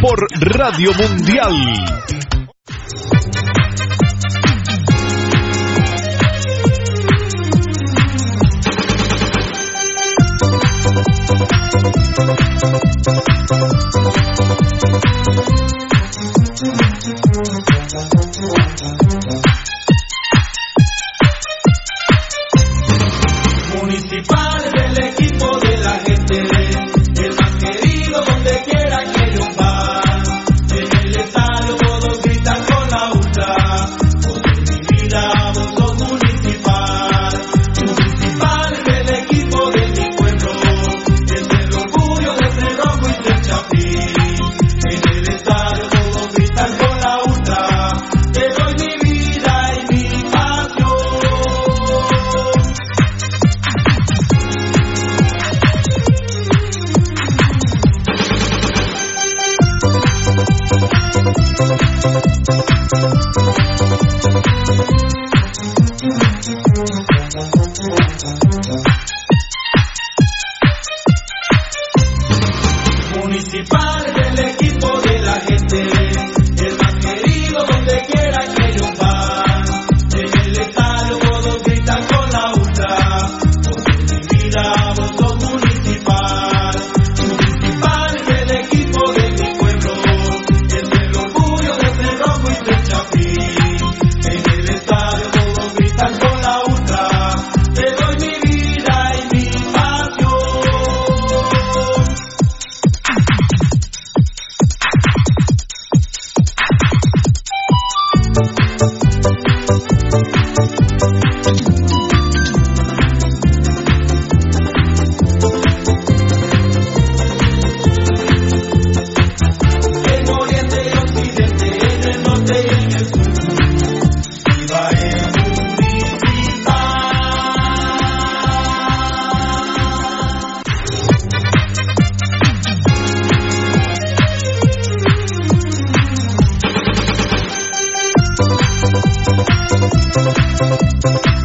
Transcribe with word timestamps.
Por 0.00 0.26
Radio 0.40 0.92
Mundial. 0.94 1.96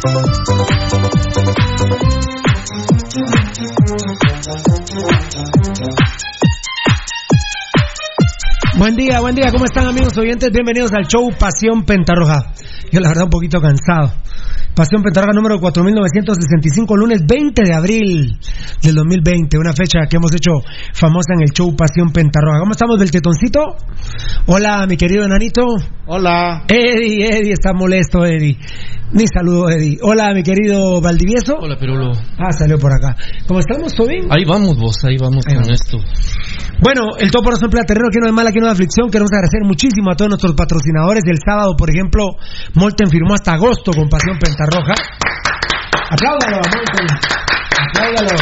Buen 0.02 0.16
día, 8.96 9.20
buen 9.20 9.36
día, 9.36 9.52
¿cómo 9.52 9.64
están 9.64 9.86
amigos 9.86 10.18
oyentes? 10.18 10.50
Bienvenidos 10.50 10.92
al 10.92 11.06
show 11.06 11.30
Pasión 11.38 11.84
Pentarroja. 11.84 12.52
Yo 12.90 12.98
la 12.98 13.10
verdad 13.10 13.22
un 13.24 13.30
poquito 13.30 13.60
cansado. 13.60 14.12
Pasión 14.74 15.02
Pentarroja 15.02 15.32
número 15.34 15.60
4965, 15.60 16.96
lunes 16.96 17.20
20 17.26 17.62
de 17.62 17.74
abril 17.74 18.38
del 18.82 18.94
2020, 18.94 19.58
una 19.58 19.74
fecha 19.74 20.00
que 20.08 20.16
hemos 20.16 20.32
hecho 20.34 20.52
famosa 20.94 21.34
en 21.36 21.42
el 21.42 21.50
show 21.52 21.76
Pasión 21.76 22.10
Pentarroja. 22.10 22.58
¿Cómo 22.60 22.72
estamos 22.72 22.98
del 22.98 23.10
tetoncito? 23.10 23.60
Hola, 24.46 24.86
mi 24.88 24.96
querido 24.96 25.24
enanito. 25.26 25.62
Hola. 26.06 26.64
Eddie, 26.68 27.26
Eddie 27.28 27.52
está 27.52 27.74
molesto, 27.74 28.24
Eddie. 28.24 28.56
Ni 29.12 29.24
saludo, 29.26 29.68
Eddie. 29.68 29.98
Hola, 30.00 30.32
mi 30.32 30.42
querido 30.42 31.02
Valdivieso. 31.02 31.56
Hola, 31.60 31.76
Pirulo. 31.78 32.12
Ah, 32.38 32.50
salió 32.52 32.78
por 32.78 32.92
acá. 32.92 33.14
¿Cómo 33.46 33.60
estamos? 33.60 33.92
¿Todo 33.94 34.06
bien? 34.08 34.24
Ahí 34.30 34.44
vamos 34.46 34.78
vos, 34.78 34.96
ahí 35.04 35.18
vamos 35.20 35.44
Ahí 35.46 35.54
con 35.54 35.64
vamos. 35.64 35.80
esto. 35.82 35.98
Bueno, 36.82 37.14
el 37.16 37.30
Topo 37.30 37.48
Rosso 37.48 37.66
Emplea 37.66 37.84
Terreno, 37.84 38.08
aquí 38.08 38.18
no 38.18 38.26
hay 38.26 38.32
mala, 38.32 38.50
aquí 38.50 38.58
no 38.58 38.66
hay 38.66 38.72
aflicción. 38.72 39.08
Queremos 39.08 39.30
agradecer 39.30 39.62
muchísimo 39.62 40.10
a 40.10 40.16
todos 40.16 40.30
nuestros 40.30 40.52
patrocinadores. 40.54 41.22
El 41.26 41.38
sábado, 41.38 41.76
por 41.78 41.88
ejemplo, 41.88 42.34
Molten 42.74 43.08
firmó 43.08 43.34
hasta 43.34 43.52
agosto 43.52 43.92
con 43.92 44.08
Pasión 44.08 44.36
Pentarroja. 44.36 44.94
Apláudalo, 46.10 46.56
a 46.56 46.66
Molten. 46.66 47.06
Apláudalo. 47.86 48.34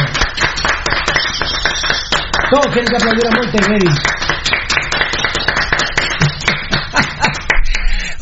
Todos 2.49 2.73
tienen 2.73 2.89
que 2.89 2.97
aplaudir 2.97 3.27
a 3.27 3.31
Molten, 3.37 3.61
Eddie. 3.77 3.93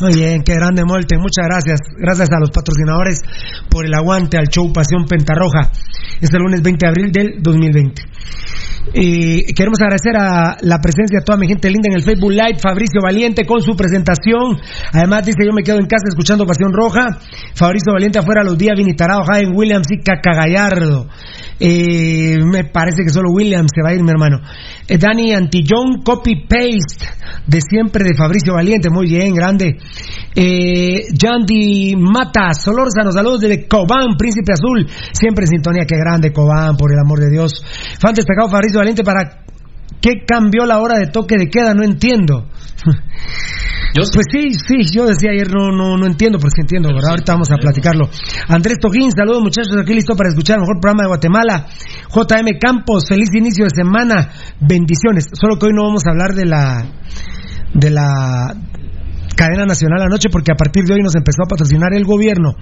Muy 0.00 0.14
bien, 0.14 0.42
qué 0.44 0.52
grande 0.54 0.84
Molten. 0.84 1.18
Muchas 1.18 1.46
gracias. 1.48 1.80
Gracias 1.96 2.28
a 2.30 2.40
los 2.40 2.50
patrocinadores 2.50 3.22
por 3.70 3.86
el 3.86 3.94
aguante 3.94 4.36
al 4.36 4.48
show 4.48 4.70
Pasión 4.70 5.06
Pentarroja. 5.06 5.72
Este 6.20 6.38
lunes 6.38 6.60
20 6.60 6.84
de 6.84 6.88
abril 6.90 7.10
del 7.10 7.42
2020. 7.42 8.09
Y 8.92 9.52
queremos 9.54 9.80
agradecer 9.80 10.16
a 10.16 10.56
la 10.62 10.78
presencia 10.78 11.20
de 11.20 11.24
toda 11.24 11.38
mi 11.38 11.46
gente 11.46 11.70
linda 11.70 11.88
en 11.88 11.96
el 11.96 12.02
Facebook 12.02 12.32
Live, 12.32 12.58
Fabricio 12.58 13.00
Valiente 13.02 13.44
con 13.46 13.62
su 13.62 13.76
presentación. 13.76 14.58
Además 14.92 15.24
dice 15.24 15.38
yo 15.46 15.52
me 15.52 15.62
quedo 15.62 15.78
en 15.78 15.86
casa 15.86 16.08
escuchando 16.08 16.44
Pasión 16.46 16.72
Roja. 16.72 17.06
Fabricio 17.54 17.92
Valiente 17.92 18.18
afuera 18.18 18.42
los 18.42 18.58
días 18.58 18.76
Vinitarado, 18.76 19.22
Jaden 19.24 19.54
Williams 19.54 19.86
y 19.90 20.02
Cacagallardo. 20.02 21.06
Eh, 21.62 22.38
me 22.42 22.64
parece 22.64 23.04
que 23.04 23.10
solo 23.10 23.28
Williams 23.32 23.70
se 23.74 23.82
va 23.82 23.90
a 23.90 23.94
ir, 23.94 24.02
mi 24.02 24.10
hermano. 24.10 24.40
Eh, 24.88 24.96
Dani 24.96 25.34
Antillón, 25.34 26.02
copy 26.02 26.46
paste 26.48 27.06
de 27.46 27.60
siempre 27.60 28.02
de 28.02 28.16
Fabricio 28.16 28.54
Valiente, 28.54 28.88
muy 28.90 29.06
bien, 29.06 29.34
grande. 29.34 29.76
Eh, 30.34 31.06
Yandy 31.12 31.96
Mata, 31.96 32.54
Solórzano, 32.54 33.12
saludos 33.12 33.40
desde 33.40 33.68
Cobán, 33.68 34.16
Príncipe 34.16 34.52
Azul, 34.52 34.88
siempre 35.12 35.44
en 35.44 35.48
sintonía, 35.48 35.84
qué 35.86 35.96
grande 35.96 36.32
Cobán, 36.32 36.76
por 36.76 36.92
el 36.92 36.98
amor 36.98 37.20
de 37.20 37.30
Dios. 37.30 37.62
Fan 38.00 38.14
destacado 38.14 38.48
Fabricio 38.48 38.79
Valiente, 38.80 39.04
¿para 39.04 39.44
qué 40.00 40.24
cambió 40.26 40.64
la 40.64 40.78
hora 40.80 40.98
de 40.98 41.06
toque 41.06 41.36
de 41.38 41.48
queda? 41.48 41.74
No 41.74 41.84
entiendo. 41.84 42.48
Pues 43.92 44.26
sí, 44.30 44.54
sí, 44.54 44.84
yo 44.94 45.04
decía 45.04 45.30
ayer 45.32 45.50
no, 45.50 45.72
no, 45.72 45.96
no 45.96 46.06
entiendo, 46.06 46.38
pero 46.38 46.50
sí 46.54 46.60
entiendo, 46.60 46.90
¿verdad? 46.94 47.10
Ahorita 47.10 47.32
vamos 47.32 47.50
a 47.50 47.56
platicarlo. 47.56 48.08
Andrés 48.46 48.78
Tojín, 48.80 49.10
saludos 49.10 49.42
muchachos, 49.42 49.76
aquí 49.76 49.94
listo 49.94 50.14
para 50.14 50.28
escuchar 50.28 50.56
el 50.56 50.60
mejor 50.60 50.80
programa 50.80 51.02
de 51.02 51.08
Guatemala. 51.08 51.66
JM 52.14 52.58
Campos, 52.60 53.04
feliz 53.08 53.30
inicio 53.34 53.64
de 53.64 53.74
semana, 53.74 54.30
bendiciones. 54.60 55.26
Solo 55.32 55.58
que 55.58 55.66
hoy 55.66 55.72
no 55.74 55.82
vamos 55.82 56.06
a 56.06 56.10
hablar 56.10 56.34
de 56.34 56.46
la 56.46 56.86
de 57.74 57.90
la 57.90 58.54
cadena 59.36 59.64
nacional 59.64 60.02
anoche 60.02 60.28
porque 60.30 60.52
a 60.52 60.56
partir 60.56 60.84
de 60.84 60.94
hoy 60.94 61.00
nos 61.02 61.14
empezó 61.16 61.42
a 61.44 61.48
patrocinar 61.48 61.92
el 61.92 62.04
gobierno. 62.04 62.54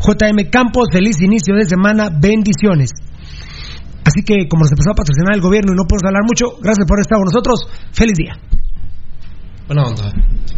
JM 0.00 0.50
Campos, 0.50 0.88
feliz 0.92 1.20
inicio 1.22 1.54
de 1.54 1.64
semana, 1.64 2.10
bendiciones. 2.10 2.90
Así 4.04 4.22
que 4.22 4.48
como 4.48 4.64
nos 4.64 4.72
empezó 4.72 4.90
a 4.92 4.94
patrocinar 4.94 5.34
el 5.34 5.40
gobierno 5.40 5.72
y 5.72 5.76
no 5.76 5.84
podemos 5.84 6.04
hablar 6.04 6.22
mucho, 6.24 6.60
gracias 6.60 6.86
por 6.86 7.00
estar 7.00 7.18
con 7.18 7.26
nosotros. 7.26 7.66
Feliz 7.92 8.14
día. 8.16 8.63
Buena 9.66 9.82
onda. 9.84 10.12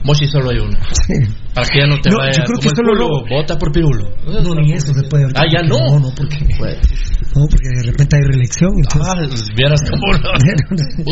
Moshi 0.04 0.26
solo 0.26 0.50
hay 0.50 0.58
uno. 0.58 0.76
Para 1.54 1.66
que 1.66 1.80
ya 1.80 1.86
no 1.86 1.98
te 2.00 2.10
No, 2.10 2.18
vaya 2.18 2.32
yo 2.38 2.44
creo 2.44 2.58
que 2.60 2.68
solo 2.74 2.94
lo- 2.94 3.26
vota 3.28 3.56
por 3.56 3.72
Pirulo. 3.72 4.10
No, 4.26 4.54
ni 4.60 4.72
eso 4.72 4.92
se 4.92 5.02
puede. 5.08 5.26
Ah, 5.34 5.44
ya 5.50 5.62
no. 5.62 5.78
No, 5.78 5.98
no, 6.00 6.08
porque, 6.14 6.38
no, 7.34 7.46
porque 7.48 7.68
de 7.74 7.82
repente 7.90 8.16
hay 8.16 8.22
reelección. 8.22 8.70
Entonces... 8.76 9.02
Ah, 9.02 9.52
vieras 9.56 9.80
cómo 9.88 10.06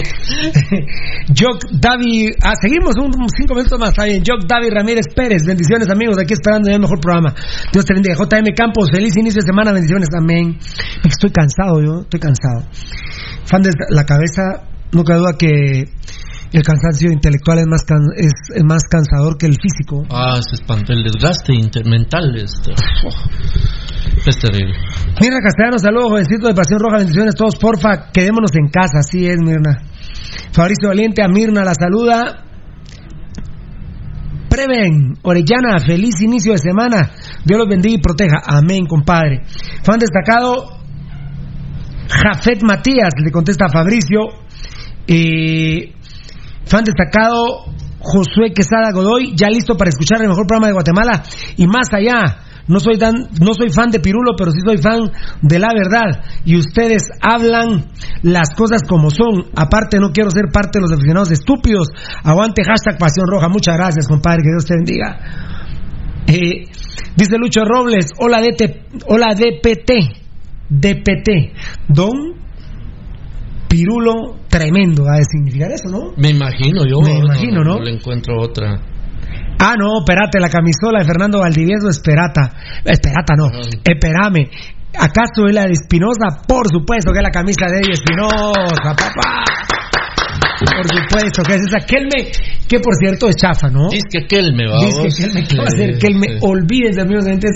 Jock 1.39 1.65
Davi, 1.81 2.31
ah, 2.43 2.53
seguimos 2.61 2.95
un, 2.99 3.13
cinco 3.37 3.55
minutos 3.55 3.79
más, 3.79 3.91
está 3.91 4.05
bien. 4.05 4.23
Jock 4.27 4.45
Davi 4.47 4.71
Ramírez 4.71 5.07
Pérez, 5.15 5.45
bendiciones 5.47 5.89
amigos, 5.91 6.19
aquí 6.19 6.35
esperando 6.35 6.69
ya 6.69 6.75
el 6.77 6.81
mejor 6.83 7.01
programa. 7.01 7.35
Dios 7.73 7.85
te 7.85 7.95
bendiga. 7.95 8.15
JM 8.17 8.55
Campos, 8.57 8.91
feliz 8.93 9.17
inicio 9.17 9.41
de 9.41 9.47
semana, 9.47 9.73
bendiciones, 9.73 10.09
amén. 10.17 10.59
Estoy 11.05 11.31
cansado 11.31 11.81
yo, 11.83 12.01
estoy 12.03 12.21
cansado. 12.21 12.67
Fan 13.47 13.63
de 13.63 13.71
la 13.91 14.05
cabeza, 14.05 14.43
no 14.93 15.05
cabe 15.05 15.19
duda 15.21 15.33
que 15.39 15.85
el 16.57 16.63
cansancio 16.63 17.11
intelectual 17.11 17.59
es 17.59 17.67
más, 17.67 17.83
can- 17.85 18.13
es, 18.17 18.33
es 18.55 18.63
más 18.65 18.83
cansador 18.85 19.37
que 19.37 19.47
el 19.47 19.57
físico. 19.61 20.05
Ah, 20.11 20.39
se 20.41 20.55
espantó. 20.57 20.93
El 20.93 21.03
desgaste 21.05 21.53
intermental 21.55 22.35
este. 22.37 22.73
Es 24.27 24.39
terrible. 24.39 24.75
Mirna 25.21 25.41
Castellano, 25.43 25.79
saludos, 25.79 26.11
jovencito 26.11 26.47
de 26.49 26.55
Pasión 26.55 26.79
Roja, 26.81 26.99
bendiciones 26.99 27.35
todos, 27.35 27.57
porfa, 27.57 28.11
quedémonos 28.13 28.51
en 28.55 28.69
casa, 28.69 28.99
así 29.01 29.27
es, 29.27 29.39
Mirna. 29.41 29.83
Fabricio 30.53 30.89
Valiente, 30.89 31.23
a 31.23 31.29
Mirna 31.29 31.65
la 31.65 31.75
saluda. 31.75 32.41
Preven, 34.49 35.15
Orellana, 35.23 35.79
feliz 35.85 36.21
inicio 36.23 36.53
de 36.53 36.59
semana. 36.59 37.11
Dios 37.45 37.59
los 37.59 37.69
bendiga 37.69 37.97
y 37.97 38.01
proteja. 38.01 38.37
Amén, 38.47 38.87
compadre. 38.87 39.43
Fan 39.83 39.99
destacado, 39.99 40.79
Jafet 42.09 42.63
Matías, 42.63 43.11
le 43.25 43.33
contesta 43.33 43.65
a 43.67 43.73
Fabricio. 43.73 44.21
Eh, 45.09 45.93
fan 46.67 46.85
destacado, 46.85 47.67
Josué 48.01 48.53
Quesada 48.55 48.93
Godoy, 48.93 49.35
ya 49.35 49.49
listo 49.49 49.77
para 49.77 49.89
escuchar 49.89 50.21
el 50.23 50.29
mejor 50.29 50.47
programa 50.47 50.69
de 50.69 50.75
Guatemala 50.75 51.23
y 51.57 51.67
más 51.67 51.89
allá. 51.93 52.39
No 52.67 52.81
soy 52.81 52.97
tan, 52.97 53.15
no 53.41 53.53
soy 53.53 53.71
fan 53.71 53.91
de 53.91 54.01
Pirulo, 54.01 54.33
pero 54.39 54.51
sí 54.51 54.59
soy 54.65 54.79
fan 54.79 55.11
de 55.43 55.59
la 55.59 55.69
verdad. 55.75 56.25
Y 56.47 56.57
ustedes 56.57 57.03
hablan 57.21 57.91
las 58.23 58.55
cosas 58.57 58.81
como 58.89 59.11
son. 59.11 59.51
Aparte, 59.55 59.99
no 60.01 60.13
quiero 60.13 60.31
ser 60.31 60.45
parte 60.51 60.79
de 60.79 60.81
los 60.81 60.93
aficionados 60.93 61.31
estúpidos. 61.31 61.89
Aguante 62.23 62.65
hashtag 62.65 62.99
Pasión 62.99 63.27
Roja. 63.29 63.49
Muchas 63.49 63.77
gracias, 63.77 64.09
compadre. 64.09 64.45
Que 64.45 64.51
Dios 64.51 64.65
te 64.65 64.77
bendiga. 64.77 65.19
Eh, 66.27 66.65
dice 67.17 67.37
Lucho 67.37 67.65
Robles, 67.67 68.07
hola 68.19 68.41
DT, 68.41 69.05
hola 69.09 69.35
DPT, 69.35 69.91
DPT, 70.71 71.53
Don 71.89 72.44
Pirulo 73.75 74.47
tremendo, 74.49 75.03
ha 75.11 75.17
de 75.17 75.25
significar 75.25 75.69
eso, 75.73 75.91
¿no? 75.91 76.13
Me 76.17 76.31
imagino 76.31 76.87
yo. 76.87 77.01
Me 77.01 77.19
imagino, 77.19 77.65
¿no? 77.65 77.81
le 77.81 77.91
encuentro 77.91 78.41
otra. 78.41 78.79
Ah, 79.59 79.75
no, 79.77 79.99
espérate, 79.99 80.39
la 80.39 80.49
camisola 80.49 81.01
de 81.01 81.05
Fernando 81.05 81.41
Valdivieso 81.41 81.89
es 81.89 81.99
Perata. 81.99 82.55
Esperata 82.85 83.35
no, 83.37 83.47
espérame. 83.83 84.49
¿Acaso 84.97 85.49
es 85.49 85.55
la 85.55 85.65
de 85.65 85.73
Espinosa? 85.73 86.47
Por 86.47 86.69
supuesto 86.71 87.11
que 87.11 87.19
es 87.19 87.25
la 87.25 87.33
camisa 87.33 87.67
de 87.67 87.81
Espinosa, 87.91 88.95
papá. 88.95 89.43
Por 90.61 90.87
supuesto 90.87 91.43
que 91.43 91.55
es 91.55 91.63
esa 91.67 91.85
Kelme, 91.85 92.31
que 92.69 92.79
por 92.81 92.95
cierto 92.95 93.29
es 93.29 93.37
chafa, 93.37 93.69
¿no? 93.69 93.89
Dice 93.89 94.07
que 94.11 94.25
aquel 94.25 94.55
me 94.55 94.67
va. 94.69 94.79
Dice 94.79 95.03
que 95.03 95.23
Kelme, 95.23 95.47
¿qué 95.49 95.57
va 95.57 95.65
a 95.65 95.67
hacer? 95.67 95.99
Kelme, 95.99 96.27
sí. 96.29 96.39
olvídense, 96.41 97.01
amigos 97.01 97.25
oyentes. 97.27 97.51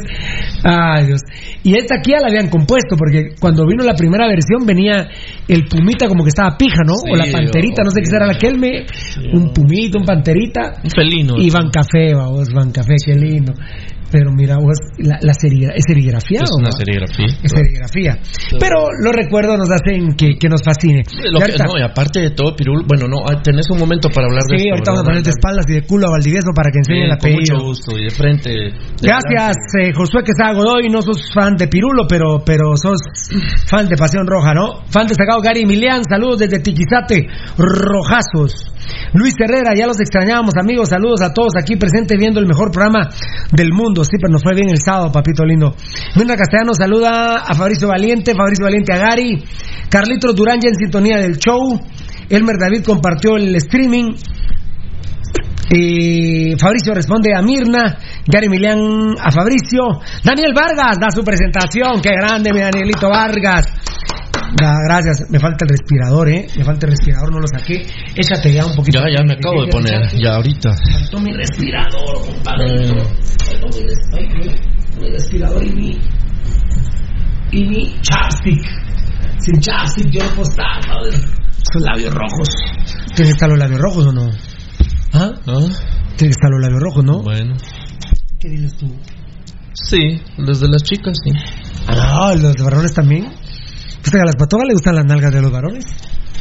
Ay, 0.65 1.07
Dios. 1.07 1.21
Y 1.63 1.75
esta 1.77 1.97
aquí 1.99 2.13
ya 2.13 2.21
la 2.21 2.29
habían 2.29 2.49
compuesto, 2.49 2.97
porque 2.97 3.35
cuando 3.41 3.67
vino 3.67 3.85
la 3.85 3.95
primera 3.95 4.27
versión 4.27 4.67
venía 4.67 5.09
el 5.47 5.65
pumita 5.67 6.09
como 6.09 6.25
que 6.25 6.31
estaba 6.31 6.57
pija, 6.57 6.83
¿no? 6.85 6.95
o 6.95 7.17
la 7.17 7.31
panterita, 7.31 7.83
no 7.85 7.91
sé 7.91 8.01
qué 8.01 8.07
será 8.07 8.27
la 8.27 8.35
Kelme. 8.35 8.87
Un 9.33 9.53
pumita, 9.53 9.99
un 9.99 10.05
panterita. 10.05 10.75
Un 10.83 10.91
felino. 10.91 11.35
Y 11.39 11.51
Van 11.51 11.71
Café, 11.71 12.15
vos, 12.15 12.49
Van 12.53 12.73
Café, 12.73 12.97
qué 13.05 13.15
lindo. 13.15 13.55
Pero 14.11 14.33
mira 14.33 14.57
vos, 14.57 14.79
la, 14.99 15.19
la 15.21 15.33
serigra- 15.35 15.73
¿es 15.77 15.85
serigrafía 15.87 16.41
Es 16.43 16.51
una 16.57 16.69
no? 16.71 16.73
serigrafía. 16.73 17.27
Es 17.43 17.51
serigrafía. 17.53 18.19
Pero 18.59 18.89
los 19.05 19.13
recuerdos 19.13 19.59
nos 19.59 19.69
hacen 19.71 20.15
que, 20.17 20.39
que 20.41 20.49
nos 20.49 20.63
fascine. 20.65 21.03
Lo 21.31 21.41
que- 21.41 21.53
no, 21.59 21.79
y 21.79 21.83
aparte 21.83 22.21
de 22.21 22.31
todo, 22.31 22.57
Pirul, 22.57 22.85
bueno, 22.89 23.07
no, 23.07 23.19
ah, 23.29 23.43
tenés 23.43 23.69
un 23.71 23.79
momento 23.79 24.09
para 24.09 24.27
hablar 24.29 24.43
de 24.49 24.59
Sí, 24.59 24.71
ahorita 24.71 24.91
vamos 24.93 25.03
a 25.03 25.09
poner 25.09 25.23
de 25.23 25.31
espaldas 25.31 25.67
y 25.69 25.73
de 25.75 25.83
culo 25.83 26.07
a 26.09 26.11
Valdivieso 26.13 26.49
para 26.55 26.71
que 26.71 26.79
enseñe 26.79 27.05
Sí, 27.05 27.09
con 27.09 27.19
apellido. 27.19 27.55
mucho 27.57 27.65
gusto 27.67 27.99
y 27.99 28.05
de 28.05 28.11
frente. 28.11 28.49
de 28.51 28.73
Gracias, 29.03 29.57
eh, 29.83 29.93
Josué 29.95 30.23
Quesada 30.25 30.55
Godoy. 30.55 30.89
No 30.89 31.03
sos 31.03 31.31
fan 31.35 31.57
de 31.57 31.69
Pirulo, 31.69 32.07
pero, 32.09 32.41
pero 32.45 32.77
sos 32.77 32.99
fan 33.69 33.87
de 33.89 33.97
Pasión 33.97 34.27
Roja, 34.27 34.55
¿no? 34.55 34.85
Fan 34.89 35.07
destacado 35.07 35.41
Gary 35.43 35.63
Emilián. 35.63 36.03
Saludos 36.09 36.39
desde 36.41 36.61
Tiquizate, 36.61 37.27
Rojazos. 37.59 38.73
Luis 39.13 39.35
Herrera, 39.39 39.73
ya 39.77 39.87
los 39.87 40.01
extrañábamos, 40.01 40.55
amigos. 40.61 40.89
Saludos 40.89 41.21
a 41.23 41.33
todos 41.35 41.53
aquí 41.61 41.77
presentes 41.77 42.17
viendo 42.19 42.41
el 42.41 42.47
mejor 42.47 42.71
programa 42.71 43.09
del 43.53 43.73
mundo. 43.73 43.98
Sí, 44.05 44.17
pero 44.21 44.33
nos 44.33 44.43
fue 44.43 44.55
bien 44.55 44.71
el 44.71 44.79
sábado, 44.79 45.13
papito 45.13 45.45
lindo. 45.45 45.75
Mirna 46.17 46.37
Castellano 46.37 46.75
saluda 46.75 47.37
a 47.47 47.55
Fabricio 47.55 47.89
Valiente, 47.89 48.35
Fabricio 48.35 48.65
Valiente 48.65 48.93
a 48.93 48.99
Gary. 48.99 49.45
Carlitos 49.89 50.35
Durán 50.35 50.61
ya 50.61 50.69
en 50.69 50.75
sintonía 50.75 51.19
del 51.19 51.39
show. 51.39 51.81
Elmer 52.29 52.57
David 52.59 52.85
compartió 52.85 53.37
el 53.37 53.55
streaming. 53.57 54.15
Fabricio 56.59 56.95
responde 56.95 57.31
a 57.37 57.43
Mirna, 57.43 57.99
Gary 58.27 58.49
Milian 58.49 59.17
a 59.21 59.31
Fabricio, 59.31 60.01
Daniel 60.25 60.55
Vargas 60.55 60.97
da 60.99 61.11
su 61.11 61.23
presentación, 61.23 62.01
qué 62.01 62.09
grande 62.09 62.55
mi 62.55 62.61
Danielito 62.61 63.11
Vargas. 63.11 63.67
Gracias, 64.57 65.31
me 65.31 65.39
falta 65.39 65.65
el 65.65 65.69
respirador, 65.71 66.29
eh, 66.29 66.47
me 66.57 66.65
falta 66.65 66.87
el 66.87 66.93
respirador, 66.93 67.31
no 67.33 67.39
lo 67.41 67.47
saqué. 67.47 67.87
Échate 68.15 68.53
ya 68.53 68.65
un 68.67 68.75
poquito. 68.75 68.99
Ya, 69.01 69.19
ya 69.19 69.23
me 69.25 69.35
acabo 69.35 69.63
de 69.65 69.69
poner, 69.71 70.01
ya 70.19 70.35
ahorita. 70.37 70.75
Faltó 70.93 71.21
mi 71.21 71.33
respirador, 71.35 72.27
compadre. 72.27 72.85
Eh, 72.85 73.05
Faltó 73.45 73.69
mi, 73.79 73.85
res- 73.85 74.61
mi 75.01 75.11
respirador 75.11 75.65
y 75.65 75.71
mi 75.73 76.01
y 77.51 77.65
mi 77.65 78.01
chapstick. 78.01 78.63
Sin 79.39 79.61
chapstick 79.61 80.11
yo 80.11 80.23
no 80.25 80.31
puedo 80.31 80.49
estar. 80.51 80.67
Son 81.73 81.83
labios 81.83 82.15
rojos. 82.15 82.49
¿Tienes 83.15 83.17
que 83.17 83.37
estar 83.37 83.49
los 83.49 83.59
labios 83.59 83.81
rojos 83.81 84.07
o 84.07 84.13
no? 84.13 84.31
¿Ah? 85.13 85.33
¿ah? 85.47 85.61
Tiene 86.17 86.17
que 86.17 86.27
estar 86.31 86.51
los 86.51 86.61
labios 86.61 86.81
rojos, 86.83 87.05
¿no? 87.05 87.23
Bueno, 87.23 87.55
¿Qué 88.41 88.49
dices 88.49 88.77
tú? 88.77 88.87
sí, 89.75 90.21
los 90.39 90.61
de 90.61 90.69
las 90.69 90.83
chicas, 90.83 91.17
sí. 91.25 91.31
Ah, 91.87 92.35
los 92.41 92.55
de 92.55 92.63
varones 92.63 92.93
también. 92.95 93.33
¿Viste 94.03 94.11
que 94.17 94.23
a 94.23 94.27
las 94.27 94.37
patogas 94.37 94.67
le 94.69 94.75
gustan 94.75 94.95
las 94.97 95.05
nalgas 95.05 95.33
de 95.33 95.43
los 95.43 95.51
varones? 95.53 95.85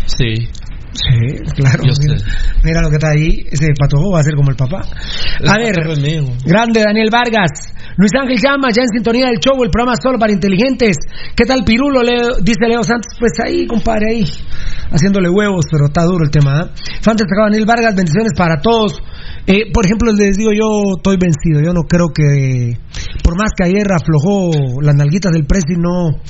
Sí. 0.05 0.47
Sí, 0.93 1.43
claro. 1.55 1.83
Mira, 1.99 2.15
mira 2.63 2.81
lo 2.81 2.89
que 2.89 2.95
está 2.95 3.09
ahí. 3.11 3.45
Ese 3.51 3.67
patojo 3.77 4.11
va 4.13 4.21
a 4.21 4.23
ser 4.23 4.33
como 4.35 4.49
el 4.49 4.55
papá. 4.55 4.81
A 5.45 5.57
ver, 5.59 5.75
grande 6.45 6.81
Daniel 6.81 7.09
Vargas. 7.11 7.51
Luis 7.97 8.11
Ángel 8.19 8.37
Llama, 8.41 8.69
ya 8.73 8.81
en 8.81 8.89
sintonía 8.89 9.27
del 9.27 9.37
show, 9.39 9.61
el 9.63 9.69
programa 9.69 9.95
solo 10.01 10.17
para 10.17 10.31
inteligentes. 10.33 10.97
¿Qué 11.35 11.45
tal 11.45 11.63
Pirulo? 11.65 12.01
Leo- 12.01 12.37
dice 12.41 12.65
Leo 12.67 12.83
Santos. 12.83 13.13
Pues 13.19 13.33
ahí, 13.43 13.67
compadre, 13.67 14.11
ahí. 14.11 14.25
Haciéndole 14.89 15.29
huevos, 15.29 15.65
pero 15.69 15.85
está 15.85 16.03
duro 16.03 16.23
el 16.23 16.31
tema. 16.31 16.61
¿eh? 16.61 16.69
Daniel 17.51 17.65
Vargas, 17.67 17.95
bendiciones 17.95 18.31
para 18.35 18.59
todos. 18.61 18.99
Eh, 19.45 19.71
por 19.73 19.85
ejemplo, 19.85 20.11
les 20.13 20.37
digo, 20.37 20.51
yo 20.51 20.95
estoy 20.97 21.17
vencido. 21.17 21.61
Yo 21.61 21.73
no 21.73 21.83
creo 21.83 22.07
que, 22.13 22.73
por 23.23 23.37
más 23.37 23.51
que 23.55 23.65
ayer 23.65 23.85
aflojó 23.91 24.49
las 24.81 24.95
nalguitas 24.95 25.31
del 25.31 25.45
presi, 25.45 25.75
no. 25.77 26.21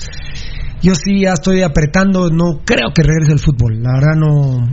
Yo 0.81 0.93
sí 0.96 1.22
ya 1.22 1.34
estoy 1.34 1.62
apretando, 1.63 2.29
no 2.29 2.62
creo 2.65 2.89
que 2.93 3.03
regrese 3.03 3.34
el 3.34 3.39
fútbol. 3.39 3.81
La 3.81 3.93
verdad 3.93 4.15
no. 4.15 4.67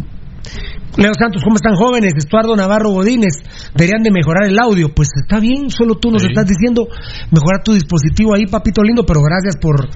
Leo 0.96 1.10
Santos, 1.18 1.42
¿cómo 1.42 1.56
están 1.56 1.74
jóvenes? 1.74 2.12
Estuardo 2.16 2.54
Navarro 2.54 2.90
Godínez, 2.90 3.42
deberían 3.74 4.04
de 4.04 4.12
mejorar 4.12 4.46
el 4.46 4.56
audio. 4.60 4.94
Pues 4.94 5.08
está 5.16 5.40
bien, 5.40 5.68
solo 5.70 5.96
tú 5.96 6.12
nos 6.12 6.22
Sí. 6.22 6.28
estás 6.28 6.46
diciendo 6.46 6.86
mejorar 7.32 7.64
tu 7.64 7.72
dispositivo 7.72 8.32
ahí, 8.34 8.46
papito 8.46 8.80
lindo, 8.82 9.02
pero 9.04 9.20
gracias 9.20 9.56
por, 9.56 9.88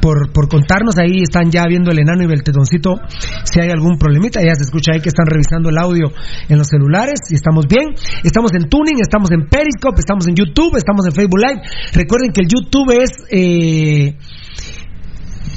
por, 0.00 0.30
por 0.32 0.48
contarnos. 0.48 0.96
Ahí 0.96 1.22
están 1.22 1.50
ya 1.50 1.64
viendo 1.66 1.90
el 1.90 1.98
enano 1.98 2.22
y 2.22 2.32
el 2.32 2.44
tetoncito 2.44 3.00
si 3.42 3.60
hay 3.60 3.70
algún 3.70 3.98
problemita. 3.98 4.40
Ya 4.40 4.54
se 4.54 4.62
escucha 4.62 4.92
ahí 4.94 5.00
que 5.00 5.08
están 5.08 5.26
revisando 5.26 5.70
el 5.70 5.78
audio 5.78 6.12
en 6.48 6.56
los 6.56 6.68
celulares 6.68 7.18
y 7.30 7.34
estamos 7.34 7.66
bien. 7.66 7.96
Estamos 8.22 8.52
en 8.54 8.68
Tuning, 8.68 9.00
estamos 9.00 9.32
en 9.32 9.48
Periscope, 9.48 9.98
estamos 9.98 10.28
en 10.28 10.36
YouTube, 10.36 10.76
estamos 10.76 11.04
en 11.06 11.12
Facebook 11.18 11.40
Live. 11.40 11.62
Recuerden 11.94 12.30
que 12.30 12.42
el 12.42 12.46
YouTube 12.46 12.92
es 12.94 13.10
eh, 13.32 14.14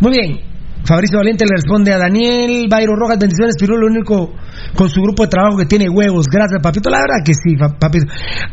Muy 0.00 0.12
bien, 0.12 0.40
Fabricio 0.84 1.18
Valiente 1.18 1.44
le 1.44 1.54
responde 1.56 1.92
a 1.92 1.98
Daniel 1.98 2.66
Bayro 2.68 2.96
Rojas, 2.96 3.18
bendiciones, 3.18 3.54
Pirulo, 3.58 3.82
lo 3.82 3.92
único 3.94 4.34
con 4.74 4.88
su 4.88 5.00
grupo 5.00 5.22
de 5.24 5.28
trabajo 5.28 5.56
que 5.56 5.66
tiene 5.66 5.88
huevos. 5.88 6.26
Gracias, 6.26 6.60
papito. 6.62 6.90
La 6.90 6.98
verdad 6.98 7.24
que 7.24 7.34
sí, 7.34 7.56
pa- 7.56 7.78
papito. 7.78 8.06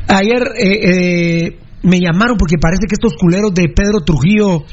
Ayer 0.07 0.43
eh, 0.57 1.45
eh, 1.48 1.59
me 1.83 2.00
llamaron 2.00 2.38
porque 2.38 2.57
parece 2.62 2.86
que 2.88 2.93
estos 2.93 3.13
culeros 3.19 3.53
de 3.53 3.69
Pedro 3.75 4.01
Trujillo 4.05 4.63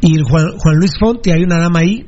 y 0.00 0.16
Juan, 0.22 0.56
Juan 0.58 0.76
Luis 0.76 0.92
Fonte, 0.98 1.32
hay 1.32 1.42
una 1.42 1.58
dama 1.58 1.80
ahí, 1.80 2.06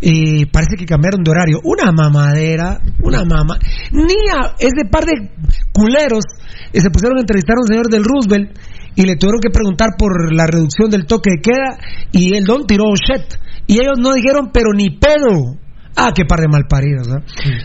eh, 0.00 0.46
parece 0.52 0.76
que 0.78 0.84
cambiaron 0.86 1.22
de 1.24 1.30
horario. 1.30 1.58
Una 1.64 1.90
mamadera, 1.90 2.78
una 3.02 3.24
mama. 3.24 3.58
Ni 3.92 4.14
a 4.30 4.54
ese 4.58 4.84
par 4.90 5.04
de 5.04 5.30
culeros 5.72 6.24
eh, 6.72 6.80
se 6.80 6.90
pusieron 6.90 7.18
a 7.18 7.22
entrevistar 7.22 7.56
a 7.56 7.60
un 7.60 7.66
señor 7.66 7.88
del 7.90 8.04
Roosevelt 8.04 8.56
y 8.94 9.02
le 9.02 9.16
tuvieron 9.16 9.40
que 9.40 9.50
preguntar 9.50 9.90
por 9.98 10.34
la 10.34 10.46
reducción 10.46 10.90
del 10.90 11.06
toque 11.06 11.30
de 11.30 11.40
queda 11.40 11.78
y 12.12 12.36
el 12.36 12.44
don 12.44 12.66
tiró 12.66 12.84
shit. 12.94 13.34
Y 13.66 13.74
ellos 13.74 13.98
no 13.98 14.14
dijeron, 14.14 14.50
pero 14.52 14.72
ni 14.74 14.90
pedo. 14.90 15.56
Ah, 15.96 16.12
qué 16.14 16.24
par 16.24 16.40
de 16.40 16.48
malparidos, 16.48 17.08
¿no? 17.08 17.16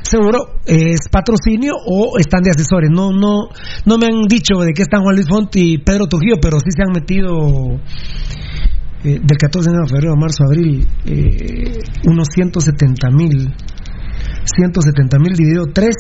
Seguro 0.02 0.60
es 0.66 1.08
patrocinio 1.12 1.74
o 1.86 2.18
están 2.18 2.42
de 2.42 2.50
asesores. 2.50 2.90
No, 2.92 3.12
no, 3.12 3.50
no 3.86 3.98
me 3.98 4.08
han 4.08 4.28
dicho 4.28 4.60
de 4.60 4.74
qué 4.74 4.82
están 4.82 5.04
Juan 5.04 5.16
Luis 5.16 5.28
Font 5.28 5.56
y 5.56 5.78
Pedro 5.78 6.08
Trujillo, 6.08 6.38
pero 6.42 6.58
sí 6.60 6.72
se 6.76 6.82
han 6.82 6.94
metido 6.94 7.80
eh, 9.04 9.20
del 9.22 9.38
14 9.38 9.70
de 9.70 9.88
febrero, 9.88 10.16
marzo, 10.16 10.46
abril, 10.46 10.88
eh, 11.06 11.78
unos 12.06 12.28
170 12.34 13.10
mil. 13.12 13.54
170 14.46 15.20
mil 15.20 15.34
dividido 15.34 15.66
3, 15.74 15.96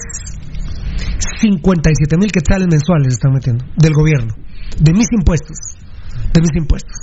57 1.41 2.17
mil 2.17 2.31
quetzales 2.31 2.67
mensuales 2.69 3.13
están 3.13 3.31
metiendo 3.33 3.65
del 3.77 3.93
gobierno, 3.93 4.33
de 4.79 4.93
mis 4.93 5.07
impuestos, 5.11 5.57
de 6.33 6.41
mis 6.41 6.55
impuestos. 6.55 6.97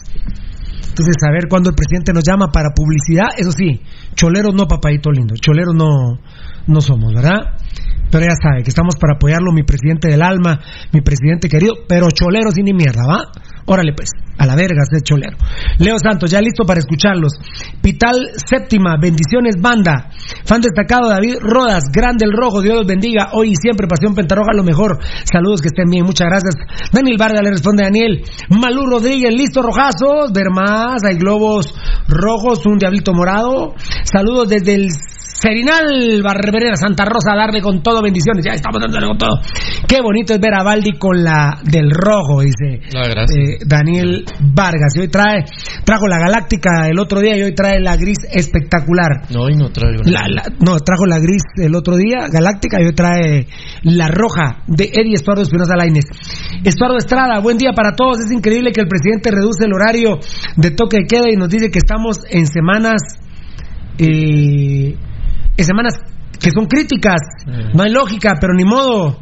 Entonces, 0.88 1.16
a 1.26 1.30
ver 1.32 1.48
cuándo 1.48 1.70
el 1.70 1.76
presidente 1.76 2.12
nos 2.12 2.24
llama 2.24 2.50
para 2.52 2.70
publicidad, 2.74 3.28
eso 3.38 3.52
sí, 3.52 3.80
choleros 4.14 4.54
no, 4.54 4.66
papadito 4.66 5.10
lindo, 5.10 5.34
choleros 5.36 5.74
no, 5.74 6.18
no 6.66 6.80
somos, 6.80 7.14
¿verdad? 7.14 7.56
Pero 8.10 8.24
ya 8.24 8.34
sabe 8.34 8.62
que 8.62 8.70
estamos 8.70 8.96
para 8.96 9.14
apoyarlo, 9.14 9.52
mi 9.52 9.62
presidente 9.62 10.08
del 10.10 10.22
alma, 10.22 10.58
mi 10.92 11.00
presidente 11.00 11.48
querido, 11.48 11.74
pero 11.88 12.08
choleros 12.10 12.58
y 12.58 12.62
ni 12.62 12.72
mierda, 12.72 13.02
¿va? 13.06 13.30
Órale 13.66 13.92
pues, 13.94 14.10
a 14.36 14.46
la 14.46 14.56
verga 14.56 14.82
ese 14.82 15.00
cholero. 15.02 15.36
Leo 15.78 15.96
Santos, 16.02 16.28
ya 16.28 16.40
listo 16.40 16.64
para 16.64 16.80
escucharlos. 16.80 17.34
Pital 17.80 18.32
Séptima, 18.34 18.96
bendiciones 19.00 19.54
banda. 19.60 20.10
Fan 20.44 20.60
destacado 20.60 21.08
David 21.08 21.36
Rodas, 21.40 21.84
grande 21.92 22.24
el 22.24 22.32
rojo, 22.32 22.62
Dios 22.62 22.78
los 22.78 22.86
bendiga. 22.86 23.30
Hoy 23.34 23.50
y 23.50 23.54
siempre 23.54 23.86
Pasión 23.86 24.14
Pentarroja, 24.14 24.50
lo 24.56 24.64
mejor. 24.64 24.98
Saludos, 25.30 25.60
que 25.60 25.68
estén 25.68 25.88
bien, 25.88 26.04
muchas 26.04 26.26
gracias. 26.26 26.56
Daniel 26.90 27.16
Vargas 27.16 27.42
le 27.44 27.50
responde 27.50 27.84
a 27.84 27.86
Daniel. 27.86 28.24
Malú 28.48 28.86
Rodríguez, 28.86 29.32
listo 29.32 29.62
rojazos, 29.62 30.32
ver 30.34 30.50
más, 30.50 31.04
hay 31.04 31.14
globos 31.14 31.72
rojos, 32.08 32.66
un 32.66 32.78
diablito 32.78 33.12
morado. 33.14 33.74
Saludos 34.02 34.48
desde 34.48 34.74
el 34.74 34.88
Serinal, 35.40 36.20
Barberera, 36.22 36.76
Santa 36.76 37.04
Rosa, 37.06 37.34
darle 37.34 37.62
con 37.62 37.82
todo, 37.82 38.02
bendiciones. 38.02 38.44
Ya 38.44 38.52
estamos 38.52 38.80
dándole 38.80 39.06
con 39.06 39.16
todo. 39.16 39.40
Qué 39.88 40.02
bonito 40.02 40.34
es 40.34 40.40
ver 40.40 40.52
a 40.54 40.62
Baldi 40.62 40.98
con 40.98 41.24
la 41.24 41.58
del 41.64 41.90
rojo, 41.90 42.42
dice 42.42 42.80
No, 42.92 43.00
eh, 43.02 43.56
Daniel 43.66 44.24
Vargas. 44.54 44.94
Y 44.96 45.00
hoy 45.00 45.08
trae, 45.08 45.44
trajo 45.84 46.06
la 46.08 46.18
galáctica 46.18 46.88
el 46.88 46.98
otro 46.98 47.20
día 47.20 47.38
y 47.38 47.42
hoy 47.42 47.54
trae 47.54 47.80
la 47.80 47.96
gris 47.96 48.18
espectacular. 48.30 49.30
No, 49.32 49.44
hoy 49.44 49.56
no 49.56 49.70
traigo 49.70 50.02
La- 50.04 50.28
la- 50.28 50.44
no, 50.60 50.78
trajo 50.80 51.06
la 51.06 51.18
gris 51.18 51.42
el 51.56 51.74
otro 51.74 51.96
día, 51.96 52.28
galáctica, 52.30 52.80
y 52.80 52.84
hoy 52.86 52.92
trae 52.94 53.46
la 53.84 54.08
roja 54.08 54.62
de 54.66 54.84
Eddie 54.92 55.14
Estuardo 55.14 55.42
Espinosa 55.42 55.74
Laines. 55.76 56.04
Estuardo 56.64 56.98
Estrada, 56.98 57.38
buen 57.40 57.56
día 57.56 57.72
para 57.74 57.96
todos. 57.96 58.18
Es 58.20 58.30
increíble 58.30 58.72
que 58.72 58.82
el 58.82 58.88
presidente 58.88 59.30
reduce 59.30 59.64
el 59.64 59.72
horario 59.72 60.18
de 60.56 60.70
toque 60.72 60.98
de 60.98 61.06
queda 61.06 61.30
y 61.32 61.36
nos 61.36 61.48
dice 61.48 61.70
que 61.70 61.78
estamos 61.78 62.18
en 62.28 62.46
semanas, 62.46 63.00
eh, 63.98 64.96
en 65.60 65.66
semanas 65.66 65.94
que 66.40 66.50
son 66.50 66.66
críticas. 66.66 67.20
No 67.74 67.82
hay 67.82 67.92
lógica, 67.92 68.36
pero 68.40 68.54
ni 68.54 68.64
modo. 68.64 69.18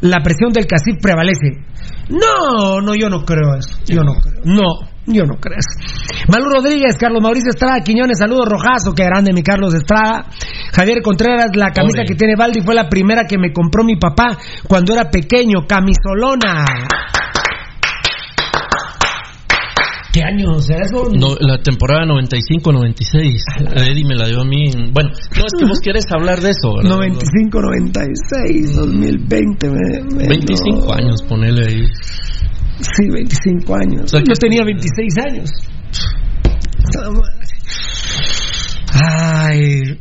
La 0.00 0.18
presión 0.22 0.52
del 0.52 0.66
CACIF 0.66 1.00
prevalece. 1.00 1.64
No, 2.08 2.80
no, 2.80 2.94
yo 2.94 3.08
no 3.08 3.24
creo 3.24 3.56
eso. 3.58 3.78
Yo 3.86 4.02
no 4.02 4.12
creo. 4.14 4.42
No, 4.44 4.88
yo 5.06 5.24
no 5.24 5.34
creo 5.40 5.56
eso. 5.58 6.26
Malú 6.30 6.50
Rodríguez, 6.50 6.96
Carlos 6.98 7.22
Mauricio 7.22 7.50
Estrada, 7.50 7.80
Quiñones, 7.80 8.18
saludos 8.18 8.46
rojazo, 8.48 8.92
que 8.94 9.04
grande 9.04 9.32
mi 9.32 9.42
Carlos 9.42 9.74
Estrada. 9.74 10.26
Javier 10.74 11.02
Contreras, 11.02 11.50
la 11.54 11.70
camisa 11.72 12.02
Pobre. 12.02 12.06
que 12.06 12.14
tiene 12.14 12.34
Baldi 12.36 12.60
fue 12.60 12.74
la 12.74 12.88
primera 12.88 13.24
que 13.24 13.38
me 13.38 13.52
compró 13.52 13.84
mi 13.84 13.96
papá 13.96 14.36
cuando 14.68 14.92
era 14.92 15.10
pequeño, 15.10 15.66
camisolona. 15.66 16.64
¿Qué 20.16 20.22
año 20.22 20.58
será 20.60 20.80
eso? 20.86 21.10
No, 21.12 21.34
la 21.40 21.58
temporada 21.62 22.06
95-96. 22.06 23.44
Eddie 23.76 24.04
me 24.08 24.14
la 24.14 24.26
dio 24.28 24.40
a 24.40 24.44
mí. 24.46 24.70
en- 24.72 24.90
Bueno, 24.94 25.10
no 25.10 25.44
es 25.44 25.52
que 25.58 25.66
vos 25.66 25.78
quieres 25.80 26.06
hablar 26.10 26.40
de 26.40 26.48
eso, 26.56 26.72
¿verdad? 26.74 26.96
95, 26.96 27.60
96, 27.60 28.76
2020. 28.76 29.68
Me, 29.68 29.76
me- 30.16 30.26
25 30.28 30.86
no. 30.86 30.94
años, 30.94 31.22
ponele 31.28 31.66
ahí. 31.66 31.84
Sí, 32.80 33.10
25 33.12 33.74
años. 33.76 34.04
O 34.04 34.08
sea 34.08 34.20
Yo 34.26 34.34
tenía 34.40 34.64
26 34.64 35.14
años. 35.18 35.50
Ay, 38.94 40.00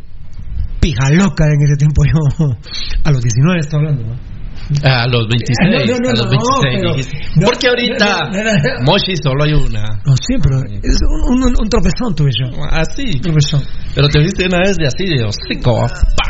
pija 0.80 1.10
loca 1.12 1.44
en 1.46 1.62
ese 1.62 1.76
tiempo 1.78 2.04
yo. 2.06 2.56
A 3.04 3.12
los 3.12 3.22
19 3.22 3.60
estoy 3.60 3.80
hablando, 3.80 4.04
¿no? 4.04 4.35
Ah, 4.84 5.04
A 5.04 5.08
los 5.08 5.28
26. 5.28 5.56
No, 5.62 5.78
no, 5.86 6.00
no, 6.00 6.10
a 6.10 6.14
los 6.14 6.26
no, 6.26 6.32
26 6.32 6.76
pero- 6.82 6.96
dijiste. 6.96 7.18
no, 7.36 7.46
Porque 7.46 7.68
ahorita, 7.68 8.06
no, 8.06 8.32
no, 8.32 8.44
no, 8.44 8.54
no. 8.54 8.86
Moshi 8.86 9.16
solo 9.18 9.44
hay 9.44 9.54
una. 9.54 9.84
No, 10.06 10.14
sí, 10.18 10.34
pero 10.42 10.58
es 10.82 11.00
un, 11.30 11.44
un, 11.44 11.54
un 11.62 11.70
tropezón 11.70 12.16
tuve 12.16 12.32
yo. 12.34 12.48
Así. 12.72 13.06
Un 13.16 13.22
tropezón. 13.22 13.62
Pero 13.94 14.08
te 14.10 14.20
viste 14.20 14.46
una 14.48 14.60
vez 14.60 14.76
de 14.78 14.88
así, 14.88 15.06
de 15.06 15.24
hocico. 15.24 15.86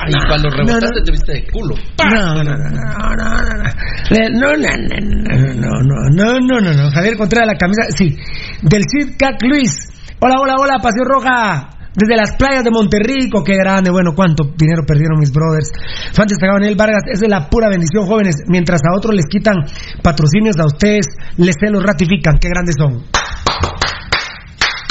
Y 0.07 0.27
cuando 0.27 0.49
no, 0.49 0.55
rebotaste 0.57 0.99
no. 0.99 1.03
te 1.05 1.11
viste 1.11 1.31
de 1.33 1.47
culo. 1.47 1.75
No, 1.97 2.33
no, 2.35 2.43
no, 2.43 2.43
no, 2.43 2.69
no, 2.69 3.15
no, 3.15 3.53
no. 3.55 3.69
Le- 4.11 4.29
no, 4.31 4.51
no, 4.53 4.69
no, 4.83 5.53
no, 5.53 5.71
no, 5.81 6.09
no, 6.11 6.39
no, 6.39 6.59
no, 6.61 6.73
no. 6.73 6.91
Javier 6.91 7.17
Contreras, 7.17 7.47
la 7.47 7.57
camisa, 7.57 7.83
sí. 7.95 8.15
Del 8.61 8.83
Cid 8.91 9.15
Cac 9.17 9.41
Luis. 9.43 9.71
Hola, 10.19 10.35
hola, 10.41 10.55
hola, 10.59 10.73
Pasión 10.81 11.05
Roja. 11.07 11.69
Desde 11.95 12.15
las 12.15 12.35
playas 12.35 12.63
de 12.63 12.71
Monterrico, 12.71 13.43
qué 13.43 13.55
grande, 13.55 13.89
bueno, 13.89 14.11
cuánto 14.13 14.43
dinero 14.57 14.83
perdieron 14.85 15.17
mis 15.17 15.31
brothers. 15.31 15.71
Fan 16.13 16.27
destacado 16.27 16.59
Daniel 16.59 16.75
Vargas, 16.75 17.03
es 17.07 17.21
de 17.21 17.29
la 17.29 17.49
pura 17.49 17.69
bendición, 17.69 18.05
jóvenes. 18.05 18.35
Mientras 18.47 18.81
a 18.83 18.97
otros 18.97 19.15
les 19.15 19.25
quitan 19.27 19.55
patrocinios, 20.03 20.59
a 20.59 20.65
ustedes 20.65 21.07
les 21.37 21.55
se 21.57 21.71
los 21.71 21.81
ratifican, 21.81 22.37
qué 22.37 22.49
grandes 22.49 22.75
son. 22.77 23.03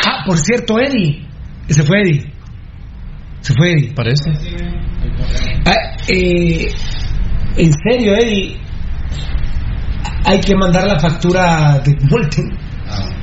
Ah, 0.07 0.25
por 0.27 0.38
cierto, 0.38 0.79
Eddie. 0.79 1.29
Se 1.69 1.83
fue 1.83 2.01
Eddie. 2.03 2.33
Se 3.40 3.53
fue 3.55 3.73
Eddie. 3.73 3.93
Parece. 3.95 4.31
Ah, 5.67 5.97
eh, 6.09 6.69
en 7.57 7.71
serio, 7.73 8.14
Eddie, 8.14 8.59
hay 10.25 10.40
que 10.40 10.57
mandar 10.57 10.87
la 10.87 10.99
factura 10.99 11.81
de 11.85 11.97
Molten 12.11 12.51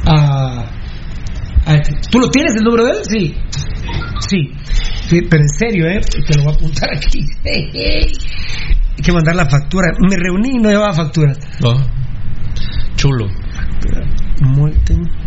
a, 0.06 0.66
a. 1.66 1.82
¿Tú 2.10 2.20
lo 2.20 2.30
tienes 2.30 2.54
el 2.56 2.64
número 2.64 2.86
de 2.86 2.92
él? 2.92 2.98
Sí. 3.04 3.36
Sí. 4.28 4.52
Sí, 5.08 5.22
pero 5.30 5.44
en 5.44 5.50
serio, 5.50 5.88
¿eh? 5.88 6.02
Te 6.02 6.38
lo 6.38 6.44
voy 6.44 6.54
a 6.54 6.56
apuntar 6.56 6.90
aquí. 6.96 7.20
hay 7.46 8.12
que 9.04 9.12
mandar 9.12 9.36
la 9.36 9.50
factura. 9.50 9.88
Me 10.00 10.16
reuní 10.16 10.58
y 10.58 10.60
no 10.60 10.70
llevaba 10.70 10.94
factura. 10.94 11.34
Oh. 11.64 11.82
Chulo. 12.96 13.28
Molten. 14.42 15.21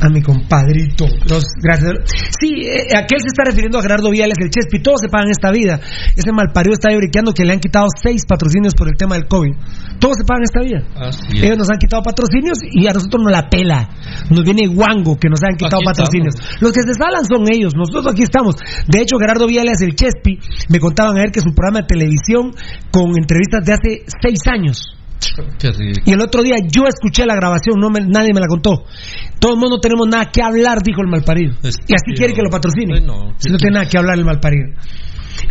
A 0.00 0.08
mi 0.08 0.20
compadrito. 0.20 1.06
Dos, 1.26 1.44
gracias. 1.62 1.92
Sí, 2.38 2.66
eh, 2.66 2.96
aquel 2.96 3.20
se 3.20 3.28
está 3.28 3.44
refiriendo 3.44 3.78
a 3.78 3.82
Gerardo 3.82 4.10
Viales, 4.10 4.36
el 4.40 4.50
Chespi. 4.50 4.82
Todos 4.82 5.00
se 5.00 5.08
pagan 5.08 5.30
esta 5.30 5.50
vida. 5.50 5.80
Ese 6.14 6.32
malparido 6.32 6.74
está 6.74 6.92
lloriqueando 6.92 7.32
que 7.32 7.44
le 7.44 7.52
han 7.52 7.60
quitado 7.60 7.86
seis 8.02 8.24
patrocinios 8.28 8.74
por 8.74 8.88
el 8.88 8.96
tema 8.96 9.14
del 9.14 9.26
COVID. 9.26 9.52
Todos 9.98 10.16
se 10.18 10.24
pagan 10.24 10.44
esta 10.44 10.60
vida. 10.60 10.84
Así 10.96 11.38
Ellos 11.42 11.58
nos 11.58 11.70
han 11.70 11.78
quitado 11.78 12.02
patrocinios 12.02 12.58
y 12.62 12.86
a 12.86 12.92
nosotros 12.92 13.22
nos 13.22 13.32
la 13.32 13.48
pela. 13.48 13.88
Nos 14.30 14.44
viene 14.44 14.66
guango 14.68 15.16
que 15.16 15.28
nos 15.28 15.42
han 15.42 15.56
quitado 15.56 15.78
Aquí 15.78 15.86
patrocinios. 15.86 16.34
estamos. 16.34 16.62
Los 16.62 16.72
que 16.72 16.82
se 16.82 16.94
salan 16.94 17.24
son 17.24 17.44
ellos. 17.50 17.72
Nosotros 17.74 18.12
aquí 18.12 18.22
estamos. 18.22 18.56
De 18.86 19.00
hecho, 19.00 19.16
Gerardo 19.18 19.46
Viales, 19.46 19.80
el 19.80 19.94
Chespi, 19.94 20.38
me 20.68 20.78
contaban 20.78 21.16
ayer 21.16 21.32
que 21.32 21.40
su 21.40 21.54
programa 21.54 21.80
de 21.80 21.86
televisión 21.86 22.52
con 22.90 23.16
entrevistas 23.16 23.64
de 23.64 23.72
hace 23.72 24.04
seis 24.20 24.40
años. 24.46 24.96
Y 26.04 26.12
el 26.12 26.20
otro 26.20 26.42
día 26.42 26.56
yo 26.70 26.84
escuché 26.86 27.24
la 27.26 27.34
grabación, 27.34 27.76
no 27.80 27.90
me- 27.90 28.00
nadie 28.06 28.32
me 28.34 28.40
la 28.40 28.46
contó. 28.46 28.84
Todo 29.40 29.52
el 29.54 29.58
mundo 29.58 29.76
no 29.76 29.80
tenemos 29.80 30.06
nada 30.08 30.26
que 30.32 30.42
hablar, 30.42 30.82
dijo 30.82 31.00
el 31.02 31.08
malparido. 31.08 31.54
Y 31.86 31.94
así 31.94 32.12
quiere 32.16 32.32
que 32.34 32.42
lo 32.42 32.50
patrocine. 32.50 32.94
Ay, 32.96 33.04
no. 33.04 33.34
Si 33.38 33.50
no 33.50 33.58
tiene 33.58 33.74
nada 33.74 33.88
que 33.88 33.98
hablar 33.98 34.18
el 34.18 34.24
malparido. 34.24 34.68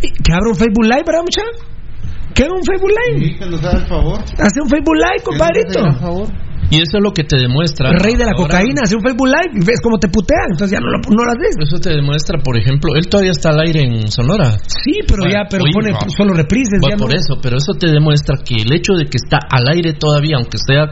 Y 0.01 0.10
Que 0.23 0.34
abra 0.34 0.49
un 0.49 0.56
Facebook 0.56 0.84
Live, 0.86 1.04
¿verdad, 1.06 1.21
muchacha? 1.21 1.47
Que 2.34 2.43
haga 2.43 2.54
un 2.54 2.63
Facebook 2.65 2.91
Live. 2.91 3.25
Sí, 3.25 3.38
que 3.38 3.45
nos 3.45 3.63
haga 3.63 3.80
el 3.80 3.88
favor. 3.88 4.19
Hace 4.39 4.62
un 4.62 4.69
Facebook 4.69 4.95
Live, 4.95 5.23
compadrito. 5.23 5.80
Y 6.69 6.78
eso 6.82 6.97
es 6.97 7.04
lo 7.04 7.12
que 7.12 7.23
te 7.23 7.38
demuestra. 7.38 7.89
El 7.91 7.99
rey 7.99 8.15
de 8.15 8.25
la 8.25 8.32
ahora- 8.32 8.47
cocaína, 8.58 8.82
hace 8.84 8.95
un 8.95 9.01
Facebook 9.04 9.28
Live 9.28 9.54
y 9.62 9.65
ves 9.65 9.80
cómo 9.82 9.97
te 9.99 10.08
putean, 10.10 10.49
entonces 10.51 10.71
ya 10.78 10.80
no 10.82 10.88
lo, 10.91 10.97
no 11.10 11.23
lo 11.23 11.32
haces. 11.32 11.56
Eso 11.62 11.78
te 11.80 11.91
demuestra, 11.91 12.39
por 12.41 12.58
ejemplo, 12.58 12.95
él 12.95 13.08
todavía 13.08 13.32
está 13.32 13.49
al 13.49 13.60
aire 13.62 13.84
en 13.84 14.12
Sonora. 14.12 14.58
Sí, 14.67 14.99
pero 15.08 15.23
Bueno, 15.23 15.34
ya, 15.34 15.47
pero 15.49 15.63
oye, 15.63 15.73
pone 15.73 15.91
no. 15.91 15.99
solo 16.10 16.34
reprises. 16.34 16.80
Bueno, 16.82 16.97
ya 16.97 17.01
por 17.01 17.13
no- 17.13 17.19
eso, 17.19 17.34
pero 17.41 17.58
eso 17.58 17.73
te 17.73 17.88
demuestra 17.91 18.38
que 18.43 18.56
el 18.56 18.73
hecho 18.73 18.93
de 18.93 19.06
que 19.06 19.17
está 19.21 19.39
al 19.49 19.67
aire 19.67 19.93
todavía, 19.93 20.38
aunque 20.38 20.58
sea 20.58 20.88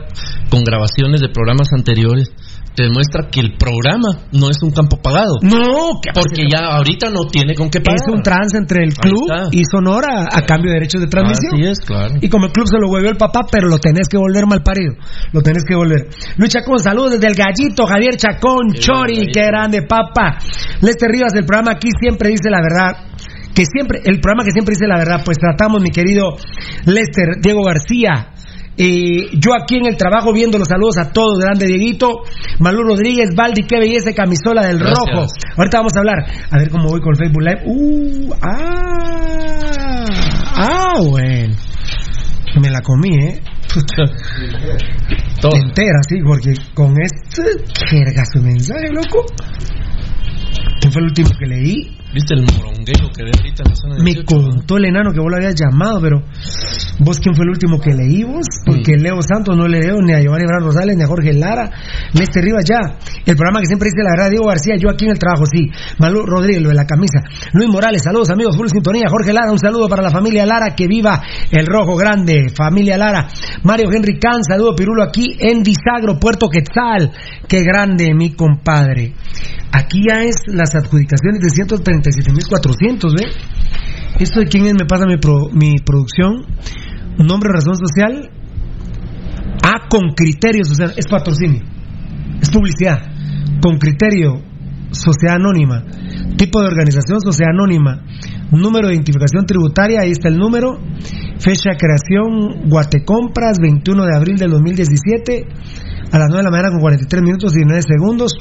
con 0.49 0.63
grabaciones 0.63 1.21
de 1.21 1.29
programas 1.29 1.67
anteriores, 1.75 2.29
te 2.75 2.83
demuestra 2.83 3.29
que 3.29 3.39
el 3.39 3.55
programa 3.57 4.25
no 4.31 4.49
es 4.49 4.57
un 4.63 4.71
campo 4.71 4.97
pagado. 4.97 5.37
No, 5.41 6.01
que 6.01 6.09
Porque 6.13 6.47
ya 6.49 6.65
ahorita 6.77 7.09
no 7.09 7.25
tiene 7.31 7.53
con 7.53 7.69
qué 7.69 7.81
pagar. 7.81 7.99
es 8.01 8.13
un 8.13 8.21
trance 8.23 8.57
entre 8.57 8.83
el 8.83 8.93
club 8.93 9.29
y 9.51 9.61
Sonora 9.65 10.27
a 10.31 10.41
cambio 10.41 10.71
de 10.71 10.79
derechos 10.79 11.01
de 11.01 11.07
transmisión. 11.07 11.53
Así 11.53 11.63
es, 11.65 11.79
claro. 11.81 12.15
Y 12.19 12.29
como 12.29 12.47
el 12.47 12.51
club 12.51 12.67
se 12.67 12.79
lo 12.79 12.89
huevió 12.89 13.09
el 13.09 13.17
papá, 13.17 13.41
pero 13.51 13.67
lo 13.67 13.77
tenés 13.77 14.07
que 14.07 14.17
volver 14.17 14.45
mal 14.47 14.63
parido. 14.63 14.93
Lo 15.31 15.41
tenés 15.41 15.63
que 15.67 15.75
volver. 15.75 16.07
Luis 16.37 16.51
Chacón, 16.51 16.79
saludos 16.79 17.13
desde 17.13 17.27
el 17.27 17.35
gallito, 17.35 17.85
Javier 17.85 18.17
Chacón, 18.17 18.71
Qué 18.73 18.79
Chori, 18.79 19.27
qué 19.31 19.45
grande, 19.45 19.83
papá. 19.83 20.37
Lester 20.81 21.09
Rivas, 21.09 21.33
el 21.35 21.45
programa 21.45 21.73
aquí 21.73 21.89
siempre 21.99 22.29
dice 22.29 22.49
la 22.49 22.61
verdad. 22.61 23.13
Que 23.53 23.65
siempre, 23.65 24.01
el 24.03 24.19
programa 24.19 24.43
que 24.43 24.51
siempre 24.51 24.73
dice 24.73 24.87
la 24.87 24.97
verdad, 24.97 25.21
pues 25.23 25.37
tratamos, 25.37 25.79
mi 25.79 25.91
querido 25.91 26.29
Lester, 26.85 27.37
Diego 27.39 27.63
García. 27.63 28.33
Eh, 28.77 29.29
yo 29.33 29.53
aquí 29.53 29.75
en 29.77 29.85
el 29.85 29.97
trabajo 29.97 30.33
viendo 30.33 30.57
los 30.57 30.67
saludos 30.67 30.97
a 30.97 31.11
todos, 31.11 31.39
grande 31.39 31.67
Dieguito, 31.67 32.23
Malú 32.59 32.83
Rodríguez, 32.83 33.29
Baldi, 33.35 33.63
qué 33.63 33.77
belleza 33.77 34.13
camisola 34.13 34.65
del 34.65 34.79
Gracias. 34.79 34.99
rojo. 34.99 35.27
Ahorita 35.57 35.77
vamos 35.77 35.93
a 35.95 35.99
hablar, 35.99 36.25
a 36.49 36.57
ver 36.57 36.69
cómo 36.69 36.89
voy 36.89 37.01
con 37.01 37.13
el 37.13 37.17
Facebook 37.17 37.43
Live. 37.43 37.61
Uh, 37.65 38.33
ah, 38.41 40.05
ah, 40.55 40.93
bueno. 41.07 41.55
Me 42.61 42.69
la 42.69 42.81
comí, 42.81 43.09
¿eh? 43.15 43.41
Todo. 45.41 45.55
Entera, 45.55 45.99
sí, 46.07 46.17
porque 46.23 46.53
con 46.75 46.93
este. 47.01 47.41
Jerga 47.89 48.23
su 48.31 48.41
mensaje, 48.41 48.89
loco. 48.93 49.25
¿Quién 50.79 50.93
fue 50.93 51.01
el 51.01 51.07
último 51.07 51.29
que 51.39 51.45
leí? 51.47 51.97
¿Viste 52.13 52.35
el 52.35 52.45
moronguero 52.45 53.09
que 53.09 53.23
ve 53.23 53.31
ahorita 53.33 53.63
en 53.65 53.69
la 53.69 53.75
zona 53.75 53.95
Me 54.03 54.13
18? 54.13 54.25
contó 54.25 54.77
el 54.77 54.85
enano 54.85 55.11
que 55.11 55.19
vos 55.19 55.31
lo 55.31 55.37
habías 55.37 55.55
llamado, 55.55 55.99
pero 55.99 56.21
vos 56.99 57.19
quién 57.19 57.33
fue 57.33 57.43
el 57.45 57.49
último 57.49 57.79
que 57.79 57.89
leí 57.89 58.23
vos, 58.23 58.45
porque 58.67 58.97
Leo 58.97 59.17
Santos 59.21 59.57
no 59.57 59.67
le 59.67 59.79
leo 59.79 59.97
ni 59.99 60.13
a 60.13 60.21
Giovanni 60.21 60.45
Bran 60.45 60.61
Rosales, 60.61 60.95
ni 60.95 61.01
a 61.01 61.07
Jorge 61.07 61.33
Lara, 61.33 61.71
Lester 62.13 62.43
Rivas 62.43 62.65
ya. 62.69 63.01
El 63.25 63.35
programa 63.35 63.61
que 63.61 63.65
siempre 63.65 63.89
dice 63.89 64.03
la 64.03 64.11
verdad, 64.13 64.29
Diego 64.29 64.45
García, 64.45 64.75
yo 64.77 64.91
aquí 64.91 65.05
en 65.05 65.11
el 65.11 65.17
trabajo, 65.17 65.45
sí. 65.47 65.71
Malú 65.97 66.23
Rodríguez, 66.23 66.61
lo 66.61 66.69
de 66.69 66.75
la 66.75 66.85
camisa. 66.85 67.17
Luis 67.53 67.67
Morales, 67.67 68.03
saludos 68.03 68.29
amigos, 68.29 68.55
full 68.55 68.67
sintonía. 68.67 69.09
Jorge 69.09 69.33
Lara, 69.33 69.51
un 69.51 69.57
saludo 69.57 69.89
para 69.89 70.03
la 70.03 70.11
familia 70.11 70.45
Lara, 70.45 70.75
que 70.75 70.87
viva 70.87 71.23
el 71.49 71.65
rojo 71.65 71.95
grande, 71.95 72.45
familia 72.53 72.95
Lara. 72.95 73.27
Mario 73.63 73.89
Henry 73.91 74.19
Can, 74.19 74.43
saludo 74.43 74.75
Pirulo 74.75 75.01
aquí 75.01 75.35
en 75.39 75.63
Disagro, 75.63 76.19
Puerto 76.19 76.47
Quetzal. 76.47 77.11
Qué 77.47 77.63
grande, 77.63 78.13
mi 78.13 78.33
compadre. 78.33 79.13
Aquí 79.75 80.03
ya 80.07 80.21
es 80.21 80.35
las 80.45 80.75
adjudicaciones 80.75 81.41
de 81.41 81.49
137.400, 82.03 83.13
¿ve? 83.17 83.25
¿Esto 84.19 84.39
de 84.41 84.45
quién 84.47 84.65
es? 84.65 84.73
Me 84.73 84.85
pasa 84.87 85.05
mi, 85.05 85.17
pro- 85.17 85.49
mi 85.53 85.75
producción. 85.83 86.45
Nombre, 87.17 87.49
razón 87.53 87.75
social. 87.77 88.29
Ah, 89.63 89.87
con 89.89 90.09
criterio 90.15 90.63
social. 90.65 90.93
Es 90.97 91.05
patrocinio. 91.09 91.61
Es 92.41 92.49
publicidad. 92.49 92.99
Con 93.61 93.77
criterio. 93.77 94.41
Sociedad 94.91 95.37
anónima. 95.37 95.83
Tipo 96.37 96.61
de 96.61 96.67
organización, 96.67 97.19
sociedad 97.21 97.51
anónima. 97.51 98.03
Número 98.51 98.87
de 98.87 98.93
identificación 98.93 99.45
tributaria, 99.47 100.01
ahí 100.01 100.11
está 100.11 100.27
el 100.29 100.37
número. 100.37 100.79
Fecha 101.39 101.71
de 101.71 101.77
creación, 101.77 102.69
Guatecompras, 102.69 103.57
21 103.59 104.05
de 104.05 104.15
abril 104.15 104.35
del 104.37 104.51
2017. 104.51 105.47
A 106.13 106.19
las 106.19 106.27
9 106.29 106.37
de 106.37 106.43
la 106.43 106.51
mañana 106.51 106.69
con 106.69 106.79
43 106.79 107.23
minutos 107.23 107.53
y 107.53 107.57
19 107.65 107.81
segundos. 107.81 108.33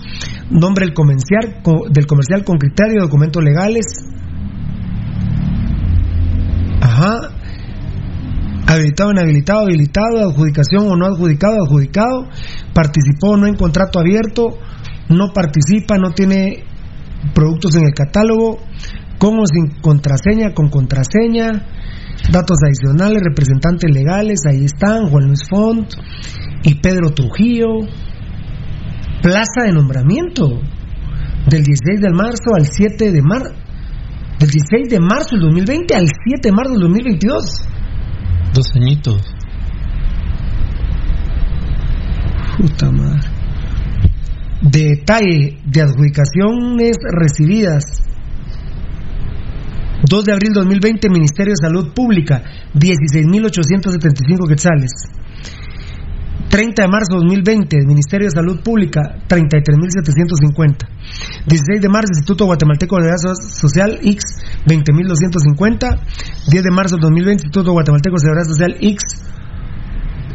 Nombre 0.51 0.85
del 0.87 0.95
comercial, 0.95 1.63
co- 1.63 1.87
del 1.91 2.07
comercial 2.07 2.45
con 2.45 2.59
criterio, 2.59 3.01
documentos 3.01 3.43
legales. 3.43 3.87
Ajá. 6.81 7.31
Habilitado, 8.67 9.13
inhabilitado, 9.13 9.61
habilitado, 9.63 10.21
adjudicación 10.31 10.87
o 10.91 10.97
no 10.97 11.07
adjudicado, 11.07 11.57
adjudicado. 11.65 12.29
Participó 12.75 13.31
o 13.33 13.37
no 13.37 13.47
en 13.47 13.55
contrato 13.57 13.99
abierto. 13.99 14.49
No 15.09 15.33
participa, 15.33 15.97
no 15.99 16.11
tiene 16.13 16.65
productos 17.35 17.75
en 17.77 17.85
el 17.87 17.95
catálogo. 17.95 18.59
Con 19.19 19.39
o 19.39 19.47
sin 19.47 19.81
contraseña, 19.81 20.53
con 20.55 20.69
contraseña. 20.69 21.67
Datos 22.31 22.59
adicionales, 22.65 23.21
representantes 23.23 23.91
legales, 23.93 24.41
ahí 24.49 24.65
están, 24.65 25.09
Juan 25.09 25.27
Luis 25.27 25.41
Font 25.49 25.93
y 26.63 26.75
Pedro 26.77 27.11
Trujillo. 27.11 27.69
Plaza 29.23 29.65
de 29.67 29.73
nombramiento 29.73 30.61
del 31.49 31.63
16 31.65 32.01
de 32.01 32.11
marzo 32.11 32.55
al 32.55 32.67
7 32.67 33.13
de 33.13 33.23
marzo. 33.23 33.55
Del 34.39 34.51
16 34.51 34.89
de 34.89 35.01
marzo 35.01 35.31
del 35.33 35.41
2020 35.43 35.95
al 35.95 36.07
7 36.07 36.49
de 36.49 36.53
marzo 36.53 36.73
del 36.73 36.81
2022. 36.81 37.69
Dos 38.55 38.67
añitos. 38.77 39.23
Puta 42.57 42.91
madre. 42.91 43.29
Detalle 44.63 45.59
de 45.65 45.81
adjudicaciones 45.81 46.97
recibidas. 47.11 47.83
2 50.09 50.25
de 50.25 50.33
abril 50.33 50.53
2020, 50.53 51.09
Ministerio 51.09 51.53
de 51.53 51.67
Salud 51.67 51.93
Pública, 51.95 52.43
16.875 52.75 54.49
quetzales. 54.49 54.91
30 56.51 56.83
de 56.83 56.89
marzo 56.89 57.17
2020, 57.17 57.87
Ministerio 57.87 58.27
de 58.27 58.33
Salud 58.33 58.61
Pública, 58.63 59.17
33.750. 59.27 60.85
16 61.47 61.81
de 61.81 61.89
marzo, 61.89 62.11
Instituto 62.13 62.45
Guatemalteco 62.45 62.97
de 62.97 63.09
Seguridad 63.09 63.35
Social, 63.41 63.99
X, 64.03 64.23
20.250. 64.67 65.99
10 66.51 66.63
de 66.63 66.71
marzo 66.71 66.97
2020, 67.01 67.45
Instituto 67.45 67.73
Guatemalteco 67.73 68.17
de 68.17 68.21
Seguridad 68.21 68.45
Social, 68.45 68.77
X, 68.81 69.03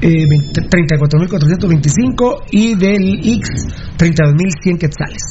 eh, 0.01 0.25
20 0.29 0.61
34.425 0.69 2.43
y 2.51 2.75
del 2.75 3.19
X 3.19 3.49
32.100 3.97 4.77
quetzales. 4.77 5.23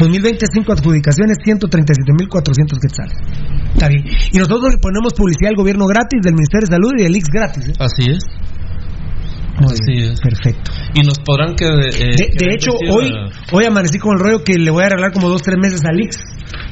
2020 0.00 0.46
5 0.52 0.72
adjudicaciones 0.72 1.38
137.400 1.44 2.80
quetzales. 2.80 3.14
Está 3.74 3.88
bien. 3.88 4.04
Y 4.32 4.38
nosotros 4.38 4.72
le 4.72 4.78
ponemos 4.78 5.12
publicidad 5.14 5.50
al 5.50 5.56
gobierno 5.56 5.86
gratis, 5.86 6.20
del 6.22 6.34
Ministerio 6.34 6.66
de 6.66 6.72
Salud 6.74 6.92
y 6.98 7.02
del 7.02 7.14
X 7.16 7.28
gratis. 7.32 7.68
¿eh? 7.68 7.72
Así 7.78 8.10
es. 8.10 8.24
Muy 9.58 9.72
Así 9.72 9.92
bien, 9.92 10.12
es. 10.12 10.20
Perfecto. 10.20 10.70
Y 10.94 11.00
nos 11.02 11.18
podrán 11.20 11.54
que. 11.56 11.64
eh, 11.66 12.12
De, 12.16 12.28
que 12.36 12.44
de 12.46 12.54
hecho, 12.54 12.72
hoy, 12.90 13.10
hoy 13.52 13.64
amanecí 13.64 13.98
con 13.98 14.12
el 14.16 14.22
rollo 14.22 14.44
que 14.44 14.54
le 14.58 14.70
voy 14.70 14.82
a 14.82 14.86
arreglar 14.86 15.12
como 15.12 15.28
dos, 15.30 15.42
tres 15.42 15.56
meses 15.58 15.82
al 15.84 15.98
X. 16.00 16.18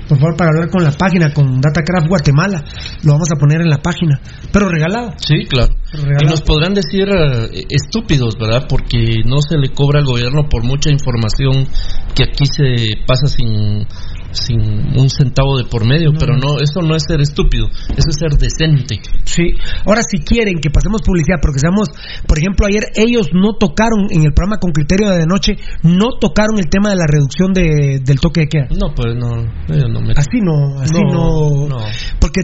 Por 0.09 0.19
favor, 0.19 0.37
para 0.37 0.51
hablar 0.51 0.71
con 0.71 0.83
la 0.85 0.93
página, 0.93 1.33
con 1.33 1.61
Datacraft 1.61 2.09
Guatemala. 2.09 2.65
Lo 3.03 3.13
vamos 3.13 3.29
a 3.33 3.37
poner 3.37 3.61
en 3.61 3.71
la 3.71 3.79
página. 3.79 4.21
Pero 4.53 4.69
regalado. 4.69 5.13
Sí, 5.17 5.45
claro. 5.49 5.75
Regalado. 5.93 6.21
Y 6.23 6.27
nos 6.29 6.43
podrán 6.43 6.75
decir 6.75 7.09
eh, 7.09 7.65
estúpidos, 7.71 8.37
¿verdad? 8.39 8.67
Porque 8.69 9.23
no 9.25 9.41
se 9.41 9.57
le 9.57 9.71
cobra 9.71 10.01
al 10.01 10.07
gobierno 10.07 10.49
por 10.49 10.65
mucha 10.65 10.91
información 10.91 11.67
que 12.15 12.25
aquí 12.25 12.45
se 12.47 13.05
pasa 13.07 13.27
sin, 13.27 13.87
sin 14.35 14.61
un 14.99 15.09
centavo 15.11 15.57
de 15.59 15.65
por 15.65 15.87
medio. 15.87 16.13
Pero 16.19 16.37
no, 16.37 16.59
eso 16.63 16.81
no 16.83 16.95
es 16.95 17.05
ser 17.09 17.21
estúpido, 17.21 17.67
eso 17.69 18.09
es 18.11 18.17
ser 18.19 18.39
decente. 18.39 19.01
Sí. 19.25 19.55
Ahora, 19.87 20.03
si 20.09 20.19
quieren 20.19 20.59
que 20.61 20.71
pasemos 20.71 21.03
publicidad, 21.03 21.39
porque 21.41 21.59
seamos, 21.61 21.89
por 22.27 22.39
ejemplo, 22.39 22.67
ayer 22.67 22.85
ellos 22.97 23.29
no 23.33 23.55
tocaron 23.59 24.07
en 24.11 24.25
el 24.25 24.33
programa 24.33 24.59
con 24.61 24.73
criterio 24.73 25.11
de 25.11 25.27
noche, 25.27 25.55
no 25.83 26.19
tocaron 26.21 26.59
el 26.59 26.69
tema 26.69 26.91
de 26.91 26.97
la 26.97 27.07
reducción 27.07 27.53
de- 27.53 28.01
del 28.05 28.21
toque 28.21 28.43
de 28.43 28.49
queda. 28.49 28.67
No, 28.71 28.95
pues 28.95 29.15
no, 29.17 29.43
ellos 29.69 29.91
no 29.91 30.01
me. 30.01 30.13
Así 30.17 30.39
no, 30.43 30.81
así 30.81 30.93
no, 30.95 31.67
No, 31.67 31.69
no. 31.69 31.77
Porque 32.21 32.41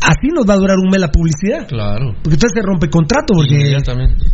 así 0.00 0.28
nos 0.34 0.48
va 0.48 0.54
a 0.54 0.56
durar 0.58 0.76
un 0.76 0.90
mes 0.90 1.00
la 1.00 1.10
publicidad. 1.10 1.66
Claro. 1.68 2.12
Porque 2.22 2.34
entonces 2.34 2.52
se 2.54 2.62
rompe 2.62 2.88
contrato, 2.88 3.34
porque 3.34 3.54
Inmediatamente. 3.54 4.24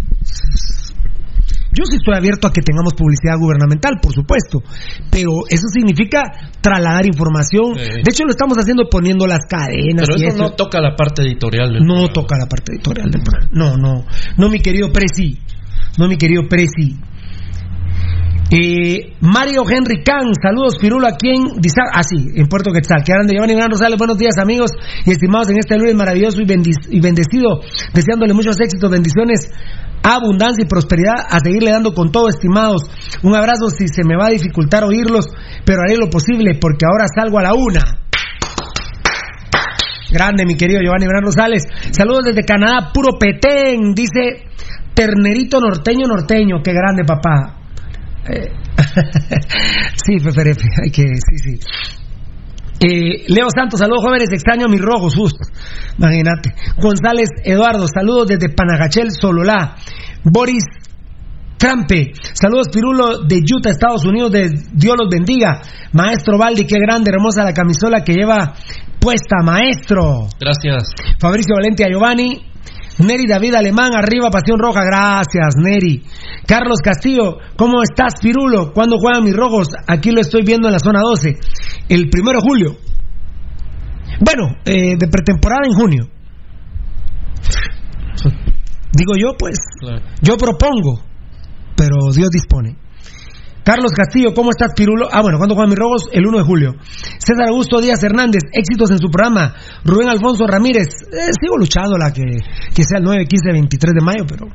Yo 1.73 1.85
sí 1.85 1.97
estoy 1.97 2.15
abierto 2.17 2.47
a 2.49 2.53
que 2.53 2.61
tengamos 2.61 2.93
publicidad 2.95 3.39
gubernamental, 3.39 3.99
por 4.01 4.13
supuesto, 4.13 4.61
pero 5.11 5.49
eso 5.49 5.67
significa 5.73 6.23
trasladar 6.61 7.07
información. 7.07 7.75
Sí. 7.75 7.81
De 7.81 8.11
hecho, 8.11 8.25
lo 8.25 8.31
estamos 8.31 8.57
haciendo 8.59 8.85
poniendo 8.91 9.27
las 9.27 9.41
cadenas. 9.49 10.07
Pero 10.07 10.21
y 10.23 10.27
eso 10.29 10.39
no 10.39 10.51
toca 10.53 10.81
la 10.81 10.95
parte 10.97 11.23
editorial 11.23 11.73
del 11.73 11.83
No 11.83 11.95
programa. 11.95 12.13
toca 12.13 12.37
la 12.39 12.47
parte 12.47 12.73
editorial 12.75 13.11
del 13.11 13.23
programa. 13.23 13.49
No, 13.53 13.77
no. 13.77 14.05
No, 14.37 14.49
mi 14.51 14.61
querido 14.61 14.93
Presi. 14.93 15.39
No, 15.99 16.09
mi 16.09 16.17
querido 16.17 16.43
Presi. 16.49 16.97
Eh, 18.55 19.17
Mario 19.23 19.65
Henry 19.65 20.05
Can, 20.05 20.29
saludos 20.37 20.77
Pirulo 20.79 21.09
aquí 21.09 21.31
en 21.31 21.57
Dizar, 21.57 21.89
ah 21.91 22.03
sí, 22.05 22.21
en 22.37 22.49
Puerto 22.49 22.71
Quetzal. 22.71 23.01
Que 23.03 23.15
de 23.25 23.33
Giovanni 23.33 23.55
Gran 23.55 23.71
Rosales, 23.71 23.97
buenos 23.97 24.19
días 24.19 24.37
amigos 24.37 24.73
y 25.07 25.13
estimados 25.13 25.49
en 25.49 25.57
este 25.57 25.79
lunes 25.79 25.95
maravilloso 25.95 26.43
y, 26.43 26.45
y 26.45 27.01
bendecido, 27.01 27.65
deseándole 27.95 28.35
muchos 28.35 28.61
éxitos, 28.61 28.91
bendiciones, 28.91 29.49
abundancia 30.03 30.65
y 30.67 30.69
prosperidad, 30.69 31.25
a 31.31 31.41
seguirle 31.41 31.71
dando 31.71 31.95
con 31.95 32.13
todo, 32.13 32.29
estimados. 32.29 32.83
Un 33.23 33.35
abrazo 33.35 33.71
si 33.71 33.89
se 33.89 34.05
me 34.05 34.19
va 34.19 34.27
a 34.27 34.37
dificultar 34.37 34.85
oírlos, 34.85 35.29
pero 35.65 35.81
haré 35.81 35.97
lo 35.97 36.11
posible 36.11 36.59
porque 36.61 36.85
ahora 36.85 37.07
salgo 37.09 37.39
a 37.39 37.43
la 37.45 37.55
una. 37.55 37.81
Grande, 40.11 40.45
mi 40.45 40.57
querido 40.57 40.83
Giovanni 40.83 41.07
Bran 41.07 41.25
Rosales. 41.25 41.63
Saludos 41.91 42.25
desde 42.27 42.45
Canadá, 42.45 42.91
puro 42.93 43.17
petén, 43.19 43.95
dice 43.95 44.45
Ternerito 44.93 45.59
norteño 45.59 46.07
norteño. 46.07 46.61
Qué 46.63 46.75
grande, 46.75 47.03
papá. 47.07 47.62
Eh, 48.29 48.49
sí, 50.05 50.19
Feferefe, 50.21 50.69
hay 50.85 50.91
que, 50.91 51.03
sí, 51.03 51.39
sí. 51.39 51.59
Eh, 52.81 53.25
Leo 53.29 53.47
Santos, 53.55 53.79
saludos 53.79 54.05
jóvenes, 54.05 54.29
extraño 54.33 54.67
mis 54.69 54.81
rojos, 54.81 55.15
justo. 55.15 55.39
Imagínate. 55.99 56.53
González 56.79 57.29
Eduardo, 57.45 57.87
saludos 57.87 58.27
desde 58.29 58.49
Panagachel, 58.49 59.11
Sololá. 59.13 59.77
Boris 60.25 60.65
Trampe, 61.59 62.11
saludos 62.33 62.69
Pirulo 62.73 63.23
de 63.23 63.37
Utah, 63.37 63.71
Estados 63.71 64.05
Unidos, 64.05 64.33
de 64.33 64.51
Dios 64.73 64.97
los 64.99 65.09
bendiga. 65.09 65.63
Maestro 65.93 66.37
Valdi, 66.37 66.65
qué 66.65 66.77
grande, 66.81 67.13
hermosa 67.13 67.45
la 67.45 67.53
camisola 67.53 68.03
que 68.03 68.15
lleva 68.15 68.55
puesta, 68.99 69.37
maestro. 69.45 70.27
Gracias. 70.41 70.93
Fabricio 71.21 71.55
Valente 71.55 71.85
a 71.85 71.89
Giovanni. 71.89 72.52
Neri 73.03 73.27
David 73.27 73.55
Alemán, 73.55 73.93
arriba 73.95 74.31
Pasión 74.31 74.59
Roja, 74.59 74.85
gracias 74.85 75.57
Neri. 75.57 76.03
Carlos 76.47 76.79
Castillo, 76.83 77.39
¿cómo 77.57 77.83
estás 77.83 78.15
Pirulo? 78.21 78.73
¿Cuándo 78.73 78.97
juegan 78.99 79.25
mis 79.25 79.35
rojos? 79.35 79.69
Aquí 79.87 80.11
lo 80.11 80.21
estoy 80.21 80.43
viendo 80.45 80.69
en 80.69 80.73
la 80.73 80.79
zona 80.79 81.01
12. 81.01 81.39
El 81.89 82.09
primero 82.09 82.41
de 82.41 82.47
julio. 82.47 82.77
Bueno, 84.21 84.57
eh, 84.65 84.97
de 84.97 85.09
pretemporada 85.09 85.63
en 85.67 85.75
junio. 85.75 86.09
Digo 88.93 89.15
yo, 89.19 89.37
pues. 89.39 89.59
Claro. 89.81 90.03
Yo 90.21 90.37
propongo, 90.37 91.03
pero 91.77 91.97
Dios 92.15 92.31
dispone. 92.31 92.77
Carlos 93.65 93.93
Castillo, 93.93 94.35
¿cómo 94.35 94.51
estás, 94.51 94.73
Pirulo? 94.75 95.09
Ah, 95.11 95.23
bueno, 95.23 95.39
¿cuándo 95.39 95.55
juegan 95.55 95.71
mis 95.71 95.79
rojos? 95.79 96.09
El 96.13 96.27
1 96.27 96.39
de 96.39 96.45
julio. 96.45 96.75
César 97.19 97.49
Augusto 97.49 97.81
Díaz 97.81 98.03
Hernández, 98.03 98.43
éxitos 98.53 98.91
en 98.91 98.99
su 98.99 99.09
programa. 99.09 99.55
Rubén 99.85 100.09
Alfonso 100.09 100.47
Ramírez, 100.47 100.89
eh, 101.13 101.31
sigo 101.41 101.57
luchando 101.57 101.97
la 101.97 102.13
que, 102.13 102.23
que 102.75 102.83
sea 102.83 102.99
el 102.99 103.05
9, 103.05 103.27
15, 103.27 103.53
23 103.53 103.95
de 103.95 104.05
mayo, 104.05 104.25
pero. 104.27 104.47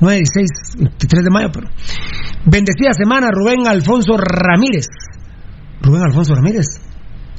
9, 0.00 0.16
16, 0.18 0.50
23 0.78 1.24
de 1.24 1.30
mayo, 1.30 1.48
pero. 1.52 1.68
Bendecida 2.44 2.92
semana, 2.92 3.28
Rubén 3.30 3.68
Alfonso 3.68 4.16
Ramírez. 4.16 4.86
Rubén 5.80 6.02
Alfonso 6.02 6.34
Ramírez. 6.34 6.66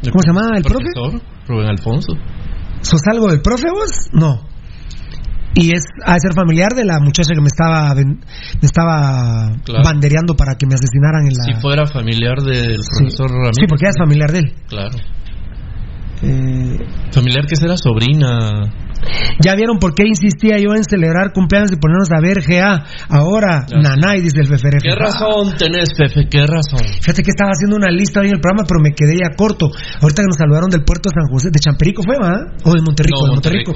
¿Cómo 0.02 0.22
se 0.22 0.28
llama 0.28 0.58
el 0.58 0.63
profe? 0.63 0.86
profesor 0.94 1.22
Rubén 1.48 1.68
Alfonso. 1.68 2.13
¿Sos 2.82 3.02
algo 3.12 3.30
del 3.30 3.42
profe 3.42 3.70
vos? 3.72 4.10
No. 4.13 4.53
Y 5.56 5.70
es 5.76 5.84
a 6.06 6.18
ser 6.20 6.34
familiar 6.34 6.70
de 6.76 6.84
la 6.84 7.00
muchacha 7.00 7.34
que 7.36 7.42
me 7.42 7.48
estaba 7.48 7.94
me 7.96 8.18
estaba 8.62 9.52
Claro. 9.63 9.84
bandereando 9.84 10.36
para 10.36 10.56
que 10.56 10.66
me 10.66 10.74
asesinaran 10.74 11.28
en 11.28 11.34
la 11.38 11.44
Si 11.56 11.62
fuera 11.62 11.86
familiar 11.86 12.38
del 12.42 12.78
profesor 12.98 13.30
Ramírez. 13.30 13.56
Sí, 13.60 13.66
porque 13.68 13.86
ella 13.86 13.92
es 13.92 13.98
familiar 14.00 14.32
de 14.32 14.39
él. 14.39 14.54
Claro. 14.68 14.98
Eh, 16.24 16.78
Familiar 17.12 17.46
que 17.46 17.56
será 17.56 17.76
sobrina. 17.78 18.62
Ya 19.39 19.56
vieron 19.56 19.78
por 19.80 19.94
qué 19.94 20.04
insistía 20.08 20.58
yo 20.60 20.74
en 20.76 20.84
celebrar 20.84 21.32
cumpleaños 21.34 21.72
y 21.72 21.78
ponernos 21.78 22.10
a 22.12 22.22
ver 22.22 22.42
GA. 22.46 22.84
Ahora, 23.10 23.66
Ya. 23.68 23.78
Nanay, 23.80 24.22
dice 24.22 24.42
el 24.42 24.48
Feferef. 24.48 24.82
¿Qué 24.84 24.96
razón 24.96 25.56
tenés, 25.58 25.89
Pepe? 25.98 26.28
¿Qué 26.30 26.46
razón? 26.48 26.86
Fíjate 27.02 27.24
que 27.24 27.32
estaba 27.32 27.52
haciendo 27.52 27.76
una 27.76 27.89
lista 27.92 28.20
hoy 28.22 28.28
en 28.28 28.36
el 28.36 28.42
programa, 28.42 28.66
pero 28.68 28.80
me 28.82 28.92
quedé 28.92 29.16
ya 29.22 29.36
corto. 29.36 29.68
Ahorita 30.02 30.22
que 30.24 30.28
nos 30.28 30.38
saludaron 30.38 30.70
del 30.70 30.84
puerto 30.84 31.10
de 31.10 31.16
San 31.20 31.28
José, 31.32 31.50
de 31.52 31.60
Champerico 31.60 32.04
fue, 32.04 32.16
¿va? 32.22 32.34
O 32.63 32.72
de 32.74 32.82
Monterrico, 32.82 33.20
No, 33.22 33.26
de 33.28 33.32
Monterrico. 33.34 33.74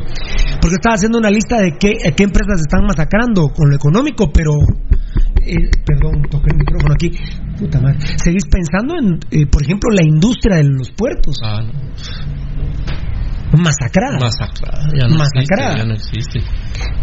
Porque 0.62 0.76
estaba 0.76 0.96
haciendo 0.96 1.18
una 1.18 1.30
lista 1.30 1.58
de 1.62 1.74
qué, 1.80 1.92
qué 2.16 2.24
empresas 2.24 2.62
están 2.62 2.86
masacrando 2.86 3.50
con 3.50 3.70
lo 3.70 3.76
económico, 3.76 4.32
pero. 4.34 4.52
eh, 5.46 5.56
perdón, 5.86 6.22
toqué 6.30 6.50
el 6.52 6.58
micrófono 6.58 6.94
aquí. 6.94 7.12
Puta 7.60 7.80
madre. 7.80 7.98
¿Seguís 8.24 8.46
pensando 8.46 8.96
en, 9.00 9.20
eh, 9.32 9.46
por 9.48 9.63
ejemplo, 9.63 9.90
la 9.92 10.04
industria 10.04 10.58
de 10.58 10.63
los 10.66 10.92
puertos? 10.92 11.38
Ah, 11.44 11.62
no. 11.62 11.72
Masacrada. 13.56 14.18
Masacrada. 14.20 14.90
Ya 14.94 15.08
no 15.08 15.18
Masacrada. 15.18 15.74
existe. 15.74 15.78
Ya 15.80 15.86
no 15.86 15.94
existe. 15.94 16.40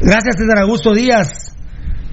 Gracias, 0.01 0.37
César 0.37 0.59
Augusto 0.59 0.93
Díaz. 0.95 1.55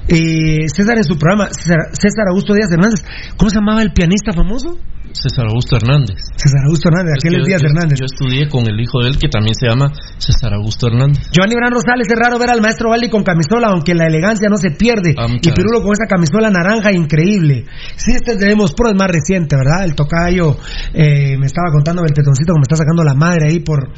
Eh, 0.08 0.67
César 0.67 0.98
en 0.98 1.04
su 1.04 1.17
programa, 1.17 1.50
César, 1.52 1.78
César 1.94 2.28
Augusto 2.30 2.54
Díaz 2.54 2.72
Hernández. 2.72 3.04
¿Cómo 3.38 3.50
se 3.50 3.58
llamaba 3.58 3.82
el 3.82 3.94
pianista 3.94 4.34
famoso? 4.34 4.78
César 5.13 5.47
Augusto 5.47 5.76
Hernández. 5.76 6.17
César 6.36 6.63
Augusto 6.65 6.89
Hernández, 6.89 7.13
aquel 7.19 7.41
Es 7.41 7.47
Díaz 7.47 7.63
Hernández. 7.63 8.00
Yo 8.00 8.06
estudié 8.06 8.47
con 8.47 8.67
el 8.67 8.80
hijo 8.80 9.02
de 9.04 9.10
él 9.10 9.17
que 9.19 9.28
también 9.28 9.56
se 9.56 9.67
llama 9.67 9.91
César 10.17 10.54
Augusto 10.54 10.88
Hernández. 10.88 11.30
Giovanni 11.32 11.56
Bran 11.56 11.71
Rosales, 11.71 12.08
es 12.08 12.17
raro 12.17 12.39
ver 12.39 12.50
al 12.50 12.62
maestro 12.62 12.89
Valdi 12.89 13.10
con 13.10 13.24
camisola, 13.24 13.69
aunque 13.69 13.93
la 13.93 14.08
elegancia 14.08 14.47
no 14.50 14.58
se 14.58 14.71
pierde. 14.71 15.15
Ah, 15.17 15.28
y 15.30 15.52
Pirulo 15.52 15.84
con 15.84 15.93
esa 15.93 16.08
camisola 16.08 16.50
naranja 16.50 16.91
increíble. 16.91 17.65
Sí, 17.95 18.12
este 18.15 18.38
tenemos 18.38 18.74
Pro 18.74 18.89
es 18.89 18.95
más 18.95 19.10
reciente, 19.12 19.56
¿verdad? 19.56 19.84
El 19.84 19.95
tocayo 19.95 20.58
eh, 20.93 21.38
me 21.38 21.45
estaba 21.45 21.71
contando 21.71 22.04
el 22.04 22.13
tetoncito 22.13 22.54
que 22.54 22.60
me 22.60 22.67
está 22.67 22.76
sacando 22.76 23.04
la 23.04 23.13
madre 23.13 23.52
ahí 23.52 23.60
por, 23.60 23.91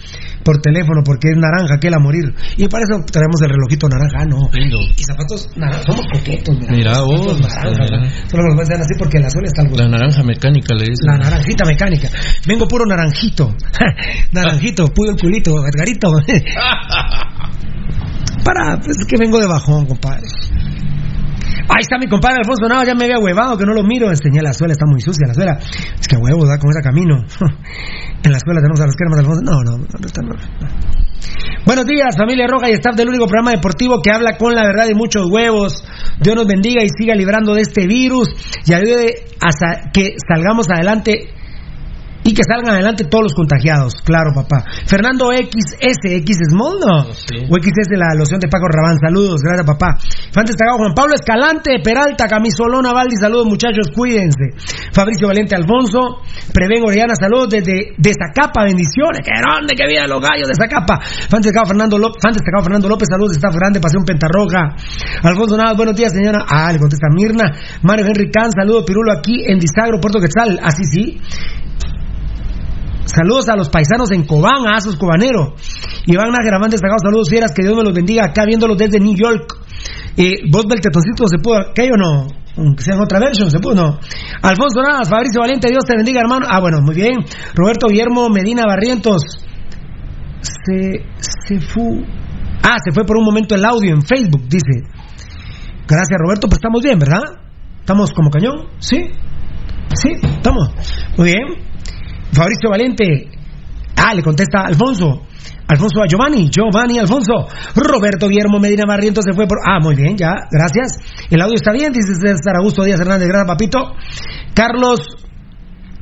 por 0.44 0.60
teléfono 0.62 1.02
porque 1.06 1.30
es 1.30 1.38
naranja, 1.38 1.78
que 1.80 1.88
él 1.88 1.94
a 1.94 2.00
morir. 2.00 2.34
Y 2.58 2.68
para 2.68 2.84
eso 2.84 3.04
traemos 3.06 3.42
el 3.42 3.50
relojito 3.50 3.88
naranja, 3.88 4.18
ah, 4.22 4.26
no. 4.26 4.50
Lindo. 4.52 4.80
Y 4.98 5.04
zapatos 5.04 5.50
naranjas, 5.56 5.86
somos 5.86 6.06
coquetos, 6.12 6.58
mira. 6.60 6.74
Mira 6.74 7.02
vos, 7.02 7.40
naranjas, 7.40 7.88
mira. 7.92 8.28
Solo 8.30 8.44
los 8.44 8.56
pueden 8.56 8.82
así 8.82 8.94
porque 8.98 9.20
la 9.20 9.30
suela 9.30 9.48
está 9.48 9.62
algo. 9.62 9.78
La 9.78 9.88
naranja 9.88 10.24
mecánica 10.24 10.74
le 10.76 10.86
dicen. 10.90 11.03
La 11.06 11.18
naranjita 11.18 11.66
mecánica. 11.66 12.10
Vengo 12.48 12.68
puro 12.68 12.86
naranjito. 12.86 13.54
naranjito, 14.32 14.88
puyo 14.94 15.12
el 15.12 15.18
culito, 15.18 15.66
Edgarito. 15.68 16.12
Para, 18.44 18.80
pues 18.80 18.98
es 18.98 19.06
que 19.06 19.18
vengo 19.18 19.40
de 19.40 19.48
bajón, 19.48 19.86
compadre. 19.86 20.28
Ahí 21.70 21.82
está 21.82 21.98
mi 21.98 22.08
compadre 22.08 22.40
Alfonso 22.40 22.68
Nava, 22.68 22.84
ya 22.84 22.94
me 22.94 23.06
había 23.06 23.20
huevado 23.20 23.58
que 23.58 23.66
no 23.66 23.74
lo 23.74 23.84
miro. 23.84 24.10
Enseñé 24.10 24.42
la 24.42 24.54
suela, 24.54 24.74
está 24.74 24.86
muy 24.86 25.00
sucia 25.00 25.28
la 25.28 25.34
suela. 25.34 25.58
Es 26.00 26.08
que 26.08 26.18
huevo, 26.18 26.46
da 26.46 26.58
con 26.60 26.72
ese 26.72 26.82
camino. 26.82 27.16
en 28.24 28.32
la 28.32 28.38
escuela 28.38 28.60
tenemos 28.60 28.82
a 28.82 28.86
los 28.86 28.96
cremas 28.96 29.20
Alfonso. 29.20 29.42
No, 29.44 29.64
no, 29.64 29.78
no, 29.78 30.06
está 30.06 30.22
no. 30.22 30.36
Buenos 31.66 31.86
días, 31.86 32.18
familia 32.18 32.46
Roja 32.48 32.70
y 32.70 32.74
staff 32.74 32.96
del 32.96 33.08
único 33.08 33.26
programa 33.28 33.52
deportivo 33.52 34.02
que 34.02 34.12
habla 34.12 34.38
con 34.38 34.54
la 34.54 34.64
verdad 34.64 34.88
y 34.90 34.96
muchos 34.96 35.26
huevos. 35.30 35.84
Dios 36.20 36.36
nos 36.36 36.46
bendiga 36.46 36.84
y 36.84 36.90
siga 36.90 37.16
librando 37.16 37.54
de 37.54 37.62
este 37.62 37.88
virus 37.88 38.28
y 38.66 38.74
ayude 38.74 39.26
a 39.40 39.92
que 39.92 40.16
salgamos 40.28 40.68
adelante 40.70 41.30
y 42.24 42.34
que 42.34 42.44
salgan 42.44 42.76
adelante 42.76 43.06
todos 43.06 43.24
los 43.24 43.34
contagiados. 43.34 43.96
Claro, 44.04 44.32
papá. 44.34 44.64
Fernando 44.88 45.30
XS, 45.32 46.24
X 46.24 46.38
Small, 46.50 46.80
¿no? 46.80 47.04
sí. 47.14 47.44
O 47.50 47.56
XS, 47.60 47.92
la 47.98 48.16
loción 48.16 48.40
de 48.40 48.48
Paco 48.48 48.68
Rabán. 48.68 48.98
Saludos, 49.00 49.42
gracias, 49.44 49.68
papá. 49.68 49.98
Fan 50.32 50.46
destacado 50.46 50.78
Juan 50.78 50.94
Pablo 50.94 51.16
Escalante, 51.16 51.80
Peralta, 51.84 52.28
Camisolona, 52.28 52.94
Valdi. 52.94 53.16
Saludos, 53.20 53.48
muchachos, 53.48 53.88
cuídense. 53.94 54.56
Fabricio 54.94 55.28
Valente 55.28 55.56
Alfonso, 55.56 56.24
Prevén 56.54 56.84
Orellana, 56.86 57.16
saludos 57.16 57.50
desde 57.50 57.94
de 57.98 58.12
Zacapa, 58.14 58.64
bendiciones. 58.64 59.20
¡Qué 59.24 59.32
grande, 59.36 59.76
qué 59.76 59.88
vida 59.88 60.08
los 60.08 60.22
gallos 60.22 60.48
de 60.48 60.56
Zacapa! 60.56 61.00
Fan 61.02 61.42
destacado 61.42 61.68
Fernando 61.68 61.98
López, 61.98 62.22
fan 62.22 62.34
destacado 62.34 62.64
Fernando 62.64 62.88
López, 62.88 63.08
saludos, 63.10 63.36
staff 63.36 63.56
grande, 63.56 63.80
Pasión 63.80 64.06
Pentarroja. 64.06 64.76
Alfonso 65.24 65.58
Navas, 65.58 65.76
buenos 65.78 65.96
días, 65.96 66.14
señora. 66.14 66.46
Ah, 66.48 66.72
le 66.72 66.80
contesta 66.80 67.08
Mirna. 67.14 67.52
Mario 67.82 68.06
Henry 68.06 68.32
Can, 68.32 68.52
saludos, 68.52 68.86
Pirulo, 68.86 69.12
aquí 69.12 69.44
en 69.46 69.60
Disagro, 69.60 70.00
Puerto 70.00 70.20
Quetzal. 70.20 70.60
Así 70.64 70.84
sí. 70.86 71.22
Saludos 73.06 73.50
a 73.50 73.56
los 73.56 73.70
paisanos 73.70 74.12
en 74.12 74.26
Cobán, 74.26 74.68
a 74.68 74.78
esos 74.78 74.96
cobaneros. 74.98 75.54
Iván 76.06 76.32
Nájera, 76.32 76.60
destacado, 76.70 77.00
saludos 77.04 77.30
fieras, 77.30 77.52
que 77.54 77.64
Dios 77.64 77.76
me 77.76 77.84
los 77.84 77.94
bendiga 77.94 78.26
acá 78.26 78.46
viéndolos 78.46 78.78
desde 78.78 79.00
New 79.00 79.16
York. 79.16 79.60
Eh, 80.16 80.50
¿Vos 80.50 80.66
del 80.68 80.80
tetoncito 80.80 81.28
se 81.28 81.38
pudo 81.38 81.58
aquello 81.58 81.94
o 81.96 81.98
no? 81.98 82.28
Aunque 82.56 82.84
sea 82.84 82.96
en 82.96 83.02
otra 83.02 83.20
versión, 83.20 83.50
se 83.50 83.60
pudo 83.60 83.76
no. 83.76 84.00
Alfonso 84.42 84.82
Navas, 84.82 85.10
Fabricio 85.10 85.42
Valiente, 85.42 85.70
Dios 85.70 85.84
te 85.86 85.98
bendiga, 85.98 86.22
hermano. 86.22 86.46
Ah, 86.50 86.60
bueno, 86.60 86.80
muy 86.82 86.96
bien. 86.96 87.26
Roberto 87.56 87.88
Guillermo 87.88 88.30
Medina 88.30 88.64
Barrientos. 88.68 89.24
Se, 90.42 91.04
se 91.20 91.60
fue. 91.60 92.06
Ah, 92.62 92.78
se 92.84 92.92
fue 92.94 93.06
por 93.06 93.18
un 93.18 93.26
momento 93.26 93.56
el 93.56 93.66
audio 93.66 93.94
en 93.94 94.02
Facebook, 94.04 94.44
dice. 94.48 94.88
Gracias, 95.88 96.18
Roberto, 96.18 96.48
pues 96.48 96.60
estamos 96.60 96.82
bien, 96.82 97.00
¿verdad? 97.00 97.24
¿Estamos 97.80 98.14
como 98.14 98.30
cañón? 98.30 98.68
¿Sí? 98.80 99.10
¿Sí? 99.96 100.12
¿Estamos? 100.22 100.70
Muy 101.18 101.34
bien. 101.34 101.73
Fabricio 102.34 102.70
Valente. 102.70 103.30
Ah, 103.96 104.14
le 104.14 104.24
contesta 104.24 104.62
Alfonso. 104.66 105.28
Alfonso 105.68 106.02
a 106.02 106.08
Giovanni, 106.08 106.50
Giovanni 106.50 107.00
Alfonso. 107.00 107.48
Roberto 107.76 108.28
Guillermo 108.28 108.60
Medina 108.60 108.84
Barrientos 108.88 109.24
se 109.24 109.34
fue 109.34 109.48
por. 109.48 109.60
Ah, 109.66 109.80
muy 109.82 109.96
bien, 109.96 110.18
ya, 110.18 110.34
gracias. 110.52 110.98
El 111.30 111.42
audio 111.42 111.56
está 111.56 111.72
bien, 111.72 111.94
dice 111.94 112.14
César 112.16 112.58
Augusto 112.58 112.84
Díaz 112.84 113.00
Hernández, 113.00 113.28
gracias, 113.28 113.48
papito. 113.48 113.96
Carlos 114.54 115.00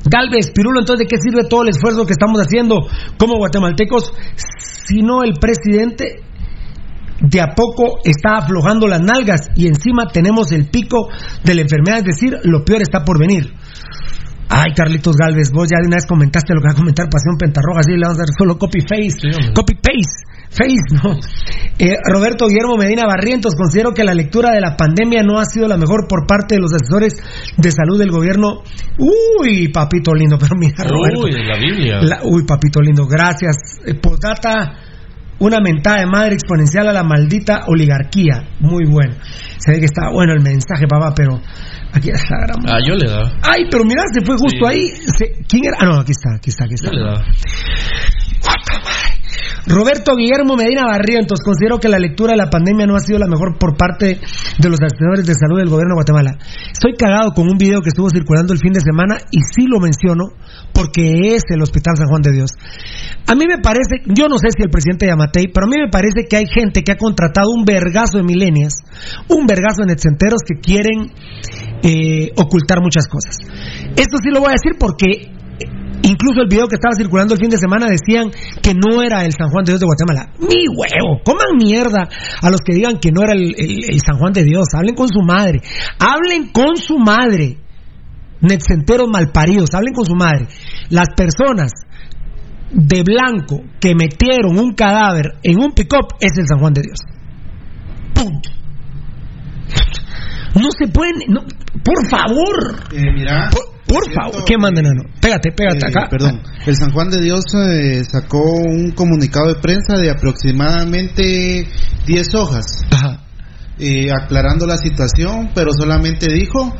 Galvez, 0.04 0.50
Pirulo, 0.52 0.80
entonces, 0.80 1.06
¿de 1.06 1.08
qué 1.08 1.20
sirve 1.20 1.48
todo 1.48 1.62
el 1.62 1.68
esfuerzo 1.68 2.04
que 2.04 2.12
estamos 2.12 2.40
haciendo 2.40 2.76
como 3.18 3.38
guatemaltecos 3.38 4.12
si 4.36 5.00
no 5.00 5.22
el 5.22 5.34
presidente 5.34 6.22
de 7.20 7.40
a 7.40 7.54
poco 7.54 8.00
está 8.04 8.38
aflojando 8.38 8.88
las 8.88 9.00
nalgas 9.00 9.48
y 9.54 9.68
encima 9.68 10.08
tenemos 10.12 10.50
el 10.50 10.68
pico 10.68 11.08
de 11.44 11.54
la 11.54 11.60
enfermedad, 11.60 11.98
es 11.98 12.04
decir, 12.04 12.40
lo 12.42 12.64
peor 12.64 12.82
está 12.82 13.04
por 13.04 13.18
venir? 13.18 13.52
Ay, 14.54 14.72
Carlitos 14.76 15.16
Galvez, 15.16 15.50
vos 15.52 15.66
ya 15.68 15.80
de 15.80 15.86
una 15.88 15.96
vez 15.96 16.06
comentaste 16.06 16.52
lo 16.54 16.60
que 16.60 16.68
va 16.68 16.72
a 16.72 16.76
comentar 16.76 17.08
Pasión 17.08 17.38
Pentarroja, 17.38 17.80
así 17.80 17.92
le 17.92 18.02
vamos 18.04 18.18
a 18.18 18.22
dar 18.28 18.28
solo 18.36 18.58
copy-paste. 18.58 19.08
Sí, 19.20 19.28
hombre. 19.34 19.52
copy-paste. 19.54 20.28
Face, 20.52 20.92
no. 20.92 21.16
Eh, 21.78 21.96
Roberto 22.04 22.46
Guillermo 22.46 22.76
Medina 22.76 23.04
Barrientos, 23.06 23.54
considero 23.56 23.94
que 23.94 24.04
la 24.04 24.12
lectura 24.12 24.50
de 24.52 24.60
la 24.60 24.76
pandemia 24.76 25.22
no 25.22 25.38
ha 25.40 25.46
sido 25.46 25.66
la 25.66 25.78
mejor 25.78 26.06
por 26.06 26.26
parte 26.26 26.56
de 26.56 26.60
los 26.60 26.74
asesores 26.74 27.14
de 27.56 27.70
salud 27.70 27.98
del 27.98 28.10
gobierno. 28.10 28.60
Uy, 28.98 29.68
papito 29.68 30.12
lindo, 30.12 30.36
pero 30.40 30.54
mira, 30.54 30.84
Roberto. 30.84 31.20
Uy, 31.24 31.32
la 31.46 31.56
Biblia. 31.56 32.02
La- 32.02 32.20
uy, 32.24 32.44
papito 32.44 32.82
lindo, 32.82 33.06
gracias. 33.06 33.56
Eh, 33.86 33.94
Postdata, 33.94 34.74
una 35.42 35.58
mentada 35.60 35.98
de 36.00 36.06
madre 36.06 36.34
exponencial 36.34 36.88
a 36.88 36.92
la 36.92 37.02
maldita 37.02 37.64
oligarquía. 37.66 38.48
Muy 38.60 38.84
bueno. 38.88 39.14
Se 39.58 39.72
ve 39.72 39.78
que 39.80 39.86
está 39.86 40.10
bueno 40.10 40.32
el 40.32 40.40
mensaje, 40.42 40.86
papá, 40.88 41.12
pero 41.14 41.40
aquí 41.92 42.10
está. 42.10 42.36
gran- 42.46 42.64
Ah, 42.68 42.78
yo 42.86 42.94
le 42.94 43.08
daba. 43.10 43.32
Ay, 43.42 43.64
pero 43.70 43.84
mira, 43.84 44.02
se 44.12 44.24
fue 44.24 44.36
justo 44.36 44.58
Sí. 44.58 44.64
ahí. 44.66 44.84
¿Quién 45.48 45.64
era? 45.66 45.76
Ah, 45.80 45.84
no, 45.86 46.00
aquí 46.00 46.12
está, 46.12 46.36
aquí 46.36 46.50
está, 46.50 46.64
aquí 46.64 46.74
está. 46.74 46.90
Yo 46.90 46.96
le 46.96 47.04
daba. 47.04 47.24
Roberto 49.66 50.16
Guillermo 50.16 50.56
Medina 50.56 50.86
Barrientos, 50.86 51.38
considero 51.44 51.78
que 51.78 51.88
la 51.88 51.98
lectura 51.98 52.32
de 52.32 52.38
la 52.38 52.50
pandemia 52.50 52.86
no 52.86 52.96
ha 52.96 53.00
sido 53.00 53.18
la 53.18 53.28
mejor 53.28 53.58
por 53.58 53.76
parte 53.76 54.18
de 54.58 54.68
los 54.68 54.78
asesores 54.80 55.24
de 55.24 55.34
salud 55.34 55.58
del 55.58 55.68
gobierno 55.68 55.94
de 55.94 56.02
Guatemala. 56.02 56.38
Estoy 56.72 56.94
cagado 56.98 57.30
con 57.32 57.48
un 57.48 57.58
video 57.58 57.80
que 57.80 57.90
estuvo 57.90 58.10
circulando 58.10 58.52
el 58.52 58.58
fin 58.58 58.72
de 58.72 58.80
semana 58.80 59.18
y 59.30 59.38
sí 59.54 59.66
lo 59.68 59.78
menciono 59.78 60.34
porque 60.74 61.36
es 61.36 61.42
el 61.50 61.62
Hospital 61.62 61.96
San 61.96 62.08
Juan 62.08 62.22
de 62.22 62.32
Dios. 62.32 62.50
A 63.26 63.34
mí 63.34 63.44
me 63.46 63.58
parece, 63.62 64.02
yo 64.06 64.26
no 64.28 64.38
sé 64.38 64.48
si 64.50 64.62
el 64.62 64.70
presidente 64.70 65.06
Yamatei, 65.06 65.46
pero 65.52 65.66
a 65.66 65.70
mí 65.70 65.76
me 65.78 65.90
parece 65.90 66.26
que 66.28 66.36
hay 66.36 66.46
gente 66.46 66.82
que 66.82 66.92
ha 66.92 66.96
contratado 66.96 67.50
un 67.54 67.64
vergazo 67.64 68.18
de 68.18 68.24
milenias, 68.24 68.74
un 69.28 69.46
vergazo 69.46 69.82
de 69.82 69.94
netcenteros 69.94 70.42
que 70.42 70.58
quieren 70.58 71.12
eh, 71.82 72.32
ocultar 72.36 72.82
muchas 72.82 73.06
cosas. 73.06 73.38
Esto 73.94 74.18
sí 74.22 74.30
lo 74.30 74.40
voy 74.40 74.50
a 74.50 74.58
decir 74.58 74.74
porque 74.78 75.30
Incluso 76.02 76.42
el 76.42 76.48
video 76.48 76.66
que 76.66 76.74
estaba 76.74 76.94
circulando 76.96 77.34
el 77.34 77.40
fin 77.40 77.50
de 77.50 77.58
semana 77.58 77.86
decían 77.86 78.30
que 78.60 78.74
no 78.74 79.02
era 79.02 79.24
el 79.24 79.32
San 79.32 79.50
Juan 79.50 79.64
de 79.64 79.72
Dios 79.72 79.80
de 79.80 79.86
Guatemala. 79.86 80.32
Mi 80.38 80.66
huevo, 80.66 81.20
coman 81.24 81.56
mierda 81.56 82.08
a 82.40 82.50
los 82.50 82.60
que 82.60 82.74
digan 82.74 82.98
que 82.98 83.12
no 83.12 83.22
era 83.22 83.34
el, 83.34 84.00
San 84.04 84.18
Juan 84.18 84.32
de 84.32 84.42
Dios. 84.42 84.66
Hablen 84.74 84.94
con 84.94 85.08
su 85.08 85.20
madre. 85.22 85.60
Hablen 85.98 86.50
con 86.50 86.76
su 86.76 86.98
madre. 86.98 87.58
Netcenteros 88.40 89.08
malparidos, 89.08 89.74
hablen 89.74 89.94
con 89.94 90.04
su 90.04 90.16
madre. 90.16 90.48
Las 90.90 91.08
personas 91.16 91.70
de 92.72 93.02
blanco 93.04 93.62
que 93.78 93.94
metieron 93.94 94.58
un 94.58 94.74
cadáver 94.74 95.34
en 95.42 95.60
un 95.60 95.72
pick-up 95.72 96.16
es 96.20 96.32
el 96.36 96.46
San 96.48 96.58
Juan 96.58 96.72
de 96.72 96.82
Dios. 96.82 96.98
Punto. 98.14 98.61
No 100.54 100.68
se 100.78 100.86
pueden. 100.92 101.14
no- 101.28 101.42
por 101.84 102.08
favor. 102.08 102.76
Eh, 102.92 103.02
mira. 103.14 103.50
Por, 103.50 103.62
por 103.86 104.12
favor. 104.14 104.44
¿Qué 104.44 104.56
manda, 104.58 104.82
nano? 104.82 105.02
Pégate, 105.20 105.50
pégate 105.52 105.78
Eh, 105.86 105.88
acá. 105.88 106.08
Perdón, 106.10 106.40
el 106.66 106.76
San 106.76 106.90
Juan 106.92 107.10
de 107.10 107.20
Dios 107.20 107.42
eh, 107.54 108.02
sacó 108.04 108.38
un 108.42 108.90
comunicado 108.92 109.48
de 109.48 109.60
prensa 109.60 109.96
de 109.96 110.10
aproximadamente 110.10 111.66
10 112.06 112.34
hojas, 112.34 112.64
eh, 113.78 114.08
aclarando 114.12 114.66
la 114.66 114.76
situación, 114.76 115.50
pero 115.54 115.70
solamente 115.72 116.32
dijo 116.32 116.74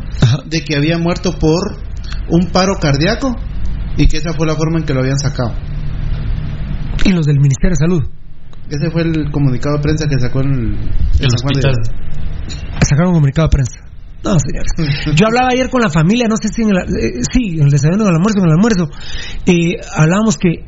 de 0.47 0.63
que 0.65 0.77
había 0.77 0.99
muerto 0.99 1.39
por 1.39 1.77
un 2.29 2.51
paro 2.53 2.75
cardíaco 2.81 3.35
y 3.97 4.07
que 4.07 4.19
esa 4.19 4.33
fue 4.35 4.47
la 4.47 4.55
forma 4.55 4.79
en 4.79 4.85
que 4.85 4.95
lo 4.95 5.01
habían 5.01 5.19
sacado. 5.19 5.55
Y 7.05 7.11
los 7.13 7.27
del 7.27 7.39
Ministerio 7.41 7.71
de 7.71 7.77
Salud. 7.77 8.03
Ese 8.71 8.91
fue 8.91 9.03
el 9.03 9.31
comunicado 9.31 9.77
de 9.77 9.83
prensa 9.83 10.07
que 10.09 10.19
sacó 10.19 10.41
el, 10.41 10.49
el 10.49 11.31
San 11.31 11.41
Juan 11.43 11.53
de 11.61 11.69
hospital. 11.69 11.75
Dios. 12.83 12.89
Sacaron 12.89 13.11
un 13.11 13.15
comunicado 13.17 13.49
de 13.49 13.53
prensa. 13.53 13.93
No, 14.25 14.37
señores. 14.39 14.71
Yo 15.19 15.27
hablaba 15.27 15.49
ayer 15.51 15.69
con 15.69 15.81
la 15.81 15.91
familia, 15.91 16.27
no 16.29 16.37
sé 16.37 16.49
si 16.49 16.63
en 16.63 16.71
el, 16.71 16.77
eh, 16.77 17.23
sí, 17.31 17.59
en 17.59 17.65
el 17.65 17.71
desayuno, 17.71 18.05
en 18.05 18.11
el 18.11 18.15
almuerzo, 18.15 18.39
en 18.39 18.45
el 18.47 18.53
almuerzo. 18.53 18.91
eh, 19.47 19.81
hablábamos 19.97 20.39
que 20.39 20.65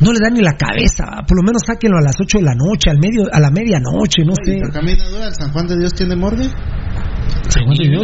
no 0.00 0.12
le 0.12 0.18
dan 0.20 0.34
ni 0.34 0.40
la 0.42 0.56
cabeza, 0.56 1.04
por 1.26 1.36
lo 1.38 1.42
menos 1.42 1.62
sáquenlo 1.66 1.98
a 1.98 2.02
las 2.02 2.16
8 2.20 2.38
de 2.38 2.44
la 2.44 2.54
noche, 2.54 2.90
al 2.90 2.98
medio, 2.98 3.24
a 3.32 3.40
la 3.40 3.50
medianoche, 3.50 4.24
no 4.24 4.32
sé. 4.44 4.60
Oye, 4.62 4.72
Camina 4.72 5.08
duda, 5.08 5.28
¿el 5.28 5.34
San 5.34 5.52
Juan 5.52 5.66
de 5.66 5.78
Dios 5.78 5.94
tiene 5.94 6.16
morgue? 6.16 6.44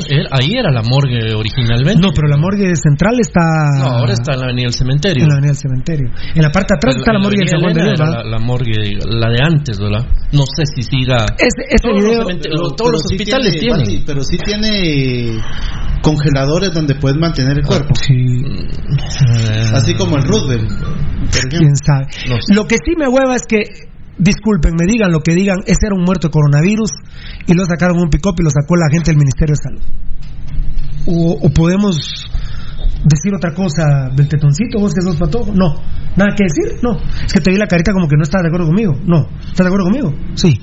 Era- 0.08 0.28
ahí 0.32 0.52
era 0.54 0.70
la 0.70 0.82
morgue 0.82 1.34
originalmente. 1.34 2.00
No, 2.00 2.12
pero 2.14 2.28
la 2.28 2.36
morgue 2.36 2.74
central 2.76 3.14
está. 3.20 3.40
No, 3.78 3.84
ahora 3.98 4.12
está 4.12 4.32
en 4.34 4.38
la 4.40 4.44
avenida 4.46 4.64
del 4.66 4.74
cementerio. 4.74 5.22
En 5.24 5.28
la 5.28 5.34
avenida 5.34 5.52
del 5.52 5.60
cementerio. 5.60 6.08
En 6.34 6.42
la 6.42 6.50
parte 6.50 6.74
de 6.74 6.76
atrás 6.78 6.94
Pero 6.94 7.00
está 7.02 7.12
la 7.12 7.18
en 7.18 7.22
morgue 7.22 7.38
del 7.40 7.48
San 7.48 7.60
Juan 7.60 7.74
de 7.74 7.82
Dios, 7.82 7.98
la, 7.98 8.24
la 8.24 8.38
morgue, 8.38 8.98
la 9.04 9.28
de 9.30 9.38
antes, 9.42 9.78
¿verdad? 9.78 10.06
No 10.32 10.44
sé 10.46 10.62
si 10.74 10.82
siga. 10.82 11.26
Ese, 11.38 11.62
ese 11.68 11.82
Todos 11.82 11.94
los 11.96 12.04
video. 12.04 12.22
cementerios- 12.24 12.76
todos 12.76 12.92
los 12.92 13.02
sí 13.02 13.14
hospitales 13.16 13.50
tiene, 13.58 13.60
tienen. 13.60 13.84
Pati, 13.84 14.02
pero 14.06 14.22
sí 14.22 14.36
tiene 14.38 15.38
congeladores 16.02 16.72
donde 16.72 16.94
puedes 16.96 17.18
mantener 17.18 17.58
el 17.58 17.64
cuerpo. 17.66 17.94
Sí. 17.94 18.16
Así 19.74 19.94
como 19.94 20.16
el 20.16 20.24
Roosevelt. 20.24 20.70
Quién 21.48 21.76
sabe. 21.76 22.06
Lo 22.54 22.66
que 22.66 22.76
sí 22.76 22.92
me 22.96 23.08
hueva 23.08 23.36
es 23.36 23.42
que, 23.48 23.64
disculpen, 24.18 24.74
me 24.78 24.86
digan 24.86 25.10
lo 25.10 25.20
que 25.20 25.34
digan, 25.34 25.58
ese 25.66 25.86
era 25.86 25.94
un 25.94 26.04
muerto 26.04 26.28
de 26.28 26.32
coronavirus 26.32 26.90
y 27.46 27.54
lo 27.54 27.64
sacaron 27.64 27.98
un 27.98 28.10
pick-up 28.10 28.34
y 28.38 28.44
lo 28.44 28.50
sacó 28.50 28.76
la 28.76 28.88
gente 28.90 29.10
del 29.10 29.18
Ministerio 29.18 29.54
de 29.54 29.62
Salud. 29.62 29.82
O, 31.06 31.46
o 31.46 31.50
podemos 31.50 32.26
decir 33.04 33.34
otra 33.34 33.52
cosa 33.54 34.10
del 34.14 34.28
tetoncito, 34.28 34.78
vos 34.78 34.94
que 34.94 35.02
sos 35.02 35.16
patojo. 35.16 35.52
No, 35.52 35.74
nada 36.16 36.34
que 36.36 36.44
decir, 36.44 36.78
no. 36.82 36.98
Es 37.24 37.32
que 37.32 37.40
te 37.40 37.50
vi 37.50 37.56
la 37.56 37.66
carita 37.66 37.92
como 37.92 38.08
que 38.08 38.16
no 38.16 38.22
estás 38.22 38.42
de 38.42 38.48
acuerdo 38.48 38.66
conmigo. 38.66 38.92
No, 39.06 39.26
¿estás 39.40 39.64
de 39.64 39.66
acuerdo 39.66 39.86
conmigo? 39.86 40.14
Sí. 40.34 40.54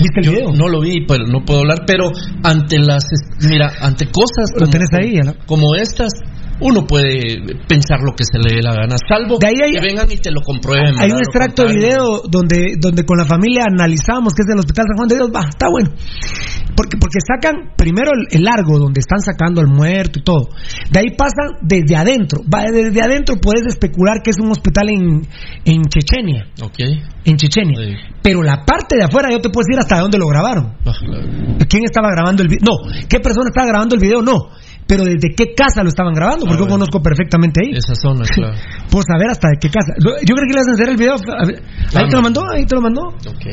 ¿Viste 0.00 0.20
el 0.20 0.24
Yo 0.24 0.32
video? 0.32 0.52
no 0.52 0.68
lo 0.68 0.80
vi, 0.80 1.04
pero 1.06 1.26
no 1.26 1.44
puedo 1.44 1.60
hablar. 1.60 1.84
Pero 1.86 2.10
ante 2.42 2.78
las. 2.78 3.04
Mira, 3.48 3.70
ante 3.80 4.06
cosas. 4.06 4.50
Lo 4.58 4.66
tenés 4.68 4.88
ahí, 4.92 5.14
¿no? 5.24 5.34
Como 5.46 5.74
estas. 5.74 6.12
Uno 6.60 6.86
puede 6.86 7.38
pensar 7.68 8.00
lo 8.04 8.12
que 8.14 8.24
se 8.24 8.38
le 8.38 8.56
dé 8.56 8.62
la 8.62 8.74
gana, 8.74 8.96
salvo 9.08 9.38
De 9.40 9.46
ahí 9.48 9.54
hay- 9.64 9.72
que 9.72 9.80
vengan 9.80 10.10
y 10.10 10.16
te 10.16 10.30
lo 10.30 10.40
comprueben. 10.42 10.94
Hay 10.98 11.10
un 11.10 11.18
extracto 11.18 11.64
de 11.66 11.74
video 11.74 12.22
donde, 12.28 12.74
donde 12.78 13.04
con 13.04 13.16
la 13.18 13.24
familia 13.24 13.64
analizamos 13.70 14.34
que 14.34 14.42
es 14.42 14.46
del 14.48 14.58
Hospital 14.58 14.86
San 14.88 14.96
Juan 14.96 15.08
de 15.08 15.14
Dios. 15.16 15.30
Va, 15.34 15.48
está 15.48 15.66
bueno. 15.70 15.90
Porque, 16.76 16.96
porque 16.98 17.18
sacan 17.20 17.72
primero 17.76 18.10
el, 18.14 18.38
el 18.38 18.44
largo 18.44 18.78
donde 18.78 19.00
están 19.00 19.20
sacando 19.20 19.60
al 19.60 19.66
muerto 19.68 20.18
y 20.20 20.22
todo. 20.22 20.48
De 20.90 21.00
ahí 21.00 21.10
pasan 21.16 21.58
desde 21.62 21.96
adentro. 21.96 22.40
Va, 22.52 22.62
desde 22.70 23.00
adentro 23.02 23.36
puedes 23.40 23.66
especular 23.66 24.22
que 24.22 24.30
es 24.30 24.36
un 24.40 24.50
hospital 24.50 24.88
en, 24.88 25.26
en 25.64 25.82
Chechenia. 25.84 26.46
Ok. 26.62 26.78
En 27.24 27.36
Chechenia. 27.36 27.98
Pero 28.22 28.42
la 28.42 28.64
parte 28.64 28.96
de 28.96 29.04
afuera 29.04 29.28
yo 29.30 29.40
te 29.40 29.50
puedo 29.50 29.64
decir 29.66 29.78
hasta 29.80 29.98
dónde 30.00 30.18
lo 30.18 30.26
grabaron. 30.28 30.74
Ah, 30.86 30.92
claro. 30.98 31.26
¿Quién 31.68 31.84
estaba 31.84 32.08
grabando 32.12 32.42
el 32.42 32.48
video? 32.48 32.60
No. 32.64 32.92
¿Qué 33.08 33.18
persona 33.20 33.48
estaba 33.48 33.66
grabando 33.66 33.94
el 33.96 34.00
video? 34.00 34.22
No. 34.22 34.48
Pero 34.90 35.04
desde 35.06 35.30
qué 35.38 35.54
casa 35.54 35.84
lo 35.84 35.88
estaban 35.88 36.12
grabando, 36.12 36.44
porque 36.44 36.54
Ah, 36.58 36.58
yo 36.58 36.66
bueno. 36.66 36.82
conozco 36.84 36.98
perfectamente 37.00 37.60
ahí. 37.62 37.70
Esa 37.78 37.94
zona, 37.94 38.24
claro. 38.34 38.56
Puedo 38.90 39.04
saber 39.06 39.30
hasta 39.30 39.48
de 39.54 39.58
qué 39.62 39.70
casa. 39.70 39.94
Yo 40.02 40.34
creo 40.34 40.46
que 40.50 40.54
le 40.54 40.60
vas 40.60 40.68
a 40.68 40.74
hacer 40.74 40.88
el 40.90 40.96
video. 40.98 41.14
A 41.14 41.46
ver, 41.46 41.62
Ahí 41.94 42.08
te 42.10 42.16
lo 42.16 42.22
mandó, 42.22 42.42
ahí 42.50 42.66
te 42.66 42.74
lo 42.74 42.82
mandó. 42.82 43.02
Ok. 43.30 43.46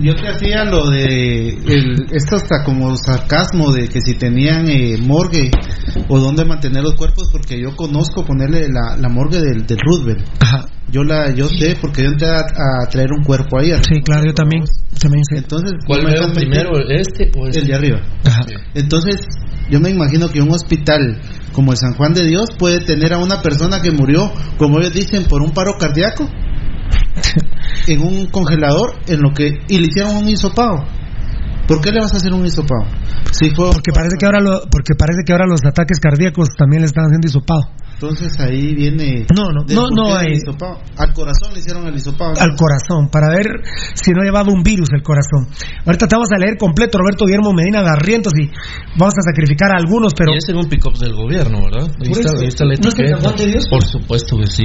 Yo 0.00 0.14
te 0.14 0.28
hacía 0.28 0.64
lo 0.64 0.88
de 0.88 1.48
el, 1.50 2.06
esto 2.12 2.36
hasta 2.36 2.62
como 2.64 2.96
sarcasmo 2.96 3.72
de 3.72 3.88
que 3.88 4.00
si 4.00 4.14
tenían 4.14 4.70
eh, 4.70 4.96
morgue 4.98 5.50
o 6.08 6.18
dónde 6.18 6.44
mantener 6.46 6.82
los 6.82 6.94
cuerpos 6.94 7.28
porque 7.30 7.60
yo 7.60 7.76
conozco 7.76 8.24
ponerle 8.24 8.68
la, 8.68 8.96
la 8.96 9.08
morgue 9.10 9.40
del, 9.40 9.66
del 9.66 9.78
Roosevelt. 9.84 10.24
Ajá. 10.40 10.64
Yo 10.90 11.02
la 11.04 11.34
yo 11.34 11.48
sé 11.48 11.76
porque 11.80 12.04
yo 12.04 12.08
entré 12.10 12.28
a, 12.28 12.38
a 12.38 12.88
traer 12.88 13.08
un 13.12 13.24
cuerpo 13.24 13.58
ahí. 13.58 13.72
Sí, 13.88 14.00
claro, 14.02 14.24
yo 14.26 14.32
también. 14.32 14.62
también 15.00 15.22
sé. 15.24 15.38
Entonces, 15.38 15.72
¿Cuál 15.86 16.00
encanta 16.08 16.32
primero, 16.34 16.70
este 16.88 17.30
o 17.36 17.46
este? 17.48 17.60
el 17.60 17.66
de 17.66 17.74
arriba. 17.74 18.00
Ajá. 18.24 18.40
Entonces, 18.74 19.16
yo 19.70 19.80
me 19.80 19.90
imagino 19.90 20.28
que 20.28 20.40
un 20.40 20.50
hospital 20.50 21.20
como 21.52 21.72
el 21.72 21.78
San 21.78 21.94
Juan 21.94 22.14
de 22.14 22.26
Dios 22.26 22.50
puede 22.58 22.80
tener 22.84 23.12
a 23.12 23.18
una 23.18 23.42
persona 23.42 23.80
que 23.80 23.90
murió, 23.90 24.30
como 24.58 24.78
ellos 24.78 24.92
dicen, 24.92 25.24
por 25.24 25.42
un 25.42 25.52
paro 25.52 25.72
cardíaco 25.78 26.28
en 27.86 28.00
un 28.00 28.26
congelador 28.26 28.94
en 29.06 29.20
lo 29.20 29.32
que 29.32 29.52
y 29.68 29.78
le 29.78 29.86
hicieron 29.86 30.16
un 30.16 30.28
hisopado. 30.28 30.84
¿Por 31.66 31.80
qué 31.80 31.92
le 31.92 32.00
vas 32.00 32.12
a 32.12 32.16
hacer 32.16 32.32
un 32.32 32.44
hisopado? 32.44 32.84
Si 33.30 33.50
fue 33.50 33.70
Porque 33.70 33.92
parece 33.92 34.16
que 34.18 34.26
ahora 34.26 34.40
lo, 34.40 34.62
porque 34.70 34.94
parece 34.98 35.22
que 35.24 35.32
ahora 35.32 35.46
los 35.46 35.64
ataques 35.64 36.00
cardíacos 36.00 36.48
también 36.58 36.82
le 36.82 36.86
están 36.86 37.04
haciendo 37.04 37.28
hisopado. 37.28 37.70
Entonces 38.00 38.32
ahí 38.40 38.74
viene 38.74 39.26
No, 39.36 39.52
no, 39.52 39.62
no, 39.68 39.88
no 39.94 40.14
hay-. 40.16 40.38
Al 40.96 41.12
corazón 41.12 41.52
le 41.52 41.60
hicieron 41.60 41.86
el 41.86 41.94
hisopado. 41.96 42.32
Al 42.40 42.56
corazón, 42.56 43.10
para 43.10 43.28
ver 43.28 43.46
si 43.94 44.12
no 44.12 44.22
llevaba 44.22 44.50
un 44.50 44.62
virus 44.62 44.88
el 44.94 45.02
corazón. 45.02 45.46
Ahorita 45.84 46.08
te 46.08 46.16
vamos 46.16 46.30
a 46.34 46.38
leer 46.38 46.56
completo 46.56 46.96
Roberto 46.98 47.26
Guillermo 47.26 47.52
Medina 47.52 47.82
Garrientos 47.82 48.32
y 48.38 48.48
vamos 48.96 49.14
a 49.18 49.22
sacrificar 49.22 49.72
a 49.72 49.76
algunos, 49.76 50.14
pero 50.14 50.32
Y 50.32 50.38
es 50.38 50.48
en 50.48 50.56
un 50.56 50.68
pick-up 50.68 50.96
del 50.98 51.14
gobierno, 51.14 51.62
¿verdad? 51.64 51.90
Ahí 52.00 52.08
Por 52.08 52.18
está, 52.20 52.32
eso. 52.32 52.40
ahí 52.40 52.48
está 52.48 52.64
la 52.64 52.74
¿No 52.74 52.88
es 52.88 52.94
el 52.98 53.04
etiqueta. 53.06 53.32
De 53.32 53.46
Dios? 53.46 53.68
Por 53.68 53.84
supuesto 53.84 54.36
que 54.38 54.46
sí. 54.46 54.64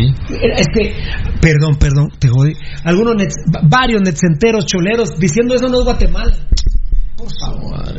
Es 0.56 0.68
que, 0.74 0.96
perdón, 1.42 1.76
perdón, 1.78 2.10
te 2.18 2.30
jodí. 2.30 2.54
Algunos, 2.86 3.16
nets- 3.16 3.70
varios 3.70 4.02
netcenteros, 4.02 4.66
choleros, 4.66 5.10
diciendo 5.20 5.56
eso 5.56 5.68
no 5.68 5.80
es 5.80 5.84
Guatemala. 5.86 6.36
Por 7.18 7.28
favor. 7.40 7.96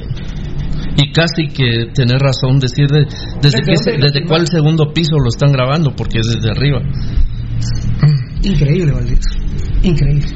Y 0.97 1.13
casi 1.13 1.49
que 1.49 1.91
tener 1.95 2.19
razón 2.19 2.59
decir 2.59 2.87
de- 2.89 3.05
desde, 3.43 3.61
¿Desde 3.61 3.93
dónde? 3.93 4.07
desde 4.07 4.25
cuál 4.27 4.47
segundo 4.47 4.93
piso 4.95 5.17
lo 5.19 5.29
están 5.29 5.53
grabando, 5.53 5.95
porque 5.95 6.21
es 6.21 6.27
desde 6.27 6.51
arriba. 6.51 6.81
Increíble, 8.43 8.93
Valdés. 8.93 9.21
Increíble. 9.83 10.27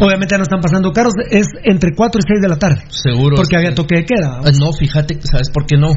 Obviamente 0.00 0.32
ya 0.34 0.38
no 0.38 0.42
están 0.42 0.60
pasando 0.60 0.92
caros, 0.92 1.12
es 1.30 1.46
entre 1.64 1.92
4 1.94 2.20
y 2.20 2.24
6 2.26 2.40
de 2.40 2.48
la 2.48 2.56
tarde. 2.56 2.82
Seguro. 2.88 3.36
Porque 3.36 3.56
había 3.56 3.74
toque 3.74 3.96
de 3.96 4.04
queda. 4.04 4.40
Ah, 4.44 4.50
No, 4.58 4.72
fíjate, 4.72 5.18
¿sabes 5.22 5.50
por 5.50 5.66
qué 5.66 5.76
no? 5.76 5.88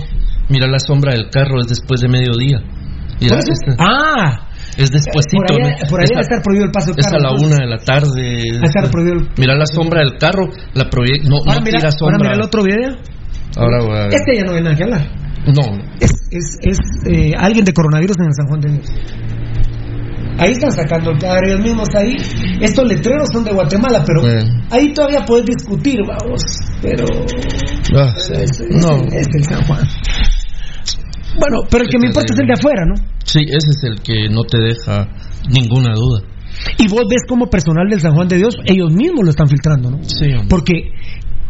Mira 0.49 0.67
la 0.67 0.79
sombra 0.79 1.13
del 1.13 1.29
carro 1.29 1.61
es 1.61 1.67
después 1.67 2.01
de 2.01 2.09
mediodía. 2.09 2.59
Mira, 3.19 3.35
Por 3.37 3.39
eso- 3.39 3.51
este- 3.53 3.75
Ah, 3.79 4.47
Es 4.77 4.89
despuesito. 4.89 5.43
Por 5.45 5.51
ahí, 5.51 5.59
¿no? 5.81 5.87
por 5.89 5.99
ahí 5.99 6.05
Es 6.05 6.09
debe 6.09 6.19
a- 6.19 6.21
estar 6.21 6.41
prohibido 6.41 6.65
el 6.65 6.71
paso 6.71 6.93
de 6.93 7.01
Es 7.01 7.05
carro. 7.05 7.17
a 7.17 7.21
la 7.21 7.29
¿no? 7.35 7.45
una 7.45 7.55
de 7.57 7.67
la 7.67 7.77
tarde. 7.77 8.43
Va 8.55 8.61
a 8.63 8.69
estar 8.71 8.89
prohibido 8.89 9.15
el- 9.19 9.27
Mira 9.37 9.55
la 9.55 9.65
sombra 9.65 9.99
del 9.99 10.17
carro, 10.17 10.47
la. 10.73 10.83
No, 10.83 11.37
Ahora 11.37 11.59
no 11.59 11.61
mira, 11.61 11.77
tira 11.77 11.77
ahora 11.79 11.91
sombra. 11.91 12.17
mira 12.21 12.33
el 12.35 12.41
otro 12.41 12.63
video. 12.63 12.91
Ahora 13.57 13.79
voy 13.85 13.97
a 13.97 14.01
ver. 14.07 14.13
Este 14.13 14.37
ya 14.37 14.43
no 14.45 14.53
hay 14.53 14.63
nada 14.63 14.75
que 14.75 14.83
hablar. 14.83 15.07
No, 15.47 15.77
Es, 15.99 16.11
es, 16.31 16.57
es 16.61 16.77
eh, 17.09 17.31
alguien 17.37 17.65
de 17.65 17.73
coronavirus 17.73 18.15
en 18.19 18.25
el 18.25 18.33
San 18.33 18.47
Juan 18.47 18.61
de 18.61 18.71
Dios. 18.73 18.85
Ahí 20.37 20.51
están 20.53 20.71
sacando 20.71 21.11
el 21.11 21.17
cadáver 21.19 21.49
ellos 21.49 21.61
mismos 21.61 21.89
ahí. 21.95 22.15
Estos 22.61 22.87
letreros 22.87 23.27
son 23.33 23.43
de 23.43 23.51
Guatemala, 23.51 24.03
pero 24.05 24.21
Bueno. 24.21 24.61
ahí 24.71 24.93
todavía 24.93 25.23
puedes 25.25 25.45
discutir, 25.45 25.99
vamos. 26.07 26.41
Pero 26.81 27.05
Ah, 27.95 28.13
es, 28.17 28.29
es- 28.31 28.61
no. 28.69 28.97
es 29.11 29.27
el 29.35 29.43
San 29.43 29.63
Juan. 29.65 29.85
Bueno, 31.39 31.61
pero 31.69 31.83
el 31.83 31.89
que 31.89 31.97
me 31.99 32.07
importa 32.07 32.33
es 32.33 32.39
el 32.39 32.47
de 32.47 32.53
afuera, 32.53 32.83
¿no? 32.85 32.95
Sí, 33.23 33.39
ese 33.41 33.57
es 33.57 33.83
el 33.83 34.01
que 34.01 34.29
no 34.29 34.43
te 34.43 34.57
deja 34.57 35.07
ninguna 35.49 35.93
duda. 35.95 36.21
Y 36.77 36.87
vos 36.89 37.03
ves 37.09 37.23
como 37.27 37.47
personal 37.47 37.87
del 37.89 38.01
San 38.01 38.13
Juan 38.13 38.27
de 38.27 38.37
Dios, 38.37 38.55
ellos 38.65 38.91
mismos 38.91 39.23
lo 39.23 39.29
están 39.31 39.47
filtrando, 39.47 39.91
¿no? 39.91 40.03
Sí, 40.03 40.25
hombre. 40.33 40.47
Porque 40.49 40.73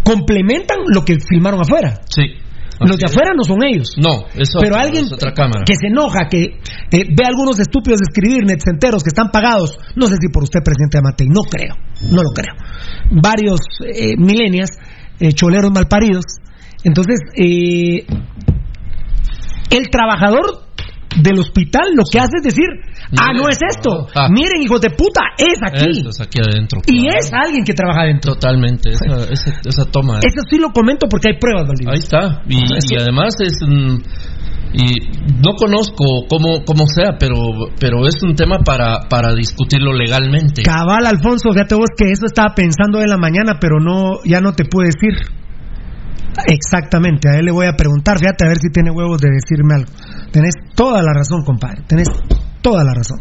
complementan 0.03 0.79
lo 0.87 1.03
que 1.03 1.17
filmaron 1.19 1.61
afuera. 1.61 2.01
Sí. 2.09 2.23
Los 2.79 2.97
de 2.97 3.05
afuera 3.05 3.31
no 3.35 3.43
son 3.43 3.63
ellos. 3.63 3.89
No, 3.97 4.25
eso 4.33 4.59
Pero 4.59 4.75
alguien 4.75 5.05
es 5.05 5.13
otra 5.13 5.33
cámara. 5.33 5.63
que 5.65 5.75
se 5.75 5.87
enoja, 5.87 6.27
que 6.29 6.41
eh, 6.43 7.05
ve 7.09 7.23
a 7.23 7.27
algunos 7.27 7.59
estúpidos 7.59 8.01
escribir 8.01 8.43
netcenteros 8.43 9.03
que 9.03 9.09
están 9.09 9.29
pagados, 9.29 9.77
no 9.95 10.07
sé 10.07 10.15
si 10.19 10.29
por 10.29 10.43
usted, 10.43 10.61
presidente 10.63 10.97
Amatei, 10.97 11.27
no 11.27 11.41
creo, 11.43 11.75
no 12.09 12.23
lo 12.23 12.31
creo. 12.31 12.55
Varios 13.11 13.59
eh, 13.85 14.17
milenias, 14.17 14.71
eh, 15.19 15.31
choleros 15.33 15.71
malparidos. 15.71 16.23
Entonces, 16.83 17.19
eh, 17.35 18.07
el 19.69 19.89
trabajador 19.89 20.65
del 21.19 21.39
hospital 21.39 21.91
lo 21.95 22.03
que 22.09 22.19
hace 22.19 22.37
es 22.37 22.43
decir, 22.43 22.65
ah, 23.19 23.33
no 23.33 23.49
es 23.49 23.57
esto, 23.75 24.07
Ah. 24.15 24.27
miren 24.29 24.61
hijos 24.63 24.79
de 24.81 24.89
puta, 24.91 25.21
es 25.37 25.59
aquí. 25.65 25.91
Esto 25.99 26.09
es 26.09 26.21
aquí 26.21 26.39
adentro. 26.39 26.79
Y 26.87 27.01
claro. 27.03 27.17
es 27.19 27.31
alguien 27.33 27.63
que 27.65 27.73
trabaja 27.73 28.01
adentro. 28.01 28.33
Totalmente, 28.33 28.91
esa, 28.91 29.23
esa, 29.31 29.51
esa 29.65 29.85
toma. 29.85 30.19
Eso 30.19 30.41
sí 30.49 30.57
lo 30.57 30.69
comento 30.71 31.07
porque 31.09 31.29
hay 31.33 31.39
pruebas, 31.39 31.67
Valdivia. 31.67 31.91
Ahí 31.93 31.99
está. 31.99 32.41
Y, 32.47 32.95
además 32.95 33.35
es. 33.39 33.57
mm, 33.65 33.97
y 34.73 34.87
no 35.43 35.53
conozco 35.57 36.27
cómo, 36.29 36.63
cómo 36.65 36.85
sea, 36.87 37.17
pero, 37.19 37.35
pero 37.77 38.07
es 38.07 38.23
un 38.23 38.35
tema 38.35 38.59
para, 38.63 39.01
para 39.09 39.33
discutirlo 39.35 39.91
legalmente. 39.91 40.63
Cabal, 40.63 41.05
Alfonso, 41.05 41.51
fíjate 41.51 41.75
vos 41.75 41.89
que 41.97 42.09
eso 42.09 42.25
estaba 42.25 42.55
pensando 42.55 43.01
en 43.01 43.09
la 43.09 43.17
mañana, 43.17 43.57
pero 43.59 43.79
no, 43.81 44.23
ya 44.23 44.39
no 44.39 44.53
te 44.53 44.63
pude 44.63 44.85
decir. 44.85 45.40
Exactamente, 46.47 47.29
a 47.29 47.37
él 47.39 47.45
le 47.45 47.51
voy 47.51 47.67
a 47.67 47.73
preguntar, 47.75 48.17
fíjate 48.19 48.45
a 48.45 48.47
ver 48.47 48.57
si 48.57 48.69
tiene 48.71 48.91
huevos 48.91 49.19
de 49.21 49.29
decirme 49.29 49.75
algo. 49.75 49.91
Tenés 50.31 50.53
toda 50.75 51.01
la 51.01 51.13
razón, 51.13 51.43
compadre, 51.43 51.83
tenés 51.87 52.07
toda 52.61 52.83
la 52.83 52.93
razón. 52.93 53.19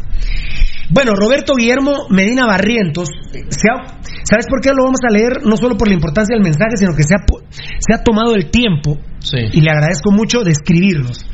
Bueno, 0.89 1.13
Roberto 1.15 1.53
Guillermo 1.55 2.07
Medina 2.09 2.45
Barrientos, 2.45 3.07
se 3.31 3.67
ha- 3.69 3.99
¿sabes 4.23 4.45
por 4.49 4.59
qué 4.61 4.69
lo 4.69 4.83
vamos 4.83 4.99
a 5.07 5.11
leer? 5.13 5.43
No 5.45 5.55
solo 5.55 5.77
por 5.77 5.87
la 5.87 5.93
importancia 5.93 6.35
del 6.35 6.43
mensaje, 6.43 6.75
sino 6.75 6.93
que 6.93 7.03
se 7.03 7.15
ha, 7.15 7.19
se 7.79 7.93
ha 7.93 8.03
tomado 8.03 8.35
el 8.35 8.49
tiempo, 8.51 8.97
Sí. 9.19 9.37
y 9.53 9.61
le 9.61 9.71
agradezco 9.71 10.11
mucho, 10.11 10.43
de 10.43 10.51
escribirnos. 10.51 11.25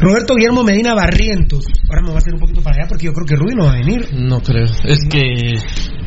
Roberto 0.00 0.34
Guillermo 0.34 0.62
Medina 0.62 0.94
Barrientos, 0.94 1.66
ahora 1.88 2.00
me 2.02 2.08
voy 2.08 2.14
a 2.16 2.18
hacer 2.18 2.34
un 2.34 2.40
poquito 2.40 2.62
para 2.62 2.76
allá 2.76 2.88
porque 2.88 3.06
yo 3.06 3.12
creo 3.12 3.26
que 3.26 3.36
Rudy 3.36 3.54
no 3.56 3.64
va 3.64 3.72
a 3.72 3.78
venir. 3.78 4.06
No 4.14 4.40
creo. 4.40 4.66
Es 4.84 5.00
que 5.10 5.20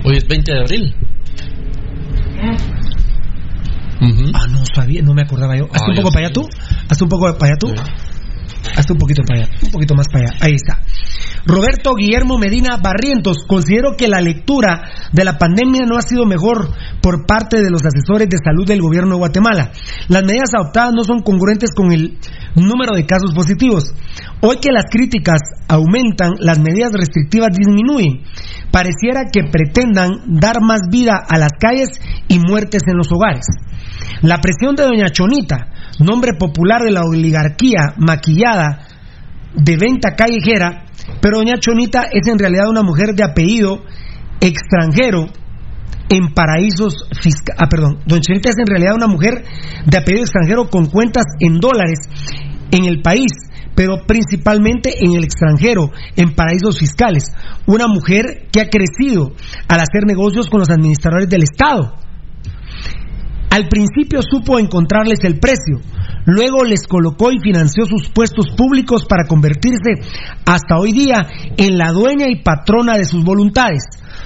hoy 0.05 0.17
es 0.17 0.27
20 0.27 0.51
de 0.53 0.59
abril. 0.59 0.95
Ah, 4.33 4.47
no 4.49 4.63
sabía, 4.73 5.01
no 5.01 5.13
me 5.13 5.23
acordaba 5.23 5.57
yo. 5.57 5.65
Hazte 5.65 5.85
Ah, 5.87 5.89
un 5.89 5.95
poco 5.95 6.11
para 6.11 6.25
allá 6.27 6.33
tú. 6.33 6.47
Hazte 6.89 7.03
un 7.03 7.09
poco 7.09 7.37
para 7.37 7.51
allá 7.51 7.57
tú. 7.59 7.73
Hazte 8.75 8.93
un 8.93 8.99
poquito 8.99 9.23
para 9.23 9.41
allá. 9.41 9.49
Un 9.63 9.71
poquito 9.71 9.95
más 9.95 10.07
para 10.11 10.25
allá. 10.25 10.37
Ahí 10.41 10.53
está. 10.55 10.79
Roberto 11.45 11.95
Guillermo 11.95 12.37
Medina 12.37 12.77
Barrientos. 12.77 13.37
Considero 13.47 13.95
que 13.97 14.07
la 14.07 14.21
lectura 14.21 14.83
de 15.11 15.23
la 15.23 15.37
pandemia 15.37 15.85
no 15.85 15.97
ha 15.97 16.01
sido 16.01 16.25
mejor 16.25 16.69
por 17.01 17.25
parte 17.25 17.61
de 17.61 17.69
los 17.69 17.81
asesores 17.85 18.29
de 18.29 18.37
salud 18.37 18.65
del 18.67 18.81
gobierno 18.81 19.11
de 19.11 19.19
Guatemala. 19.19 19.71
Las 20.07 20.23
medidas 20.23 20.51
adoptadas 20.55 20.93
no 20.93 21.03
son 21.03 21.21
congruentes 21.21 21.71
con 21.73 21.91
el 21.91 22.17
número 22.55 22.95
de 22.95 23.05
casos 23.05 23.33
positivos. 23.33 23.93
Hoy 24.41 24.57
que 24.61 24.71
las 24.71 24.85
críticas 24.89 25.39
aumentan, 25.67 26.33
las 26.39 26.59
medidas 26.59 26.91
restrictivas 26.93 27.49
disminuyen. 27.55 28.23
Pareciera 28.71 29.25
que 29.31 29.43
pretendan 29.51 30.39
dar 30.39 30.61
más 30.61 30.81
vida 30.89 31.19
a 31.27 31.37
las 31.37 31.51
calles 31.59 31.89
y 32.27 32.39
muertes 32.39 32.83
en 32.87 32.97
los 32.97 33.11
hogares. 33.11 33.45
La 34.21 34.39
presión 34.41 34.75
de 34.75 34.83
Doña 34.83 35.09
Chonita, 35.09 35.67
nombre 35.99 36.33
popular 36.37 36.81
de 36.83 36.91
la 36.91 37.01
oligarquía 37.01 37.93
maquillada 37.97 38.87
de 39.55 39.77
venta 39.77 40.15
callejera, 40.15 40.85
pero 41.21 41.37
Doña 41.37 41.57
Chonita 41.59 42.03
es 42.11 42.27
en 42.27 42.39
realidad 42.39 42.69
una 42.69 42.83
mujer 42.83 43.15
de 43.15 43.23
apellido 43.23 43.83
extranjero 44.41 45.27
en 46.09 46.33
paraísos 46.33 47.05
fiscales. 47.21 47.61
Ah, 47.61 47.67
perdón. 47.69 47.99
Doña 48.05 48.21
Chonita 48.21 48.49
es 48.49 48.57
en 48.57 48.67
realidad 48.67 48.95
una 48.95 49.07
mujer 49.07 49.43
de 49.85 49.97
apellido 49.97 50.23
extranjero 50.23 50.69
con 50.69 50.87
cuentas 50.87 51.25
en 51.39 51.59
dólares 51.59 51.99
en 52.71 52.85
el 52.85 53.01
país, 53.01 53.31
pero 53.75 54.05
principalmente 54.05 55.03
en 55.03 55.15
el 55.15 55.23
extranjero, 55.23 55.91
en 56.15 56.35
paraísos 56.35 56.79
fiscales. 56.79 57.25
Una 57.65 57.87
mujer 57.87 58.47
que 58.51 58.61
ha 58.61 58.69
crecido 58.69 59.31
al 59.67 59.79
hacer 59.79 60.05
negocios 60.05 60.49
con 60.49 60.59
los 60.59 60.69
administradores 60.69 61.29
del 61.29 61.43
Estado. 61.43 61.95
Al 63.49 63.67
principio 63.67 64.21
supo 64.21 64.59
encontrarles 64.59 65.19
el 65.23 65.39
precio, 65.39 65.81
luego 66.25 66.63
les 66.63 66.85
colocó 66.87 67.31
y 67.31 67.39
financió 67.39 67.85
sus 67.85 68.09
puestos 68.09 68.45
públicos 68.55 69.05
para 69.05 69.27
convertirse 69.27 69.93
hasta 70.45 70.77
hoy 70.77 70.91
día 70.91 71.27
en 71.57 71.77
la 71.77 71.91
dueña 71.91 72.27
y 72.29 72.43
patrona 72.43 72.97
de 72.97 73.05
sus 73.05 73.23
voluntades. 73.23 73.83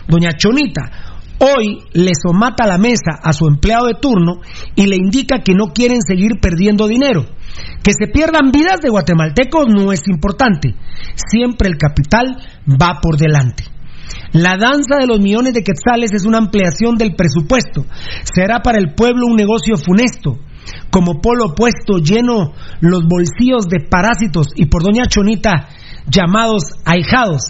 Doña 0.08 0.32
Chonita 0.38 1.14
hoy 1.44 1.80
le 1.94 2.12
somata 2.16 2.66
la 2.66 2.78
mesa 2.78 3.20
a 3.22 3.34
su 3.34 3.48
empleado 3.48 3.88
de 3.88 3.96
turno 3.96 4.42
y 4.76 4.88
le 4.88 4.96
indica 4.96 5.40
que 5.40 5.54
no 5.54 5.74
quieren 5.74 6.02
seguir 6.02 6.40
perdiendo 6.42 6.88
dinero. 6.88 7.26
Que 7.84 7.92
se 7.92 8.08
pierdan 8.08 8.52
vidas 8.52 8.82
de 8.82 8.90
guatemaltecos 8.90 9.68
no 9.68 9.92
es 9.92 10.08
importante, 10.08 10.76
siempre 11.16 11.70
el 11.70 11.78
capital 11.78 12.38
va 12.68 13.00
por 13.02 13.18
delante. 13.18 13.66
La 14.34 14.58
danza 14.58 14.98
de 15.00 15.08
los 15.08 15.20
millones 15.20 15.54
de 15.54 15.64
quetzales 15.64 16.12
es 16.12 16.26
una 16.26 16.40
ampliación 16.40 16.96
del 16.96 17.16
presupuesto. 17.16 17.86
Será 18.24 18.62
para 18.62 18.80
el 18.80 18.94
pueblo 18.96 19.28
un 19.28 19.36
negocio 19.36 19.78
funesto. 19.78 20.40
Como 20.90 21.22
polo 21.22 21.46
opuesto 21.52 21.98
lleno 21.98 22.54
los 22.82 23.04
bolsillos 23.08 23.68
de 23.68 23.86
parásitos 23.88 24.48
y 24.56 24.66
por 24.66 24.84
doña 24.84 25.06
Chonita 25.08 25.70
llamados 26.08 26.64
ahijados, 26.86 27.44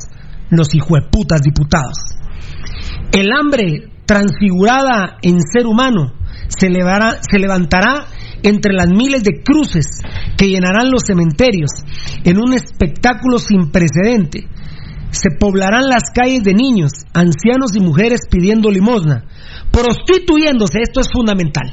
los 0.49 0.75
hijueputas 0.75 1.41
diputados. 1.41 1.97
El 3.11 3.31
hambre 3.31 3.89
transfigurada 4.05 5.17
en 5.21 5.41
ser 5.41 5.65
humano 5.65 6.13
se, 6.49 6.69
levantará 6.69 8.07
entre 8.43 8.73
las 8.73 8.89
miles 8.89 9.23
de 9.23 9.41
cruces 9.43 9.85
que 10.37 10.49
llenarán 10.49 10.91
los 10.91 11.03
cementerios 11.05 11.71
en 12.23 12.37
un 12.37 12.53
espectáculo 12.53 13.39
sin 13.39 13.71
precedente. 13.71 14.47
Se 15.13 15.29
poblarán 15.39 15.87
las 15.89 16.09
calles 16.13 16.43
de 16.43 16.53
niños, 16.53 16.91
ancianos 17.13 17.75
y 17.75 17.79
mujeres 17.79 18.21
pidiendo 18.29 18.71
limosna, 18.71 19.25
prostituyéndose, 19.71 20.81
esto 20.81 21.01
es 21.01 21.07
fundamental. 21.13 21.71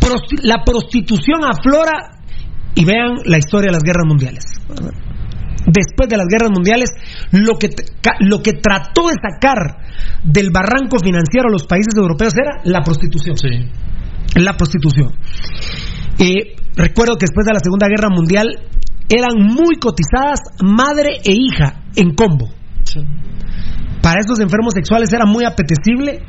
Prosti- 0.00 0.40
la 0.42 0.62
prostitución 0.64 1.40
aflora 1.44 2.22
y 2.74 2.84
vean 2.84 3.16
la 3.24 3.36
historia 3.38 3.66
de 3.66 3.72
las 3.72 3.82
guerras 3.82 4.06
mundiales. 4.06 4.44
Después 5.66 6.08
de 6.08 6.16
las 6.16 6.26
guerras 6.26 6.50
mundiales, 6.54 6.90
lo 7.32 7.58
que, 7.58 7.68
lo 8.20 8.42
que 8.42 8.52
trató 8.54 9.08
de 9.08 9.16
sacar 9.20 9.58
del 10.22 10.50
barranco 10.50 10.98
financiero 11.02 11.48
a 11.48 11.52
los 11.52 11.66
países 11.66 11.94
europeos 11.96 12.32
era 12.34 12.62
la 12.64 12.82
prostitución. 12.82 13.36
La 14.36 14.54
prostitución. 14.56 15.12
Eh, 16.18 16.54
recuerdo 16.76 17.16
que 17.16 17.26
después 17.26 17.44
de 17.44 17.52
la 17.52 17.60
Segunda 17.60 17.88
Guerra 17.88 18.08
Mundial 18.14 18.46
eran 19.10 19.36
muy 19.36 19.76
cotizadas 19.76 20.40
madre 20.62 21.18
e 21.24 21.32
hija 21.32 21.82
en 21.96 22.14
combo. 22.14 22.48
Para 24.00 24.20
estos 24.20 24.40
enfermos 24.40 24.72
sexuales 24.72 25.12
era 25.12 25.26
muy 25.26 25.44
apetecible 25.44 26.22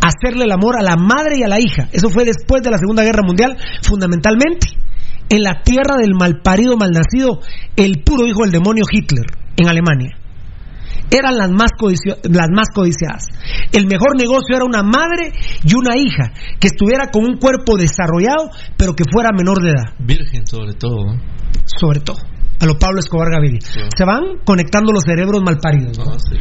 hacerle 0.00 0.44
el 0.44 0.52
amor 0.52 0.78
a 0.78 0.82
la 0.82 0.96
madre 0.96 1.38
y 1.38 1.42
a 1.42 1.48
la 1.48 1.58
hija. 1.58 1.88
Eso 1.90 2.10
fue 2.10 2.24
después 2.24 2.62
de 2.62 2.70
la 2.70 2.78
Segunda 2.78 3.02
Guerra 3.02 3.22
Mundial, 3.26 3.56
fundamentalmente 3.82 4.68
en 5.30 5.42
la 5.42 5.62
tierra 5.62 5.96
del 5.96 6.14
malparido, 6.14 6.76
malnacido, 6.76 7.40
el 7.76 8.02
puro 8.04 8.26
hijo 8.26 8.42
del 8.42 8.52
demonio 8.52 8.84
Hitler, 8.90 9.24
en 9.56 9.68
Alemania. 9.68 10.16
Eran 11.10 11.38
las 11.38 11.50
más, 11.50 11.70
las 12.24 12.48
más 12.54 12.68
codiciadas. 12.74 13.24
El 13.72 13.86
mejor 13.86 14.16
negocio 14.16 14.54
era 14.54 14.64
una 14.64 14.82
madre 14.82 15.32
y 15.64 15.74
una 15.74 15.96
hija 15.96 16.32
que 16.60 16.68
estuviera 16.68 17.10
con 17.10 17.24
un 17.24 17.38
cuerpo 17.38 17.76
desarrollado, 17.76 18.50
pero 18.76 18.94
que 18.94 19.04
fuera 19.10 19.30
menor 19.32 19.62
de 19.62 19.70
edad 19.70 19.94
Virgen, 19.98 20.46
sobre 20.46 20.74
todo. 20.74 21.04
¿no? 21.04 21.37
Sobre 21.64 22.00
todo, 22.00 22.18
a 22.60 22.66
lo 22.66 22.78
Pablo 22.78 23.00
Escobar 23.00 23.30
Gaviria. 23.30 23.60
Se 23.62 24.04
van 24.04 24.38
conectando 24.44 24.92
los 24.92 25.04
cerebros 25.04 25.42
malparidos. 25.42 25.98
¿no? 25.98 26.12
Ah, 26.12 26.16
sí. 26.18 26.36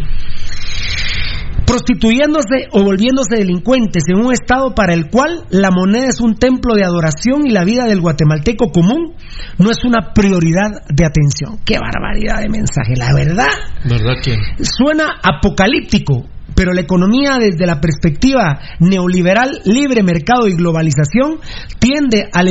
prostituyéndose 1.66 2.70
o 2.72 2.84
volviéndose 2.84 3.36
delincuentes 3.36 4.03
en 4.08 4.26
un 4.26 4.32
estado 4.32 4.74
para 4.74 4.93
el 4.93 5.10
cual 5.10 5.45
la 5.49 5.70
moneda 5.70 6.08
es 6.08 6.22
un 6.22 6.36
templo 6.36 6.76
de 6.76 6.86
adoración 6.86 7.45
y 7.45 7.51
la 7.51 7.64
vida 7.64 7.86
del 7.86 8.01
guatemalteco 8.01 8.72
común 8.72 9.16
no 9.58 9.70
es 9.70 9.84
una 9.84 10.14
prioridad 10.14 10.86
de 10.89 11.05
atención. 11.05 11.60
Qué 11.66 11.78
barbaridad 11.78 12.41
de 12.41 12.49
mensaje, 12.49 12.95
la 12.95 13.14
verdad. 13.14 13.47
¿Verdad 13.84 14.16
que? 14.24 14.38
Suena 14.64 15.20
apocalíptico, 15.22 16.26
pero 16.55 16.74
la 16.74 16.82
economía 16.82 17.38
desde 17.39 17.68
la 17.68 17.80
perspectiva 17.80 18.60
neoliberal, 18.80 19.62
libre 19.66 20.01
mercado 20.03 20.47
y 20.47 20.55
globalización 20.55 21.39
tiende 21.80 22.30
al 22.34 22.47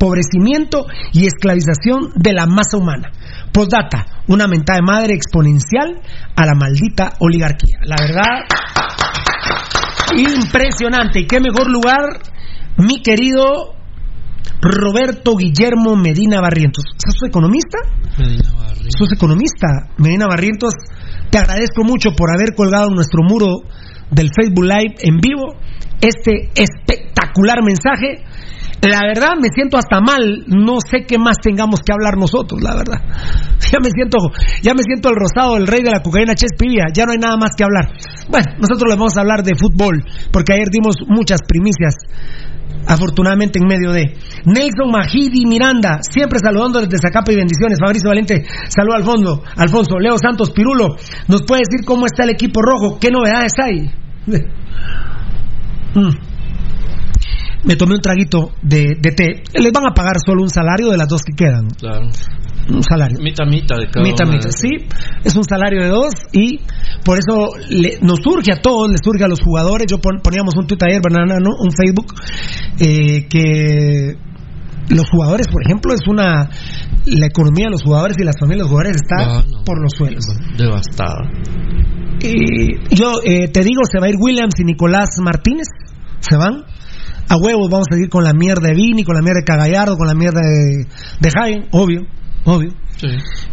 empobrecimiento 0.00 0.86
y 1.12 1.26
esclavización 1.26 2.12
de 2.16 2.32
la 2.32 2.46
masa 2.46 2.78
humana. 2.78 3.12
Postdata, 3.52 4.06
una 4.28 4.46
mentada 4.46 4.78
de 4.78 4.86
madre 4.86 5.14
exponencial 5.14 6.00
a 6.34 6.46
la 6.46 6.54
maldita 6.54 7.12
oligarquía. 7.20 7.78
La 7.84 7.96
verdad, 8.00 8.46
impresionante. 10.16 11.20
Y 11.20 11.26
qué 11.26 11.40
mejor 11.40 11.70
lugar, 11.70 12.22
mi 12.78 13.02
querido 13.02 13.74
Roberto 14.62 15.36
Guillermo 15.36 15.96
Medina 15.96 16.40
Barrientos. 16.40 16.84
¿Sos 16.96 17.28
economista? 17.28 17.78
Medina 18.18 18.52
Barrientos. 18.56 18.94
Sos 18.98 19.12
economista, 19.12 19.68
Medina 19.98 20.26
Barrientos. 20.26 20.74
Te 21.30 21.38
agradezco 21.38 21.84
mucho 21.84 22.12
por 22.16 22.30
haber 22.34 22.54
colgado 22.54 22.88
en 22.88 22.94
nuestro 22.94 23.22
muro 23.22 23.62
del 24.10 24.30
Facebook 24.34 24.64
Live 24.64 24.94
en 25.02 25.18
vivo 25.18 25.54
este 26.00 26.50
espectacular 26.54 27.62
mensaje. 27.62 28.24
La 28.82 29.00
verdad 29.06 29.36
me 29.40 29.48
siento 29.54 29.76
hasta 29.76 30.00
mal, 30.00 30.44
no 30.46 30.78
sé 30.80 31.04
qué 31.06 31.18
más 31.18 31.36
tengamos 31.42 31.80
que 31.80 31.92
hablar 31.92 32.16
nosotros, 32.16 32.60
la 32.62 32.76
verdad. 32.76 33.00
Ya 33.70 33.78
me 33.78 33.90
siento, 33.90 34.18
ya 34.62 34.74
me 34.74 34.82
siento 34.82 35.10
el 35.10 35.14
rosado, 35.14 35.56
el 35.56 35.66
rey 35.68 35.82
de 35.82 35.90
la 35.90 36.02
cocaína 36.02 36.34
Chespivia, 36.34 36.86
ya 36.92 37.04
no 37.04 37.12
hay 37.12 37.18
nada 37.18 37.36
más 37.36 37.50
que 37.56 37.62
hablar. 37.62 37.92
Bueno, 38.28 38.46
nosotros 38.58 38.88
les 38.88 38.98
vamos 38.98 39.16
a 39.16 39.20
hablar 39.20 39.44
de 39.44 39.54
fútbol, 39.54 40.02
porque 40.32 40.54
ayer 40.54 40.66
dimos 40.72 40.96
muchas 41.06 41.40
primicias 41.46 41.94
afortunadamente 42.86 43.60
en 43.60 43.66
medio 43.66 43.92
de 43.92 44.16
Nelson 44.44 44.90
Majidi 44.90 45.46
Miranda, 45.46 46.00
siempre 46.02 46.38
saludando 46.42 46.80
desde 46.80 46.98
Zacapa 46.98 47.32
y 47.32 47.36
bendiciones. 47.36 47.78
Fabricio 47.80 48.08
Valente, 48.08 48.44
saludo 48.68 48.96
al 48.96 49.04
fondo. 49.04 49.42
Alfonso, 49.56 49.98
Leo 50.00 50.18
Santos 50.18 50.50
Pirulo, 50.50 50.96
¿nos 51.28 51.42
puede 51.42 51.62
decir 51.68 51.84
cómo 51.86 52.06
está 52.06 52.24
el 52.24 52.30
equipo 52.30 52.60
rojo? 52.62 52.98
¿Qué 52.98 53.10
novedades 53.10 53.52
hay? 53.62 53.90
Mm. 55.92 56.29
Me 57.64 57.76
tomé 57.76 57.94
un 57.94 58.00
traguito 58.00 58.50
de, 58.62 58.96
de 59.00 59.12
té. 59.12 59.42
Les 59.54 59.72
van 59.72 59.86
a 59.86 59.92
pagar 59.94 60.16
solo 60.24 60.42
un 60.42 60.48
salario 60.50 60.88
de 60.90 60.96
las 60.96 61.08
dos 61.08 61.22
que 61.22 61.34
quedan. 61.36 61.68
Claro. 61.78 62.06
Un 62.68 62.82
salario. 62.82 63.18
Mita, 63.20 63.44
mita 63.44 63.76
de 63.76 63.88
cada 63.90 64.04
Mita, 64.04 64.24
una 64.24 64.34
mita, 64.34 64.48
de- 64.48 64.52
sí, 64.52 64.68
es 65.24 65.34
un 65.34 65.44
salario 65.44 65.82
de 65.82 65.88
dos 65.88 66.12
y 66.32 66.60
por 67.04 67.18
eso 67.18 67.48
le- 67.68 67.98
nos 68.02 68.20
surge 68.22 68.52
a 68.52 68.60
todos, 68.60 68.88
les 68.90 69.00
surge 69.02 69.24
a 69.24 69.28
los 69.28 69.40
jugadores. 69.40 69.86
Yo 69.90 69.98
pon- 69.98 70.20
poníamos 70.22 70.54
un 70.56 70.66
tuit 70.66 70.82
ayer, 70.84 71.00
banana, 71.02 71.36
¿no? 71.40 71.50
un 71.58 71.70
Facebook, 71.72 72.14
eh, 72.78 73.26
que 73.28 74.14
los 74.94 75.08
jugadores, 75.10 75.46
por 75.48 75.62
ejemplo, 75.64 75.94
es 75.94 76.00
una. 76.06 76.48
La 77.06 77.26
economía 77.26 77.66
de 77.66 77.70
los 77.72 77.82
jugadores 77.82 78.16
y 78.20 78.24
las 78.24 78.36
familias 78.38 78.58
de 78.58 78.62
los 78.64 78.70
jugadores 78.70 78.96
está 79.02 79.38
Ah, 79.38 79.44
no. 79.50 79.64
por 79.64 79.80
los 79.82 79.92
suelos. 79.96 80.24
Devastada. 80.56 81.16
Y 82.22 82.94
yo 82.94 83.12
eh, 83.24 83.48
te 83.48 83.60
digo, 83.62 83.80
se 83.90 83.98
va 83.98 84.06
a 84.06 84.10
ir 84.10 84.16
Williams 84.20 84.54
y 84.60 84.64
Nicolás 84.64 85.08
Martínez, 85.22 85.66
se 86.20 86.36
van. 86.36 86.64
A 87.30 87.36
huevos 87.36 87.70
vamos 87.70 87.86
a 87.88 87.94
seguir 87.94 88.10
con 88.10 88.24
la 88.24 88.32
mierda 88.32 88.66
de 88.66 88.74
Vini, 88.74 89.04
con 89.04 89.14
la 89.14 89.22
mierda 89.22 89.38
de 89.38 89.44
Cagallardo, 89.44 89.96
con 89.96 90.08
la 90.08 90.14
mierda 90.14 90.40
de, 90.40 90.84
de 91.20 91.68
obvio, 91.70 92.02
obvio. 92.44 92.72
Sí. 92.96 93.06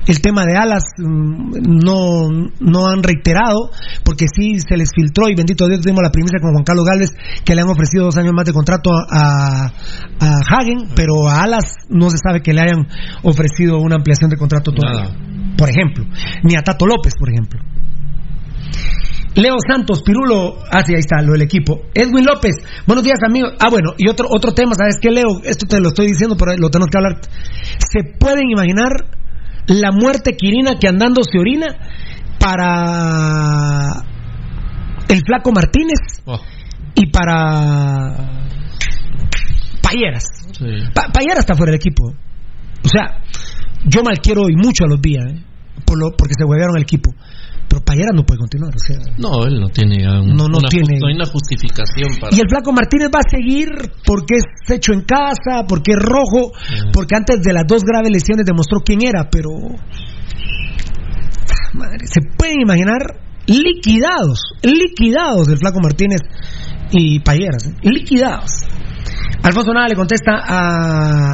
El 0.08 0.20
tema 0.20 0.46
de 0.46 0.58
Alas 0.58 0.84
mm, 0.98 1.52
no, 1.86 2.28
no 2.60 2.88
han 2.88 3.04
reiterado, 3.04 3.70
porque 4.04 4.26
sí 4.34 4.60
se 4.60 4.78
les 4.78 4.90
filtró 4.96 5.30
y 5.30 5.36
bendito 5.36 5.68
Dios 5.68 5.82
tuvimos 5.82 6.02
la 6.02 6.12
primicia 6.12 6.40
con 6.42 6.54
Juan 6.54 6.64
Carlos 6.64 6.86
Galvez 6.86 7.12
que 7.46 7.54
le 7.54 7.62
han 7.62 7.70
ofrecido 7.70 8.06
dos 8.06 8.18
años 8.18 8.34
más 8.34 8.46
de 8.46 8.54
contrato 8.54 8.90
a, 8.92 9.68
a 9.68 10.40
Hagen, 10.50 10.90
pero 10.96 11.30
a 11.30 11.44
Alas 11.44 11.76
no 11.88 12.10
se 12.10 12.18
sabe 12.18 12.42
que 12.42 12.54
le 12.54 12.62
hayan 12.62 12.88
ofrecido 13.22 13.78
una 13.78 13.96
ampliación 13.98 14.32
de 14.32 14.38
contrato 14.38 14.72
todavía. 14.72 15.16
Por 15.56 15.70
ejemplo, 15.70 16.04
ni 16.44 16.56
a 16.56 16.64
Tato 16.64 16.88
López, 16.88 17.14
por 17.18 17.30
ejemplo. 17.30 17.60
Leo 19.38 19.56
Santos, 19.70 20.02
Pirulo, 20.04 20.58
ah, 20.72 20.82
sí, 20.84 20.94
ahí 20.94 21.00
está, 21.00 21.22
lo 21.22 21.34
del 21.34 21.44
equipo. 21.44 21.82
Edwin 21.94 22.26
López, 22.26 22.56
buenos 22.88 23.04
días, 23.04 23.20
amigo. 23.24 23.50
Ah, 23.60 23.70
bueno, 23.70 23.92
y 23.98 24.10
otro, 24.10 24.28
otro 24.32 24.52
tema, 24.54 24.72
¿sabes 24.74 24.98
qué, 25.00 25.12
Leo? 25.12 25.42
Esto 25.44 25.68
te 25.68 25.80
lo 25.80 25.90
estoy 25.90 26.08
diciendo, 26.08 26.36
pero 26.36 26.54
lo 26.58 26.70
tenemos 26.70 26.90
que 26.90 26.98
hablar. 26.98 27.22
¿Se 27.78 28.18
pueden 28.20 28.50
imaginar 28.50 28.90
la 29.68 29.92
muerte 29.92 30.32
quirina 30.36 30.80
que 30.80 30.88
andando 30.88 31.22
se 31.24 31.38
orina 31.38 31.68
para 32.40 34.04
el 35.08 35.22
Flaco 35.26 35.52
Martínez 35.52 36.00
Oh, 36.26 36.40
y 36.96 37.12
para 37.12 38.48
Payeras? 39.84 40.24
sí. 40.58 40.66
Pa- 40.96 41.10
Payera 41.14 41.40
está 41.40 41.54
fuera 41.54 41.72
del 41.72 41.80
equipo. 41.80 42.08
O 42.08 42.88
sea, 42.88 43.20
yo 43.86 44.02
mal 44.04 44.18
quiero 44.20 44.50
y 44.50 44.56
mucho 44.56 44.86
a 44.86 44.88
los 44.90 45.00
días, 45.02 45.24
¿eh? 45.32 45.44
por 45.86 46.00
lo, 46.00 46.10
porque 46.18 46.34
se 46.36 46.44
huevearon 46.44 46.78
el 46.78 46.84
equipo. 46.84 47.12
Pero 47.78 47.86
Payera 47.86 48.10
no 48.14 48.26
puede 48.26 48.40
continuar. 48.40 48.74
O 48.76 48.80
sea, 48.80 48.98
No, 49.18 49.46
él 49.46 49.60
no 49.60 49.70
tiene 49.70 49.98
un- 50.10 50.36
No, 50.36 50.48
no 50.48 50.58
una, 50.58 50.70
tiene. 50.70 50.98
no 51.00 51.08
hay 51.08 51.16
una 51.16 51.26
justificación 51.26 52.10
para. 52.20 52.36
Y 52.36 52.40
el 52.40 52.50
Flaco 52.50 52.72
Martínez 52.74 53.10
va 53.14 53.20
a 53.20 53.30
seguir 53.30 53.70
porque 54.06 54.36
es 54.38 54.44
hecho 54.76 54.94
en 54.94 55.02
casa, 55.02 55.66
porque 55.68 55.92
es 55.92 56.00
rojo, 56.00 56.54
porque 56.94 57.16
antes 57.16 57.42
de 57.42 57.54
las 57.54 57.64
dos 57.68 57.84
graves 57.84 58.10
lesiones 58.12 58.46
demostró 58.46 58.80
quién 58.84 59.04
era, 59.04 59.30
pero. 59.30 59.50
Madre, 61.74 62.08
se 62.08 62.22
pueden 62.38 62.62
imaginar 62.62 63.20
liquidados, 63.46 64.40
liquidados 64.64 65.48
del 65.48 65.58
Flaco 65.58 65.80
Martínez 65.82 66.22
y 66.92 67.20
Payeras, 67.20 67.68
¿eh? 67.68 67.74
liquidados. 67.84 68.52
Alfonso 69.44 69.72
Nada 69.74 69.88
le 69.88 69.96
contesta 69.96 70.32
a, 70.36 71.32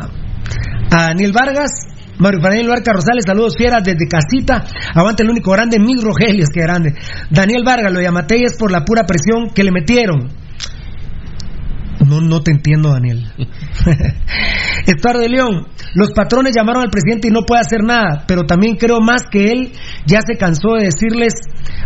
a 0.91 1.01
Daniel 1.07 1.31
Vargas. 1.31 1.69
Mario 2.19 2.39
Daniel 2.41 2.67
Barca 2.67 2.93
Rosales, 2.93 3.23
saludos 3.25 3.55
fieras 3.57 3.83
desde 3.83 4.07
casita. 4.07 4.63
Aguante 4.93 5.23
el 5.23 5.29
único 5.29 5.51
grande, 5.51 5.79
mis 5.79 6.03
Rogelios, 6.03 6.49
que 6.53 6.61
grande. 6.61 6.93
Daniel 7.29 7.63
Vargas, 7.65 7.91
lo 7.91 8.01
llamaté 8.01 8.43
es 8.43 8.55
por 8.57 8.71
la 8.71 8.85
pura 8.85 9.03
presión 9.05 9.49
que 9.53 9.63
le 9.63 9.71
metieron. 9.71 10.29
No, 12.05 12.21
no 12.21 12.41
te 12.41 12.51
entiendo, 12.51 12.91
Daniel. 12.91 13.31
Estuardo 14.85 15.21
de 15.21 15.29
León, 15.29 15.67
los 15.95 16.11
patrones 16.11 16.53
llamaron 16.55 16.83
al 16.83 16.89
presidente 16.89 17.29
y 17.29 17.31
no 17.31 17.41
puede 17.43 17.61
hacer 17.61 17.81
nada, 17.83 18.25
pero 18.27 18.43
también 18.43 18.75
creo 18.75 18.99
más 18.99 19.23
que 19.31 19.51
él 19.51 19.71
ya 20.05 20.19
se 20.25 20.37
cansó 20.37 20.73
de 20.77 20.85
decirles 20.85 21.33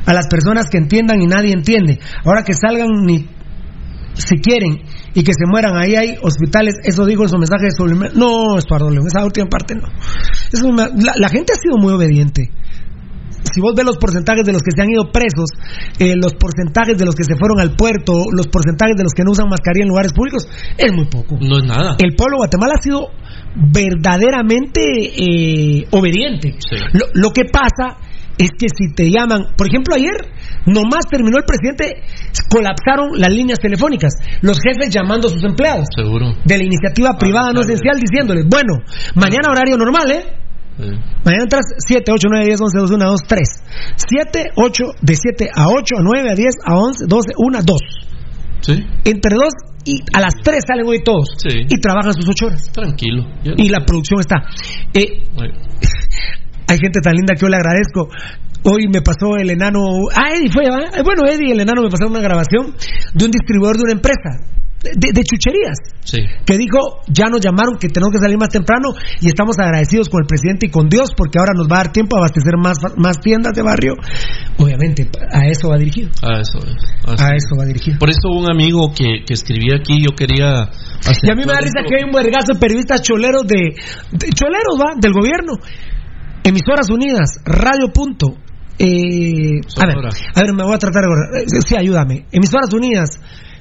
a 0.05 0.13
las 0.13 0.27
personas 0.27 0.69
que 0.69 0.77
entiendan 0.77 1.21
y 1.21 1.27
nadie 1.27 1.51
entiende. 1.51 1.99
Ahora 2.23 2.43
que 2.43 2.53
salgan 2.53 2.89
ni 3.05 3.27
si 4.13 4.37
quieren 4.37 4.81
y 5.17 5.23
que 5.23 5.33
se 5.33 5.49
mueran, 5.49 5.75
ahí 5.75 5.95
hay 5.95 6.15
hospitales. 6.21 6.75
Eso 6.83 7.03
dijo 7.05 7.23
en 7.23 7.29
su 7.29 7.37
mensaje 7.37 7.71
subliminal. 7.75 8.11
No, 8.13 8.55
Estuardo 8.59 8.91
León, 8.91 9.07
esa 9.07 9.25
última 9.25 9.47
parte 9.49 9.73
no. 9.73 9.87
Eso 10.53 10.69
me- 10.71 10.93
la, 11.03 11.13
la 11.17 11.29
gente 11.29 11.53
ha 11.53 11.59
sido 11.59 11.77
muy 11.81 11.91
obediente. 11.91 12.51
Si 13.51 13.61
vos 13.61 13.73
ves 13.75 13.85
los 13.85 13.97
porcentajes 13.97 14.43
de 14.45 14.51
los 14.53 14.61
que 14.61 14.69
se 14.75 14.81
han 14.81 14.89
ido 14.91 15.09
presos, 15.11 15.49
eh, 15.97 16.13
los 16.21 16.33
porcentajes 16.35 16.97
de 16.99 17.05
los 17.05 17.15
que 17.15 17.23
se 17.23 17.35
fueron 17.35 17.59
al 17.59 17.75
puerto, 17.75 18.25
los 18.31 18.45
porcentajes 18.47 18.95
de 18.95 19.03
los 19.03 19.13
que 19.13 19.23
no 19.23 19.31
usan 19.31 19.47
mascarilla 19.49 19.83
en 19.85 19.89
lugares 19.89 20.13
públicos, 20.13 20.47
es 20.77 20.91
muy 20.93 21.05
poco. 21.05 21.35
No 21.41 21.57
es 21.57 21.65
nada. 21.65 21.95
El 21.97 22.13
pueblo 22.15 22.35
de 22.35 22.41
Guatemala 22.45 22.73
ha 22.77 22.81
sido 22.83 23.07
verdaderamente 23.55 24.81
eh, 24.83 25.87
obediente. 25.91 26.55
Sí. 26.59 26.77
Lo, 26.93 27.05
lo 27.13 27.31
que 27.31 27.45
pasa 27.45 27.97
es 28.37 28.49
que 28.57 28.67
si 28.69 28.93
te 28.93 29.09
llaman, 29.09 29.55
por 29.57 29.67
ejemplo, 29.67 29.95
ayer, 29.95 30.13
nomás 30.65 31.05
terminó 31.09 31.37
el 31.37 31.43
presidente, 31.43 32.03
colapsaron 32.49 33.17
las 33.17 33.33
líneas 33.33 33.59
telefónicas, 33.59 34.13
los 34.41 34.59
jefes 34.59 34.93
llamando 34.93 35.27
a 35.27 35.31
sus 35.31 35.43
empleados 35.43 35.87
Seguro. 35.95 36.33
de 36.43 36.57
la 36.57 36.63
iniciativa 36.63 37.17
privada 37.17 37.51
no 37.53 37.61
esencial 37.61 37.99
diciéndoles, 37.99 38.45
bueno, 38.47 38.79
mañana 39.15 39.49
horario 39.51 39.77
normal, 39.77 40.11
¿eh? 40.11 40.23
Sí. 40.77 40.89
Mañana 41.25 41.43
entras 41.43 41.65
7, 41.87 42.11
8, 42.11 42.27
9, 42.29 42.45
10, 42.45 42.61
11, 42.61 42.77
12, 42.77 42.93
1, 42.93 43.05
2, 43.05 43.19
3. 43.27 43.49
7, 43.95 44.43
8, 44.55 44.83
de 45.01 45.15
7 45.15 45.49
a 45.55 45.69
8, 45.69 45.95
a 45.97 46.03
9, 46.03 46.29
a 46.29 46.35
10, 46.35 46.47
a 46.63 46.77
11, 46.77 47.05
12, 47.07 47.27
1, 47.35 47.59
2. 47.65 47.81
Sí. 48.61 48.73
Entre 49.05 49.35
2 49.35 49.47
y 49.85 50.01
a 50.13 50.21
las 50.21 50.35
3 50.43 50.63
salen 50.67 50.85
hoy 50.85 51.03
todos. 51.03 51.29
Sí. 51.37 51.65
Y 51.67 51.79
trabajan 51.79 52.13
sus 52.13 52.29
8 52.29 52.45
horas. 52.45 52.71
Tranquilo. 52.71 53.25
Y 53.43 53.69
la 53.69 53.79
producción 53.85 54.19
está. 54.19 54.43
Eh, 54.93 55.23
hay 56.67 56.77
gente 56.77 56.99
tan 57.01 57.13
linda 57.15 57.33
que 57.35 57.41
yo 57.41 57.47
le 57.49 57.57
agradezco. 57.57 58.09
Hoy 58.63 58.87
me 58.91 59.01
pasó 59.01 59.37
el 59.37 59.49
enano. 59.49 59.79
Ah, 60.15 60.31
Eddie 60.35 60.51
fue. 60.51 60.63
Eh, 60.65 61.01
Bueno, 61.03 61.23
Eddie 61.27 61.49
y 61.49 61.51
el 61.51 61.59
enano 61.61 61.83
me 61.83 61.89
pasaron 61.89 62.11
una 62.11 62.21
grabación 62.21 62.73
de 63.13 63.25
un 63.25 63.31
distribuidor 63.31 63.77
de 63.77 63.83
una 63.83 63.93
empresa. 63.93 64.43
De, 64.83 65.11
de 65.11 65.23
chucherías. 65.23 65.77
Sí. 66.03 66.19
que 66.45 66.55
dijo, 66.57 67.01
ya 67.07 67.25
nos 67.29 67.41
llamaron 67.41 67.77
que 67.79 67.89
tenemos 67.89 68.13
que 68.13 68.19
salir 68.19 68.37
más 68.37 68.49
temprano 68.49 68.89
y 69.19 69.27
estamos 69.27 69.57
agradecidos 69.59 70.07
con 70.07 70.21
el 70.21 70.27
presidente 70.27 70.67
y 70.67 70.69
con 70.69 70.87
Dios 70.87 71.09
porque 71.17 71.39
ahora 71.39 71.51
nos 71.53 71.67
va 71.67 71.77
a 71.81 71.83
dar 71.83 71.91
tiempo 71.91 72.15
a 72.15 72.19
abastecer 72.19 72.53
más, 72.61 72.77
más 72.95 73.19
tiendas 73.19 73.53
de 73.53 73.63
barrio. 73.63 73.93
Obviamente, 74.57 75.09
a 75.33 75.47
eso 75.47 75.69
va 75.69 75.77
dirigido. 75.77 76.09
A 76.21 76.39
eso 76.39 76.59
es. 76.59 76.75
Así. 77.05 77.23
A 77.23 77.35
eso 77.35 77.55
va 77.59 77.65
dirigido. 77.65 77.97
Por 77.99 78.09
eso 78.09 78.29
un 78.29 78.49
amigo 78.49 78.93
que, 78.95 79.25
que 79.25 79.33
escribía 79.33 79.77
aquí, 79.79 80.01
yo 80.01 80.15
quería... 80.15 80.69
Y 81.23 81.29
a 81.31 81.35
mí 81.35 81.41
me 81.45 81.53
da 81.53 81.59
risa 81.59 81.81
que 81.87 81.95
hay 81.97 82.03
un 82.03 82.11
vergazo 82.13 82.53
de 82.53 82.59
periodistas 82.59 83.01
choleros 83.01 83.45
de, 83.47 83.73
de- 84.11 84.29
choleros, 84.29 84.77
va, 84.79 84.93
del 84.99 85.11
gobierno. 85.13 85.53
Emisoras 86.47 86.89
Unidas, 86.89 87.29
Radio 87.45 87.91
Punto, 87.93 88.27
eh, 88.79 89.59
a 89.81 89.85
ver, 89.87 89.97
a 90.35 90.41
ver, 90.41 90.53
me 90.53 90.63
voy 90.63 90.75
a 90.75 90.77
tratar 90.77 91.01
de 91.03 91.07
acordar. 91.07 91.41
Eh, 91.41 91.61
Sí, 91.67 91.75
ayúdame. 91.75 92.25
Emisoras 92.31 92.71
Unidas, 92.73 93.09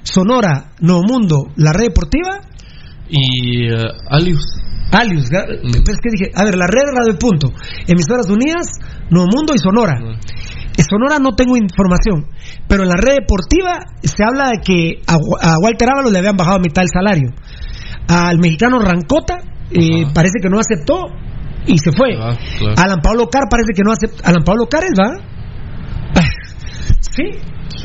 Sonora, 0.02 0.72
Nuevo 0.80 1.02
Mundo, 1.02 1.46
la 1.56 1.72
red 1.72 1.86
deportiva. 1.88 2.40
Y 3.08 3.66
eh, 3.66 3.76
Alius. 4.10 4.44
Alius, 4.92 5.30
Mm. 5.30 5.66
es 5.66 5.98
que 6.00 6.10
dije, 6.12 6.30
a 6.34 6.44
ver, 6.44 6.54
la 6.56 6.66
red 6.66 6.84
Radio 6.94 7.18
Punto, 7.18 7.48
Emisoras 7.88 8.28
Unidas, 8.30 8.66
Nuevo 9.10 9.26
Mundo 9.34 9.52
y 9.54 9.58
Sonora. 9.58 9.98
Mm. 10.00 10.18
En 10.78 10.84
Sonora 10.84 11.18
no 11.18 11.34
tengo 11.34 11.56
información, 11.56 12.26
pero 12.68 12.82
en 12.84 12.90
la 12.90 12.96
red 12.96 13.16
deportiva 13.20 13.80
se 14.02 14.22
habla 14.22 14.50
de 14.50 14.60
que 14.64 15.00
a, 15.06 15.16
Wa- 15.16 15.40
a 15.40 15.58
Walter 15.58 15.88
Ábalos 15.90 16.12
le 16.12 16.18
habían 16.18 16.36
bajado 16.36 16.58
a 16.58 16.60
mitad 16.60 16.84
el 16.84 16.90
salario. 16.92 17.30
Al 18.08 18.38
mexicano 18.38 18.78
Rancota 18.78 19.38
eh, 19.70 20.04
parece 20.14 20.38
que 20.40 20.48
no 20.50 20.60
aceptó 20.60 21.00
y 21.66 21.78
se 21.78 21.90
fue. 21.92 22.14
Ah, 22.18 22.36
claro. 22.58 22.74
Alan 22.78 23.00
Pablo 23.02 23.28
Car 23.28 23.44
parece 23.50 23.72
que 23.74 23.82
no 23.82 23.92
aceptó. 23.92 24.22
Alan 24.24 24.42
Pablo 24.44 24.66
Car 24.68 24.84
es, 24.84 24.92
¿va? 24.98 25.10
Ah, 26.16 26.22
Sí, 27.00 27.22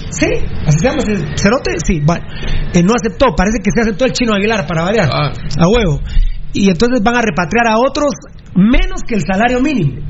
sí, 0.09 0.27
así 0.65 0.79
se 0.79 0.85
llama 0.85 1.01
cerote, 1.35 1.71
sí, 1.85 1.99
va. 2.01 2.17
Eh, 2.73 2.83
no 2.83 2.93
aceptó, 2.93 3.33
parece 3.35 3.59
que 3.63 3.71
se 3.71 3.81
aceptó 3.81 4.05
el 4.05 4.11
chino 4.13 4.33
Aguilar 4.33 4.65
para 4.67 4.83
variar, 4.83 5.09
Ah. 5.11 5.31
a 5.57 5.67
huevo. 5.67 5.99
Y 6.53 6.69
entonces 6.69 7.01
van 7.01 7.15
a 7.15 7.21
repatriar 7.21 7.67
a 7.69 7.77
otros 7.79 8.11
menos 8.55 9.01
que 9.07 9.15
el 9.15 9.21
salario 9.21 9.61
mínimo. 9.61 10.01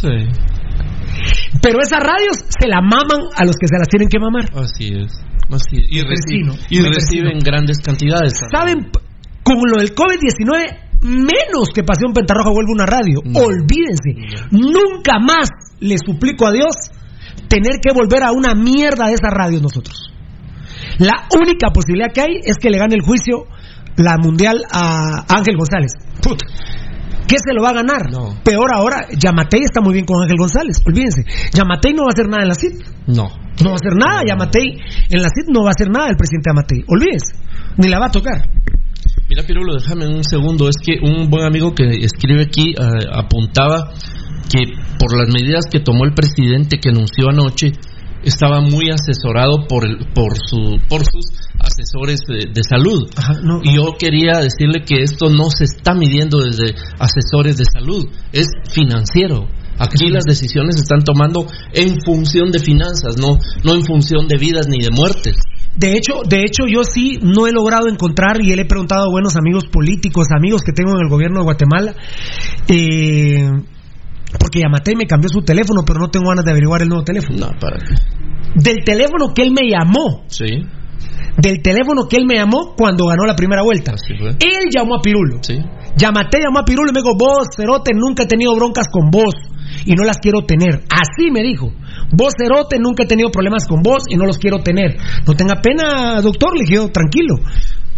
Sí, 0.00 0.08
Pero 1.62 1.80
esas 1.80 2.00
radios 2.00 2.36
se 2.60 2.68
la 2.68 2.80
maman 2.82 3.28
a 3.36 3.44
los 3.44 3.56
que 3.56 3.66
se 3.66 3.78
las 3.78 3.88
tienen 3.88 4.08
que 4.08 4.18
mamar. 4.18 4.44
así 4.54 4.88
es. 4.94 5.12
Así 5.50 5.76
es. 5.78 5.86
Y, 5.90 6.00
reciben, 6.02 6.58
y 6.68 6.80
reciben 6.82 7.38
grandes 7.38 7.78
cantidades. 7.78 8.34
¿Saben? 8.52 8.90
Con 9.44 9.58
lo 9.70 9.78
del 9.78 9.94
COVID-19, 9.94 10.84
menos 11.02 11.68
que 11.74 11.84
Pasión 11.84 12.12
Pentarroja 12.12 12.50
vuelva 12.50 12.72
una 12.72 12.86
radio. 12.86 13.20
No. 13.24 13.40
Olvídense. 13.40 14.48
Nunca 14.50 15.18
más 15.20 15.48
le 15.80 15.96
suplico 15.98 16.46
a 16.46 16.52
Dios 16.52 16.74
tener 17.48 17.80
que 17.80 17.92
volver 17.92 18.22
a 18.22 18.32
una 18.32 18.54
mierda 18.54 19.06
de 19.06 19.14
esas 19.14 19.30
radios 19.30 19.62
nosotros. 19.62 20.10
La 20.98 21.28
única 21.38 21.70
posibilidad 21.70 22.12
que 22.12 22.20
hay 22.20 22.40
es 22.44 22.56
que 22.56 22.70
le 22.70 22.78
gane 22.78 22.94
el 22.94 23.02
juicio 23.02 23.46
la 23.96 24.16
mundial 24.18 24.64
a 24.72 25.24
Ángel 25.28 25.56
González. 25.56 25.92
Puta. 26.22 26.46
¿Qué 27.26 27.36
se 27.38 27.54
lo 27.54 27.62
va 27.62 27.70
a 27.70 27.74
ganar? 27.74 28.10
No. 28.10 28.36
Peor 28.44 28.72
ahora, 28.74 29.06
Yamatei 29.10 29.62
está 29.62 29.80
muy 29.80 29.94
bien 29.94 30.04
con 30.04 30.22
Ángel 30.22 30.36
González. 30.38 30.82
Olvídense. 30.86 31.24
Yamatei 31.52 31.92
no 31.94 32.02
va 32.02 32.08
a 32.08 32.14
hacer 32.14 32.28
nada 32.28 32.42
en 32.42 32.48
la 32.48 32.54
CIT. 32.54 32.74
No. 33.06 33.28
No 33.62 33.70
va 33.70 33.72
a 33.72 33.80
hacer 33.80 33.94
nada, 33.96 34.22
Yamatei. 34.26 34.78
En 35.10 35.22
la 35.22 35.28
CIT 35.28 35.48
no 35.48 35.62
va 35.62 35.70
a 35.70 35.74
hacer 35.76 35.90
nada 35.90 36.08
el 36.08 36.16
presidente 36.16 36.50
Yamatei. 36.50 36.84
Olvídense. 36.86 37.34
Ni 37.78 37.88
la 37.88 37.98
va 37.98 38.06
a 38.06 38.10
tocar. 38.10 38.50
Mira, 39.28 39.42
Pirulo, 39.46 39.74
déjame 39.74 40.06
un 40.06 40.24
segundo. 40.24 40.68
Es 40.68 40.76
que 40.76 40.98
un 41.02 41.30
buen 41.30 41.44
amigo 41.44 41.74
que 41.74 41.84
escribe 42.04 42.42
aquí 42.42 42.72
eh, 42.72 43.08
apuntaba 43.12 43.92
que 44.50 44.60
por 44.98 45.16
las 45.16 45.28
medidas 45.32 45.64
que 45.70 45.80
tomó 45.80 46.04
el 46.04 46.12
presidente 46.14 46.78
que 46.78 46.90
anunció 46.90 47.30
anoche, 47.30 47.72
estaba 48.24 48.60
muy 48.60 48.90
asesorado 48.90 49.66
por, 49.68 49.84
el, 49.86 49.98
por, 50.14 50.36
su, 50.36 50.78
por 50.88 51.04
sus 51.04 51.26
asesores 51.60 52.20
de, 52.26 52.50
de 52.52 52.62
salud. 52.62 53.08
Ajá, 53.16 53.34
no. 53.42 53.60
Y 53.62 53.76
yo 53.76 53.92
quería 53.98 54.40
decirle 54.40 54.84
que 54.84 55.02
esto 55.02 55.28
no 55.28 55.50
se 55.50 55.64
está 55.64 55.94
midiendo 55.94 56.42
desde 56.42 56.74
asesores 56.98 57.56
de 57.56 57.64
salud, 57.70 58.06
es 58.32 58.46
financiero. 58.70 59.48
Aquí 59.78 60.08
las 60.08 60.24
decisiones 60.24 60.76
se 60.76 60.82
están 60.82 61.02
tomando 61.02 61.46
en 61.72 62.00
función 62.00 62.50
de 62.52 62.60
finanzas, 62.60 63.16
no, 63.18 63.38
no 63.64 63.74
en 63.74 63.84
función 63.84 64.28
de 64.28 64.38
vidas 64.38 64.68
ni 64.68 64.78
de 64.78 64.90
muertes. 64.90 65.36
De 65.76 65.92
hecho, 65.94 66.20
de 66.28 66.42
hecho, 66.42 66.66
yo 66.68 66.84
sí 66.84 67.18
no 67.20 67.46
he 67.46 67.52
logrado 67.52 67.88
encontrar 67.88 68.40
y 68.40 68.54
le 68.54 68.62
he 68.62 68.64
preguntado 68.64 69.04
a 69.04 69.10
buenos 69.10 69.36
amigos 69.36 69.64
políticos, 69.66 70.28
amigos 70.36 70.62
que 70.62 70.72
tengo 70.72 70.92
en 70.92 71.02
el 71.02 71.08
gobierno 71.08 71.40
de 71.40 71.44
Guatemala, 71.44 71.94
eh, 72.68 73.50
porque 74.38 74.60
Yamatei 74.60 74.94
me 74.94 75.06
cambió 75.06 75.28
su 75.28 75.40
teléfono, 75.42 75.82
pero 75.84 75.98
no 75.98 76.10
tengo 76.10 76.28
ganas 76.28 76.44
de 76.44 76.50
averiguar 76.52 76.82
el 76.82 76.88
nuevo 76.88 77.04
teléfono. 77.04 77.38
No, 77.38 77.48
para 77.60 77.78
qué. 77.78 77.94
Del 78.54 78.84
teléfono 78.84 79.34
que 79.34 79.42
él 79.42 79.50
me 79.50 79.68
llamó, 79.68 80.24
Sí, 80.28 80.46
del 81.36 81.60
teléfono 81.60 82.06
que 82.08 82.16
él 82.16 82.26
me 82.26 82.36
llamó 82.36 82.74
cuando 82.76 83.06
ganó 83.06 83.24
la 83.26 83.34
primera 83.34 83.62
vuelta. 83.62 83.92
así 83.94 84.14
fue. 84.16 84.30
Él 84.30 84.70
llamó 84.72 84.96
a 84.96 85.00
Pirulo. 85.02 85.38
Sí. 85.42 85.58
Yamatei 85.96 86.42
llamó 86.42 86.60
a 86.60 86.64
Pirulo 86.64 86.90
y 86.90 86.94
me 86.94 87.00
dijo, 87.02 87.16
vos, 87.18 87.48
Cerote, 87.56 87.92
nunca 87.94 88.22
he 88.22 88.26
tenido 88.26 88.54
broncas 88.54 88.86
con 88.88 89.10
vos 89.10 89.34
y 89.84 89.94
no 89.94 90.04
las 90.04 90.18
quiero 90.18 90.42
tener. 90.42 90.84
Así 90.90 91.30
me 91.30 91.42
dijo. 91.42 91.72
Vos, 92.12 92.34
Cerote, 92.36 92.78
nunca 92.78 93.04
he 93.04 93.06
tenido 93.06 93.30
problemas 93.30 93.66
con 93.66 93.82
vos 93.82 94.04
y 94.08 94.16
no 94.16 94.24
los 94.24 94.38
quiero 94.38 94.58
tener. 94.58 94.96
No 95.26 95.34
tenga 95.34 95.60
pena, 95.60 96.20
doctor, 96.20 96.54
le 96.54 96.64
dije 96.64 96.74
yo, 96.74 96.88
tranquilo. 96.88 97.36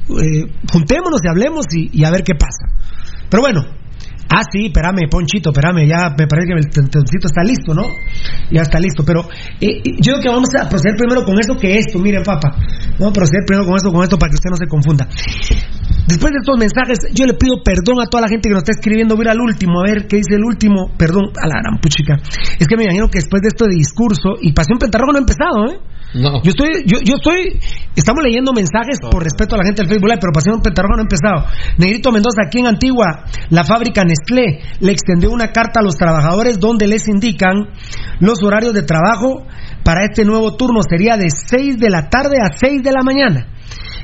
Eh, 0.08 0.44
juntémonos 0.70 1.20
y 1.24 1.28
hablemos 1.28 1.66
y, 1.72 2.04
a 2.04 2.10
ver 2.10 2.22
qué 2.22 2.34
pasa. 2.34 2.66
Pero 3.28 3.42
bueno. 3.42 3.64
Ah, 4.28 4.42
sí, 4.50 4.66
espérame, 4.66 5.08
Ponchito, 5.08 5.50
espérame, 5.50 5.86
ya 5.86 6.10
me 6.18 6.26
parece 6.26 6.48
que 6.48 6.54
el 6.58 6.68
tentoncito 6.68 7.28
está 7.28 7.44
listo, 7.44 7.72
¿no? 7.72 7.84
Ya 8.50 8.62
está 8.62 8.80
listo, 8.80 9.04
pero 9.06 9.20
eh, 9.60 9.80
yo 10.02 10.14
creo 10.14 10.20
que 10.20 10.28
vamos 10.28 10.48
a 10.60 10.68
proceder 10.68 10.96
primero 10.96 11.24
con 11.24 11.38
esto 11.38 11.54
que 11.54 11.78
esto, 11.78 12.00
miren, 12.00 12.24
papá. 12.24 12.56
Vamos 12.98 13.10
a 13.10 13.12
proceder 13.12 13.44
primero 13.46 13.64
con 13.68 13.76
esto, 13.76 13.92
con 13.92 14.02
esto, 14.02 14.18
para 14.18 14.30
que 14.30 14.34
usted 14.34 14.50
no 14.50 14.56
se 14.56 14.66
confunda. 14.66 15.06
Después 16.06 16.32
de 16.32 16.38
estos 16.38 16.56
mensajes, 16.58 16.98
yo 17.12 17.26
le 17.26 17.34
pido 17.34 17.62
perdón 17.64 18.00
a 18.00 18.06
toda 18.06 18.22
la 18.22 18.28
gente 18.28 18.48
que 18.48 18.54
nos 18.54 18.62
está 18.62 18.72
escribiendo. 18.72 19.16
Voy 19.16 19.26
a 19.26 19.34
ir 19.34 19.36
al 19.36 19.40
último, 19.40 19.80
a 19.80 19.90
ver 19.90 20.06
qué 20.06 20.18
dice 20.18 20.36
el 20.36 20.44
último. 20.44 20.90
Perdón, 20.96 21.32
a 21.34 21.46
la 21.46 21.58
gran 21.58 21.80
puchica. 21.80 22.16
Es 22.58 22.66
que 22.66 22.76
me 22.76 22.84
imagino 22.84 23.08
que 23.08 23.18
después 23.18 23.42
de 23.42 23.48
esto 23.48 23.66
de 23.66 23.74
discurso, 23.74 24.38
y 24.40 24.52
Pasión 24.52 24.78
Pentarrojo 24.78 25.12
no 25.12 25.18
ha 25.18 25.26
empezado, 25.26 25.66
¿eh? 25.66 25.78
No. 26.14 26.40
Yo 26.42 26.50
estoy, 26.50 26.86
yo, 26.86 26.98
yo 27.02 27.16
estoy, 27.16 27.58
estamos 27.94 28.22
leyendo 28.22 28.52
mensajes 28.52 28.98
por 29.02 29.22
respeto 29.22 29.56
a 29.56 29.58
la 29.58 29.64
gente 29.64 29.82
del 29.82 29.90
Facebook 29.90 30.08
Live, 30.08 30.20
pero 30.20 30.32
Pasión 30.32 30.62
Pentarroja 30.62 30.94
no 30.96 31.02
ha 31.02 31.08
empezado. 31.10 31.38
Negrito 31.76 32.12
Mendoza, 32.12 32.46
aquí 32.46 32.60
en 32.60 32.66
Antigua, 32.66 33.26
la 33.50 33.64
fábrica 33.64 34.04
Nestlé 34.04 34.62
le 34.80 34.92
extendió 34.92 35.30
una 35.30 35.50
carta 35.50 35.80
a 35.80 35.82
los 35.82 35.96
trabajadores 35.96 36.58
donde 36.58 36.86
les 36.86 37.08
indican 37.08 37.68
los 38.20 38.42
horarios 38.42 38.72
de 38.72 38.82
trabajo 38.82 39.44
para 39.86 40.04
este 40.04 40.24
nuevo 40.24 40.56
turno. 40.56 40.80
Sería 40.82 41.16
de 41.16 41.28
6 41.30 41.78
de 41.78 41.90
la 41.90 42.10
tarde 42.10 42.38
a 42.42 42.52
6 42.52 42.82
de 42.82 42.90
la 42.90 43.04
mañana. 43.04 43.46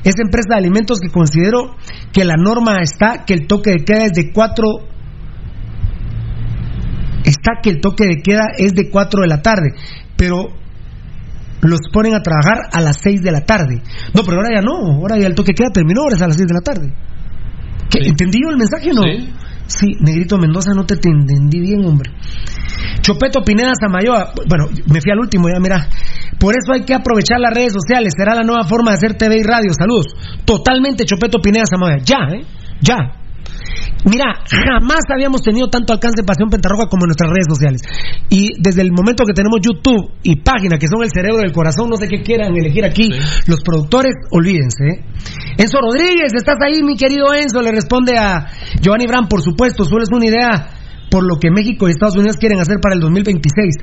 Es 0.05 0.15
empresa 0.23 0.51
de 0.51 0.57
alimentos 0.57 1.01
que 1.01 1.11
considero 1.11 1.75
que 2.13 2.25
la 2.25 2.37
norma 2.37 2.81
está 2.81 3.25
que 3.27 3.35
el 3.35 3.49
toque 3.49 3.71
de 3.73 3.85
queda 3.85 4.05
es 4.05 4.13
de 4.13 4.33
4 4.33 4.65
está 7.25 7.61
que 7.63 7.71
el 7.71 7.81
toque 7.81 8.05
de 8.07 8.23
queda 8.23 8.47
es 8.57 8.75
de 8.75 8.91
4 8.91 9.23
de 9.23 9.29
la 9.29 9.43
tarde, 9.43 9.71
pero 10.17 10.49
los 11.63 11.81
ponen 11.93 12.15
a 12.15 12.23
trabajar 12.23 12.69
a 12.73 12.81
las 12.81 12.99
6 12.99 13.21
de 13.23 13.33
la 13.33 13.41
tarde. 13.41 13.83
No, 14.15 14.23
pero 14.25 14.39
ahora 14.39 14.51
ya 14.55 14.63
no, 14.63 14.99
ahora 14.99 15.19
ya 15.19 15.27
el 15.27 15.35
toque 15.35 15.53
de 15.53 15.55
queda 15.55 15.71
terminó, 15.73 16.03
ahora 16.03 16.17
es 16.17 16.23
a 16.23 16.29
las 16.29 16.37
6 16.37 16.47
de 16.47 16.55
la 16.55 16.61
tarde. 16.61 16.95
¿Qué, 17.91 18.03
Sí. 18.03 18.09
¿Entendido 18.09 18.51
el 18.51 18.57
mensaje 18.57 18.91
o 18.91 18.95
no? 18.95 19.03
Sí. 19.03 19.33
Sí, 19.79 19.97
Negrito 20.01 20.37
Mendoza, 20.39 20.73
no 20.75 20.85
te, 20.85 20.97
te 20.97 21.09
entendí 21.09 21.61
bien, 21.61 21.85
hombre. 21.85 22.11
Chopeto 23.01 23.43
Pineda 23.43 23.73
Samayoa, 23.81 24.33
bueno, 24.47 24.67
me 24.87 25.01
fui 25.01 25.11
al 25.11 25.19
último, 25.19 25.49
ya 25.49 25.61
mira. 25.61 25.89
Por 26.39 26.55
eso 26.55 26.73
hay 26.73 26.83
que 26.83 26.95
aprovechar 26.95 27.41
las 27.41 27.55
redes 27.55 27.73
sociales, 27.73 28.13
será 28.17 28.35
la 28.35 28.43
nueva 28.43 28.65
forma 28.65 28.91
de 28.91 28.97
hacer 28.97 29.15
TV 29.15 29.39
y 29.39 29.43
radio. 29.43 29.73
Saludos. 29.73 30.07
Totalmente 30.45 31.05
Chopeto 31.05 31.39
Pineda 31.39 31.65
Samayoa. 31.67 31.99
Ya, 32.05 32.19
¿eh? 32.35 32.45
Ya. 32.81 33.22
Mira, 34.05 34.43
jamás 34.51 35.03
habíamos 35.15 35.43
tenido 35.43 35.69
tanto 35.69 35.93
alcance 35.93 36.21
en 36.21 36.27
Pasión 36.27 36.51
Pentarroja 36.51 36.87
como 36.89 37.05
en 37.05 37.15
nuestras 37.15 37.31
redes 37.31 37.47
sociales. 37.49 37.83
Y 38.29 38.51
desde 38.61 38.83
el 38.83 38.91
momento 38.91 39.25
que 39.25 39.33
tenemos 39.33 39.61
YouTube 39.63 40.11
y 40.23 40.37
página, 40.43 40.77
que 40.77 40.89
son 40.89 41.03
el 41.03 41.11
cerebro 41.11 41.43
del 41.43 41.53
corazón, 41.53 41.89
no 41.89 41.97
sé 41.97 42.09
qué 42.09 42.23
quieran 42.23 42.57
elegir 42.57 42.85
aquí, 42.85 43.11
los 43.47 43.63
productores, 43.63 44.15
olvídense. 44.31 44.85
¿eh? 44.85 45.05
Enzo 45.57 45.79
Rodríguez, 45.81 46.33
¿estás 46.35 46.57
ahí, 46.67 46.83
mi 46.83 46.97
querido 46.97 47.33
Enzo? 47.33 47.63
Le 47.63 47.71
responde 47.71 48.19
a 48.19 48.49
Giovanni 48.81 49.07
Bran, 49.07 49.29
por 49.29 49.43
supuesto, 49.43 49.85
solo 49.85 50.03
es 50.03 50.11
una 50.11 50.27
idea 50.27 50.69
por 51.13 51.23
lo 51.23 51.39
que 51.39 51.51
México 51.51 51.87
y 51.87 51.91
Estados 51.93 52.17
Unidos 52.17 52.39
quieren 52.39 52.59
hacer 52.59 52.79
para 52.81 52.95
el 52.95 53.01
2026. 53.03 53.77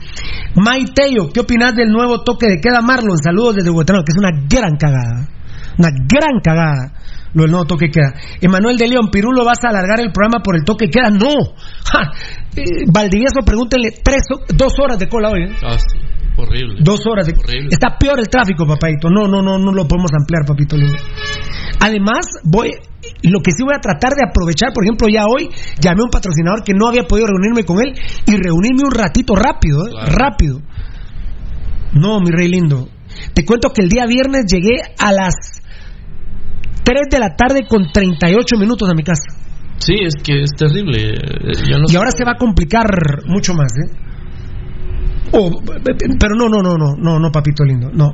Mike 0.55 0.91
Tello, 0.95 1.29
¿qué 1.31 1.41
opinas 1.41 1.75
del 1.75 1.89
nuevo 1.89 2.23
toque 2.23 2.47
de 2.47 2.59
queda 2.59 2.81
Marlon? 2.81 3.19
Saludos 3.19 3.57
desde 3.57 3.69
Guatemala, 3.69 4.03
que 4.03 4.11
es 4.11 4.17
una 4.17 4.31
gran 4.49 4.75
cagada. 4.77 5.29
Una 5.77 5.89
gran 6.09 6.41
cagada 6.43 6.98
lo 7.33 7.43
del 7.43 7.51
nuevo 7.51 7.65
toque 7.65 7.89
queda. 7.89 8.13
Emanuel 8.41 8.77
de 8.77 8.87
León, 8.87 9.09
Pirulo, 9.11 9.45
¿vas 9.45 9.59
a 9.63 9.69
alargar 9.69 9.99
el 9.99 10.11
programa 10.11 10.41
por 10.43 10.55
el 10.55 10.63
toque 10.63 10.89
queda? 10.89 11.09
No. 11.09 11.55
Ja. 11.85 12.11
Eh, 12.55 12.85
Valdivieso, 12.91 13.41
pregúntenle 13.45 13.91
tres, 14.03 14.23
dos 14.55 14.73
horas 14.81 14.99
de 14.99 15.07
cola 15.07 15.29
hoy. 15.29 15.43
¿eh? 15.43 15.55
Ah, 15.63 15.77
sí. 15.77 15.99
Horrible. 16.37 16.79
Dos 16.81 17.01
horas 17.05 17.27
de 17.27 17.33
Horrible. 17.33 17.69
Está 17.71 17.97
peor 17.99 18.19
el 18.19 18.29
tráfico, 18.29 18.65
papadito. 18.65 19.09
No, 19.09 19.27
no, 19.27 19.41
no, 19.41 19.57
no 19.59 19.71
lo 19.71 19.87
podemos 19.87 20.11
ampliar, 20.17 20.45
papito 20.47 20.77
lindo. 20.77 20.97
Además, 21.81 22.25
voy 22.43 22.71
lo 23.23 23.39
que 23.41 23.51
sí 23.51 23.63
voy 23.63 23.73
a 23.75 23.79
tratar 23.79 24.13
de 24.13 24.23
aprovechar, 24.27 24.71
por 24.73 24.83
ejemplo, 24.83 25.07
ya 25.07 25.23
hoy 25.25 25.49
llamé 25.79 26.01
a 26.01 26.05
un 26.05 26.09
patrocinador 26.09 26.63
que 26.63 26.73
no 26.73 26.87
había 26.87 27.03
podido 27.03 27.27
reunirme 27.27 27.63
con 27.63 27.79
él 27.79 27.93
y 28.25 28.31
reunirme 28.35 28.83
un 28.85 28.91
ratito 28.91 29.35
rápido, 29.35 29.87
¿eh? 29.87 29.91
Claro. 29.91 30.11
rápido. 30.11 30.61
No, 31.93 32.19
mi 32.19 32.29
rey 32.29 32.49
lindo. 32.49 32.89
Te 33.33 33.45
cuento 33.45 33.69
que 33.69 33.81
el 33.81 33.89
día 33.89 34.05
viernes 34.05 34.45
llegué 34.45 34.81
a 34.97 35.11
las 35.11 35.58
3 36.91 37.01
de 37.11 37.19
la 37.19 37.35
tarde 37.35 37.67
con 37.67 37.91
38 37.91 38.57
minutos 38.57 38.89
a 38.89 38.93
mi 38.95 39.03
casa. 39.03 39.27
Sí, 39.77 39.93
es 40.03 40.13
que 40.23 40.41
es 40.43 40.49
terrible. 40.57 41.13
eh, 41.13 41.53
Yo 41.69 41.77
no 41.77 41.85
Y 41.87 41.89
sé- 41.91 41.97
ahora 41.97 42.11
se 42.11 42.25
va 42.25 42.31
a 42.31 42.35
complicar 42.37 42.85
mucho 43.27 43.53
más, 43.53 43.71
¿eh? 43.77 43.95
Oh, 45.33 45.51
pero 46.19 46.35
no, 46.35 46.49
no, 46.49 46.61
no, 46.63 46.75
no, 46.75 46.95
no, 46.97 47.19
no, 47.19 47.31
papito 47.31 47.63
lindo, 47.63 47.89
no. 47.93 48.09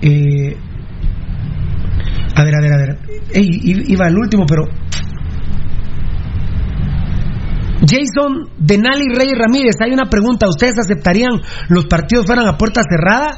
Eh, 0.00 0.56
a 2.36 2.44
ver, 2.44 2.54
a 2.54 2.60
ver, 2.60 2.72
a 2.72 2.76
ver. 2.76 2.98
Ey, 3.34 3.48
iba 3.88 4.06
al 4.06 4.16
último, 4.16 4.44
pero. 4.46 4.62
Jason 7.80 8.48
Denali 8.58 9.06
Rey 9.14 9.32
Ramírez, 9.34 9.76
hay 9.84 9.92
una 9.92 10.08
pregunta. 10.10 10.48
¿Ustedes 10.48 10.78
aceptarían 10.78 11.40
los 11.68 11.86
partidos 11.86 12.26
fueran 12.26 12.46
a 12.46 12.56
puerta 12.56 12.82
cerrada? 12.88 13.36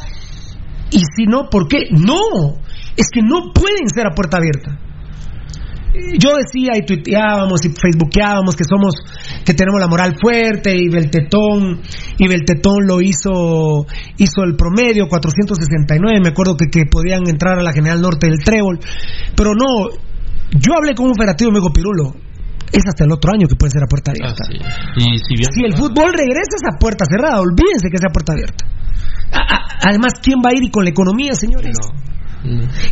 Y 0.90 0.98
si 0.98 1.24
no, 1.26 1.48
¿por 1.50 1.68
qué? 1.68 1.84
No, 1.90 2.58
es 3.00 3.08
que 3.12 3.22
no 3.22 3.52
pueden 3.54 3.88
ser 3.94 4.06
a 4.06 4.14
puerta 4.14 4.36
abierta. 4.38 4.78
Yo 6.18 6.30
decía 6.38 6.76
y 6.78 6.86
tuiteábamos 6.86 7.64
y 7.64 7.70
facebookeábamos 7.70 8.54
que 8.54 8.62
somos, 8.62 8.94
que 9.44 9.54
tenemos 9.54 9.80
la 9.80 9.88
moral 9.88 10.14
fuerte 10.22 10.72
y 10.76 10.88
Beltetón, 10.88 11.80
y 12.16 12.28
Beltetón 12.28 12.86
lo 12.86 13.00
hizo, 13.00 13.86
hizo 14.16 14.44
el 14.44 14.54
promedio 14.54 15.08
469, 15.08 16.20
me 16.22 16.28
acuerdo 16.28 16.56
que, 16.56 16.66
que 16.70 16.86
podían 16.86 17.26
entrar 17.28 17.58
a 17.58 17.62
la 17.62 17.72
General 17.72 18.00
Norte 18.00 18.28
del 18.28 18.38
Trébol, 18.38 18.78
pero 19.34 19.50
no, 19.54 19.90
yo 20.52 20.74
hablé 20.78 20.94
con 20.94 21.06
un 21.06 21.12
operativo, 21.12 21.50
me 21.50 21.58
dijo 21.58 21.72
Pirulo, 21.72 22.14
es 22.72 22.84
hasta 22.86 23.02
el 23.04 23.10
otro 23.10 23.32
año 23.34 23.48
que 23.48 23.56
puede 23.56 23.72
ser 23.72 23.82
a 23.82 23.86
puerta 23.90 24.12
abierta. 24.12 24.44
Y 24.96 25.18
si, 25.18 25.34
bien- 25.34 25.50
Si 25.52 25.64
el 25.64 25.74
fútbol 25.76 26.12
regresa 26.14 26.54
es 26.54 26.62
a 26.72 26.78
puerta 26.78 27.04
cerrada, 27.10 27.40
olvídense 27.40 27.90
que 27.90 27.98
sea 27.98 28.10
puerta 28.14 28.32
abierta. 28.32 28.64
A- 29.32 29.54
a- 29.56 29.90
además, 29.90 30.12
¿quién 30.22 30.38
va 30.38 30.50
a 30.50 30.56
ir 30.56 30.62
y 30.62 30.70
con 30.70 30.84
la 30.84 30.90
economía, 30.90 31.34
señores? 31.34 31.74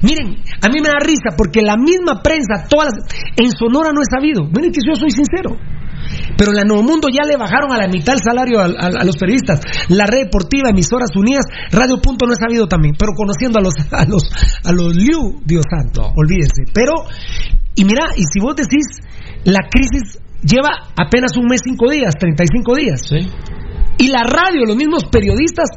Miren, 0.02 0.42
a 0.62 0.68
mí 0.68 0.80
me 0.80 0.88
da 0.88 0.98
risa 1.00 1.34
porque 1.36 1.62
la 1.62 1.76
misma 1.76 2.20
prensa, 2.22 2.66
todas 2.68 2.88
las- 2.92 3.08
en 3.36 3.50
Sonora 3.52 3.90
no 3.92 4.00
he 4.02 4.08
sabido. 4.10 4.44
Miren 4.44 4.72
que 4.72 4.80
yo 4.86 4.94
soy 4.94 5.10
sincero. 5.10 5.56
Pero 6.38 6.50
en 6.52 6.56
la 6.56 6.64
Nuevo 6.64 6.82
Mundo 6.84 7.08
ya 7.12 7.26
le 7.26 7.36
bajaron 7.36 7.72
a 7.72 7.76
la 7.78 7.88
mitad 7.88 8.14
el 8.14 8.20
salario 8.22 8.60
al- 8.60 8.76
al- 8.78 8.96
a, 9.00 9.04
los 9.04 9.16
periodistas. 9.16 9.60
La 9.88 10.06
red 10.06 10.24
deportiva, 10.24 10.70
emisoras 10.70 11.10
unidas, 11.16 11.44
Radio 11.72 12.00
Punto 12.00 12.26
no 12.26 12.32
he 12.32 12.36
sabido 12.36 12.66
también. 12.66 12.94
Pero 12.98 13.12
conociendo 13.16 13.58
a 13.58 13.62
los 13.62 13.74
a 13.92 14.04
los 14.06 14.22
a 14.64 14.72
los 14.72 14.94
Liu, 14.94 15.40
Dios 15.44 15.64
santo, 15.68 16.12
olvídense. 16.16 16.64
Pero 16.72 16.92
y 17.74 17.84
mira, 17.84 18.12
y 18.16 18.22
si 18.32 18.40
vos 18.40 18.54
decís 18.56 18.86
la 19.44 19.60
crisis 19.68 20.18
lleva 20.42 20.70
apenas 20.96 21.36
un 21.36 21.46
mes 21.46 21.60
cinco 21.64 21.90
días, 21.90 22.14
35 22.18 22.74
días. 22.76 23.00
Y 23.98 24.08
la 24.08 24.22
radio, 24.22 24.62
los 24.66 24.76
mismos 24.76 25.04
periodistas 25.10 25.68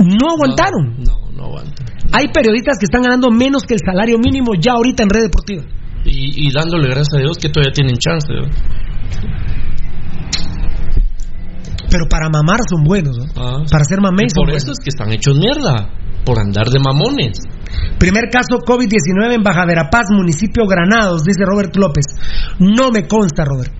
no 0.00 0.30
aguantaron. 0.30 0.96
No, 1.04 1.30
no 1.36 1.44
aguanta. 1.44 1.84
Hay 2.12 2.28
periodistas 2.32 2.78
que 2.78 2.84
están 2.84 3.02
ganando 3.02 3.30
menos 3.30 3.62
que 3.62 3.74
el 3.74 3.80
salario 3.84 4.18
mínimo 4.18 4.52
ya 4.58 4.72
ahorita 4.72 5.02
en 5.02 5.10
red 5.10 5.22
deportiva. 5.22 5.62
Y, 6.04 6.48
y 6.48 6.52
dándole 6.52 6.88
gracias 6.88 7.14
a 7.14 7.18
Dios 7.18 7.36
que 7.38 7.48
todavía 7.50 7.72
tienen 7.72 7.96
chance. 7.96 8.32
¿no? 8.32 8.48
Pero 11.90 12.06
para 12.08 12.28
mamar 12.30 12.60
son 12.68 12.84
buenos, 12.84 13.16
¿no? 13.18 13.24
Ah. 13.36 13.64
Para 13.70 13.84
ser 13.84 14.00
mamés 14.00 14.32
son 14.32 14.42
Por 14.42 14.50
buenos. 14.50 14.62
eso 14.62 14.72
es 14.72 14.78
que 14.82 14.90
están 14.90 15.12
hechos 15.12 15.36
mierda. 15.36 15.90
Por 16.24 16.38
andar 16.38 16.68
de 16.68 16.78
mamones. 16.78 17.38
Primer 17.98 18.28
caso 18.30 18.60
COVID-19 18.64 19.34
en 19.34 19.42
Baja 19.42 19.64
Verapaz, 19.66 20.04
municipio 20.10 20.66
Granados, 20.66 21.24
dice 21.24 21.44
Robert 21.44 21.74
López. 21.76 22.04
No 22.58 22.90
me 22.90 23.06
consta, 23.08 23.44
Robert. 23.44 23.72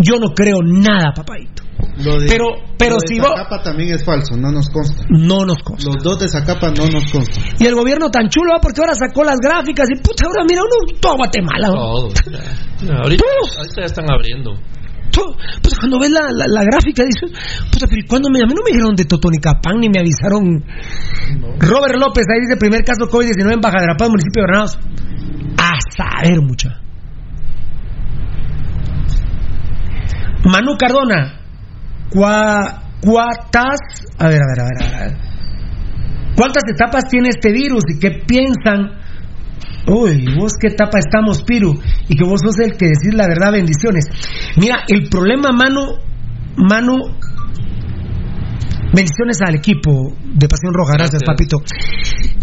Yo 0.00 0.18
no 0.18 0.28
creo 0.34 0.58
nada, 0.64 1.12
papadito. 1.14 1.59
Lo 2.04 2.18
de, 2.18 2.26
Pero- 2.28 2.46
pero 2.78 2.94
lo 2.96 3.00
de 3.00 3.06
si 3.08 3.18
vos- 3.20 3.28
Zacapa 3.36 3.62
también 3.62 3.92
es 3.94 4.04
falso, 4.04 4.36
no 4.36 4.50
nos 4.50 4.68
consta. 4.70 5.04
No 5.10 5.44
nos 5.44 5.58
consta. 5.62 5.90
Los 5.90 6.02
dos 6.02 6.18
de 6.20 6.28
Zacapa 6.28 6.70
no 6.70 6.88
nos 6.88 7.10
constan. 7.12 7.44
Y 7.58 7.66
el 7.66 7.74
gobierno 7.74 8.10
tan 8.10 8.28
chulo, 8.28 8.52
¿va? 8.54 8.60
porque 8.60 8.80
ahora 8.80 8.94
sacó 8.94 9.22
las 9.24 9.36
gráficas 9.38 9.88
y 9.90 9.96
puta, 10.00 10.24
ahora 10.26 10.44
mira 10.48 10.62
uno 10.62 10.98
todo 11.00 11.16
Guatemala. 11.16 11.68
¿no? 11.68 11.74
Todo. 11.74 12.08
Ya, 12.82 12.94
ahorita, 13.02 13.24
ahorita 13.58 13.74
ya 13.80 13.84
están 13.86 14.10
abriendo. 14.10 14.54
Todo. 15.12 15.34
Pues 15.60 15.74
cuando 15.78 15.98
ves 15.98 16.10
la, 16.10 16.20
la- 16.32 16.46
la 16.48 16.62
gráfica 16.62 17.02
dices, 17.04 17.30
puta, 17.70 17.86
pero 17.88 18.00
¿y 18.00 18.06
cuándo 18.06 18.30
me, 18.30 18.38
a 18.40 18.46
mí 18.46 18.54
no 18.54 18.62
me 18.64 18.70
dijeron 18.70 18.94
de 18.94 19.04
Totonicapán 19.04 19.80
ni 19.80 19.88
me 19.88 19.98
avisaron? 20.00 20.64
Robert 21.58 21.96
López, 21.98 22.24
ahí 22.32 22.40
dice 22.46 22.56
primer 22.58 22.84
caso 22.84 23.10
COVID-19 23.10 23.52
en 23.54 23.60
Baja 23.60 23.80
Verapaz, 23.80 24.08
municipio 24.08 24.42
de 24.42 24.46
Granados. 24.46 24.78
A 25.58 25.70
saber, 25.96 26.40
mucha. 26.40 26.80
Manu 30.44 30.76
Cardona, 30.78 31.39
cua, 32.10 32.82
cuatas, 33.00 33.78
a 34.18 34.28
ver, 34.28 34.40
a 34.42 34.46
ver, 34.46 34.60
a 34.60 34.64
ver, 34.64 34.94
a 34.94 35.00
ver. 35.06 35.16
¿Cuántas 36.36 36.62
etapas 36.72 37.08
tiene 37.08 37.28
este 37.28 37.52
virus 37.52 37.84
y 37.88 37.98
qué 37.98 38.22
piensan? 38.26 39.00
Uy, 39.86 40.24
vos 40.38 40.52
qué 40.60 40.68
etapa 40.68 40.98
estamos, 40.98 41.42
Piru, 41.42 41.74
y 42.08 42.16
que 42.16 42.24
vos 42.24 42.40
sos 42.44 42.58
el 42.60 42.76
que 42.76 42.86
decís 42.86 43.14
la 43.14 43.26
verdad, 43.26 43.52
bendiciones. 43.52 44.04
Mira, 44.56 44.84
el 44.88 45.08
problema, 45.08 45.50
Manu, 45.52 45.98
Manu, 46.56 46.96
bendiciones 48.92 49.38
al 49.46 49.54
equipo 49.56 50.12
de 50.34 50.48
Pasión 50.48 50.72
Roja, 50.74 50.94
gracias, 50.94 51.22
papito. 51.24 51.58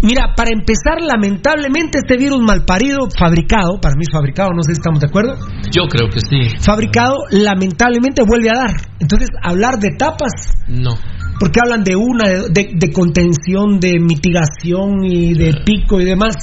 Mira, 0.03 0.33
para 0.35 0.51
empezar, 0.51 1.01
lamentablemente 1.01 1.99
este 1.99 2.17
virus 2.17 2.39
malparido, 2.41 3.09
fabricado, 3.17 3.79
para 3.81 3.95
mí 3.95 4.03
es 4.03 4.11
fabricado, 4.11 4.49
no 4.55 4.61
sé 4.63 4.73
si 4.75 4.79
estamos 4.79 4.99
de 4.99 5.07
acuerdo, 5.07 5.35
Yo 5.71 5.87
creo 5.89 6.09
que 6.09 6.19
sí. 6.19 6.55
fabricado, 6.61 7.15
lamentablemente 7.31 8.21
vuelve 8.27 8.49
a 8.49 8.57
dar. 8.67 8.75
Entonces, 8.99 9.29
hablar 9.43 9.79
de 9.79 9.89
etapas, 9.89 10.31
No. 10.67 10.95
Porque 11.39 11.59
hablan 11.63 11.83
de 11.83 11.95
una, 11.95 12.27
de, 12.29 12.49
de- 12.49 12.71
de 12.75 12.91
contención, 12.93 13.79
de 13.79 13.99
mitigación 13.99 15.03
y 15.03 15.33
de 15.33 15.53
pico 15.65 15.99
y 16.01 16.05
demás. 16.05 16.35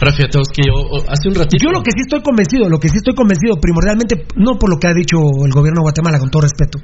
Ahora 0.00 0.12
fíjate 0.16 0.38
vos 0.38 0.48
que 0.52 0.62
yo 0.66 0.74
hace 1.08 1.28
un 1.28 1.34
ratito. 1.34 1.62
Yo 1.64 1.70
lo 1.70 1.82
que 1.82 1.90
sí 1.92 2.00
estoy 2.02 2.22
convencido, 2.22 2.68
lo 2.68 2.78
que 2.78 2.88
sí 2.88 2.96
estoy 2.96 3.14
convencido, 3.14 3.56
primordialmente, 3.60 4.26
no 4.36 4.58
por 4.58 4.70
lo 4.70 4.78
que 4.78 4.88
ha 4.88 4.94
dicho 4.94 5.16
el 5.44 5.52
gobierno 5.52 5.80
de 5.80 5.84
Guatemala, 5.90 6.18
con 6.18 6.30
todo 6.30 6.42
respeto, 6.42 6.78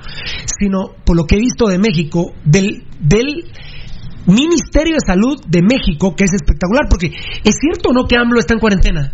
sino 0.59 0.94
por 1.05 1.16
lo 1.16 1.24
que 1.24 1.36
he 1.36 1.40
visto 1.40 1.66
de 1.66 1.78
México, 1.78 2.32
del, 2.44 2.84
del 3.01 3.44
Ministerio 4.26 4.94
de 4.94 5.05
Salud 5.07 5.40
de 5.48 5.62
México, 5.62 6.14
que 6.14 6.24
es 6.24 6.32
espectacular, 6.34 6.86
porque 6.88 7.07
es 7.09 7.55
cierto 7.61 7.90
o 7.90 7.92
no 7.92 8.07
que 8.07 8.16
AMLO 8.16 8.38
está 8.38 8.55
en 8.55 8.61
cuarentena. 8.61 9.12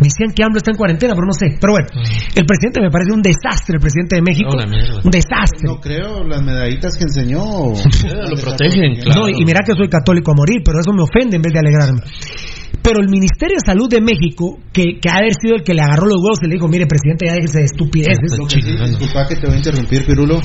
Me 0.00 0.10
decían 0.10 0.34
que 0.34 0.42
AMLO 0.42 0.58
está 0.58 0.70
en 0.72 0.76
cuarentena, 0.76 1.14
pero 1.14 1.26
no 1.26 1.32
sé. 1.32 1.54
Pero 1.60 1.72
bueno, 1.74 1.88
el 2.34 2.44
presidente 2.44 2.80
me 2.80 2.90
parece 2.90 3.12
un 3.12 3.22
desastre, 3.22 3.76
el 3.78 3.82
presidente 3.82 4.16
de 4.16 4.22
México. 4.22 4.50
Un 4.50 5.10
desastre. 5.10 5.64
No 5.66 5.78
creo, 5.78 6.24
las 6.24 6.42
medallitas 6.42 6.96
que 6.98 7.04
enseñó. 7.04 7.40
lo 7.74 8.36
protegen, 8.40 9.00
claro. 9.00 9.22
No, 9.22 9.28
y 9.28 9.44
mira 9.44 9.60
que 9.64 9.72
soy 9.72 9.88
católico 9.88 10.32
a 10.32 10.34
morir, 10.34 10.62
pero 10.64 10.80
eso 10.80 10.92
me 10.92 11.02
ofende 11.02 11.36
en 11.36 11.42
vez 11.42 11.52
de 11.52 11.60
alegrarme. 11.60 12.00
Pero 12.82 13.00
el 13.00 13.08
Ministerio 13.08 13.56
de 13.56 13.64
Salud 13.64 13.88
de 13.88 14.02
México, 14.02 14.58
que, 14.72 15.00
que 15.00 15.08
ha 15.08 15.14
de 15.14 15.30
haber 15.30 15.34
sido 15.40 15.56
el 15.56 15.62
que 15.62 15.72
le 15.72 15.80
agarró 15.80 16.06
los 16.06 16.20
huevos 16.20 16.38
y 16.42 16.48
le 16.48 16.54
dijo, 16.54 16.68
mire, 16.68 16.86
presidente, 16.86 17.26
ya 17.26 17.34
déjese 17.34 17.58
de 17.60 17.64
estupideces. 17.64 18.36
Lo 18.36 18.44
que 18.44 18.60
sí, 18.60 18.60
disculpa 18.60 19.26
que 19.26 19.36
te 19.36 19.46
voy 19.46 19.54
a 19.54 19.58
interrumpir, 19.58 20.04
Pirulo. 20.04 20.40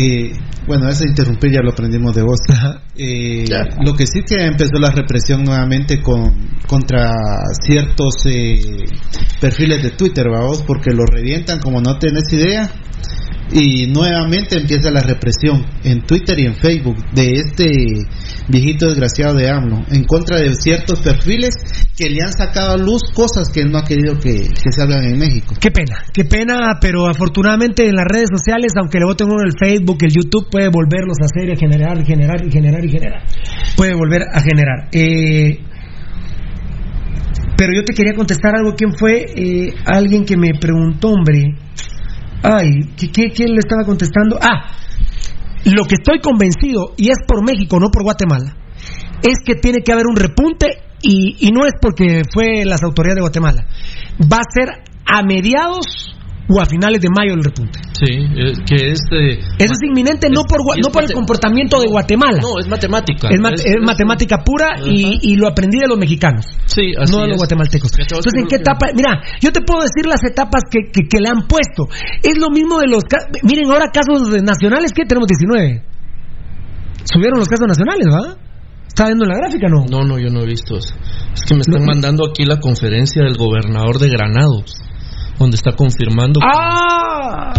Eh, 0.00 0.32
bueno, 0.64 0.88
ese 0.88 1.08
interrumpir 1.08 1.50
ya 1.50 1.60
lo 1.60 1.72
aprendimos 1.72 2.14
de 2.14 2.22
vos. 2.22 2.38
Eh, 2.96 3.46
lo 3.84 3.94
que 3.94 4.06
sí 4.06 4.22
que 4.22 4.44
empezó 4.44 4.78
la 4.78 4.90
represión 4.90 5.42
nuevamente 5.42 6.00
con 6.00 6.58
contra 6.68 7.14
ciertos 7.60 8.26
eh, 8.26 8.84
perfiles 9.40 9.82
de 9.82 9.90
Twitter, 9.90 10.26
vamos, 10.30 10.62
porque 10.62 10.92
lo 10.92 11.04
revientan 11.04 11.58
como 11.58 11.80
no 11.80 11.98
tenés 11.98 12.32
idea. 12.32 12.70
Y 13.50 13.86
nuevamente 13.86 14.58
empieza 14.58 14.90
la 14.90 15.00
represión 15.00 15.64
en 15.82 16.02
Twitter 16.02 16.38
y 16.38 16.46
en 16.46 16.54
Facebook 16.54 16.96
de 17.14 17.32
este 17.32 17.70
viejito 18.48 18.88
desgraciado 18.88 19.34
de 19.34 19.48
AMLO 19.48 19.84
en 19.90 20.04
contra 20.04 20.38
de 20.38 20.54
ciertos 20.54 21.00
perfiles 21.00 21.54
que 21.96 22.10
le 22.10 22.22
han 22.22 22.32
sacado 22.32 22.72
a 22.72 22.76
luz 22.76 23.02
cosas 23.14 23.48
que 23.48 23.60
él 23.60 23.70
no 23.70 23.78
ha 23.78 23.84
querido 23.84 24.18
que, 24.18 24.48
que 24.48 24.72
salgan 24.72 25.04
en 25.04 25.18
México. 25.18 25.54
Qué 25.60 25.70
pena, 25.70 25.96
qué 26.12 26.24
pena, 26.24 26.78
pero 26.80 27.06
afortunadamente 27.06 27.86
en 27.86 27.94
las 27.94 28.06
redes 28.06 28.28
sociales, 28.30 28.72
aunque 28.78 28.98
le 28.98 29.06
voten 29.06 29.28
uno 29.28 29.42
el 29.42 29.54
Facebook, 29.58 29.98
el 30.02 30.12
YouTube, 30.12 30.48
puede 30.50 30.68
volverlos 30.68 31.16
a 31.20 31.24
hacer 31.24 31.48
y 31.50 31.56
generar, 31.56 31.98
y 32.00 32.04
generar, 32.04 32.46
y 32.46 32.50
generar, 32.50 32.84
y 32.84 32.88
generar. 32.90 33.22
Puede 33.76 33.94
volver 33.94 34.22
a 34.32 34.40
generar. 34.40 34.88
Eh, 34.92 35.60
pero 37.56 37.72
yo 37.74 37.82
te 37.84 37.92
quería 37.92 38.14
contestar 38.14 38.54
algo. 38.54 38.74
¿Quién 38.76 38.92
fue? 38.92 39.26
Eh, 39.34 39.74
alguien 39.84 40.24
que 40.24 40.36
me 40.36 40.52
preguntó, 40.60 41.08
hombre. 41.08 41.56
Ay, 42.42 42.94
¿qué, 42.96 43.10
qué, 43.10 43.30
quién 43.34 43.50
le 43.50 43.58
estaba 43.58 43.84
contestando? 43.84 44.38
Ah, 44.40 44.76
lo 45.64 45.84
que 45.84 45.96
estoy 45.96 46.20
convencido, 46.20 46.94
y 46.96 47.10
es 47.10 47.18
por 47.26 47.44
México, 47.44 47.78
no 47.80 47.90
por 47.90 48.02
Guatemala, 48.02 48.56
es 49.22 49.38
que 49.44 49.54
tiene 49.54 49.78
que 49.84 49.92
haber 49.92 50.06
un 50.08 50.16
repunte 50.16 50.82
y, 51.02 51.36
y 51.46 51.50
no 51.50 51.66
es 51.66 51.72
porque 51.80 52.22
fue 52.32 52.64
las 52.64 52.82
autoridades 52.82 53.16
de 53.16 53.20
Guatemala. 53.22 53.66
Va 54.20 54.38
a 54.38 54.52
ser 54.52 54.68
a 55.04 55.22
mediados 55.22 56.17
o 56.50 56.60
a 56.60 56.66
finales 56.66 57.00
de 57.00 57.08
mayo 57.10 57.34
el 57.34 57.44
repunte. 57.44 57.78
Sí, 57.92 58.08
eh, 58.08 58.52
que 58.64 58.92
es. 58.92 59.00
eh, 59.12 59.38
Eso 59.58 59.72
es 59.74 59.82
inminente 59.86 60.28
no 60.30 60.44
por, 60.44 60.60
no 60.78 60.90
por 60.90 61.04
el 61.04 61.12
comportamiento 61.12 61.80
de 61.80 61.88
Guatemala. 61.88 62.38
No, 62.40 62.58
es 62.58 62.66
matemática. 62.68 63.28
Es, 63.30 63.38
mat- 63.40 63.58
es 63.60 63.76
matemática 63.84 64.38
pura 64.44 64.76
y, 64.84 65.18
y 65.22 65.36
lo 65.36 65.46
aprendí 65.48 65.78
de 65.78 65.88
los 65.88 65.98
mexicanos. 65.98 66.46
Sí, 66.66 66.92
así 66.98 67.12
no 67.12 67.22
de 67.22 67.28
los 67.28 67.36
guatemaltecos. 67.38 67.90
Entonces, 67.98 68.32
¿en 68.34 68.46
qué 68.48 68.56
etapa? 68.56 68.86
Mira, 68.94 69.20
yo 69.40 69.52
te 69.52 69.60
puedo 69.60 69.82
decir 69.82 70.06
las 70.06 70.24
etapas 70.24 70.62
que, 70.70 70.90
que- 70.92 71.06
que 71.08 71.20
le 71.20 71.28
han 71.28 71.46
puesto. 71.46 71.88
Es 72.22 72.38
lo 72.38 72.50
mismo 72.50 72.78
de 72.80 72.88
los... 72.88 73.04
Miren, 73.42 73.70
ahora 73.70 73.90
casos 73.92 74.30
de 74.30 74.40
nacionales, 74.40 74.92
¿qué? 74.94 75.04
Tenemos 75.04 75.26
19. 75.28 75.82
Subieron 77.12 77.38
los 77.38 77.48
casos 77.48 77.66
nacionales, 77.68 78.06
¿va? 78.08 78.36
¿Está 78.86 79.06
viendo 79.06 79.24
la 79.26 79.36
gráfica, 79.36 79.68
no? 79.68 79.84
No, 79.88 80.04
no, 80.06 80.18
yo 80.18 80.28
no 80.30 80.42
he 80.42 80.46
visto 80.46 80.76
eso. 80.76 80.94
Es 81.34 81.42
que 81.46 81.54
me 81.54 81.60
están 81.60 81.84
mandando 81.84 82.26
aquí 82.26 82.44
la 82.44 82.58
conferencia 82.58 83.22
del 83.22 83.36
gobernador 83.36 83.98
de 83.98 84.08
Granados, 84.08 84.74
donde 85.38 85.56
está 85.56 85.72
confirmando. 85.72 86.40
que- 86.40 86.46
¡Ah! 86.46 87.52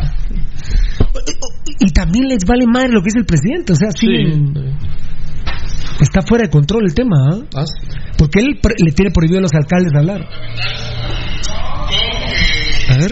Y 1.79 1.91
también 1.91 2.27
les 2.27 2.43
vale 2.45 2.65
madre 2.67 2.89
lo 2.91 3.01
que 3.01 3.05
dice 3.05 3.19
el 3.19 3.25
presidente, 3.25 3.73
o 3.73 3.75
sea, 3.75 3.89
Sí, 3.91 4.05
siguen- 4.07 4.77
está 6.01 6.21
fuera 6.21 6.43
de 6.45 6.49
control 6.49 6.83
el 6.85 6.93
tema, 6.93 7.15
¿ah? 7.31 7.37
Ah, 7.55 7.63
Porque 8.17 8.39
él 8.41 8.59
pre- 8.61 8.75
le 8.77 8.91
tiene 8.91 9.11
prohibido 9.11 9.39
a 9.39 9.43
los 9.43 9.53
alcaldes 9.53 9.93
hablar. 9.95 10.21
A 12.89 12.97
ver. 12.97 13.11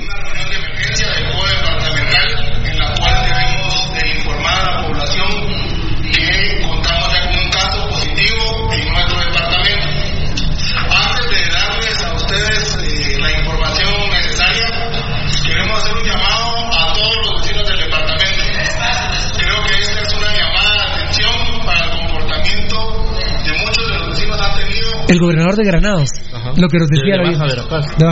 El 25.10 25.20
gobernador 25.20 25.55
de 25.55 25.64
Granados. 25.64 26.10
Lo 26.58 26.68
que 26.68 26.78
nos 26.80 26.88
decía 26.89 27.16
De 27.18 27.24
Verapaz. 27.47 27.97
de 27.97 28.05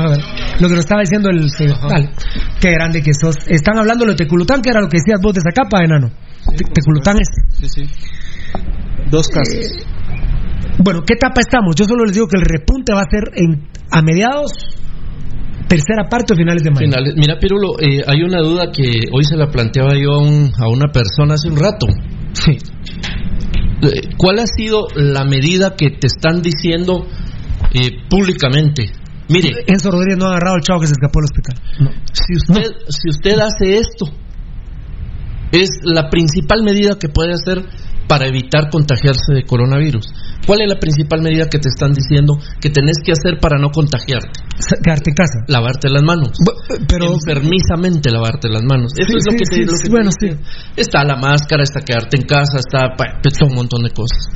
Lo 0.62 0.68
que 0.70 0.76
nos 0.76 0.80
estaba 0.86 1.02
diciendo 1.02 1.30
el. 1.30 1.50
Qué 2.62 2.72
grande 2.72 3.02
que 3.02 3.14
sos. 3.14 3.36
Están 3.48 3.78
hablando 3.78 4.06
de 4.06 4.16
Teculután, 4.16 4.62
que 4.62 4.70
era 4.70 4.80
lo 4.82 4.88
que 4.88 4.98
decías 4.98 5.20
vos 5.22 5.34
de 5.34 5.39
esa 5.39 5.52
capa, 5.52 5.84
enano. 5.84 6.10
Te- 6.56 6.64
Teculután 6.74 7.18
es. 7.20 7.28
Sí, 7.60 7.68
sí. 7.70 7.89
Dos 9.10 9.28
casos. 9.28 9.86
Bueno, 10.84 11.02
¿qué 11.06 11.14
etapa 11.16 11.41
estamos? 11.41 11.76
Yo 11.76 11.86
solo 11.86 12.06
les 12.06 12.14
digo 12.14 12.28
que 12.28 12.38
el 12.38 12.46
repunte 12.46 12.93
va 12.93 13.02
a 13.02 13.10
ser 13.10 13.32
en, 13.36 13.68
a 13.91 14.02
mediados, 14.02 14.52
tercera 15.68 16.08
parte 16.10 16.34
o 16.34 16.38
finales 16.38 16.64
de 16.64 16.72
mayo. 16.72 16.86
Finales. 16.88 17.14
Mira, 17.18 17.38
Pirulo, 17.39 17.80
eh, 17.80 18.04
hay 18.08 18.22
una 18.24 18.39
duda 18.41 18.72
que 18.72 18.91
hoy 19.12 19.24
se 19.24 19.36
la 19.36 19.48
planteaba 19.48 19.93
yo 19.96 20.12
a, 20.14 20.20
un- 20.22 20.52
a 20.60 20.68
una 20.68 20.88
persona 20.91 21.36
hace 21.36 21.50
un 21.50 21.58
rato. 21.58 21.88
Sí. 22.34 22.58
¿Cuál 24.17 24.39
ha 24.39 24.47
sido 24.47 24.88
la 24.95 25.23
medida 25.25 25.75
que 25.75 25.89
te 25.89 26.07
están 26.07 26.41
diciendo 26.41 27.05
eh, 27.73 27.89
públicamente? 28.09 28.91
Mire, 29.27 29.63
Enzo 29.67 29.91
Rodríguez 29.91 30.17
no 30.17 30.25
ha 30.25 30.29
agarrado 30.31 30.55
al 30.55 30.61
chavo 30.61 30.81
que 30.81 30.88
se 30.88 30.93
escapó 30.93 31.19
del 31.19 31.25
hospital. 31.25 31.55
No. 31.79 31.91
si 32.13 32.36
usted, 32.36 32.71
si 32.89 33.09
usted 33.09 33.39
hace 33.39 33.77
esto, 33.77 34.05
es 35.51 35.69
la 35.83 36.09
principal 36.09 36.63
medida 36.63 36.99
que 36.99 37.09
puede 37.09 37.33
hacer 37.33 37.65
para 38.08 38.28
evitar 38.28 38.70
contagiarse 38.70 39.34
de 39.34 39.43
coronavirus. 39.43 40.06
¿Cuál 40.45 40.62
es 40.62 40.70
la 40.70 40.80
principal 40.80 41.22
medida 41.22 41.49
que 41.49 41.58
te 41.58 41.70
están 41.70 41.93
diciendo 41.93 42.38
que 42.62 42.70
tenés 42.70 42.97
que 43.03 43.12
hacer 43.12 43.39
para 43.41 43.58
no 43.58 43.72
contagiarte? 43.72 44.30
Quedarte 44.84 45.10
en 45.10 45.16
casa. 45.16 45.39
Lavarte 45.47 45.89
las 45.89 46.03
manos. 46.03 46.30
pero 46.88 47.12
enfermizamente 47.12 48.12
lavarte 48.12 48.47
las 48.49 48.62
manos. 48.64 48.93
Eso 48.95 49.10
Sí, 49.10 49.18
es 49.18 49.26
lo 49.26 49.32
sí, 49.32 49.38
que 49.38 49.45
te, 49.45 49.56
sí, 49.56 49.62
lo 49.66 49.72
que 49.72 49.78
sí, 49.78 49.84
te 49.84 49.89
bueno, 49.89 50.10
dicen. 50.22 50.41
Está 50.76 51.03
la 51.03 51.16
máscara, 51.18 51.64
está 51.64 51.82
quedarte 51.82 52.18
en 52.18 52.24
casa, 52.28 52.60
está 52.60 52.93
todo 52.95 53.49
un 53.49 53.56
montón 53.56 53.84
de 53.84 53.89
cosas. 53.89 54.30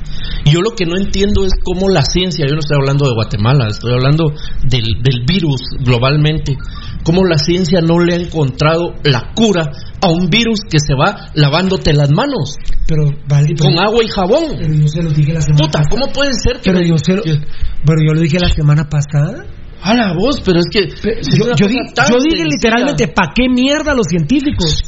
Y 0.46 0.52
yo 0.52 0.62
lo 0.62 0.72
que 0.72 0.86
no 0.86 0.98
entiendo 0.98 1.46
es 1.46 1.52
cómo 1.64 1.90
la 1.90 2.04
ciencia, 2.04 2.46
yo 2.48 2.54
no 2.54 2.60
estoy 2.60 2.78
hablando 2.80 3.06
de 3.08 3.14
Guatemala, 3.14 3.68
estoy 3.70 3.94
hablando 3.94 4.34
del, 4.64 5.02
del 5.04 5.26
virus 5.28 5.62
globalmente, 5.80 6.58
cómo 7.04 7.26
la 7.26 7.38
ciencia 7.38 7.82
no 7.82 8.00
le 8.00 8.14
ha 8.14 8.18
encontrado 8.18 8.94
la 9.04 9.32
cura 9.36 9.66
a 10.02 10.08
un 10.10 10.30
virus 10.30 10.62
que 10.70 10.80
se 10.80 10.94
va 10.94 11.28
lavándote 11.34 11.94
las 11.94 12.12
manos 12.12 12.56
Pero, 12.88 13.04
vale, 13.28 13.48
pero- 13.58 13.70
con 13.70 13.80
agua 13.80 14.04
y 14.04 14.08
jabón. 14.08 14.44
Pero 14.58 14.74
yo 14.74 14.88
se 14.88 15.04
lo 15.04 15.10
dije 15.12 15.34
la 15.34 15.42
semana 15.42 15.66
Puta, 15.66 15.82
¿cómo 15.90 16.08
puede 16.14 16.32
ser 16.34 16.58
que 16.62 16.72
Pero 16.72 16.80
me- 16.80 16.88
yo, 16.88 16.96
se 16.98 17.16
lo, 17.16 17.22
pero 17.24 17.98
yo 18.06 18.14
lo 18.14 18.22
dije 18.22 18.38
la 18.40 18.50
semana 18.50 18.88
pasada. 18.90 19.46
A 19.82 19.94
la 19.94 20.14
voz, 20.14 20.42
pero 20.44 20.60
es 20.60 20.66
que 20.70 20.90
Yo, 20.90 21.56
yo 21.56 21.68
di- 21.68 21.78
yo 22.12 22.18
dije 22.22 22.44
literalmente, 22.44 23.08
¿pa' 23.08 23.32
qué 23.34 23.48
mierda 23.50 23.94
los 23.94 24.08
científicos? 24.08 24.82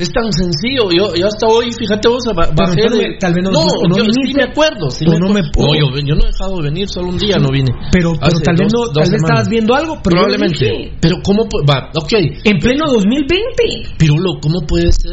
Es 0.00 0.10
tan 0.12 0.32
sencillo, 0.32 0.88
yo, 0.96 1.14
yo 1.14 1.26
hasta 1.26 1.46
hoy, 1.46 1.70
fíjate 1.72 2.08
vos, 2.08 2.24
bajé 2.34 2.88
de... 2.88 3.18
tal 3.20 3.34
vez 3.34 3.44
no- 3.44 3.50
no, 3.52 3.66
no 3.86 3.96
yo 3.98 4.04
sí 4.04 4.10
viniste, 4.16 4.42
me 4.42 4.50
acuerdo, 4.50 4.90
sí 4.90 5.04
me 5.04 5.18
no 5.18 5.26
acuerdo. 5.28 5.34
me 5.34 5.50
puedo. 5.52 5.68
No, 5.68 5.74
yo, 5.76 6.06
yo 6.08 6.14
no 6.14 6.22
he 6.24 6.26
dejado 6.32 6.56
de 6.56 6.62
venir, 6.62 6.88
solo 6.88 7.08
un 7.08 7.18
día 7.18 7.36
no 7.36 7.48
vine. 7.52 7.68
Pero, 7.92 8.12
pero 8.18 8.40
tal 8.40 8.56
vez, 8.56 8.72
no, 8.72 8.90
tal 8.92 9.04
vez 9.04 9.20
estabas 9.20 9.48
viendo 9.50 9.74
algo, 9.74 10.00
pero 10.02 10.16
Probablemente. 10.16 10.96
Pero 11.00 11.16
¿cómo 11.22 11.44
va? 11.68 11.90
Ok. 11.94 12.12
En 12.44 12.58
pleno 12.58 12.86
2020. 12.88 13.96
Pirulo, 13.98 14.40
¿cómo 14.40 14.60
puede 14.66 14.90
ser? 14.92 15.12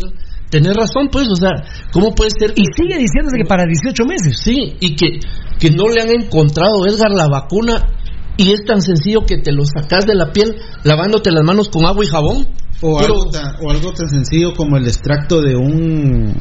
Tener 0.49 0.73
razón, 0.73 1.09
pues, 1.11 1.27
o 1.27 1.35
sea, 1.35 1.51
¿cómo 1.91 2.15
puede 2.15 2.31
ser 2.31 2.53
que... 2.53 2.61
Y 2.61 2.65
sigue 2.73 2.97
diciéndose 2.97 3.35
que 3.37 3.45
para 3.45 3.65
18 3.65 4.05
meses. 4.05 4.39
Sí, 4.39 4.77
y 4.79 4.95
que, 4.95 5.19
que 5.59 5.69
no 5.71 5.89
le 5.89 6.01
han 6.01 6.09
encontrado, 6.09 6.85
Edgar, 6.87 7.11
la 7.11 7.27
vacuna 7.27 7.91
y 8.37 8.51
es 8.53 8.63
tan 8.65 8.81
sencillo 8.81 9.21
que 9.27 9.37
te 9.39 9.51
lo 9.51 9.65
sacas 9.65 10.05
de 10.05 10.15
la 10.15 10.31
piel 10.31 10.55
lavándote 10.83 11.31
las 11.31 11.43
manos 11.43 11.67
con 11.69 11.85
agua 11.85 12.05
y 12.05 12.07
jabón. 12.07 12.47
O, 12.81 12.97
Pero- 12.99 13.13
algo 13.13 13.31
tan, 13.31 13.55
o 13.61 13.71
algo 13.71 13.91
tan 13.93 14.07
sencillo 14.07 14.53
como 14.53 14.77
el 14.77 14.85
extracto 14.87 15.41
de 15.41 15.55
un 15.55 16.33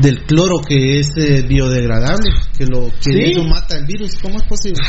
del 0.00 0.24
cloro 0.26 0.56
que 0.66 0.98
es 1.00 1.08
eh, 1.16 1.42
biodegradable, 1.48 2.28
que 2.58 2.66
lo 2.66 2.88
que 3.02 3.12
Sí. 3.12 3.18
eso 3.32 3.44
mata 3.44 3.78
el 3.78 3.86
virus. 3.86 4.10
¿Cómo 4.20 4.36
es 4.36 4.42
posible? 4.44 4.82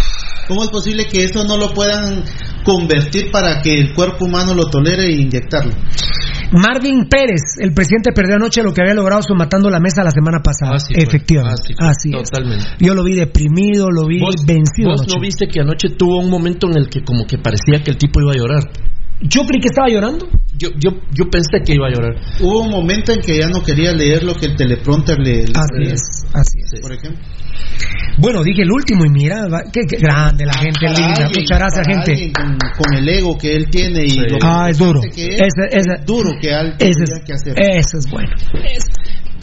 ¿Cómo 0.49 0.63
es 0.63 0.69
posible 0.69 1.05
que 1.07 1.23
eso 1.23 1.45
no 1.45 1.55
lo 1.55 1.73
puedan 1.73 2.23
convertir 2.65 3.31
para 3.31 3.61
que 3.61 3.79
el 3.79 3.93
cuerpo 3.93 4.25
humano 4.25 4.53
lo 4.53 4.65
tolere 4.69 5.05
e 5.05 5.11
inyectarlo? 5.21 5.71
Marvin 6.51 7.07
Pérez, 7.09 7.57
el 7.59 7.73
presidente 7.73 8.11
perdió 8.13 8.35
anoche 8.35 8.63
lo 8.63 8.73
que 8.73 8.81
había 8.81 8.93
logrado 8.93 9.21
matando 9.35 9.69
la 9.69 9.79
mesa 9.79 10.03
la 10.03 10.11
semana 10.11 10.39
pasada. 10.43 10.75
Así 10.75 10.93
fue, 10.93 11.03
Efectivamente. 11.03 11.61
así 11.61 11.73
fue, 11.77 11.87
Así 11.87 12.09
es. 12.13 12.29
Totalmente. 12.29 12.65
Yo 12.79 12.93
lo 12.93 13.03
vi 13.03 13.15
deprimido, 13.15 13.89
lo 13.89 14.05
vi 14.07 14.19
vencido. 14.45 14.91
¿Vos 14.91 15.01
anoche. 15.01 15.15
no 15.15 15.21
viste 15.21 15.47
que 15.47 15.59
anoche 15.61 15.89
tuvo 15.97 16.19
un 16.19 16.29
momento 16.29 16.67
en 16.69 16.77
el 16.77 16.89
que 16.89 17.03
como 17.03 17.25
que 17.25 17.37
parecía 17.37 17.81
que 17.83 17.91
el 17.91 17.97
tipo 17.97 18.21
iba 18.21 18.31
a 18.31 18.35
llorar? 18.37 18.63
Yo 19.21 19.41
creí 19.43 19.59
que 19.59 19.67
estaba 19.69 19.87
llorando. 19.89 20.27
Yo, 20.57 20.69
yo, 20.79 20.89
yo 21.13 21.29
pensé 21.29 21.61
que 21.65 21.73
iba 21.75 21.87
a 21.87 21.91
llorar. 21.91 22.15
Hubo 22.39 22.61
un 22.63 22.69
momento 22.71 23.11
en 23.11 23.21
que 23.21 23.37
ya 23.39 23.47
no 23.47 23.63
quería 23.63 23.91
leer 23.91 24.23
lo 24.23 24.33
que 24.33 24.47
el 24.47 24.55
teleprompter 24.55 25.19
le, 25.19 25.43
le 25.45 25.53
Así 25.53 25.77
leía, 25.79 25.93
es, 25.93 26.25
así 26.33 26.57
es. 26.63 26.81
por 26.81 26.93
ejemplo. 26.93 27.21
Bueno, 28.19 28.43
dije 28.43 28.63
el 28.63 28.71
último 28.71 29.05
y 29.05 29.09
mira, 29.09 29.47
va- 29.47 29.61
qué, 29.71 29.81
qué 29.87 29.97
grande 29.97 30.45
la 30.45 30.53
gente 30.53 30.79
Para 30.81 30.93
linda. 30.97 31.25
alguien- 31.25 31.43
Muchas 31.43 31.59
gracias, 31.59 31.85
para 31.87 32.03
gente. 32.03 32.33
Con, 32.33 32.57
con 32.57 32.93
el 32.95 33.09
ego 33.09 33.37
que 33.37 33.55
él 33.55 33.67
tiene 33.69 34.05
y 34.05 34.15
lo 34.17 34.37
Ah, 34.41 34.67
es 34.71 34.77
duro. 34.79 35.01
que 35.01 35.07
es, 35.27 35.41
Ese- 35.41 35.67
ese- 35.77 35.93
es 35.99 36.05
duro 36.05 36.31
que 36.41 36.51
alguien 36.51 36.75
Ese 36.79 37.03
tenga 37.05 37.17
es, 37.19 37.23
que 37.25 37.33
hacer. 37.33 37.53
eso 37.59 37.97
es 37.99 38.09
bueno. 38.09 38.29
Es- 38.63 38.83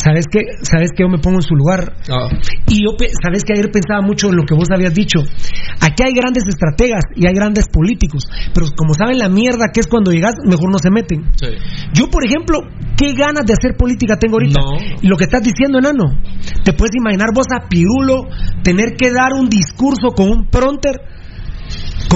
¿Sabes 0.05 0.27
qué? 0.31 0.41
¿Sabes 0.61 0.91
qué? 0.95 1.03
Yo 1.05 1.09
me 1.09 1.19
pongo 1.19 1.39
en 1.39 1.43
su 1.49 1.55
lugar. 1.55 1.97
Ah, 2.13 2.29
Y 2.69 2.85
yo, 2.85 2.93
¿sabes 3.23 3.43
que 3.43 3.55
Ayer 3.55 3.71
pensaba 3.71 4.03
mucho 4.03 4.29
en 4.29 4.37
lo 4.37 4.45
que 4.45 4.55
vos 4.55 4.69
habías 4.71 4.93
dicho. 4.93 5.21
Aquí 5.81 6.03
hay 6.05 6.13
grandes 6.13 6.45
estrategas 6.47 7.05
y 7.17 7.27
hay 7.27 7.33
grandes 7.35 7.67
políticos. 7.73 8.25
Pero 8.53 8.67
como 8.77 8.93
saben 8.93 9.19
la 9.19 9.29
mierda 9.29 9.73
que 9.73 9.81
es 9.81 9.87
cuando 9.87 10.11
llegas, 10.13 10.35
mejor 10.45 10.71
no 10.71 10.79
se 10.79 10.91
meten. 10.91 11.25
sí. 11.37 11.47
Yo, 11.95 12.11
por 12.11 12.27
ejemplo, 12.27 12.59
¿qué 12.97 13.13
ganas 13.15 13.47
de 13.47 13.55
hacer 13.55 13.77
política 13.79 14.17
tengo 14.19 14.37
ahorita? 14.37 14.61
No. 14.61 15.09
Lo 15.09 15.17
que 15.17 15.25
estás 15.25 15.43
diciendo, 15.43 15.79
enano. 15.79 16.21
¿Te 16.65 16.73
puedes 16.73 16.95
imaginar 16.97 17.29
vos 17.35 17.47
a 17.55 17.69
Pirulo 17.69 18.29
tener 18.63 18.97
que 18.99 19.11
dar 19.11 19.33
un 19.33 19.49
discurso 19.49 20.11
con 20.15 20.29
un 20.29 20.49
pronter? 20.49 21.01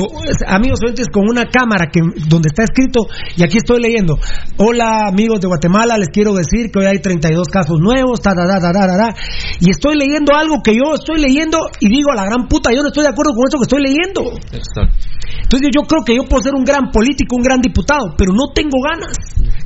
Con- 0.07 0.28
amigos 0.46 0.80
oyentes, 0.84 1.09
con 1.12 1.28
una 1.28 1.44
cámara 1.46 1.86
que 1.92 2.01
donde 2.28 2.49
está 2.49 2.64
escrito, 2.64 3.01
y 3.36 3.42
aquí 3.44 3.59
estoy 3.59 3.80
leyendo. 3.80 4.18
Hola, 4.59 5.09
amigos 5.09 5.40
de 5.40 5.49
Guatemala, 5.49 5.96
les 5.99 6.09
quiero 6.09 6.34
decir 6.34 6.70
que 6.70 6.78
hoy 6.78 6.86
hay 6.86 6.99
32 7.01 7.49
casos 7.49 7.78
nuevos, 7.80 8.20
ta, 8.20 8.32
ta, 8.34 8.46
ta, 8.46 8.61
ta, 8.61 8.72
ta, 8.72 8.86
ta, 8.86 8.96
ta. 8.96 9.14
y 9.61 9.70
estoy 9.70 9.96
leyendo 9.96 10.34
algo 10.34 10.62
que 10.62 10.74
yo 10.74 10.94
estoy 10.94 11.20
leyendo 11.20 11.59
y 11.80 11.88
digo 11.88 12.12
a 12.12 12.16
la 12.16 12.24
gran 12.24 12.46
puta, 12.49 12.70
yo 12.72 12.82
no 12.82 12.88
estoy 12.88 13.05
de 13.05 13.11
acuerdo 13.11 13.32
con 13.32 13.46
eso 13.49 13.59
que 13.59 13.64
estoy 13.68 13.82
leyendo. 13.82 14.38
Exacto. 14.53 14.96
Entonces 15.42 15.70
yo 15.74 15.82
creo 15.82 16.03
que 16.05 16.14
yo 16.16 16.24
puedo 16.24 16.42
ser 16.42 16.55
un 16.55 16.64
gran 16.64 16.90
político, 16.90 17.36
un 17.36 17.42
gran 17.42 17.61
diputado, 17.61 18.14
pero 18.16 18.32
no 18.32 18.53
tengo 18.55 18.78
ganas. 18.84 19.16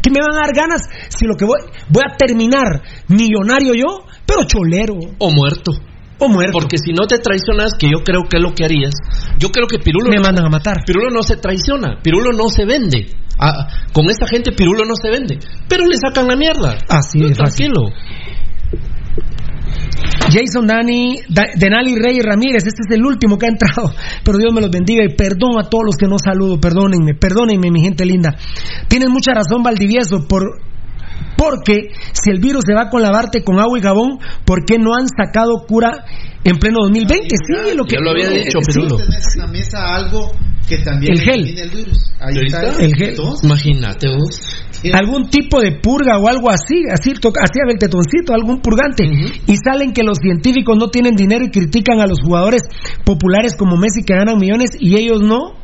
¿Qué 0.02 0.10
me 0.10 0.20
van 0.20 0.32
a 0.34 0.46
dar 0.46 0.54
ganas 0.54 0.82
si 1.08 1.26
lo 1.26 1.34
que 1.36 1.44
voy, 1.44 1.58
voy 1.88 2.02
a 2.06 2.16
terminar 2.16 2.82
millonario 3.08 3.74
yo, 3.74 4.04
pero 4.26 4.44
cholero 4.44 4.94
O 5.18 5.30
muerto. 5.30 5.72
O 6.24 6.28
muerto? 6.28 6.52
Porque 6.52 6.76
si 6.78 6.92
no 6.92 7.06
te 7.06 7.18
traicionas, 7.18 7.72
que 7.78 7.86
yo 7.88 8.02
creo 8.04 8.22
que 8.28 8.36
es 8.38 8.42
lo 8.42 8.54
que 8.54 8.64
harías, 8.64 8.94
yo 9.38 9.50
creo 9.50 9.66
que 9.66 9.78
Pirulo, 9.78 10.08
me 10.10 10.16
no, 10.16 10.22
mandan 10.22 10.46
a 10.46 10.50
matar. 10.50 10.84
Pirulo 10.86 11.10
no 11.10 11.22
se 11.22 11.36
traiciona, 11.36 11.98
Pirulo 12.02 12.32
no 12.36 12.48
se 12.48 12.64
vende. 12.64 13.06
Ah, 13.38 13.66
con 13.92 14.08
esta 14.10 14.26
gente 14.26 14.52
Pirulo 14.52 14.84
no 14.84 14.94
se 14.94 15.10
vende, 15.10 15.38
pero 15.68 15.86
le 15.86 15.96
sacan 15.96 16.28
la 16.28 16.36
mierda. 16.36 16.76
Así 16.88 17.18
No, 17.18 17.28
fácil. 17.34 17.72
tranquilo. 17.72 17.90
Jason 20.30 20.66
Dani, 20.66 21.20
Da- 21.28 21.50
Denali 21.56 21.94
Reyes 21.96 22.24
Ramírez, 22.24 22.64
este 22.66 22.82
es 22.88 22.96
el 22.96 23.04
último 23.04 23.36
que 23.38 23.46
ha 23.46 23.50
entrado, 23.50 23.92
pero 24.24 24.38
Dios 24.38 24.52
me 24.52 24.60
los 24.60 24.70
bendiga 24.70 25.04
y 25.04 25.14
perdón 25.14 25.58
a 25.60 25.68
todos 25.68 25.84
los 25.86 25.96
que 25.96 26.06
no 26.06 26.16
saludo, 26.18 26.58
perdónenme, 26.60 27.14
perdónenme 27.14 27.70
mi 27.70 27.80
gente 27.80 28.04
linda. 28.04 28.34
Tienen 28.88 29.10
mucha 29.10 29.32
razón 29.32 29.62
Valdivieso, 29.62 30.26
por, 30.28 30.42
porque 31.36 31.90
si 32.12 32.30
el 32.30 32.40
virus 32.40 32.64
se 32.66 32.74
va 32.74 32.88
con 32.88 33.02
lavarte 33.02 33.42
con 33.42 33.58
agua 33.58 33.78
y 33.78 33.82
jabón, 33.82 34.18
¿por 34.44 34.64
qué 34.64 34.78
no 34.78 34.94
han 34.94 35.08
sacado 35.08 35.64
cura 35.66 35.90
en 36.44 36.56
pleno 36.58 36.78
2020? 36.82 37.28
Sí, 37.36 37.76
lo 37.76 37.84
que 37.84 37.96
Ya 37.96 38.00
lo 38.00 38.10
había 38.10 38.28
dicho, 38.30 38.58
sí. 38.68 38.80
Tenés 38.80 39.24
en 39.36 39.40
la 39.40 39.46
mesa 39.48 39.94
algo 39.94 40.32
que 40.68 40.78
también 40.78 41.12
El 41.12 41.20
gel. 41.20 41.58
el 41.58 41.70
virus. 41.70 41.98
Ahí 42.20 42.34
está. 42.46 42.62
El 42.80 42.94
gel. 42.94 43.16
Imagínate 43.42 44.06
vos. 44.08 44.56
algún 44.94 45.28
tipo 45.28 45.60
de 45.60 45.72
purga 45.72 46.18
o 46.18 46.26
algo 46.28 46.50
así, 46.50 46.82
así 46.92 47.12
to- 47.14 47.28
hacía 47.30 47.62
el 47.70 47.78
tetoncito, 47.78 48.32
algún 48.34 48.60
purgante, 48.60 49.04
y 49.46 49.54
salen 49.56 49.92
que 49.92 50.02
los 50.02 50.18
científicos 50.18 50.76
no 50.76 50.88
tienen 50.88 51.14
dinero 51.14 51.44
y 51.44 51.50
critican 51.50 52.00
a 52.00 52.06
los 52.06 52.18
jugadores 52.24 52.62
populares 53.04 53.54
como 53.56 53.76
Messi 53.76 54.02
que 54.04 54.14
ganan 54.14 54.38
millones 54.38 54.70
y 54.78 54.96
ellos 54.96 55.20
no. 55.22 55.61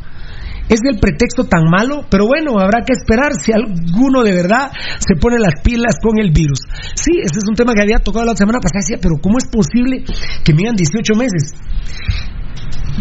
Es 0.69 0.81
el 0.85 0.99
pretexto 0.99 1.45
tan 1.45 1.65
malo, 1.71 2.05
pero 2.11 2.27
bueno, 2.27 2.59
habrá 2.61 2.85
que 2.85 2.93
esperar 2.93 3.33
si 3.35 3.53
alguno 3.53 4.23
de 4.23 4.33
verdad 4.33 4.71
se 4.99 5.17
pone 5.17 5.39
las 5.39 5.61
pilas 5.63 5.97
con 6.03 6.19
el 6.19 6.31
virus. 6.31 6.61
Sí, 6.95 7.13
ese 7.19 7.39
es 7.39 7.49
un 7.49 7.55
tema 7.55 7.73
que 7.75 7.83
había 7.83 7.99
tocado 7.99 8.27
la 8.27 8.37
semana 8.37 8.59
pasada. 8.61 8.81
Decía, 8.81 8.99
pero 9.01 9.17
¿cómo 9.23 9.39
es 9.39 9.47
posible 9.47 10.05
que 10.45 10.53
me 10.53 10.59
digan 10.59 10.77
18 10.77 11.15
meses? 11.15 11.55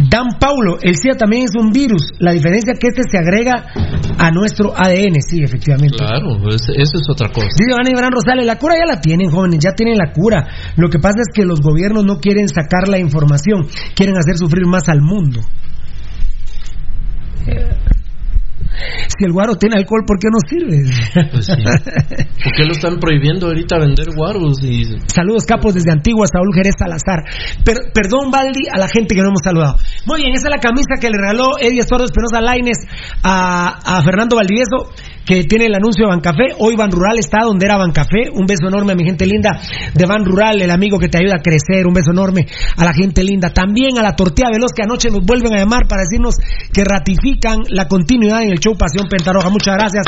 Dan 0.09 0.38
Paulo, 0.39 0.78
el 0.82 0.95
SIDA 0.95 1.15
también 1.15 1.45
es 1.45 1.51
un 1.59 1.72
virus. 1.72 2.13
La 2.20 2.32
diferencia 2.32 2.74
es 2.74 2.80
que 2.80 2.88
este 2.89 3.01
se 3.09 3.18
agrega 3.18 3.65
a 4.20 4.30
nuestro 4.32 4.72
ADN, 4.78 5.20
sí, 5.28 5.41
efectivamente. 5.43 5.97
Claro, 5.97 6.38
es- 6.49 6.70
eso 6.70 6.97
es 7.01 7.09
otra 7.09 7.30
cosa. 7.30 7.47
Dice 7.57 7.72
Iván 7.72 7.89
Ibrán 7.89 8.11
Rosales, 8.11 8.45
la 8.45 8.57
cura 8.59 8.76
ya 8.78 8.86
la 8.86 9.01
tienen, 9.01 9.32
jóvenes, 9.32 9.59
ya 9.59 9.72
tienen 9.74 9.97
la 9.97 10.11
cura. 10.13 10.47
Lo 10.76 10.89
que 10.89 10.99
pasa 10.99 11.18
es 11.22 11.34
que 11.34 11.43
los 11.45 11.61
gobiernos 11.61 12.05
no 12.05 12.20
quieren 12.20 12.47
sacar 12.47 12.88
la 12.88 12.99
información, 12.99 13.68
quieren 13.95 14.15
hacer 14.18 14.38
sufrir 14.38 14.68
más 14.68 14.88
al 14.88 15.01
mundo. 15.01 15.41
Si 19.17 19.25
el 19.25 19.31
guaro 19.31 19.55
tiene 19.55 19.77
alcohol, 19.79 20.03
¿por 20.05 20.19
qué 20.19 20.27
no 20.29 20.37
sirve? 20.47 20.83
Pues 21.31 21.45
sí. 21.45 21.53
¿Por 22.43 22.53
qué 22.53 22.63
lo 22.65 22.73
están 22.73 22.97
prohibiendo 22.99 23.47
ahorita 23.47 23.79
vender 23.79 24.07
guaros? 24.15 24.61
Y... 24.61 24.83
Saludos 25.07 25.45
capos 25.47 25.73
desde 25.73 25.91
Antigua, 25.91 26.27
Saúl 26.31 26.53
Jerez 26.53 26.75
Salazar. 26.77 27.23
Per- 27.65 27.91
perdón, 27.93 28.29
Baldi, 28.29 28.67
a 28.71 28.77
la 28.77 28.87
gente 28.87 29.15
que 29.15 29.21
no 29.21 29.29
hemos 29.29 29.41
saludado. 29.43 29.77
Muy 30.05 30.21
bien, 30.21 30.33
esa 30.35 30.49
es 30.49 30.55
la 30.55 30.59
camisa 30.61 30.95
que 30.99 31.09
le 31.09 31.17
regaló 31.17 31.57
Eddie 31.59 31.79
Estordo 31.79 32.05
Espinosa 32.05 32.39
Laines 32.41 32.77
a, 33.23 33.97
a 33.97 34.03
Fernando 34.03 34.35
Valdivieso, 34.35 34.91
que 35.28 35.43
tiene 35.43 35.65
el 35.65 35.75
anuncio 35.75 36.05
de 36.05 36.09
Bancafé. 36.15 36.55
Hoy 36.59 36.75
Ban 36.78 36.89
Rural 36.89 37.19
está 37.19 37.43
donde 37.43 37.65
era 37.65 37.75
Bancafé. 37.75 38.32
Un 38.34 38.45
beso 38.47 38.67
enorme 38.69 38.93
a 38.93 38.95
mi 38.95 39.03
gente 39.03 39.25
linda 39.25 39.59
de 39.93 40.05
Ban 40.05 40.23
Rural, 40.23 40.61
el 40.61 40.71
amigo 40.71 40.97
que 40.97 41.09
te 41.09 41.17
ayuda 41.17 41.36
a 41.39 41.43
crecer. 41.43 41.86
Un 41.86 41.93
beso 41.93 42.11
enorme 42.11 42.47
a 42.78 42.86
la 42.86 42.93
gente 42.93 43.23
linda. 43.25 43.49
También 43.51 43.97
a 43.97 44.01
la 44.01 44.15
Tortilla 44.15 44.49
Veloz, 44.49 44.71
que 44.73 44.84
anoche 44.84 45.09
nos 45.11 45.25
vuelven 45.25 45.53
a 45.53 45.57
llamar 45.59 45.86
para 45.88 46.03
decirnos 46.03 46.36
que 46.71 46.84
ratifican 46.86 47.59
la 47.69 47.88
continuidad 47.89 48.41
en 48.43 48.51
el 48.51 48.59
show 48.59 48.78
Pasión 48.78 49.07
Pentarroja. 49.09 49.49
Muchas 49.49 49.75
gracias 49.75 50.05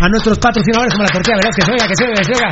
a 0.00 0.08
nuestros 0.08 0.38
patrocinadores 0.38 0.94
como 0.94 1.04
la 1.04 1.10
Tortilla 1.12 1.36
Veloz, 1.36 1.54
que 1.54 1.62
se 1.62 1.70
oiga, 1.72 1.86
que 1.86 1.96
se 1.96 2.04
oiga, 2.04 2.14
que 2.16 2.24
se 2.24 2.32
oiga. 2.32 2.48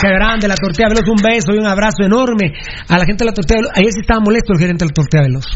Que 0.00 0.06
verán 0.06 0.38
de 0.38 0.46
la 0.46 0.54
Tortilla 0.54 0.88
Veloz, 0.88 1.08
un 1.08 1.18
beso 1.20 1.52
y 1.54 1.58
un 1.58 1.66
abrazo 1.66 2.04
enorme 2.04 2.52
a 2.88 2.98
la 2.98 3.04
gente 3.04 3.24
de 3.24 3.30
la 3.30 3.34
Tortilla 3.34 3.60
Veloz. 3.66 3.72
Ayer 3.74 3.90
sí 3.92 4.00
estaba 4.00 4.20
molesto 4.20 4.52
el 4.52 4.60
gerente 4.60 4.84
de 4.84 4.90
la 4.90 4.94
Tortilla 4.94 5.22
Veloz. 5.26 5.46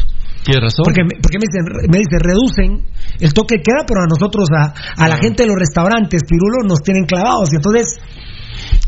Tiene 0.43 0.59
razón. 0.59 0.83
Porque, 0.83 1.03
me- 1.07 1.15
porque 1.23 1.39
me, 1.39 1.47
dicen, 1.47 1.63
me 1.87 1.97
dice, 2.03 2.19
reducen 2.19 2.83
el 3.21 3.31
toque 3.31 3.63
queda, 3.63 3.87
pero 3.87 4.01
a 4.03 4.07
nosotros, 4.11 4.43
a, 4.51 4.73
a 5.01 5.07
la 5.07 5.15
gente 5.15 5.43
de 5.43 5.47
los 5.47 5.55
restaurantes, 5.57 5.92
Pirulo, 6.27 6.67
nos 6.67 6.81
tienen 6.81 7.05
clavados. 7.05 7.49
Y 7.51 7.55
entonces, 7.57 7.99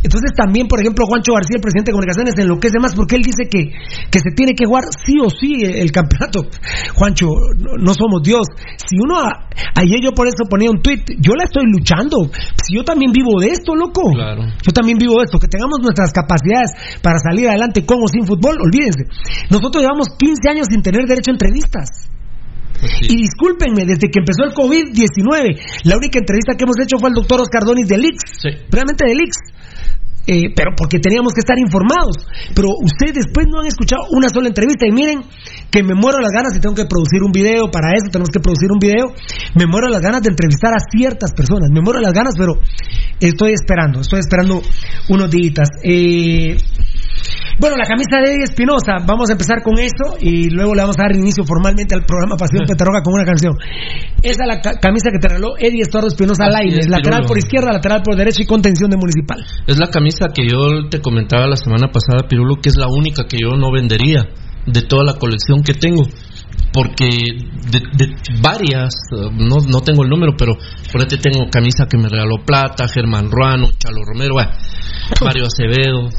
entonces 0.03 0.32
también, 0.38 0.68
por 0.68 0.80
ejemplo, 0.80 1.06
Juancho 1.08 1.34
García, 1.34 1.58
el 1.58 1.62
presidente 1.62 1.89
de 1.89 1.93
comunicaciones, 1.93 2.38
enloquece 2.38 2.78
más 2.80 2.93
porque 2.93 3.16
él 3.16 3.24
dice 3.24 3.49
que, 3.49 3.74
que 4.12 4.20
se 4.20 4.32
tiene 4.36 4.53
que 4.53 4.66
jugar 4.66 4.86
sí 5.03 5.18
o 5.18 5.30
sí 5.30 5.66
el, 5.66 5.91
campeonato. 5.91 6.45
Juancho, 6.95 7.26
no, 7.58 7.78
no 7.78 7.93
somos 7.93 8.22
Dios. 8.22 8.45
Si 8.78 8.97
uno, 9.01 9.18
a- 9.18 9.49
ayer 9.76 9.99
yo 10.03 10.12
por 10.14 10.28
eso 10.28 10.45
ponía 10.49 10.70
un 10.70 10.82
tweet, 10.82 11.03
yo 11.20 11.34
la 11.34 11.45
estoy 11.45 11.66
luchando. 11.66 12.30
Si 12.62 12.76
yo 12.76 12.84
también 12.84 13.12
vivo 13.12 13.39
de 13.41 13.47
esto, 13.49 13.74
loco. 13.76 14.12
Claro. 14.14 14.43
Yo 14.62 14.72
también 14.74 14.97
vivo 14.97 15.18
de 15.18 15.26
esto, 15.26 15.39
que 15.39 15.47
tengamos 15.47 15.80
nuestras 15.82 16.12
capacidades 16.14 16.72
para 17.01 17.18
salir 17.20 17.49
adelante 17.49 17.86
con 17.86 17.97
o 18.01 18.08
sin 18.08 18.26
fútbol, 18.26 18.58
olvídense. 18.62 19.06
Nosotros 19.49 19.82
llevamos 19.82 20.08
15 20.18 20.49
años 20.49 20.68
sin 20.70 20.82
tener 20.82 21.06
derecho 21.06 21.32
a 21.32 21.34
entrevistas. 21.34 22.10
Y 23.01 23.15
discúlpenme, 23.15 23.86
desde 23.86 24.09
que 24.09 24.19
empezó 24.19 24.43
el 24.43 24.53
COVID-19, 24.53 25.84
la 25.84 25.97
única 25.97 26.19
entrevista 26.19 26.55
que 26.57 26.63
hemos 26.63 26.80
hecho 26.80 26.97
fue 26.99 27.09
al 27.09 27.15
doctor 27.15 27.41
Oscar 27.41 27.63
Donis 27.63 27.88
del 27.88 28.05
IX, 28.05 28.17
realmente 28.69 29.05
del 29.05 29.19
IX. 29.19 29.55
Eh, 30.28 30.49
pero 30.55 30.71
porque 30.76 30.97
teníamos 30.97 31.34
que 31.34 31.41
estar 31.41 31.57
informados. 31.59 32.26
Pero 32.55 32.69
ustedes 32.82 33.13
después 33.13 33.45
no 33.47 33.61
han 33.61 33.67
escuchado 33.67 34.09
una 34.09 34.30
sola 34.30 34.47
entrevista. 34.47 34.88
Y 34.88 34.91
miren 34.91 35.21
que 35.69 35.84
me 35.84 35.93
muero 35.93 36.19
las 36.19 36.32
ganas 36.32 36.55
y 36.55 36.59
tengo 36.59 36.73
que 36.73 36.86
producir 36.86 37.21
un 37.21 37.32
video. 37.32 37.69
Para 37.69 37.93
eso 37.93 38.09
tenemos 38.11 38.30
que 38.30 38.39
producir 38.39 38.71
un 38.71 38.80
video. 38.80 39.13
Me 39.53 39.67
muero 39.67 39.88
las 39.88 40.01
ganas 40.01 40.21
de 40.23 40.30
entrevistar 40.30 40.73
a 40.73 40.82
ciertas 40.82 41.32
personas. 41.34 41.69
Me 41.71 41.82
muero 41.82 41.99
las 41.99 42.13
ganas, 42.13 42.34
pero 42.38 42.57
estoy 43.19 43.53
esperando. 43.53 44.01
Estoy 44.01 44.19
esperando 44.19 44.61
unos 45.09 45.30
días. 45.30 45.69
Eh, 45.84 46.57
bueno, 47.59 47.76
la 47.78 47.86
camisa 47.86 48.17
de 48.23 48.32
Eddie 48.34 48.43
Espinosa, 48.43 48.97
vamos 49.05 49.30
a 49.30 49.34
empezar 49.34 49.63
con 49.63 49.80
eso 49.80 50.17
y 50.19 50.49
luego 50.49 50.76
le 50.76 50.82
vamos 50.82 50.97
a 50.99 51.03
dar 51.03 51.15
inicio 51.15 51.43
formalmente 51.45 51.95
al 51.95 52.05
programa 52.05 52.36
Pasión 52.38 52.65
Petaroga 52.67 53.01
con 53.01 53.13
una 53.13 53.26
canción. 53.26 53.53
Esa 54.21 54.43
es 54.43 54.47
la 54.47 54.61
ca- 54.61 54.80
camisa 54.80 55.09
que 55.11 55.19
te 55.19 55.28
regaló 55.30 55.55
Eddie 55.57 55.82
Estordo 55.82 56.07
Espinosa 56.07 56.45
Así 56.45 56.53
Laines, 56.53 56.80
es, 56.86 56.89
lateral 56.89 57.21
Pirulo. 57.21 57.28
por 57.28 57.38
izquierda, 57.38 57.71
lateral 57.71 58.01
por 58.03 58.15
derecha 58.15 58.41
y 58.41 58.45
contención 58.45 58.89
de 58.89 58.97
municipal. 58.97 59.38
Es 59.67 59.78
la 59.80 59.88
camisa 59.88 60.28
que 60.34 60.47
yo 60.47 60.89
te 60.89 61.01
comentaba 61.01 61.47
la 61.47 61.55
semana 61.57 61.88
pasada, 61.91 62.28
Pirulo, 62.28 62.55
que 62.57 62.69
es 62.69 62.76
la 62.78 62.88
única 62.88 63.23
que 63.28 63.38
yo 63.41 63.55
no 63.55 63.71
vendería 63.71 64.26
de 64.65 64.82
toda 64.82 65.03
la 65.05 65.13
colección 65.13 65.61
que 65.63 65.73
tengo. 65.73 66.03
Porque 66.73 67.07
de, 67.71 67.80
de 67.95 68.15
varias, 68.41 68.93
no, 69.32 69.55
no 69.65 69.80
tengo 69.80 70.03
el 70.03 70.09
número, 70.09 70.34
pero 70.38 70.55
por 70.91 71.01
ahí 71.01 71.07
te 71.07 71.17
tengo 71.17 71.47
camisa 71.49 71.86
que 71.89 71.97
me 71.97 72.09
regaló 72.09 72.43
Plata, 72.45 72.88
Germán 72.89 73.32
Ruano, 73.32 73.69
Chalo 73.78 74.01
Romero, 74.05 74.34
bueno, 74.34 74.51
Mario 75.23 75.45
Acevedo. 75.45 76.09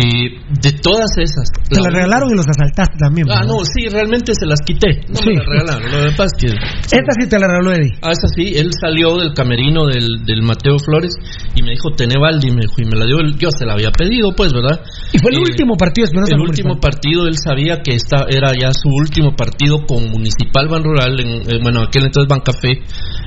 Y 0.00 0.30
de 0.62 0.72
todas 0.80 1.10
esas. 1.18 1.50
Te 1.68 1.80
la 1.80 1.90
regalaron 1.90 2.30
y 2.30 2.36
los 2.36 2.46
asaltaste 2.46 2.94
también. 2.98 3.26
Ah, 3.30 3.42
no, 3.42 3.64
sí, 3.64 3.88
realmente 3.90 4.32
se 4.32 4.46
las 4.46 4.60
quité. 4.60 5.00
No 5.08 5.16
Sí. 5.16 5.30
me 5.30 5.34
las 5.34 5.46
regalaron. 5.46 5.90
Lo 6.06 6.10
pasa 6.16 6.30
es 6.30 6.32
que. 6.38 6.46
Esta 6.46 7.12
sí 7.20 7.28
te 7.28 7.38
la 7.38 7.48
regaló 7.48 7.72
Eddie. 7.72 7.98
Ah, 8.02 8.12
esa 8.12 8.28
sí, 8.28 8.52
él 8.54 8.70
salió 8.80 9.16
del 9.18 9.34
camerino 9.34 9.86
del, 9.86 10.24
del 10.24 10.42
Mateo 10.42 10.78
Flores 10.78 11.14
y 11.56 11.62
me 11.62 11.72
dijo, 11.72 11.90
tené 11.96 12.14
Valdi, 12.20 12.50
me 12.52 12.62
dijo, 12.62 12.74
y 12.78 12.84
me 12.84 12.96
la 12.96 13.06
dio, 13.06 13.18
él. 13.18 13.36
yo 13.38 13.50
se 13.50 13.66
la 13.66 13.72
había 13.74 13.90
pedido, 13.90 14.30
pues, 14.36 14.52
¿verdad? 14.52 14.80
Y 15.12 15.18
fue 15.18 15.32
el 15.32 15.38
Eh, 15.38 15.40
último 15.50 15.76
partido 15.76 16.06
de 16.06 16.12
El 16.14 16.40
último 16.40 16.44
Municipal. 16.74 16.78
partido, 16.80 17.26
él 17.26 17.36
sabía 17.36 17.82
que 17.82 17.94
esta 17.96 18.26
era 18.30 18.52
ya 18.54 18.70
su 18.72 18.88
último 18.88 19.34
partido 19.34 19.84
con 19.86 20.08
Municipal 20.10 20.68
Ban 20.68 20.84
Rural, 20.84 21.18
en, 21.18 21.28
eh, 21.50 21.58
bueno, 21.62 21.82
aquel 21.82 22.04
entonces 22.06 22.28
Ban 22.28 22.40
Café, 22.40 22.70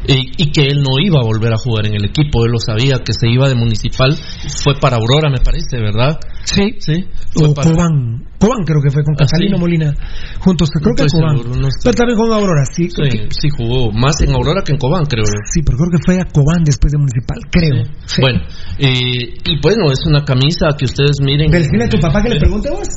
eh, 0.07 0.21
y 0.37 0.51
que 0.51 0.67
él 0.67 0.81
no 0.81 0.99
iba 1.03 1.19
a 1.19 1.23
volver 1.23 1.51
a 1.53 1.57
jugar 1.57 1.85
en 1.87 1.95
el 1.95 2.05
equipo, 2.05 2.45
él 2.45 2.51
lo 2.53 2.59
sabía, 2.59 2.99
que 3.03 3.11
se 3.13 3.27
iba 3.29 3.49
de 3.49 3.55
Municipal, 3.55 4.15
fue 4.63 4.75
para 4.79 4.95
Aurora, 4.97 5.29
me 5.29 5.39
parece, 5.43 5.77
¿verdad? 5.77 6.17
Sí. 6.43 6.75
Sí. 6.79 7.05
O 7.35 7.53
Cobán. 7.53 8.25
Cobán 8.39 8.63
creo 8.65 8.81
que 8.81 8.89
fue 8.89 9.03
con 9.03 9.13
¿Ah, 9.15 9.25
Catalino 9.25 9.57
sí? 9.57 9.61
Molina 9.61 9.93
juntos. 10.39 10.69
Creo 10.71 10.95
que 10.95 11.05
Cobán. 11.05 11.35
no 11.37 11.69
Pero 11.83 11.93
también 11.93 12.17
con 12.17 12.31
Aurora, 12.31 12.65
sí. 12.65 12.89
Sí, 12.89 13.27
sí, 13.29 13.49
jugó 13.49 13.91
más 13.91 14.19
en 14.21 14.33
Aurora 14.33 14.61
que 14.65 14.73
en 14.73 14.79
Cobán, 14.79 15.05
creo. 15.05 15.25
Sí, 15.25 15.61
pero 15.63 15.77
creo 15.77 15.89
que 15.91 16.03
fue 16.05 16.19
a 16.19 16.25
Cobán 16.25 16.63
después 16.63 16.91
de 16.91 16.97
Municipal, 16.97 17.39
creo. 17.51 17.85
Sí. 18.05 18.21
Bueno, 18.21 18.41
eh, 18.79 19.37
y 19.45 19.61
bueno, 19.61 19.91
es 19.91 20.05
una 20.05 20.23
camisa 20.25 20.69
que 20.77 20.85
ustedes 20.85 21.21
miren. 21.21 21.51
Decirle 21.51 21.85
a 21.85 21.89
tu 21.89 21.99
papá 21.99 22.21
que 22.23 22.29
le 22.29 22.39
pregunte 22.39 22.69
vos. 22.69 22.87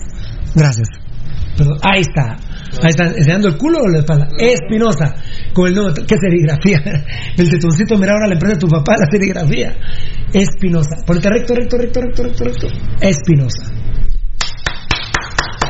Gracias. 0.55 0.89
Perdón. 1.57 1.79
Ahí 1.83 2.01
está. 2.01 2.37
Ahí 2.83 2.91
está, 2.91 3.05
enseñando 3.07 3.49
el 3.49 3.57
culo 3.57 3.79
o 3.83 3.89
la 3.89 3.99
espalda. 3.99 4.27
Espinosa. 4.39 5.15
Con 5.53 5.69
el 5.69 5.75
número. 5.75 5.95
¿Qué 6.07 6.17
serigrafía? 6.17 6.83
El 7.37 7.49
tetoncito, 7.51 7.97
mira 7.97 8.13
ahora 8.13 8.27
la 8.29 8.35
empresa 8.35 8.55
de 8.55 8.61
tu 8.61 8.67
papá, 8.69 8.97
la 8.99 9.07
serigrafía. 9.11 9.77
Espinosa. 10.33 10.97
Ponte 11.07 11.29
recto, 11.29 11.55
recto, 11.55 11.77
recto, 11.79 12.01
recto, 12.01 12.23
recto, 12.25 12.45
recto. 12.45 12.67
Espinosa. 13.01 13.71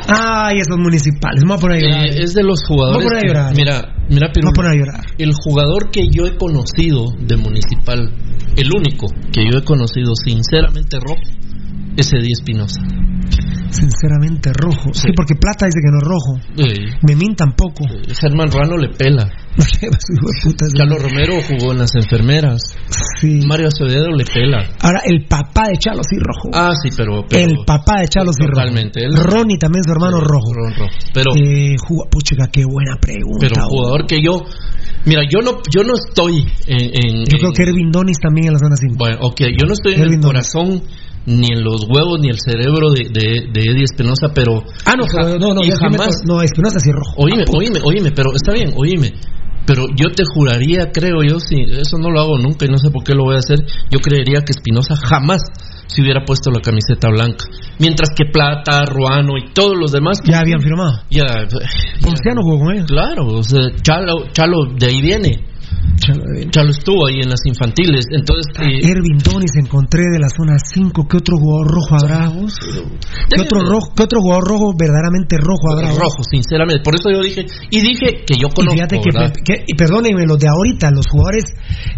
Ay, 0.06 0.58
esos 0.60 0.76
municipales. 0.78 1.42
Me 1.42 1.48
voy 1.48 1.56
a 1.56 1.60
poner 1.60 1.78
a 1.78 1.80
llorar. 1.80 2.06
Eh, 2.06 2.22
es 2.22 2.34
de 2.34 2.42
los 2.42 2.60
jugadores. 2.66 3.04
Me 3.04 3.04
voy 3.04 3.06
a 3.06 3.08
poner 3.08 3.18
a 3.18 3.20
que- 3.20 3.28
llorar. 3.28 3.56
mira, 3.56 3.94
mira, 4.10 4.32
Pirulo, 4.32 4.34
Me 4.34 4.42
voy 4.42 4.50
a 4.50 4.56
poner 4.56 4.70
a 4.70 4.74
llorar. 4.74 5.04
El 5.18 5.32
jugador 5.34 5.90
que 5.90 6.08
yo 6.10 6.26
he 6.26 6.36
conocido 6.36 7.06
de 7.20 7.36
Municipal, 7.36 8.10
el 8.56 8.68
único 8.74 9.06
que 9.32 9.44
yo 9.50 9.58
he 9.58 9.64
conocido 9.64 10.14
sinceramente 10.14 10.98
rojo, 11.00 11.20
es 11.96 12.12
Eddie 12.12 12.32
Espinosa. 12.32 12.80
Sinceramente 13.74 14.52
rojo. 14.52 14.92
Sí, 14.92 15.08
porque 15.16 15.34
plata 15.34 15.66
dice 15.66 15.80
que 15.82 15.90
no 15.90 15.98
es 15.98 16.04
rojo. 16.04 16.38
Eh, 16.56 16.96
Memín 17.02 17.34
tampoco. 17.34 17.84
Germán 18.20 18.50
Ruano 18.50 18.76
le 18.76 18.88
pela. 18.90 19.30
Carlos 20.76 21.02
Romero 21.02 21.34
jugó 21.48 21.72
en 21.72 21.78
las 21.78 21.94
enfermeras. 21.94 22.60
Mario 23.46 23.68
Acevedo 23.68 24.10
le 24.10 24.24
pela. 24.24 24.58
Ahora, 24.80 25.00
el 25.04 25.26
papá 25.26 25.68
de 25.68 25.78
Chalo 25.78 26.02
sí 26.02 26.16
rojo. 26.18 26.50
Ah, 26.52 26.72
sí, 26.82 26.90
pero. 26.96 27.24
pero 27.28 27.50
el 27.50 27.64
papá 27.64 28.00
de 28.00 28.08
Chalo 28.08 28.32
sí 28.32 28.42
rojo. 28.42 28.52
Totalmente. 28.60 29.04
Él- 29.04 29.14
Ronnie 29.16 29.58
también 29.58 29.84
su 29.84 29.92
hermano 29.92 30.20
rojo. 30.20 30.52
Ron 30.52 30.74
rojo. 30.74 30.90
Pero. 31.12 31.30
Eh, 31.36 31.76
juga- 31.78 32.08
puchica, 32.10 32.48
qué 32.52 32.64
buena 32.64 32.96
pregunta. 33.00 33.38
Pero 33.48 33.66
jugador 33.66 34.06
que 34.06 34.18
yo. 34.22 34.42
Mira, 35.06 35.22
yo 35.30 35.40
no, 35.40 35.60
yo 35.70 35.82
no 35.84 35.94
estoy 35.94 36.46
en. 36.66 36.80
en- 36.80 37.24
Yo 37.26 37.38
creo 37.38 37.48
en- 37.50 37.54
que 37.54 37.62
Ervin 37.62 37.90
Donis 37.90 38.18
también 38.20 38.46
en 38.48 38.52
la 38.54 38.58
zona 38.58 38.76
5. 38.76 38.94
Bueno, 38.98 39.18
ok, 39.20 39.40
yo 39.58 39.66
no 39.66 39.72
estoy 39.74 39.94
en 39.94 40.02
el 40.14 40.20
corazón, 40.20 40.82
ni 41.26 41.48
en 41.52 41.64
los 41.64 41.86
huevos, 41.88 42.20
ni 42.20 42.28
el 42.28 42.38
cerebro 42.38 42.90
de, 42.90 43.08
de, 43.08 43.48
de 43.52 43.60
Eddie 43.60 43.84
Espinosa, 43.84 44.28
pero. 44.34 44.62
Ah, 44.84 44.94
no, 44.96 45.04
pero 45.10 45.38
no, 45.38 45.54
no, 45.54 45.64
y 45.64 45.70
jamás. 45.70 46.22
no, 46.26 46.42
Espinosa 46.42 46.78
sí 46.78 46.90
rojo. 46.92 47.14
Oíme, 47.16 47.44
oíme, 47.52 47.80
oíme, 47.82 48.10
pero 48.12 48.34
está 48.34 48.52
bien, 48.52 48.72
oíme. 48.76 49.12
Pero 49.66 49.86
yo 49.96 50.10
te 50.10 50.24
juraría, 50.26 50.92
creo 50.92 51.22
yo, 51.22 51.40
si 51.40 51.62
eso 51.62 51.96
no 51.98 52.10
lo 52.10 52.20
hago 52.20 52.38
nunca 52.38 52.66
y 52.66 52.68
no 52.68 52.76
sé 52.76 52.90
por 52.90 53.02
qué 53.02 53.14
lo 53.14 53.24
voy 53.24 53.36
a 53.36 53.38
hacer, 53.38 53.60
yo 53.90 53.98
creería 53.98 54.40
que 54.44 54.52
Espinosa 54.52 54.94
jamás 54.94 55.40
se 55.86 56.02
hubiera 56.02 56.24
puesto 56.24 56.50
la 56.50 56.60
camiseta 56.60 57.08
blanca. 57.08 57.46
Mientras 57.78 58.10
que 58.14 58.26
Plata, 58.30 58.84
Ruano 58.84 59.38
y 59.38 59.52
todos 59.52 59.74
los 59.78 59.92
demás. 59.92 60.20
Ya 60.24 60.40
habían 60.40 60.60
firmado. 60.60 61.02
Ya. 61.10 61.46
Ponciano 62.02 62.42
jugó 62.42 62.58
con 62.58 62.74
ellos. 62.74 62.86
Claro, 62.86 63.26
o 63.26 63.42
sea, 63.42 63.60
Chalo, 63.80 64.26
Chalo 64.32 64.66
de 64.78 64.86
ahí 64.86 65.00
viene. 65.00 65.53
Chalo 66.50 66.70
estuvo 66.70 67.06
ahí 67.06 67.20
en 67.20 67.30
las 67.30 67.40
infantiles. 67.46 68.04
Entonces, 68.10 68.46
eh, 68.60 68.90
Ervin 68.90 69.18
Donis 69.18 69.52
encontré 69.56 70.02
de 70.12 70.18
la 70.18 70.28
zona 70.28 70.56
5. 70.58 71.06
¿Qué 71.08 71.16
otro 71.16 71.36
jugador 71.38 71.72
rojo 71.72 71.94
habrá 71.96 72.28
vos? 72.28 72.54
¿Qué 73.30 73.40
otro, 73.40 73.60
rojo, 73.64 73.92
¿Qué 73.96 74.02
otro 74.02 74.20
jugador 74.20 74.44
rojo 74.48 74.74
verdaderamente 74.76 75.36
rojo 75.38 75.72
habrá 75.72 75.88
vos? 75.90 75.98
rojo, 75.98 76.22
sinceramente. 76.30 76.82
Por 76.82 76.94
eso 76.94 77.10
yo 77.10 77.22
dije, 77.22 77.46
y 77.70 77.80
dije 77.80 78.24
que 78.26 78.34
yo 78.36 78.48
Y 78.48 78.54
conozco, 78.54 78.74
fíjate 78.74 79.00
que, 79.00 79.10
que- 79.44 79.64
y 79.66 79.74
perdónenme, 79.74 80.26
los 80.26 80.38
de 80.38 80.48
ahorita, 80.48 80.90
los 80.90 81.06
jugadores 81.06 81.44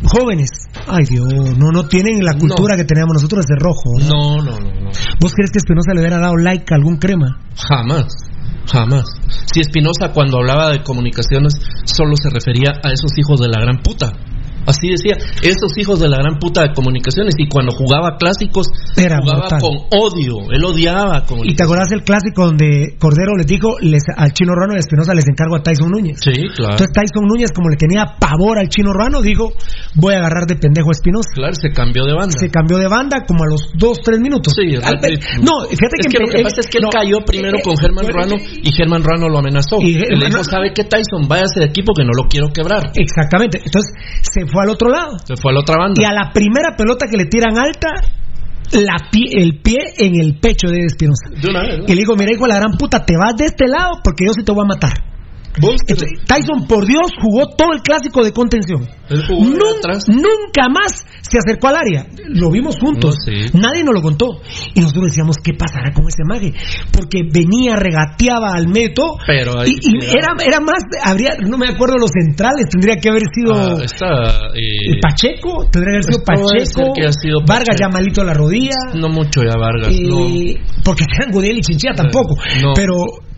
jóvenes, 0.04 0.50
ay 0.86 1.04
Dios, 1.08 1.26
no, 1.58 1.70
no 1.72 1.88
tienen 1.88 2.22
la 2.24 2.34
cultura 2.38 2.76
que 2.76 2.84
teníamos 2.84 3.14
nosotros 3.14 3.44
de 3.46 3.56
rojo. 3.58 3.90
¿verdad? 3.98 4.10
No, 4.14 4.36
no, 4.42 4.58
no, 4.60 4.80
no. 4.86 4.90
¿Vos 5.20 5.32
crees 5.34 5.50
que 5.50 5.58
Espinosa 5.58 5.92
le 5.94 6.00
hubiera 6.00 6.18
dado 6.18 6.36
like 6.36 6.66
a 6.72 6.76
algún 6.76 6.96
crema? 6.98 7.40
Jamás, 7.56 8.06
jamás. 8.70 9.04
Si 9.52 9.60
Espinosa 9.60 10.12
cuando 10.12 10.38
hablaba 10.38 10.70
de 10.70 10.82
comunicaciones 10.82 11.54
solo 11.84 12.14
se 12.16 12.30
refería 12.30 12.70
a 12.82 12.92
esos 12.92 13.16
hijos 13.18 13.40
de 13.40 13.48
la 13.48 13.60
gran 13.60 13.82
puta. 13.82 14.12
Así 14.66 14.88
decía, 14.88 15.16
esos 15.42 15.72
hijos 15.78 16.00
de 16.00 16.08
la 16.08 16.18
gran 16.18 16.38
puta 16.38 16.62
de 16.62 16.72
comunicaciones. 16.74 17.34
Y 17.38 17.48
cuando 17.48 17.72
jugaba 17.72 18.16
clásicos, 18.18 18.66
Era 18.96 19.18
jugaba 19.20 19.40
mortal. 19.40 19.60
con 19.60 19.74
odio. 19.90 20.50
Él 20.50 20.64
odiaba 20.64 21.24
con 21.24 21.40
¿Y 21.44 21.54
te 21.54 21.62
acordás 21.62 21.88
del 21.90 22.02
clásico 22.02 22.46
donde 22.46 22.96
Cordero 22.98 23.36
les 23.36 23.46
dijo 23.46 23.78
les, 23.80 24.02
al 24.16 24.32
chino 24.32 24.54
Ruano 24.54 24.74
y 24.74 24.76
a 24.76 24.80
Espinosa 24.80 25.14
les 25.14 25.26
encargo 25.28 25.56
a 25.56 25.62
Tyson 25.62 25.90
Núñez? 25.90 26.18
Sí, 26.20 26.32
claro. 26.54 26.72
Entonces 26.72 26.92
Tyson 26.92 27.26
Núñez, 27.26 27.52
como 27.52 27.68
le 27.68 27.76
tenía 27.76 28.04
pavor 28.18 28.58
al 28.58 28.68
chino 28.68 28.92
Ruano, 28.92 29.22
dijo, 29.22 29.52
voy 29.94 30.14
a 30.14 30.18
agarrar 30.18 30.46
de 30.46 30.56
pendejo 30.56 30.88
a 30.90 30.92
Espinosa. 30.92 31.30
Claro, 31.34 31.54
se 31.54 31.70
cambió 31.70 32.04
de 32.04 32.14
banda. 32.14 32.34
Se 32.38 32.48
cambió 32.50 32.78
de 32.78 32.88
banda 32.88 33.24
como 33.26 33.44
a 33.44 33.46
los 33.50 33.70
dos, 33.78 33.98
tres 34.02 34.20
minutos. 34.20 34.52
Sí, 34.56 34.74
Al- 34.76 34.98
no, 35.42 35.62
fíjate 35.68 35.96
es 36.00 36.06
que, 36.06 36.18
que 36.18 36.22
lo 36.24 36.28
que 36.28 36.42
pasa 36.42 36.60
es 36.60 36.66
que 36.66 36.78
él 36.78 36.84
no, 36.84 36.90
cayó 36.90 37.18
primero 37.24 37.58
eh, 37.58 37.62
con 37.62 37.76
Germán 37.76 38.06
eh, 38.06 38.12
Ruano 38.12 38.34
y 38.62 38.72
Germán 38.72 39.02
Ruano 39.04 39.28
lo 39.28 39.38
amenazó. 39.38 39.78
Y 39.80 39.94
le 39.94 40.26
dijo, 40.26 40.42
¿sabe 40.44 40.72
qué 40.74 40.84
Tyson? 40.84 41.28
Váyase 41.28 41.60
de 41.60 41.66
equipo 41.66 41.92
que 41.94 42.04
no 42.04 42.10
lo 42.16 42.28
quiero 42.28 42.48
quebrar. 42.48 42.90
Exactamente. 42.94 43.60
Entonces 43.64 43.92
se 44.22 44.46
fue 44.46 44.55
al 44.62 44.70
otro 44.70 44.88
lado. 44.88 45.18
Se 45.24 45.36
fue 45.36 45.52
a 45.52 45.54
la 45.54 45.60
otra 45.60 45.76
banda. 45.78 46.00
Y 46.00 46.04
a 46.04 46.12
la 46.12 46.32
primera 46.32 46.76
pelota 46.76 47.06
que 47.08 47.16
le 47.16 47.26
tiran 47.26 47.56
alta, 47.58 47.88
la 48.72 48.96
pie- 49.12 49.30
el 49.40 49.60
pie 49.62 49.78
en 49.98 50.20
el 50.20 50.38
pecho 50.40 50.68
de 50.68 50.84
Espinosa. 50.84 51.30
Y 51.86 51.88
le 51.94 51.94
digo, 52.00 52.14
mira, 52.16 52.32
hijo 52.32 52.42
de 52.44 52.48
la 52.48 52.56
gran 52.58 52.72
puta, 52.76 53.04
te 53.04 53.16
vas 53.16 53.34
de 53.36 53.44
este 53.46 53.68
lado 53.68 54.00
porque 54.02 54.24
yo 54.26 54.32
sí 54.32 54.42
te 54.44 54.52
voy 54.52 54.64
a 54.64 54.74
matar. 54.74 54.92
Entonces, 55.56 56.08
Tyson, 56.26 56.66
por 56.68 56.86
Dios, 56.86 57.06
jugó 57.20 57.48
todo 57.56 57.72
el 57.72 57.80
clásico 57.82 58.22
de 58.22 58.32
contención. 58.32 58.86
Él 59.08 59.22
jugó 59.26 59.44
de 59.44 59.56
Nun- 59.56 59.78
atrás. 59.78 60.04
nunca 60.08 60.68
más 60.68 61.06
se 61.22 61.38
acercó 61.38 61.68
al 61.68 61.76
área. 61.76 62.06
Lo 62.28 62.50
vimos 62.50 62.76
juntos. 62.80 63.14
No, 63.26 63.32
sí. 63.32 63.50
Nadie 63.54 63.82
nos 63.84 63.94
lo 63.94 64.02
contó. 64.02 64.26
Y 64.74 64.80
nosotros 64.80 65.06
decíamos, 65.06 65.36
¿qué 65.42 65.54
pasará 65.54 65.92
con 65.92 66.04
ese 66.08 66.22
mague? 66.28 66.52
Porque 66.92 67.22
venía, 67.32 67.76
regateaba 67.76 68.52
al 68.54 68.68
medio. 68.68 69.16
Pero 69.26 69.58
ahí- 69.60 69.70
y, 69.80 69.96
y 69.96 70.04
era, 70.10 70.28
era 70.44 70.60
más, 70.60 70.82
habría, 71.04 71.36
no 71.40 71.56
me 71.58 71.68
acuerdo 71.68 71.96
los 71.98 72.10
centrales, 72.12 72.68
tendría 72.70 72.96
que 72.96 73.08
haber 73.08 73.22
sido 73.34 73.54
Ah, 73.54 73.82
está, 73.82 74.06
eh, 74.54 74.92
el 74.92 75.00
Pacheco, 75.00 75.66
tendría 75.70 76.00
que 76.00 76.06
haber 76.06 76.14
sido 76.14 76.24
Pacheco, 76.24 76.92
que 76.94 77.02
haya 77.02 77.12
sido 77.12 77.38
Vargas 77.46 77.76
ya 77.80 77.88
malito 77.88 78.20
a 78.20 78.24
la 78.24 78.34
rodilla. 78.34 78.74
no 78.94 79.08
mucho 79.08 79.40
ya 79.42 79.56
Vargas. 79.58 79.88
Eh, 79.92 80.58
Porque 80.84 81.04
eran 81.18 81.32
Gudiel 81.32 81.58
y 81.58 81.60
Chinchilla 81.62 81.94
tampoco. 81.94 82.36
no. 82.62 82.72
Pero, 82.74 82.94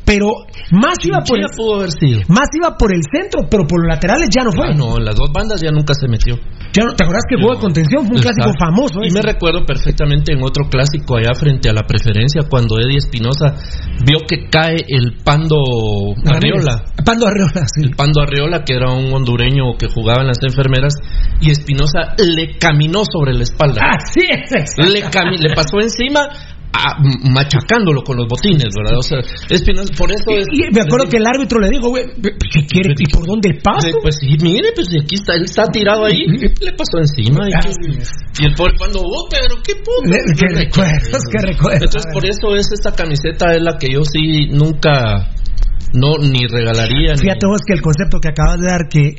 pero 0.09 0.49
más 0.73 0.97
iba 1.05 1.21
por 1.21 1.37
el, 1.37 1.45
pudo 1.55 1.77
haber 1.85 1.93
sido. 1.93 2.21
más 2.33 2.49
iba 2.57 2.73
por 2.81 2.95
el 2.97 3.03
centro, 3.13 3.45
pero 3.51 3.67
por 3.69 3.85
los 3.85 3.93
laterales 3.93 4.29
ya 4.33 4.43
no 4.43 4.53
fue. 4.53 4.73
Ah, 4.73 4.75
no, 4.75 4.97
en 4.97 5.05
las 5.05 5.15
dos 5.15 5.29
bandas 5.31 5.61
ya 5.61 5.71
nunca 5.71 5.93
se 5.93 6.09
metió. 6.09 6.41
Ya 6.73 6.85
no- 6.89 6.97
¿Te 6.97 7.05
acordás 7.05 7.25
que 7.29 7.37
jugó 7.37 7.55
de 7.55 7.61
contención? 7.61 8.07
Fue 8.07 8.17
un 8.17 8.23
clásico 8.23 8.51
famoso. 8.59 9.05
Y 9.05 9.09
ese. 9.09 9.15
me 9.15 9.23
recuerdo 9.23 9.67
perfectamente 9.67 10.33
en 10.33 10.43
otro 10.43 10.65
clásico 10.71 11.17
allá 11.17 11.37
frente 11.37 11.69
a 11.69 11.75
la 11.75 11.83
preferencia 11.85 12.49
cuando 12.49 12.81
Eddie 12.81 12.97
Espinosa 13.05 13.53
vio 14.05 14.25
que 14.27 14.49
cae 14.49 14.81
el 14.89 15.19
Pando 15.23 15.61
Arriola. 16.25 16.85
Pando 17.05 17.27
Arriola, 17.27 17.69
sí. 17.69 17.85
El 17.85 17.95
Pando 17.95 18.23
Arriola, 18.23 18.65
que 18.65 18.77
era 18.77 18.91
un 18.91 19.13
hondureño 19.13 19.77
que 19.79 19.89
jugaba 19.89 20.23
en 20.23 20.29
las 20.29 20.41
enfermeras, 20.43 20.95
y 21.41 21.51
Espinosa 21.51 22.17
le 22.17 22.57
caminó 22.59 23.03
sobre 23.05 23.35
la 23.35 23.43
espalda. 23.43 23.83
Así 23.93 24.25
es. 24.25 24.73
le, 24.79 25.01
le 25.01 25.55
pasó 25.55 25.81
encima 25.81 26.29
a- 26.73 27.01
machacándolo 27.33 28.03
con 28.03 28.17
los 28.17 28.27
botines, 28.29 28.69
¿verdad? 28.77 28.99
O 28.99 29.03
sea, 29.03 29.19
Espinosa, 29.51 29.93
por 29.97 30.11
eso 30.13 30.25
es. 30.37 30.47
Y 30.53 30.63
me 30.73 30.83
acuerdo 30.83 31.09
que 31.09 31.17
el 31.17 31.27
árbitro 31.27 31.59
le 31.61 31.71
dijo, 31.71 31.89
güey, 31.89 32.05
¿qué 32.23 32.67
quiere? 32.67 32.93
¿Y 32.99 33.07
por 33.13 33.27
dónde 33.27 33.59
paso? 33.63 33.89
Pues 34.03 34.17
sí, 34.21 34.37
mire, 34.43 34.69
pues 34.75 34.89
aquí 34.89 35.15
está, 35.17 35.35
él 35.35 35.45
está 35.45 35.65
tirado 35.65 36.05
ahí, 36.05 36.27
le 36.27 36.73
pasó 36.77 36.99
encima. 36.99 37.47
Y, 37.49 38.45
el 38.45 38.55
pobre 38.55 38.75
cuando, 38.79 39.01
oh, 39.01 39.29
pero 39.31 39.61
qué 39.65 39.75
puto. 39.77 40.11
Qué 40.39 40.55
recuerdos, 40.55 41.23
qué 41.33 41.39
recuerdos. 41.47 41.83
Entonces, 41.85 42.13
por 42.13 42.25
eso 42.25 42.55
es 42.55 42.69
esta 42.73 42.93
camiseta, 42.93 43.55
es 43.55 43.63
la 43.63 43.77
que 43.79 43.89
yo 43.93 44.01
sí 44.05 44.47
nunca, 44.53 45.33
no, 45.95 46.17
ni 46.19 46.47
regalaría. 46.47 47.13
ni- 47.15 47.19
Fíjate 47.19 47.47
vos 47.47 47.61
que 47.67 47.75
el 47.75 47.83
concepto 47.83 48.19
que 48.21 48.29
acabas 48.29 48.61
de 48.61 48.67
dar, 48.69 48.89
que 48.89 49.17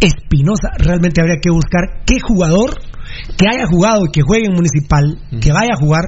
Espinosa, 0.00 0.70
realmente 0.78 1.20
habría 1.20 1.36
que 1.40 1.50
buscar 1.50 2.02
qué 2.06 2.16
jugador 2.20 2.70
que 3.36 3.46
haya 3.48 3.66
jugado 3.66 4.00
y 4.06 4.12
que 4.12 4.22
juegue 4.22 4.46
en 4.46 4.54
Municipal, 4.54 5.18
que 5.40 5.52
vaya 5.52 5.74
a 5.74 5.80
jugar, 5.80 6.04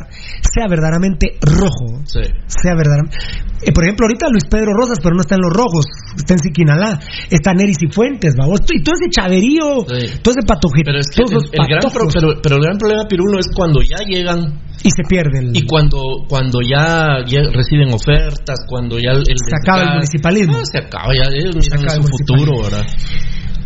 sea 0.55 0.67
verdaderamente 0.69 1.39
rojo. 1.43 2.03
Sí. 2.05 2.21
Sea 2.47 2.75
verdaderamente. 2.77 3.17
Eh, 3.63 3.73
por 3.73 3.85
ejemplo, 3.85 4.05
ahorita 4.07 4.29
Luis 4.29 4.45
Pedro 4.45 4.73
Rosas, 4.77 4.99
pero 5.03 5.15
no 5.17 5.23
está 5.23 5.35
en 5.37 5.41
los 5.41 5.53
rojos, 5.53 5.87
está 6.17 6.35
en 6.35 6.41
Siquinalá, 6.41 7.01
está 7.31 7.55
Neris 7.55 7.79
y 7.83 7.89
Fuentes, 7.93 8.35
vamos. 8.37 8.61
Y 8.71 8.83
todo 8.83 8.95
ese 9.01 9.09
chaverío, 9.11 9.81
Sí. 9.89 10.21
todo 10.23 10.35
ese 10.37 10.47
patoje, 10.47 10.83
Pero 10.85 10.99
es 11.01 11.09
que 11.09 11.23
el, 11.23 11.33
el 11.33 11.67
gran 11.67 11.93
pro- 11.93 12.09
pero, 12.13 12.29
pero 12.43 12.57
el 12.57 12.63
gran 12.63 12.77
problema, 12.79 13.09
Pirulo, 13.09 13.39
es 13.41 13.49
cuando 13.55 13.81
ya 13.81 13.97
llegan 14.07 14.61
y 14.85 14.91
se 14.91 15.03
pierde 15.09 15.39
el. 15.41 15.57
y 15.57 15.67
cuando 15.67 15.99
cuando 16.29 16.59
ya, 16.61 17.25
ya 17.27 17.41
reciben 17.51 17.93
ofertas, 17.95 18.61
cuando 18.69 18.99
ya 18.99 19.13
el, 19.13 19.25
el 19.27 19.37
Se 19.41 19.57
acaba 19.57 19.83
el 19.85 19.95
municipalismo. 19.95 20.57
Ah, 20.59 20.65
se 20.71 20.79
acaba, 20.79 21.13
ya 21.17 21.25
ellos 21.33 21.57
miran 21.57 21.91
su 21.91 22.01
el 22.01 22.09
futuro, 22.09 22.63
¿verdad? 22.63 22.85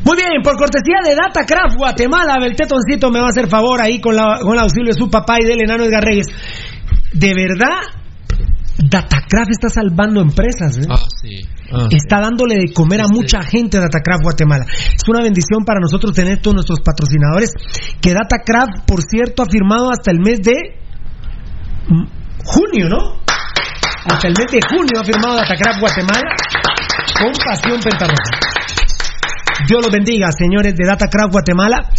Muy 0.04 0.16
bien, 0.16 0.42
por 0.42 0.56
cortesía 0.56 0.96
de 1.04 1.14
Datacraft 1.14 1.76
Guatemala, 1.76 2.36
Beltetoncito 2.40 3.10
me 3.10 3.20
va 3.20 3.26
a 3.26 3.30
hacer 3.30 3.48
favor 3.48 3.82
ahí 3.82 4.00
con, 4.00 4.16
la, 4.16 4.38
con 4.40 4.54
el 4.54 4.60
auxilio 4.60 4.92
de 4.92 4.98
su 4.98 5.10
papá 5.10 5.36
y 5.40 5.46
del 5.46 5.60
enano 5.62 5.84
Edgar 5.84 6.02
Reyes. 6.02 6.26
De 7.12 7.32
verdad, 7.34 7.80
Datacraft 8.78 9.50
está 9.50 9.68
salvando 9.68 10.20
empresas. 10.20 10.78
¿eh? 10.78 10.86
Ah, 10.88 10.96
sí. 11.20 11.40
Ah, 11.72 11.86
Está 11.90 12.20
dándole 12.20 12.56
de 12.56 12.72
comer 12.72 13.00
a 13.02 13.06
mucha 13.12 13.42
gente 13.42 13.78
Datacraft 13.78 14.22
Guatemala. 14.22 14.64
Es 14.70 15.02
una 15.08 15.22
bendición 15.22 15.64
para 15.64 15.80
nosotros 15.80 16.14
tener 16.14 16.40
todos 16.40 16.54
nuestros 16.54 16.80
patrocinadores. 16.80 17.52
Que 18.00 18.14
Datacraft, 18.14 18.86
por 18.86 19.02
cierto, 19.02 19.42
ha 19.42 19.46
firmado 19.46 19.90
hasta 19.90 20.10
el 20.10 20.18
mes 20.20 20.40
de 20.42 20.54
junio, 22.44 22.88
¿no? 22.88 23.20
Hasta 24.06 24.28
el 24.28 24.34
mes 24.36 24.46
de 24.50 24.60
junio 24.66 25.00
ha 25.00 25.04
firmado 25.04 25.36
Datacraft 25.36 25.80
Guatemala 25.80 26.30
con 27.18 27.32
Pasión 27.44 27.80
Pentarroja. 27.80 28.50
Dios 29.68 29.82
los 29.82 29.90
bendiga, 29.90 30.30
señores 30.32 30.74
de 30.74 30.86
Datacraft 30.86 31.32
Guatemala. 31.32 31.90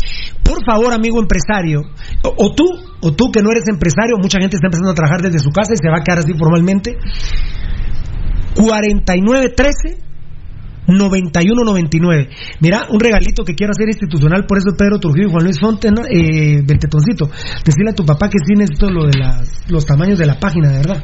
Por 0.43 0.64
favor, 0.66 0.93
amigo 0.93 1.20
empresario, 1.20 1.82
o, 2.24 2.34
o 2.38 2.53
tú, 2.53 2.66
o 3.01 3.14
tú 3.14 3.32
que 3.32 3.41
no 3.41 3.51
eres 3.51 3.64
empresario, 3.68 4.18
mucha 4.18 4.39
gente 4.39 4.57
está 4.57 4.68
empezando 4.68 4.91
a 4.91 4.95
trabajar 4.95 5.22
desde 5.22 5.39
su 5.39 5.49
casa 5.49 5.74
y 5.74 5.78
se 5.78 5.89
va 5.89 5.99
a 5.99 6.03
quedar 6.03 6.20
así 6.20 6.34
formalmente. 6.34 6.97
4913 8.55 10.11
9199. 10.97 12.29
Mira, 12.59 12.87
un 12.89 12.99
regalito 12.99 13.43
que 13.43 13.55
quiero 13.55 13.71
hacer 13.71 13.87
institucional, 13.87 14.45
por 14.45 14.57
eso 14.57 14.75
Pedro 14.77 14.99
Trujillo 14.99 15.27
y 15.27 15.31
Juan 15.31 15.43
Luis 15.43 15.59
Fonten, 15.59 15.95
eh, 16.09 16.61
del 16.63 16.79
Tetoncito. 16.79 17.29
Decirle 17.65 17.91
a 17.91 17.95
tu 17.95 18.05
papá 18.05 18.29
que 18.29 18.37
sí 18.45 18.53
necesito 18.55 18.89
lo 18.89 19.05
de 19.05 19.17
las, 19.17 19.69
los 19.69 19.85
tamaños 19.85 20.19
de 20.19 20.25
la 20.25 20.39
página, 20.39 20.69
de 20.69 20.77
verdad. 20.77 21.03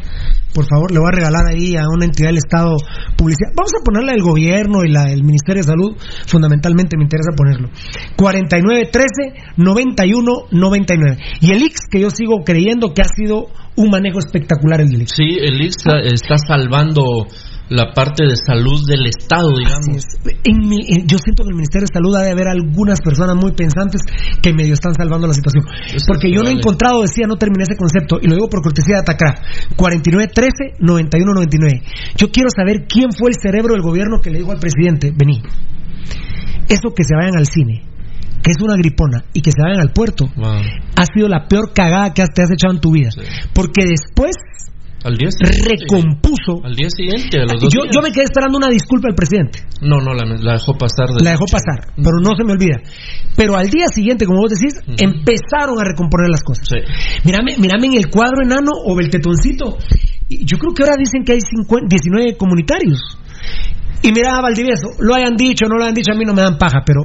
Por 0.53 0.65
favor, 0.65 0.91
le 0.91 0.99
voy 0.99 1.09
a 1.09 1.15
regalar 1.15 1.45
ahí 1.47 1.75
a 1.75 1.83
una 1.93 2.05
entidad 2.05 2.29
del 2.29 2.37
Estado 2.37 2.77
publicidad. 3.15 3.51
Vamos 3.55 3.71
a 3.79 3.83
ponerle 3.83 4.13
el 4.13 4.23
gobierno 4.23 4.83
y 4.83 4.89
la, 4.89 5.11
el 5.11 5.23
Ministerio 5.23 5.61
de 5.61 5.67
Salud, 5.67 5.95
fundamentalmente 6.25 6.97
me 6.97 7.03
interesa 7.03 7.29
ponerlo. 7.35 7.69
4913-9199. 8.17 11.17
Y 11.41 11.51
el 11.51 11.61
Ix, 11.61 11.81
que 11.91 12.01
yo 12.01 12.09
sigo 12.09 12.43
creyendo 12.43 12.93
que 12.93 13.01
ha 13.01 13.07
sido 13.07 13.49
un 13.75 13.91
manejo 13.91 14.17
espectacular 14.19 14.79
el 14.81 15.01
Ix. 15.01 15.11
Sí, 15.15 15.37
el 15.39 15.61
IX 15.61 15.75
está 16.05 16.37
salvando 16.37 17.27
la 17.69 17.91
parte 17.93 18.23
de 18.25 18.35
salud 18.37 18.79
del 18.87 19.05
Estado, 19.07 19.49
digamos. 19.57 20.03
En 20.43 20.57
mi- 20.69 20.85
en- 20.87 21.05
yo 21.07 21.17
siento 21.19 21.43
que 21.43 21.49
en 21.49 21.55
el 21.55 21.59
Ministerio 21.59 21.85
de 21.87 21.93
Salud 21.93 22.15
ha 22.15 22.21
de 22.23 22.31
haber 22.31 22.47
algunas 22.47 23.01
personas 23.01 23.35
muy 23.35 23.51
pensantes 23.51 24.01
que 24.41 24.53
medio 24.53 24.73
están 24.73 24.93
salvando 24.95 25.27
la 25.27 25.33
situación. 25.33 25.65
Porque 26.07 26.31
yo 26.31 26.41
no 26.43 26.49
he 26.49 26.53
encontrado, 26.53 27.01
decía, 27.01 27.27
no 27.27 27.35
terminé 27.35 27.63
ese 27.63 27.75
concepto, 27.75 28.19
y 28.21 28.27
lo 28.27 28.35
digo 28.35 28.47
por 28.49 28.61
cortesía 28.61 28.95
de 28.95 29.01
Atacra, 29.01 29.41
4913-9199. 29.75 31.81
Yo 32.17 32.31
quiero 32.31 32.49
saber 32.55 32.85
quién 32.87 33.11
fue 33.11 33.29
el 33.29 33.35
cerebro 33.41 33.73
del 33.73 33.81
gobierno 33.83 34.19
que 34.21 34.29
le 34.31 34.39
dijo 34.39 34.51
al 34.51 34.59
presidente, 34.59 35.11
vení, 35.15 35.41
eso 36.69 36.93
que 36.95 37.03
se 37.03 37.15
vayan 37.15 37.37
al 37.37 37.47
cine, 37.47 37.83
que 38.43 38.51
es 38.51 38.57
una 38.61 38.75
gripona, 38.75 39.23
y 39.33 39.41
que 39.41 39.51
se 39.51 39.61
vayan 39.61 39.79
al 39.81 39.91
puerto, 39.91 40.25
Wow. 40.35 40.61
ha 40.95 41.05
sido 41.13 41.27
la 41.27 41.47
peor 41.47 41.73
cagada 41.73 42.13
que 42.13 42.23
te 42.33 42.43
has 42.43 42.51
echado 42.51 42.73
en 42.73 42.79
tu 42.81 42.91
vida. 42.91 43.09
Porque 43.53 43.85
después 43.85 44.35
Al 45.07 45.15
día 45.15 45.31
siguiente. 45.31 45.71
recompuso. 45.87 46.59
Al 46.67 46.75
día 46.75 46.89
siguiente, 46.91 47.39
a 47.39 47.47
los 47.47 47.61
dos 47.63 47.71
Yo, 47.73 47.81
días. 47.87 47.95
yo 47.95 48.01
me 48.03 48.11
quedé 48.11 48.25
esperando 48.27 48.57
una 48.59 48.67
disculpa 48.67 49.07
del 49.07 49.15
presidente. 49.15 49.63
No, 49.81 49.97
no, 50.03 50.11
la, 50.13 50.25
la 50.27 50.53
dejó 50.59 50.75
pasar. 50.77 51.07
de 51.15 51.23
La 51.23 51.31
dejó 51.31 51.47
noche. 51.47 51.55
pasar, 51.55 51.79
pero 51.95 52.19
no 52.21 52.35
se 52.35 52.43
me 52.43 52.51
olvida. 52.51 52.75
Pero 53.35 53.55
al 53.55 53.69
día 53.69 53.87
siguiente, 53.87 54.25
como 54.27 54.41
vos 54.41 54.51
decís, 54.51 54.75
empezaron 54.99 55.79
a 55.79 55.83
recomponer 55.87 56.27
las 56.29 56.43
cosas. 56.43 56.67
Sí. 56.67 56.77
Mírame, 57.23 57.55
mírame 57.57 57.87
en 57.87 57.93
el 57.95 58.07
cuadro 58.09 58.43
enano 58.43 58.71
o 58.85 58.95
beltetoncito. 58.95 59.77
Y 60.27 60.43
Yo 60.45 60.57
creo 60.57 60.73
que 60.75 60.83
ahora 60.83 60.95
dicen 60.99 61.23
que 61.23 61.33
hay 61.33 61.39
50 61.41 61.87
19 61.87 62.35
comunitarios. 62.37 62.99
Y 64.03 64.11
mira 64.11 64.35
a 64.37 64.41
Valdivieso, 64.41 64.89
lo 64.99 65.15
hayan 65.15 65.35
dicho, 65.35 65.65
no 65.67 65.77
lo 65.77 65.83
hayan 65.83 65.95
dicho, 65.95 66.11
a 66.11 66.15
mí 66.15 66.23
no 66.25 66.33
me 66.33 66.41
dan 66.41 66.57
paja, 66.57 66.83
pero 66.85 67.01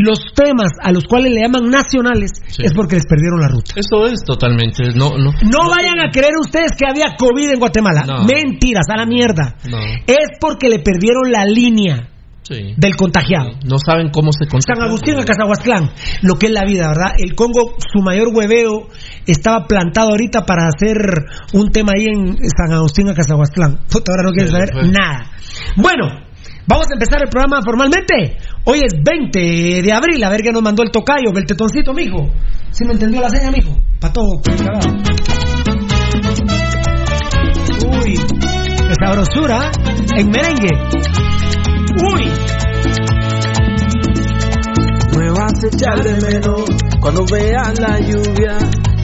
los 0.00 0.18
temas 0.34 0.70
a 0.82 0.92
los 0.92 1.04
cuales 1.04 1.32
le 1.32 1.40
llaman 1.42 1.68
nacionales 1.68 2.30
Sí. 2.48 2.62
es 2.64 2.72
porque 2.72 2.96
les 2.96 3.06
perdieron 3.06 3.40
la 3.40 3.48
ruta. 3.48 3.74
Eso 3.76 4.06
es 4.06 4.22
totalmente. 4.24 4.84
No, 4.94 5.10
no. 5.18 5.32
No 5.42 5.68
vayan 5.68 5.98
a 6.00 6.10
creer 6.10 6.32
ustedes 6.40 6.72
que 6.78 6.86
había 6.88 7.16
COVID 7.18 7.50
en 7.52 7.58
Guatemala. 7.58 8.04
No. 8.06 8.24
Mentiras, 8.24 8.86
a 8.88 8.96
la 8.96 9.06
mierda. 9.06 9.56
No. 9.68 9.78
Es 10.06 10.38
porque 10.40 10.68
le 10.68 10.78
perdieron 10.78 11.30
la 11.32 11.44
línea 11.44 12.08
Sí. 12.42 12.74
del 12.76 12.94
contagiado. 12.94 13.50
No 13.64 13.76
saben 13.84 14.10
cómo 14.10 14.30
se 14.30 14.44
San 14.44 14.50
contagia. 14.60 14.84
Agustín 14.84 15.18
a 15.18 15.24
Cazahuastlán, 15.24 15.90
lo 16.22 16.36
que 16.36 16.46
es 16.46 16.52
la 16.52 16.64
vida, 16.64 16.86
¿verdad? 16.86 17.14
El 17.18 17.34
Congo, 17.34 17.74
su 17.92 18.00
mayor 18.04 18.28
hueveo, 18.32 18.86
estaba 19.26 19.66
plantado 19.66 20.10
ahorita 20.10 20.46
para 20.46 20.68
hacer 20.68 20.96
un 21.54 21.70
tema 21.72 21.90
ahí 21.96 22.04
en 22.06 22.36
San 22.56 22.72
Agustín 22.72 23.08
a 23.08 23.14
Cazahuastlán. 23.14 23.80
Puta, 23.90 24.12
ahora 24.12 24.22
no 24.26 24.30
quieren 24.30 24.46
Sí, 24.46 24.52
saber 24.52 24.92
nada. 24.92 25.30
Bueno, 25.76 26.25
vamos 26.66 26.86
a 26.90 26.94
empezar 26.94 27.22
el 27.22 27.28
programa 27.28 27.60
formalmente. 27.64 28.36
Hoy 28.64 28.80
es 28.80 28.94
20 29.02 29.82
de 29.82 29.92
abril, 29.92 30.22
a 30.24 30.28
ver 30.28 30.42
qué 30.42 30.52
nos 30.52 30.62
mandó 30.62 30.82
el 30.82 30.90
tocayo, 30.90 31.30
el 31.34 31.46
tetoncito, 31.46 31.92
mijo. 31.92 32.28
¿Sí 32.70 32.84
me 32.84 32.92
entendió 32.92 33.20
la 33.20 33.30
seña, 33.30 33.50
mijo? 33.50 33.76
Pa' 34.00 34.12
todo, 34.12 34.40
cagado. 34.42 34.88
Uy, 37.88 38.14
esa 38.14 38.94
sabrosura 39.06 39.70
en 40.16 40.30
merengue. 40.30 40.70
Uy. 42.12 42.30
Me 45.16 45.30
vas 45.30 45.64
a 45.64 45.66
echar 45.66 46.02
de 46.02 46.20
menos 46.20 46.64
cuando 47.00 47.24
veas 47.30 47.80
la 47.80 47.98
lluvia 48.00 48.58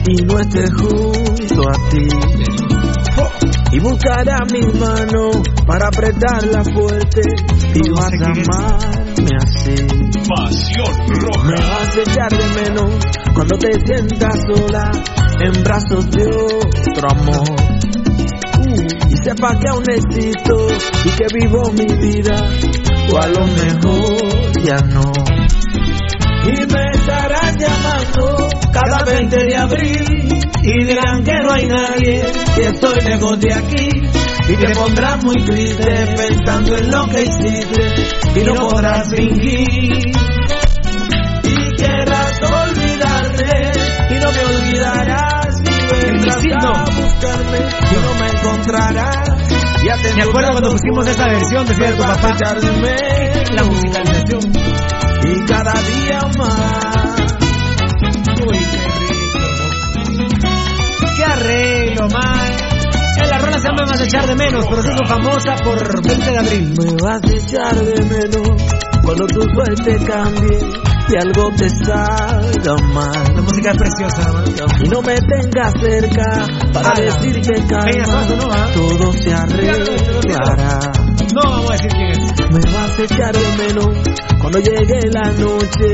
y 0.07 0.21
no 0.23 0.39
esté 0.39 0.69
junto 0.71 1.69
a 1.69 1.89
ti. 1.89 3.62
Y 3.73 3.79
buscará 3.79 4.37
mis 4.51 4.71
manos 4.79 5.37
para 5.65 5.87
apretarla 5.87 6.63
fuerte 6.63 7.21
y 7.73 7.89
vas 7.89 8.13
a 8.21 8.27
amarme 8.27 9.31
así. 9.41 9.75
Pasión 10.29 10.93
Me 11.09 11.15
roja. 11.19 11.73
vas 11.73 11.97
a 11.97 12.01
echar 12.01 12.29
de 12.29 12.61
menos 12.61 13.03
cuando 13.33 13.57
te 13.57 13.73
sientas 13.83 14.39
sola 14.47 14.91
en 15.39 15.63
brazos 15.63 16.11
de 16.11 16.23
otro 16.23 17.09
amor. 17.09 17.55
Y 19.09 19.17
sepa 19.17 19.57
que 19.59 19.69
aún 19.69 19.89
existo 19.89 20.67
y 21.05 21.09
que 21.09 21.25
vivo 21.33 21.63
mi 21.71 21.85
vida, 21.97 22.35
o 23.11 23.17
a 23.17 23.27
lo 23.27 23.47
mejor 23.47 24.61
ya 24.63 24.77
no. 24.81 25.11
Y 26.45 26.65
me 26.65 26.83
estarán 26.91 27.55
llamando 27.57 28.49
cada 28.71 29.03
20 29.05 29.45
de 29.45 29.55
abril 29.55 30.43
y 30.61 30.85
dirán 30.85 31.23
que 31.23 31.31
no 31.41 31.51
hay 31.51 31.67
nadie, 31.67 32.23
que 32.55 32.67
estoy 32.67 32.99
lejos 33.01 33.39
de 33.39 33.53
aquí. 33.53 33.89
Y 34.49 34.55
te 34.57 34.75
pondrás 34.75 35.23
muy 35.23 35.35
triste 35.35 36.15
pensando 36.17 36.77
en 36.77 36.91
lo 36.91 37.07
que 37.07 37.23
hiciste 37.23 37.93
y 38.35 38.43
no 38.43 38.55
podrás 38.55 39.09
fingir. 39.09 40.11
Y 41.43 41.75
querrás 41.77 42.41
olvidarme 42.41 43.71
y 44.09 44.19
no 44.19 44.31
me 44.31 44.43
olvidarás 44.43 45.61
y 45.61 46.05
vendrás 46.05 46.43
a 46.61 46.83
buscarme 46.83 47.59
y 47.91 47.95
no 48.03 48.13
me 48.19 48.27
encontrarás. 48.27 49.29
Ya 49.85 49.95
te 50.01 50.13
Me 50.13 50.23
acuerdo 50.23 50.51
cuando 50.51 50.71
pusimos 50.71 51.07
esa 51.07 51.25
versión, 51.27 51.65
decía 51.65 51.91
tu 51.95 52.03
papá. 52.03 52.35
La 53.55 53.63
musicalización. 53.63 54.62
Y 55.35 55.45
cada 55.45 55.73
día 55.73 56.19
más. 56.37 57.15
Uy, 58.47 58.59
qué 58.71 58.81
rico. 58.99 60.45
Qué 61.15 61.23
arreglo, 61.23 62.07
man. 62.09 62.51
En 63.21 63.29
la 63.29 63.37
rola 63.37 63.57
se 63.59 63.67
llama 63.67 63.85
Más 63.85 64.01
echar 64.01 64.27
de 64.27 64.35
menos, 64.35 64.65
pero 64.67 64.81
se 64.81 64.91
hizo 64.91 65.05
famosa 65.05 65.55
por 65.63 66.07
20 66.07 66.31
de 66.31 66.37
abril. 66.37 66.73
Me 66.77 66.91
vas 67.01 67.21
a 67.23 67.31
echar 67.35 67.75
de 67.75 68.03
menos 68.03 68.47
cuando 69.03 69.25
tu 69.27 69.41
suerte 69.53 69.97
cambie 70.05 70.59
y 71.09 71.15
algo 71.17 71.49
te 71.57 71.69
salga 71.69 72.75
mal. 72.93 73.35
La 73.35 73.41
música 73.41 73.71
es 73.71 73.77
preciosa. 73.77 74.31
Y 74.83 74.89
no 74.89 75.01
me 75.01 75.15
tengas 75.21 75.73
cerca 75.81 76.47
para 76.73 76.89
Ala. 76.91 77.05
decir 77.05 77.41
que 77.41 77.53
Peña 77.53 77.67
calma, 77.67 78.05
Suazo, 78.05 78.35
¿no, 78.37 78.53
ah? 78.53 78.67
todo 78.73 79.13
se 79.13 79.33
arreglará. 79.33 80.79
No 81.33 81.41
vamos 81.43 81.69
a 81.69 81.73
decir 81.73 81.91
quién 81.91 82.11
es. 82.11 82.22
Me 82.53 82.59
vas 82.71 82.99
a 82.99 83.01
echar 83.01 83.33
de 83.33 83.57
menos 83.57 83.87
cuando 84.39 84.59
llegue 84.59 84.99
la 85.11 85.31
noche 85.31 85.93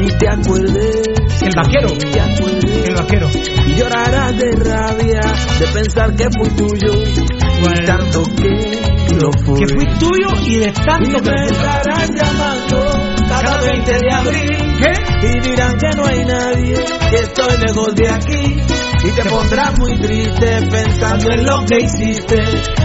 y 0.00 0.18
te 0.18 0.28
acuerdes. 0.28 1.08
El 1.40 1.52
vaquero. 1.56 1.88
Te 1.96 2.20
acuerdes. 2.20 2.88
El 2.88 2.94
vaquero. 2.94 3.28
Y 3.66 3.74
llorarás 3.74 4.36
de 4.36 4.50
rabia 4.52 5.20
de 5.58 5.66
pensar 5.72 6.14
que 6.14 6.28
fui 6.30 6.50
tuyo 6.50 6.92
y 6.92 7.86
tanto 7.86 8.22
que 8.36 9.16
lo 9.18 9.32
fui. 9.46 9.60
Que 9.60 9.74
fui 9.74 9.86
tuyo 9.98 10.28
y 10.46 10.56
de 10.56 10.68
Y 10.68 10.72
tanto 10.72 11.22
que 11.22 11.30
me 11.30 11.46
estarán 11.46 12.14
llamando 12.14 12.82
cada 13.26 13.60
20 13.62 13.92
de 13.92 14.12
abril 14.12 14.76
¿Qué? 14.78 15.26
y 15.26 15.40
dirán 15.40 15.78
que 15.78 15.96
no 15.96 16.04
hay 16.04 16.24
nadie, 16.26 16.84
que 17.08 17.16
estoy 17.16 17.56
lejos 17.66 17.94
de 17.94 18.08
aquí. 18.10 18.56
Y 19.04 19.08
te 19.08 19.22
pondrás 19.30 19.78
muy 19.78 19.98
triste 20.00 20.68
pensando 20.70 21.30
en 21.30 21.46
lo 21.46 21.64
que 21.64 21.78
hiciste 21.78 22.44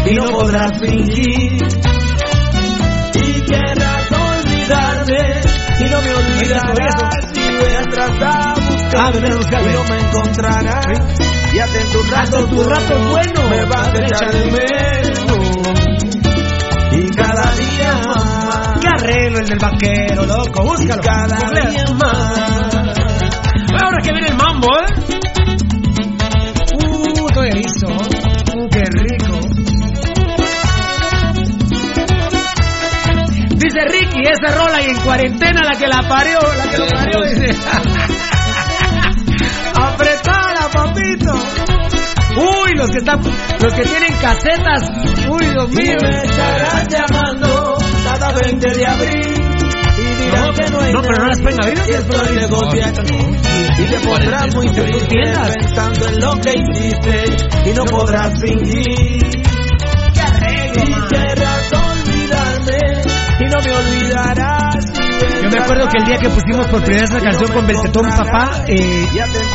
y 0.10 0.14
no 0.14 0.24
podrás 0.32 0.72
fingir. 0.80 1.68
Y 3.30 3.42
querrás 3.42 4.12
olvidarme 4.12 5.42
y 5.80 5.84
no 5.90 6.02
me 6.02 6.14
olvidarás 6.14 7.14
y 7.36 7.46
vendrás 7.64 8.22
a 8.22 8.50
a 9.00 9.12
buscarme. 9.12 9.28
y 9.28 9.74
no 9.74 9.84
me 9.84 10.00
encontrarás. 10.00 11.20
Y 11.54 11.60
hasta 11.60 11.80
en 11.80 11.92
tu 11.92 12.02
rato, 12.04 12.46
tu 12.46 12.64
rato 12.64 13.00
bueno. 13.12 13.50
me 13.50 13.66
vas 13.66 13.88
a 13.88 14.04
echar 14.04 14.32
de 14.32 14.46
menos. 14.46 15.58
Y 16.92 17.10
cada 17.16 17.52
día 17.56 18.02
más. 18.08 18.80
Qué 18.82 18.88
arreglo 18.88 19.40
el 19.40 19.46
del 19.46 19.60
vaquero, 19.60 20.26
loco. 20.26 20.64
Búscalo. 20.64 21.02
Y 21.02 21.06
cada 21.06 21.50
día 21.52 21.86
más. 21.94 22.76
Ahora 23.82 23.98
que 24.02 24.12
viene 24.12 24.28
el 24.28 24.36
mambo, 24.36 24.68
¿eh? 24.80 24.86
Uh, 26.74 27.28
estoy 27.28 27.48
erizo. 27.50 28.09
Dice 33.80 33.98
Ricky, 33.98 34.24
esa 34.24 34.54
rola 34.56 34.82
y 34.82 34.90
en 34.90 34.98
cuarentena 34.98 35.62
la 35.64 35.72
que 35.78 35.88
la 35.88 36.06
parió, 36.08 36.40
la 36.42 36.70
que 36.70 36.78
lo 36.78 36.88
parió, 36.88 37.22
dice. 37.24 37.56
Apretala, 39.76 40.70
papito. 40.74 41.34
Uy, 42.36 42.74
los 42.76 42.90
que 42.92 42.98
están, 42.98 43.22
los 43.62 43.74
que 43.74 43.84
tienen 43.84 44.14
casetas. 44.22 44.84
Uy, 45.30 45.46
Dios 45.46 45.70
Y 45.72 45.76
mío. 45.76 45.98
me 46.02 46.10
estarás 46.10 46.88
llamando 46.90 47.78
cada 48.04 48.32
20 48.34 48.70
de 48.70 48.86
abril. 48.86 49.34
Y 49.98 50.24
dirán 50.26 50.48
No, 50.48 50.54
que 50.54 50.72
no 50.72 50.80
hay 50.82 50.94
no, 50.94 51.02
pero 51.02 51.16
no 51.20 51.28
las 51.28 51.40
pueden 51.40 51.64
abrir. 51.64 51.78
Y 53.78 53.84
te 53.84 54.00
pondrás 54.08 54.56
muy 54.56 54.70
triste 54.70 55.16
pensando 55.54 56.08
en 56.08 56.20
lo 56.20 56.32
que 56.42 56.54
hiciste 56.54 57.24
y 57.70 57.74
no 57.74 57.86
podrás 57.86 58.34
fingir. 58.42 59.39
No 63.50 63.62
me 63.62 63.72
olvidarás. 63.76 64.76
Yo 65.44 65.50
me 65.50 65.60
acuerdo 65.60 65.88
que 65.90 65.98
el 66.00 66.06
día 66.06 66.18
que 66.20 66.30
pusimos 66.30 66.68
por 66.68 66.82
primera 66.84 67.02
vez 67.02 67.12
la 67.12 67.20
canción 67.22 67.52
con 67.52 67.68
Beltetón 67.68 68.10
Papá, 68.10 68.64
eh, 68.68 69.08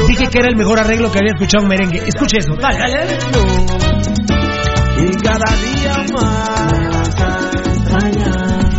dije 0.09 0.27
que 0.29 0.39
era 0.39 0.49
el 0.49 0.57
mejor 0.57 0.79
arreglo 0.79 1.11
que 1.11 1.19
había 1.19 1.33
escuchado 1.35 1.62
en 1.65 1.69
merengue. 1.69 2.03
Escuche 2.07 2.39
eso. 2.39 2.55
Dale, 2.57 2.79
dale. 2.79 3.19
Y 4.97 5.11
cada 5.16 5.57
día 5.57 6.05
más 6.15 7.11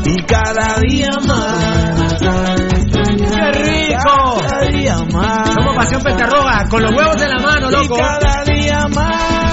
Y 0.06 0.16
cada 0.24 0.80
día 0.80 1.10
más 1.28 2.20
¡Qué 2.20 3.52
rico! 3.52 4.38
Cada 4.42 4.62
día 4.72 4.98
más 5.14 5.54
Somos 5.54 5.76
Pasión 5.76 6.02
Pentarroga, 6.02 6.66
con 6.70 6.82
los 6.82 6.92
huevos 6.92 7.22
en 7.22 7.30
la 7.30 7.40
mano, 7.40 7.70
Y 7.70 7.74
loco. 7.74 7.98
cada 7.98 8.44
día 8.44 8.88
más 8.88 9.45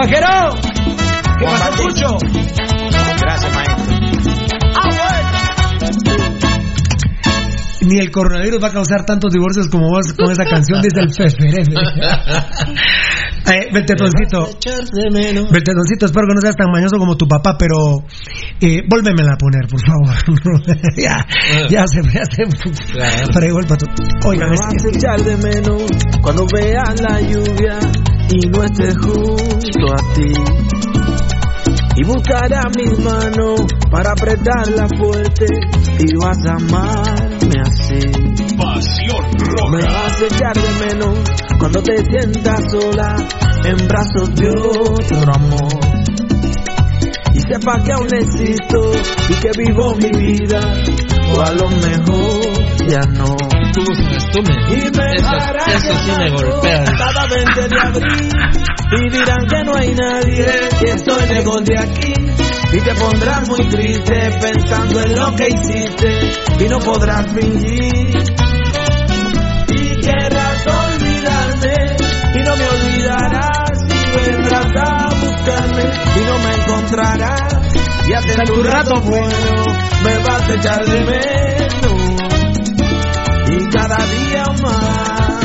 Vaquero. 0.00 0.56
¿Qué 1.38 1.44
Juan 1.44 1.60
pasó, 1.60 1.82
Bautista. 1.84 2.06
Cucho? 2.06 2.16
Gracias, 3.20 3.54
maestro 3.54 3.84
Ah, 4.76 4.88
bueno 4.96 5.20
Ni 7.82 7.98
el 7.98 8.10
coronavirus 8.10 8.62
va 8.64 8.68
a 8.68 8.72
causar 8.72 9.04
tantos 9.04 9.30
divorcios 9.30 9.68
como 9.68 9.88
vos 9.88 10.14
con 10.14 10.32
esa 10.32 10.44
canción 10.44 10.80
desde 10.80 11.02
el 11.02 11.08
eh, 13.50 13.68
de 14.92 15.10
menos 15.10 15.50
Beltetoncito, 15.50 16.06
espero 16.06 16.26
que 16.28 16.34
no 16.34 16.40
seas 16.40 16.56
tan 16.56 16.70
mañoso 16.70 16.96
como 16.96 17.16
tu 17.16 17.26
papá, 17.26 17.56
pero 17.58 18.04
eh, 18.60 18.82
vuélvemela 18.88 19.32
a 19.34 19.36
poner, 19.36 19.66
por 19.68 19.80
favor. 19.84 20.16
ya, 20.96 21.26
ya 21.68 21.86
se 21.86 22.00
ya 22.02 22.24
se 22.24 22.46
fregó 23.32 23.60
el 23.60 23.66
pato. 23.66 23.84
Oigan, 24.24 24.48
Me 24.50 24.56
vas 24.56 24.84
a 24.84 24.88
echar 24.96 25.20
de 25.20 25.36
menos 25.36 25.82
cuando 26.22 26.46
veas 26.54 27.00
la 27.00 27.20
lluvia 27.20 27.78
y 28.32 28.46
no 28.48 28.62
esté 28.62 28.94
junto 28.94 29.92
a 29.92 30.14
ti. 30.14 30.32
Y 31.96 32.04
buscará 32.04 32.68
mis 32.76 32.98
manos 33.00 33.60
para 33.90 34.12
apretarla 34.12 34.88
fuerte 34.96 35.46
y 35.98 36.16
vas 36.16 36.38
a 36.46 36.54
amarme 36.54 37.60
así. 37.60 38.00
Pasión 38.56 39.26
Me 39.68 39.80
roja. 39.80 39.92
vas 39.92 40.22
a 40.22 40.26
echar 40.26 40.54
de 40.54 40.86
menos 40.86 41.18
cuando 41.58 41.82
te 41.82 41.96
sientas 42.04 42.70
sola 42.70 43.16
en 43.64 43.88
brazos 43.88 44.34
de 44.34 44.48
otro 44.48 45.34
amor. 45.34 45.80
Y 47.34 47.40
sepa 47.40 47.82
que 47.84 47.92
aún 47.92 48.14
existo 48.14 48.92
y 49.28 49.34
que 49.34 49.50
vivo 49.58 49.94
mi 49.96 50.10
vida, 50.10 50.60
o 51.32 51.40
a 51.40 51.52
lo 51.52 51.68
mejor 51.70 52.88
ya 52.88 53.00
no. 53.12 53.36
Y 54.68 54.90
me 54.90 55.14
eso, 55.14 55.94
sí 56.04 56.12
me 56.18 56.30
golpea. 56.30 56.84
Cada 56.84 57.26
20 57.26 57.68
de 57.68 57.80
abril 57.80 58.30
y 58.92 59.08
dirán 59.08 59.46
que 59.48 59.64
no 59.64 59.76
hay 59.76 59.94
nadie, 59.94 60.46
que 60.80 60.90
estoy 60.90 61.28
lejos 61.28 61.64
de 61.64 61.78
aquí. 61.78 62.12
Y 62.72 62.80
te 62.80 62.94
pondrás 62.94 63.48
muy 63.48 63.68
triste 63.68 64.38
pensando 64.40 65.00
en 65.00 65.16
lo 65.16 65.34
que 65.36 65.48
hiciste 65.48 66.32
y 66.58 66.68
no 66.68 66.78
podrás 66.80 67.26
fingir. 67.32 68.22
Y 69.68 70.00
querrás 70.00 70.66
olvidarme 70.66 71.96
y 72.34 72.38
no 72.42 72.56
me 72.56 72.68
olvidarás 72.68 73.70
y 73.84 74.30
vendrás 74.30 74.72
a 74.76 75.08
buscarme 75.08 75.82
y 76.16 76.24
no 76.26 76.38
me 76.38 76.54
encontrarás 76.54 77.59
y 78.10 78.12
hasta 78.12 78.42
tu 78.42 78.60
rato 78.64 79.00
bueno 79.02 79.64
me 80.02 80.18
vas 80.18 80.42
a 80.42 80.54
echar 80.54 80.84
de 80.84 81.00
menos. 81.04 81.92
Y 83.46 83.68
cada 83.68 83.98
día 83.98 84.44
más. 84.64 85.40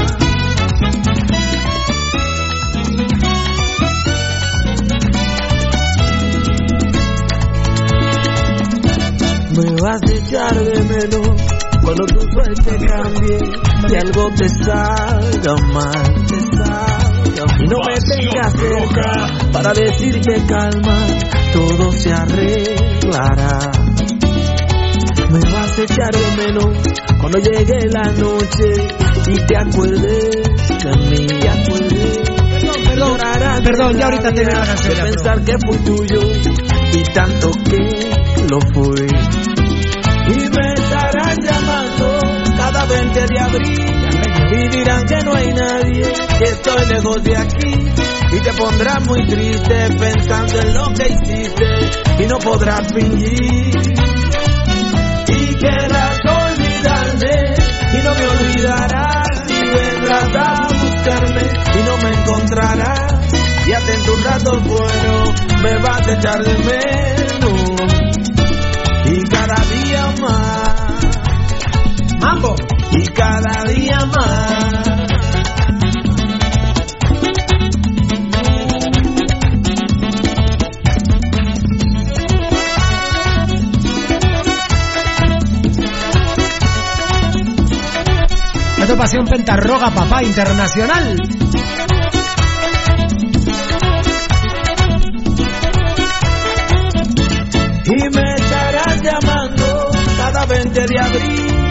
Me 9.51 9.69
vas 9.79 10.01
a 10.01 10.11
echar 10.11 10.55
de 10.55 10.81
menos 10.85 11.41
cuando 11.83 12.05
tu 12.07 12.21
suerte 12.31 12.87
cambie 12.87 13.37
y 13.89 13.95
algo 13.95 14.27
te 14.39 14.49
salga 14.49 15.55
mal. 15.71 16.34
Y 17.35 17.67
no 17.67 17.77
me 17.85 17.97
tengas 17.99 18.53
cerca 18.53 19.27
para 19.51 19.73
decirte 19.73 20.41
calma, 20.47 21.05
todo 21.51 21.91
se 21.91 22.13
arreglará. 22.13 23.59
Me 25.29 25.39
vas 25.51 25.77
a 25.77 25.81
echar 25.81 26.11
de 26.13 26.37
menos 26.37 26.65
cuando 27.19 27.39
llegue 27.39 27.89
la 27.91 28.09
noche 28.11 28.87
y 29.27 29.35
te 29.35 29.57
acuerdes 29.57 30.29
de 30.81 30.95
mí, 31.09 31.27
te 31.27 31.49
acuerdes. 31.49 32.19
Perdón, 32.85 33.17
perdón, 33.63 33.93
de 33.93 33.99
ya 33.99 34.05
ahorita 34.05 34.33
te 34.33 34.43
voy 34.45 34.53
a 34.53 34.61
hacer 34.61 34.93
pensar 34.93 35.43
que 35.43 35.55
fui 35.67 35.77
tuyo 35.79 36.21
y 36.93 37.03
tanto 37.13 37.51
que 37.69 37.79
lo 38.49 38.59
fui. 38.73 39.07
Y 40.27 40.49
me 40.49 40.73
estarán 40.73 41.37
llamando 41.41 42.19
cada 42.55 42.85
20 42.85 43.27
de 43.27 43.39
abril 43.39 43.94
y 44.51 44.69
dirán 44.69 45.05
que 45.05 45.17
no 45.23 45.33
hay 45.33 45.53
nadie, 45.53 46.13
que 46.37 46.43
estoy 46.43 46.85
lejos 46.87 47.23
de 47.23 47.37
aquí. 47.37 47.73
Y 48.31 48.39
te 48.39 48.53
pondrás 48.53 49.07
muy 49.07 49.25
triste 49.27 49.89
pensando 49.99 50.59
en 50.59 50.73
lo 50.73 50.93
que 50.93 51.07
hiciste 51.07 52.23
y 52.23 52.27
no 52.27 52.37
podrás 52.39 52.87
fingir. 52.93 53.73
Y 55.27 55.55
querrás 55.55 56.19
olvidarme 56.25 57.55
y 57.93 58.03
no 58.03 58.13
me 58.13 58.27
olvidarás 58.27 59.27
y 59.49 59.53
vendrás 59.53 60.35
a 60.35 60.67
buscarme 60.67 61.41
y 61.41 61.83
no 61.83 61.97
me 61.97 62.09
encontrarás. 62.09 63.33
Y 63.67 63.71
hasta 63.71 63.93
en 63.93 64.03
tus 64.03 64.23
ratos 64.23 64.63
buenos 64.63 65.29
me 65.63 65.77
vas 65.81 66.07
a 66.07 66.13
echar 66.13 66.43
de 66.43 66.57
menos 66.57 67.81
y 69.05 69.21
cada 69.29 69.55
día 69.55 70.13
más. 70.21 70.84
Mambo. 72.25 72.55
Y 72.91 73.03
cada 73.09 73.63
día 73.65 74.03
más. 74.07 74.87
Esta 88.77 88.93
es 88.93 88.97
pasión 88.97 89.25
pentarroga, 89.27 89.91
papá, 89.91 90.23
internacional. 90.23 91.21
Y 97.85 98.09
me 98.09 98.33
estarás 98.33 99.01
llamando 99.03 99.91
cada 100.17 100.45
20 100.47 100.87
de 100.87 100.99
abril 100.99 101.64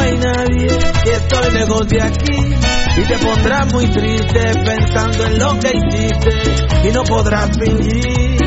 hay 0.00 0.18
nadie, 0.18 0.68
que 1.04 1.12
estoy 1.12 1.52
lejos 1.52 1.88
de 1.88 2.02
aquí. 2.02 2.54
Y 2.96 3.02
te 3.02 3.18
pondrás 3.18 3.72
muy 3.72 3.86
triste 3.90 4.52
pensando 4.64 5.26
en 5.26 5.38
lo 5.38 5.58
que 5.58 5.72
hiciste 5.76 6.88
y 6.88 6.92
no 6.92 7.02
podrás 7.04 7.50
fingir. 7.58 8.38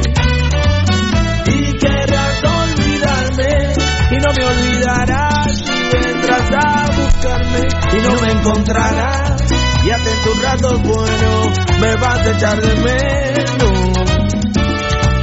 Y 1.45 1.73
querrás 1.73 2.43
olvidarme 2.43 3.73
y 4.11 4.15
no 4.15 4.33
me 4.33 4.45
olvidarás 4.45 5.61
y 5.61 5.97
vendrás 5.97 6.51
a 6.51 6.85
buscarme 6.91 7.67
y 7.93 8.01
no 8.01 8.21
me 8.21 8.31
encontrarás. 8.31 9.41
Y 9.85 9.89
hasta 9.89 10.09
en 10.11 10.23
tus 10.23 10.41
ratos 10.41 10.81
buenos 10.83 11.47
me 11.79 11.95
vas 11.95 12.19
a 12.19 12.31
echar 12.31 12.61
de 12.61 12.75
menos 12.75 13.93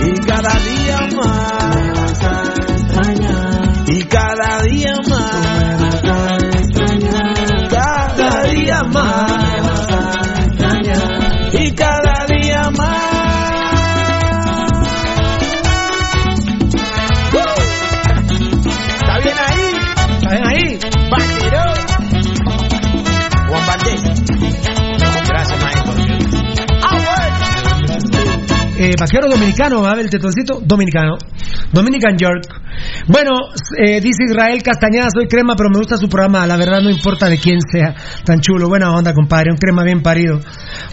y 0.02 0.12
cada 0.26 0.54
día 0.60 1.08
más 1.16 1.80
y 3.86 4.02
cada 4.04 4.62
día 4.62 4.94
más 5.08 5.19
vaquero 29.00 29.28
dominicano, 29.28 29.82
¿va? 29.82 29.92
El 29.98 30.10
tetoncito 30.10 30.60
dominicano. 30.62 31.16
Dominican 31.72 32.16
York. 32.16 32.44
Bueno, 33.08 33.30
eh, 33.76 34.00
dice 34.00 34.24
Israel 34.28 34.62
Castañeda, 34.62 35.08
soy 35.12 35.26
crema, 35.26 35.54
pero 35.56 35.70
me 35.70 35.78
gusta 35.78 35.96
su 35.96 36.08
programa. 36.08 36.46
La 36.46 36.56
verdad 36.56 36.80
no 36.82 36.90
importa 36.90 37.28
de 37.28 37.38
quién 37.38 37.58
sea. 37.60 37.94
Tan 38.24 38.40
chulo, 38.40 38.68
buena 38.68 38.92
onda, 38.92 39.14
compadre. 39.14 39.50
Un 39.50 39.58
crema 39.58 39.82
bien 39.82 40.02
parido. 40.02 40.40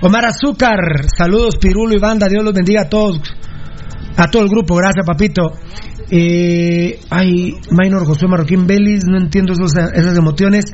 Omar 0.02 0.26
Azúcar, 0.26 1.06
saludos, 1.16 1.58
Pirulo 1.58 1.94
y 1.94 2.00
banda. 2.00 2.28
Dios 2.28 2.44
los 2.44 2.54
bendiga 2.54 2.84
a 2.84 2.90
todos. 2.90 3.22
A 4.18 4.28
todo 4.30 4.44
el 4.44 4.50
grupo, 4.50 4.76
gracias, 4.76 5.06
papito. 5.06 5.54
Eh, 6.10 7.00
ay, 7.10 7.54
Minor 7.70 8.06
Josué 8.06 8.28
Marroquín 8.30 8.66
Belis, 8.66 9.04
no 9.06 9.18
entiendo 9.18 9.54
esas 9.54 10.18
emociones. 10.18 10.66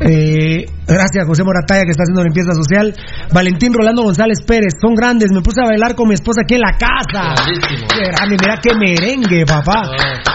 Eh, 0.00 0.64
gracias 0.86 1.26
José 1.26 1.42
Morataya 1.42 1.82
que 1.82 1.90
está 1.90 2.04
haciendo 2.04 2.22
limpieza 2.22 2.52
social. 2.54 2.94
Valentín 3.32 3.72
Rolando 3.74 4.02
González 4.02 4.38
Pérez, 4.46 4.74
son 4.80 4.94
grandes. 4.94 5.30
Me 5.32 5.42
puse 5.42 5.60
a 5.60 5.66
bailar 5.66 5.94
con 5.96 6.06
mi 6.08 6.14
esposa 6.14 6.42
aquí 6.44 6.54
en 6.54 6.60
la 6.60 6.72
casa. 6.78 7.34
Qué 7.68 8.04
grande, 8.06 8.36
mira 8.40 8.58
qué 8.62 8.74
merengue, 8.78 9.44
papá. 9.44 9.90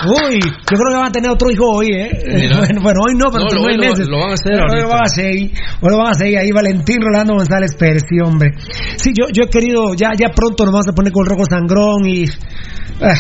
Uy, 0.06 0.40
yo 0.42 0.78
creo 0.78 0.90
que 0.92 0.96
van 0.98 1.08
a 1.08 1.12
tener 1.12 1.32
otro 1.32 1.50
hijo 1.50 1.66
hoy, 1.72 1.88
¿eh? 1.94 2.10
Bueno, 2.58 2.82
bueno, 2.82 3.00
hoy 3.08 3.16
no, 3.16 3.32
pero 3.32 3.46
No, 3.46 3.62
hoy 3.64 3.78
lo- 3.78 3.84
meses. 3.90 4.08
lo 4.10 4.20
van 4.20 4.32
a 4.32 4.34
hacer 4.34 4.54
Hoy 4.54 4.82
lo 4.82 4.88
van 4.90 5.00
a 5.00 5.06
hacer 5.06 5.26
ahí. 5.28 5.54
Hoy 5.82 5.90
lo 5.92 5.98
van 5.98 6.08
a 6.08 6.12
hacer 6.12 6.38
ahí. 6.38 6.52
Valentín 6.52 6.98
Rolando 7.02 7.34
González 7.36 7.76
Pérez, 7.80 8.04
sí, 8.10 8.18
hombre. 8.24 8.52
Sí, 8.98 9.12
yo, 9.18 9.28
yo 9.32 9.44
he 9.44 9.50
querido, 9.50 9.94
ya, 9.96 10.12
ya 10.20 10.28
pronto 10.36 10.66
nos 10.66 10.74
vamos 10.74 10.88
a 10.90 10.94
poner 10.94 11.14
con 11.14 11.26
rojo 11.26 11.46
sangrón 11.46 12.06
y. 12.06 12.26
ah. 13.02 13.16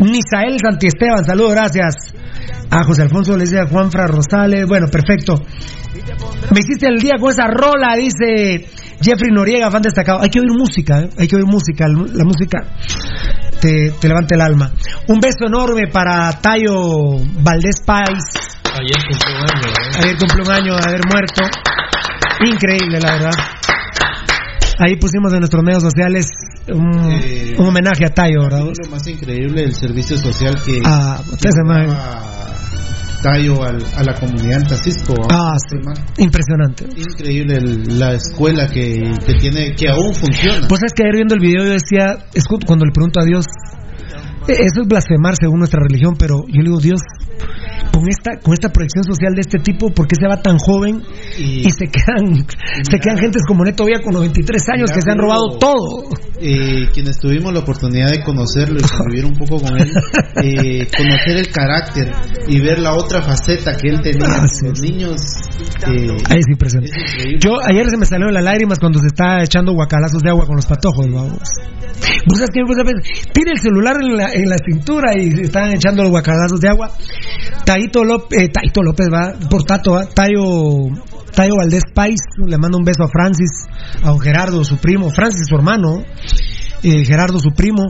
Misael 0.00 0.56
Santiesteban, 0.60 1.24
saludos, 1.24 1.52
gracias. 1.54 1.94
A 2.70 2.84
José 2.84 3.02
Alfonso 3.02 3.36
le 3.36 3.44
dice 3.44 3.60
a 3.60 3.66
Juanfra 3.66 4.06
Rosales. 4.06 4.66
Bueno, 4.66 4.86
perfecto. 4.90 5.34
Me 6.52 6.60
hiciste 6.60 6.86
el 6.88 6.98
día 6.98 7.14
con 7.20 7.30
esa 7.30 7.46
rola, 7.46 7.94
dice 7.96 8.68
Jeffrey 9.00 9.30
Noriega, 9.30 9.70
fan 9.70 9.82
destacado. 9.82 10.20
Hay 10.20 10.28
que 10.28 10.40
oír 10.40 10.50
música, 10.50 11.00
¿eh? 11.00 11.10
hay 11.18 11.28
que 11.28 11.36
oír 11.36 11.46
música. 11.46 11.86
La 11.88 12.24
música 12.24 12.62
te, 13.60 13.90
te 14.00 14.08
levanta 14.08 14.34
el 14.34 14.40
alma. 14.40 14.72
Un 15.08 15.20
beso 15.20 15.46
enorme 15.46 15.88
para 15.92 16.30
Tayo 16.40 17.18
Valdés 17.42 17.80
Pais. 17.84 18.24
Ayer 18.74 18.96
cumplió 19.08 19.36
un 19.36 19.46
año, 19.54 19.68
¿eh? 19.68 19.98
Ayer 20.02 20.16
cumplió 20.18 20.44
un 20.44 20.50
año 20.50 20.76
de 20.76 20.88
haber 20.88 21.00
muerto. 21.06 21.42
Increíble, 22.44 23.00
la 23.00 23.12
verdad. 23.12 23.63
Ahí 24.78 24.96
pusimos 24.96 25.32
en 25.32 25.40
nuestros 25.40 25.62
medios 25.62 25.82
sociales 25.82 26.26
un, 26.68 26.90
Eh, 27.22 27.54
un 27.58 27.66
homenaje 27.66 28.04
a 28.06 28.10
Tayo, 28.10 28.42
¿verdad? 28.42 28.64
Lo 28.84 28.90
más 28.90 29.06
increíble 29.06 29.62
del 29.62 29.74
servicio 29.74 30.16
social 30.18 30.54
que 30.64 30.80
Ah, 30.84 31.20
usted 31.30 31.50
se 31.50 31.62
me- 31.64 31.94
Tayo 33.22 33.62
al- 33.62 33.82
a 33.96 34.02
la 34.02 34.14
comunidad 34.20 34.60
en 34.60 34.66
Tacisco. 34.66 35.14
Ah, 35.30 35.54
sí. 35.70 35.76
Impresionante. 36.22 36.84
Increíble 36.94 37.56
el- 37.56 37.98
la 37.98 38.12
escuela 38.14 38.68
que, 38.68 39.00
que 39.26 39.34
tiene, 39.40 39.74
que 39.74 39.88
aún 39.88 40.12
funciona. 40.14 40.66
Pues 40.68 40.82
es 40.84 40.92
que 40.92 41.04
ayer 41.04 41.14
viendo 41.14 41.34
el 41.34 41.40
video 41.40 41.64
yo 41.64 41.70
decía, 41.70 42.18
es 42.34 42.44
cu- 42.44 42.58
cuando 42.66 42.84
le 42.84 42.92
pregunto 42.92 43.20
a 43.20 43.24
Dios, 43.24 43.46
eh, 44.46 44.52
eso 44.60 44.82
es 44.82 44.88
blasfemar 44.88 45.36
según 45.40 45.60
nuestra 45.60 45.80
religión, 45.88 46.16
pero 46.18 46.40
yo 46.48 46.60
le 46.60 46.64
digo, 46.68 46.80
Dios, 46.80 47.00
con 47.92 48.08
esta 48.08 48.38
con 48.42 48.54
esta 48.54 48.68
proyección 48.68 49.04
social 49.04 49.34
de 49.34 49.40
este 49.40 49.58
tipo, 49.58 49.90
¿por 49.90 50.06
qué 50.06 50.16
se 50.16 50.26
va 50.26 50.40
tan 50.40 50.58
joven 50.58 51.02
y, 51.38 51.64
se 51.70 51.86
quedan 51.86 52.46
se 52.82 52.98
quedan 52.98 53.18
gentes 53.18 53.42
como 53.46 53.64
Neto 53.64 53.84
Vía 53.86 54.00
con 54.02 54.14
93 54.14 54.62
años 54.74 54.90
que 54.90 55.00
se 55.00 55.10
han 55.10 55.18
robado 55.18 55.58
todo? 55.58 56.08
Eh, 56.40 56.88
quienes 56.92 57.18
tuvimos 57.18 57.52
la 57.52 57.60
oportunidad 57.60 58.10
de 58.10 58.22
conocerlo 58.22 58.78
y 58.78 58.82
convivir 58.98 59.24
un 59.24 59.34
poco 59.34 59.60
con 59.60 59.78
él, 59.80 59.90
eh, 60.42 60.88
conocer 60.96 61.36
el 61.38 61.48
carácter 61.48 62.12
y 62.48 62.60
ver 62.60 62.78
la 62.80 62.94
otra 62.94 63.22
faceta 63.22 63.76
que 63.76 63.88
él 63.88 64.00
tenía 64.00 64.26
Ah, 64.26 64.46
los 64.62 64.80
niños. 64.80 65.20
eh, 65.86 66.08
Ahí 66.28 66.38
es 66.38 66.48
impresionante. 66.48 66.92
Yo 67.38 67.52
ayer 67.68 67.88
se 67.88 67.96
me 67.96 68.06
salieron 68.06 68.34
las 68.34 68.44
lágrimas 68.44 68.78
cuando 68.78 68.98
se 68.98 69.06
está 69.06 69.42
echando 69.42 69.72
guacalazos 69.72 70.22
de 70.22 70.30
agua 70.30 70.46
con 70.46 70.56
los 70.56 70.66
patojos, 70.66 71.06
vamos. 71.10 71.38
¿Vos 72.26 72.38
sabes? 72.38 72.94
Tiene 73.32 73.52
el 73.52 73.58
celular 73.60 73.96
en 74.00 74.16
la, 74.16 74.32
en 74.32 74.48
la 74.48 74.56
cintura 74.58 75.12
y 75.16 75.30
se 75.30 75.42
están 75.42 75.72
echando 75.74 76.02
los 76.02 76.10
guacalazos 76.10 76.60
de 76.60 76.68
agua. 76.68 76.90
Taito 77.74 78.04
López, 78.04 78.38
eh, 78.38 78.48
Taito 78.50 78.82
López 78.82 79.08
va, 79.12 79.34
por 79.50 79.64
Tato, 79.64 79.94
¿va? 79.94 80.06
Tayo 80.06 80.42
Tayo 81.34 81.56
Valdés 81.56 81.82
Pais, 81.92 82.20
le 82.46 82.56
mando 82.56 82.78
un 82.78 82.84
beso 82.84 83.02
a 83.02 83.08
Francis, 83.08 83.66
a 84.00 84.10
don 84.10 84.20
Gerardo, 84.20 84.62
su 84.62 84.76
primo, 84.76 85.10
Francis 85.10 85.48
su 85.48 85.56
hermano, 85.56 86.04
eh, 86.84 87.04
Gerardo 87.04 87.40
su 87.40 87.50
primo. 87.50 87.88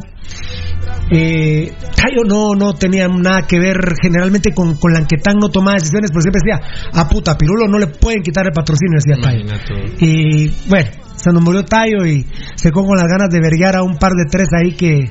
Eh, 1.11 1.71
Tayo 1.95 2.25
no, 2.27 2.55
no 2.55 2.73
tenía 2.73 3.09
nada 3.09 3.47
que 3.47 3.59
ver 3.59 3.77
generalmente 4.01 4.55
con, 4.55 4.77
con 4.77 4.95
Lanquetán, 4.95 5.37
no 5.39 5.51
tomaba 5.51 5.75
decisiones, 5.75 6.11
pero 6.11 6.23
siempre 6.23 6.41
decía, 6.43 6.91
a 6.95 7.07
puta, 7.07 7.37
Pirulo 7.37 7.69
no 7.69 7.79
le 7.79 7.89
pueden 7.89 8.23
quitar 8.23 8.47
el 8.47 8.53
patrocinio, 8.53 8.99
decía 9.05 9.23
Tayo. 9.23 9.45
Y 9.99 10.51
bueno, 10.67 10.91
se 11.17 11.31
nos 11.33 11.43
murió 11.43 11.65
Tayo 11.65 12.05
y 12.07 12.27
se 12.57 12.71
quedó 12.71 12.85
con 12.85 12.97
las 12.97 13.07
ganas 13.07 13.31
de 13.31 13.41
verguiar 13.41 13.77
a 13.77 13.83
un 13.83 13.97
par 13.97 14.13
de 14.13 14.25
tres 14.31 14.49
ahí 14.53 14.73
que, 14.73 15.11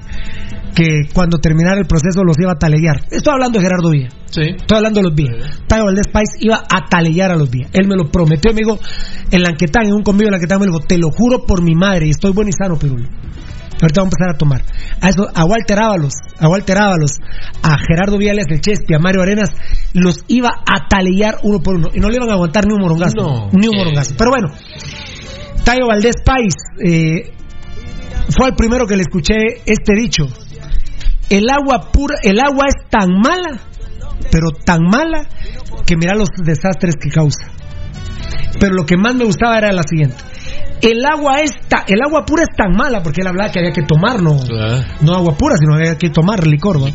que 0.75 1.07
cuando 1.13 1.37
terminara 1.37 1.79
el 1.79 1.87
proceso 1.87 2.23
los 2.23 2.39
iba 2.39 2.51
a 2.51 2.59
talellar. 2.59 3.01
Estoy 3.09 3.33
hablando 3.33 3.59
de 3.59 3.65
Gerardo 3.65 3.89
Villa. 3.89 4.09
Sí. 4.29 4.41
Estoy 4.55 4.77
hablando 4.77 4.99
de 4.99 5.03
los 5.09 5.15
Villa. 5.15 5.33
Tayo 5.67 5.85
Valdés 5.85 6.07
Pais 6.07 6.29
iba 6.39 6.57
a 6.57 6.85
talellar 6.89 7.31
a 7.31 7.35
los 7.35 7.49
Villa. 7.49 7.69
Él 7.73 7.87
me 7.87 7.95
lo 7.95 8.09
prometió, 8.11 8.51
me 8.51 8.61
dijo, 8.61 8.79
en 9.31 9.41
Lanquetán, 9.43 9.85
en 9.85 9.93
un 9.93 10.03
convivio 10.03 10.27
de 10.27 10.31
Lanquetán, 10.31 10.59
me 10.59 10.65
dijo, 10.65 10.79
te 10.79 10.97
lo 10.97 11.11
juro 11.11 11.45
por 11.45 11.63
mi 11.63 11.75
madre, 11.75 12.07
y 12.07 12.09
estoy 12.09 12.31
bueno 12.31 12.49
y 12.49 12.53
sano, 12.53 12.77
Pirulo. 12.77 13.07
Ahorita 13.81 14.01
vamos 14.01 14.13
a 14.13 14.15
empezar 14.15 14.35
a 14.35 14.37
tomar. 14.37 14.61
A 15.01 15.09
eso, 15.09 15.27
a 15.33 15.45
Walter 15.45 15.77
Ábalos, 15.77 16.13
a 16.39 16.47
Walter 16.47 16.77
Ábalos, 16.77 17.17
a 17.63 17.77
Gerardo 17.77 18.17
Viales 18.17 18.45
del 18.47 18.61
Chespi, 18.61 18.93
a 18.93 18.99
Mario 18.99 19.21
Arenas, 19.21 19.51
los 19.93 20.23
iba 20.27 20.49
a 20.49 20.87
talellar 20.87 21.39
uno 21.43 21.59
por 21.59 21.75
uno. 21.75 21.89
Y 21.93 21.99
no 21.99 22.07
le 22.07 22.15
iban 22.15 22.29
a 22.29 22.33
aguantar 22.33 22.65
ni 22.65 22.73
un 22.73 22.81
morongazo. 22.81 23.15
No. 23.17 23.49
Ni 23.51 23.67
un 23.67 23.75
morongazo. 23.75 24.13
Pero 24.17 24.29
bueno, 24.29 24.47
Tayo 25.63 25.87
Valdés 25.87 26.15
Pais 26.25 26.53
eh, 26.83 27.31
fue 28.37 28.47
el 28.49 28.55
primero 28.55 28.85
que 28.85 28.95
le 28.95 29.03
escuché 29.03 29.35
este 29.65 29.93
dicho. 29.95 30.25
El 31.29 31.49
agua 31.49 31.89
pura, 31.91 32.17
el 32.21 32.39
agua 32.39 32.65
es 32.67 32.89
tan 32.89 33.09
mala, 33.23 33.59
pero 34.31 34.49
tan 34.51 34.81
mala 34.83 35.27
que 35.85 35.95
mira 35.95 36.15
los 36.15 36.29
desastres 36.43 36.95
que 37.01 37.09
causa. 37.09 37.47
Pero 38.59 38.75
lo 38.75 38.85
que 38.85 38.97
más 38.97 39.15
me 39.15 39.25
gustaba 39.25 39.57
era 39.57 39.71
la 39.71 39.83
siguiente. 39.83 40.15
El 40.81 41.03
agua 41.05 41.39
es 41.41 41.51
ta- 41.69 41.85
el 41.87 41.99
agua 42.05 42.25
pura 42.25 42.43
es 42.43 42.55
tan 42.55 42.73
mala 42.75 43.01
porque 43.01 43.21
él 43.21 43.27
hablaba 43.27 43.49
que 43.51 43.59
había 43.59 43.71
que 43.71 43.83
tomar 43.83 44.21
no, 44.21 44.37
no 45.01 45.13
agua 45.15 45.35
pura, 45.37 45.55
sino 45.57 45.75
había 45.75 45.97
que 45.97 46.09
tomar 46.09 46.45
licor. 46.45 46.83
¿va? 46.83 46.89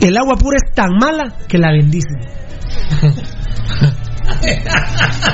El 0.00 0.16
agua 0.16 0.34
pura 0.36 0.56
es 0.56 0.74
tan 0.74 0.90
mala 1.00 1.36
que 1.48 1.56
la 1.58 1.70
bendicen. 1.70 2.18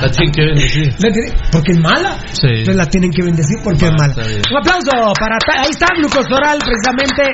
La 0.01 0.09
tienen 0.09 0.31
que 0.33 0.41
bendecir. 0.45 0.93
La 0.99 1.09
tiene- 1.11 1.33
Porque 1.51 1.71
es 1.71 1.79
mala. 1.79 2.17
Sí. 2.31 2.47
Entonces 2.47 2.75
la 2.75 2.85
tienen 2.87 3.11
que 3.11 3.23
bendecir 3.23 3.57
porque 3.63 3.85
es 3.85 3.91
Ah, 3.91 3.95
mala. 3.97 4.13
está 4.13 4.27
bien. 4.27 4.41
Un 4.51 4.57
aplauso 4.57 5.13
para. 5.19 5.37
Ta- 5.39 5.61
Ahí 5.61 5.69
está 5.71 5.87
Glucosoral, 5.97 6.59
precisamente. 6.59 7.31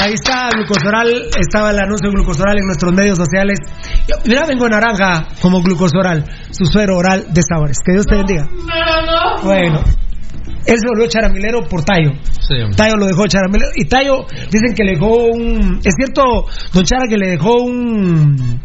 Ahí 0.00 0.12
está 0.14 0.48
Glucosoral. 0.54 1.08
Estaba 1.38 1.70
el 1.70 1.78
anuncio 1.78 2.08
de 2.10 2.14
Glucosoral 2.14 2.58
en 2.58 2.66
nuestros 2.66 2.92
medios 2.92 3.18
sociales. 3.18 3.58
Yo- 4.08 4.16
Mira, 4.24 4.46
vengo 4.46 4.64
en 4.66 4.72
naranja 4.72 5.26
como 5.40 5.62
Glucosoral, 5.62 6.24
su 6.50 6.64
suero 6.66 6.96
oral 6.96 7.26
de 7.32 7.42
sabores. 7.42 7.76
Que 7.84 7.92
Dios 7.92 8.06
te 8.06 8.16
bendiga. 8.16 8.48
Bueno. 9.44 9.82
Él 10.66 10.76
se 10.78 10.86
volvió 10.88 11.06
charamilero 11.08 11.62
por 11.68 11.84
Tayo. 11.84 12.12
Sí. 12.40 12.54
Tayo 12.76 12.96
lo 12.96 13.06
dejó 13.06 13.26
charamilero. 13.26 13.70
Y 13.74 13.86
Tayo, 13.86 14.26
dicen 14.50 14.74
que 14.74 14.84
le 14.84 14.92
dejó 14.92 15.26
un. 15.26 15.80
Es 15.84 15.94
cierto, 15.96 16.46
Don 16.72 16.84
Chara, 16.84 17.06
que 17.08 17.16
le 17.16 17.30
dejó 17.30 17.62
un. 17.62 18.60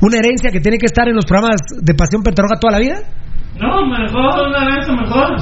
Una 0.00 0.16
herencia 0.16 0.50
que 0.50 0.60
tiene 0.60 0.78
que 0.78 0.86
estar 0.86 1.08
en 1.08 1.14
los 1.14 1.24
programas 1.24 1.60
de 1.80 1.94
Pasión 1.94 2.22
Pentarroja 2.22 2.56
toda 2.60 2.72
la 2.72 2.78
vida. 2.78 3.02
No, 3.58 3.86
mejor, 3.86 4.48
una 4.48 4.76
vez 4.76 4.88
mejor. 4.88 5.36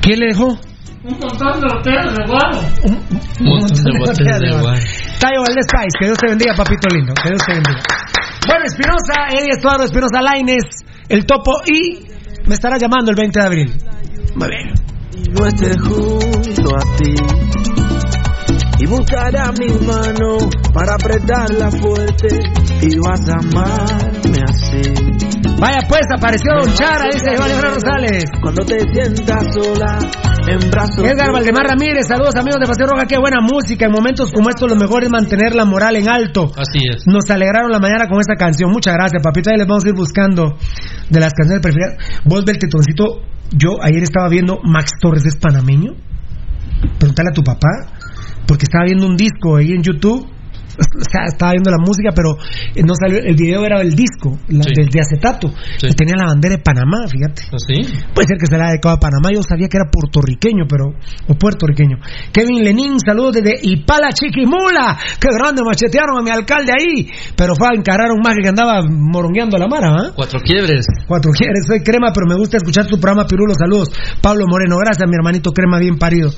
¿Quién 0.00 0.20
le 0.20 0.26
dejó? 0.26 0.58
Un 1.04 1.18
montón 1.18 1.60
de 1.60 1.66
hoteles 1.66 2.14
de 2.14 2.24
guaro. 2.26 2.60
Un 3.40 3.46
montón 3.46 3.84
de 3.84 3.98
botellas 3.98 4.40
de 4.40 4.50
guaro. 4.50 4.78
Tayo 5.18 5.42
Valdés 5.42 5.66
Pais, 5.72 5.92
que 5.98 6.06
Dios 6.06 6.18
te 6.18 6.28
bendiga, 6.28 6.54
papito 6.54 6.88
lindo. 6.94 7.14
Que 7.14 7.30
Dios 7.30 7.42
te 7.46 7.54
bendiga. 7.54 7.82
Bueno, 8.46 8.64
Espinosa, 8.64 9.28
Eddie 9.30 9.52
Estuardo, 9.52 9.84
Espinosa 9.84 10.22
Laines, 10.22 10.64
el 11.08 11.24
topo 11.24 11.52
y 11.66 12.06
me 12.46 12.54
estará 12.54 12.78
llamando 12.78 13.10
el 13.10 13.16
20 13.16 13.38
de 13.40 13.46
abril. 13.46 13.72
Muy 14.34 14.48
bien. 14.48 14.97
No 15.30 15.46
esté 15.46 15.78
junto 15.78 16.76
a 16.76 16.96
ti. 16.96 17.14
Y 18.80 18.86
buscará 18.86 19.50
mi 19.58 19.68
mano 19.86 20.38
para 20.72 20.94
apretarla 20.94 21.70
fuerte 21.70 22.28
y 22.82 22.98
vas 22.98 23.28
a 23.28 23.38
amarme 23.38 24.38
así. 24.48 25.28
Vaya 25.58 25.80
pues, 25.88 26.02
apareció 26.16 26.52
Don 26.62 26.72
Chara, 26.74 27.06
dice 27.12 27.36
Valdemar 27.36 27.74
Rosales. 27.74 28.24
Cuando 28.40 28.64
te 28.64 28.78
sientas 28.92 29.52
sola 29.52 29.98
en 30.46 30.70
brazos. 30.70 31.04
Edgar 31.04 31.32
Valdemar 31.32 31.66
Ramírez, 31.66 32.06
saludos 32.06 32.36
amigos 32.36 32.60
de 32.60 32.66
Pasión 32.66 32.88
Roja, 32.88 33.06
qué 33.06 33.18
buena 33.18 33.40
música. 33.40 33.86
En 33.86 33.92
momentos 33.92 34.30
como 34.32 34.48
estos 34.48 34.70
lo 34.70 34.76
mejor 34.76 35.02
es 35.02 35.10
mantener 35.10 35.56
la 35.56 35.64
moral 35.64 35.96
en 35.96 36.08
alto. 36.08 36.52
Así 36.56 36.78
es. 36.88 37.02
Nos 37.06 37.28
alegraron 37.30 37.72
la 37.72 37.80
mañana 37.80 38.06
con 38.08 38.20
esta 38.20 38.36
canción. 38.36 38.70
Muchas 38.70 38.94
gracias, 38.94 39.20
papito. 39.22 39.50
Ahí 39.50 39.58
les 39.58 39.66
vamos 39.66 39.84
a 39.84 39.88
ir 39.88 39.94
buscando 39.94 40.56
de 41.10 41.20
las 41.20 41.34
canciones 41.34 41.60
preferidas. 41.60 41.96
Vos, 42.24 42.44
del 42.44 42.58
tetoncito, 42.58 43.22
yo 43.50 43.82
ayer 43.82 44.02
estaba 44.02 44.28
viendo 44.28 44.60
Max 44.62 44.92
Torres 45.00 45.24
es 45.26 45.36
panameño. 45.36 45.94
Preguntale 46.98 47.30
a 47.30 47.34
tu 47.34 47.42
papá, 47.42 47.68
porque 48.46 48.64
estaba 48.64 48.84
viendo 48.84 49.06
un 49.06 49.16
disco 49.16 49.56
ahí 49.56 49.72
en 49.72 49.82
YouTube. 49.82 50.28
Estaba 50.78 51.52
viendo 51.52 51.70
la 51.70 51.78
música, 51.78 52.10
pero 52.14 52.36
eh, 52.74 52.82
no 52.86 52.94
salió. 52.94 53.18
El 53.18 53.34
video 53.34 53.64
era 53.64 53.80
el 53.80 53.94
disco, 53.94 54.38
la- 54.48 54.62
Sí. 54.62 54.72
del 54.76 54.88
de 54.88 55.00
acetato. 55.00 55.48
Sí. 55.78 55.88
Y 55.90 55.94
tenía 55.94 56.14
la 56.16 56.26
bandera 56.26 56.56
de 56.56 56.62
Panamá, 56.62 57.06
fíjate. 57.08 57.42
¿Así? 57.50 57.82
Puede 58.14 58.26
ser 58.28 58.38
que 58.38 58.46
se 58.46 58.56
la 58.56 58.64
haya 58.64 58.72
dedicado 58.78 58.94
a 58.96 58.98
Panamá. 59.00 59.30
Yo 59.34 59.42
sabía 59.42 59.68
que 59.68 59.76
era 59.76 59.90
puertorriqueño, 59.90 60.64
pero. 60.68 60.94
O 61.26 61.34
puertorriqueño. 61.34 61.96
Kevin 62.32 62.62
Lenín, 62.64 62.98
saludos 63.00 63.34
desde 63.42 63.58
Ipala 63.62 64.10
Chiquimula. 64.12 64.96
Qué 65.20 65.28
grande, 65.34 65.62
machetearon 65.64 66.18
a 66.18 66.22
mi 66.22 66.30
alcalde 66.30 66.72
ahí. 66.72 67.10
Pero 67.36 67.54
fue 67.56 67.68
a 67.68 67.74
encarar 67.74 68.10
a 68.10 68.12
un 68.14 68.20
maje 68.22 68.38
que 68.42 68.48
andaba 68.48 68.80
morongueando 68.88 69.58
la 69.58 69.66
mara, 69.66 69.88
¿ah? 69.90 70.12
Cuatro 70.14 70.38
quiebres. 70.40 70.86
Cuatro 71.06 71.32
quieres, 71.32 71.66
soy 71.66 71.80
crema, 71.82 72.12
pero 72.14 72.26
me 72.28 72.36
gusta 72.36 72.56
escuchar 72.58 72.86
tu 72.86 72.98
programa 73.00 73.26
Pirulo. 73.26 73.54
Saludos. 73.54 73.90
Pablo 74.22 74.44
Moreno, 74.48 74.76
gracias, 74.78 75.08
mi 75.08 75.14
hermanito 75.16 75.50
crema 75.52 75.78
bien 75.78 75.98
parido. 75.98 76.30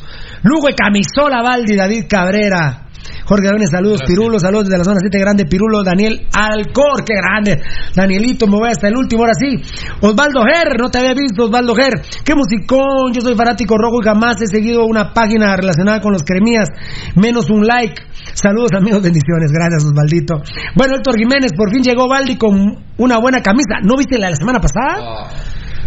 Lugo 0.43 0.69
y 0.71 0.75
Camisola 0.75 1.43
Valdi, 1.43 1.77
David 1.77 2.05
Cabrera. 2.09 2.87
Jorge 3.25 3.47
Gabriel, 3.47 3.69
saludos, 3.71 3.99
Gracias. 3.99 4.19
Pirulo, 4.19 4.39
saludos 4.39 4.65
desde 4.67 4.79
la 4.79 4.85
zona 4.85 4.99
7 5.01 5.19
grande, 5.19 5.47
Pirulo, 5.47 5.83
Daniel 5.85 6.27
Alcor, 6.33 7.05
qué 7.05 7.15
grande. 7.15 7.63
Danielito, 7.95 8.47
me 8.47 8.59
voy 8.59 8.71
hasta 8.71 8.89
el 8.89 8.97
último, 8.97 9.23
ahora 9.23 9.35
sí. 9.35 9.61
Osvaldo 10.01 10.43
Ger, 10.43 10.81
no 10.81 10.91
te 10.91 10.99
había 10.99 11.15
visto, 11.15 11.45
Osvaldo 11.45 11.75
Ger. 11.75 12.03
Qué 12.25 12.35
musicón, 12.35 13.13
yo 13.13 13.21
soy 13.21 13.35
fanático 13.35 13.77
rojo 13.79 13.99
y 14.03 14.05
jamás 14.05 14.41
he 14.43 14.47
seguido 14.47 14.85
una 14.85 15.13
página 15.13 15.57
relacionada 15.57 16.01
con 16.01 16.13
los 16.13 16.23
cremías, 16.23 16.69
menos 17.15 17.51
un 17.51 17.67
like. 17.67 18.03
Saludos 18.35 18.73
amigos, 18.77 19.03
bendiciones, 19.03 19.53
gracias 19.53 19.85
Osvaldito. 19.85 20.43
Bueno, 20.77 20.97
Héctor 20.97 21.17
Jiménez, 21.19 21.53
por 21.57 21.71
fin 21.71 21.83
llegó 21.83 22.09
Valdi 22.09 22.37
con 22.37 22.85
una 22.99 23.19
buena 23.19 23.43
camisa. 23.43 23.81
¿No 23.83 23.97
viste 23.97 24.19
la 24.19 24.27
de 24.27 24.33
la 24.33 24.37
semana 24.37 24.61
pasada? 24.61 25.29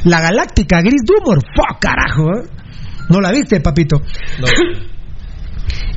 La 0.05 0.19
Galáctica, 0.19 0.81
Gris 0.81 1.03
Dumor. 1.05 1.39
¡Fuck, 1.55 1.79
carajo! 1.79 2.29
eh! 2.37 2.63
¿No 3.09 3.19
la 3.21 3.31
viste, 3.31 3.59
papito? 3.59 3.97
No. 4.39 4.47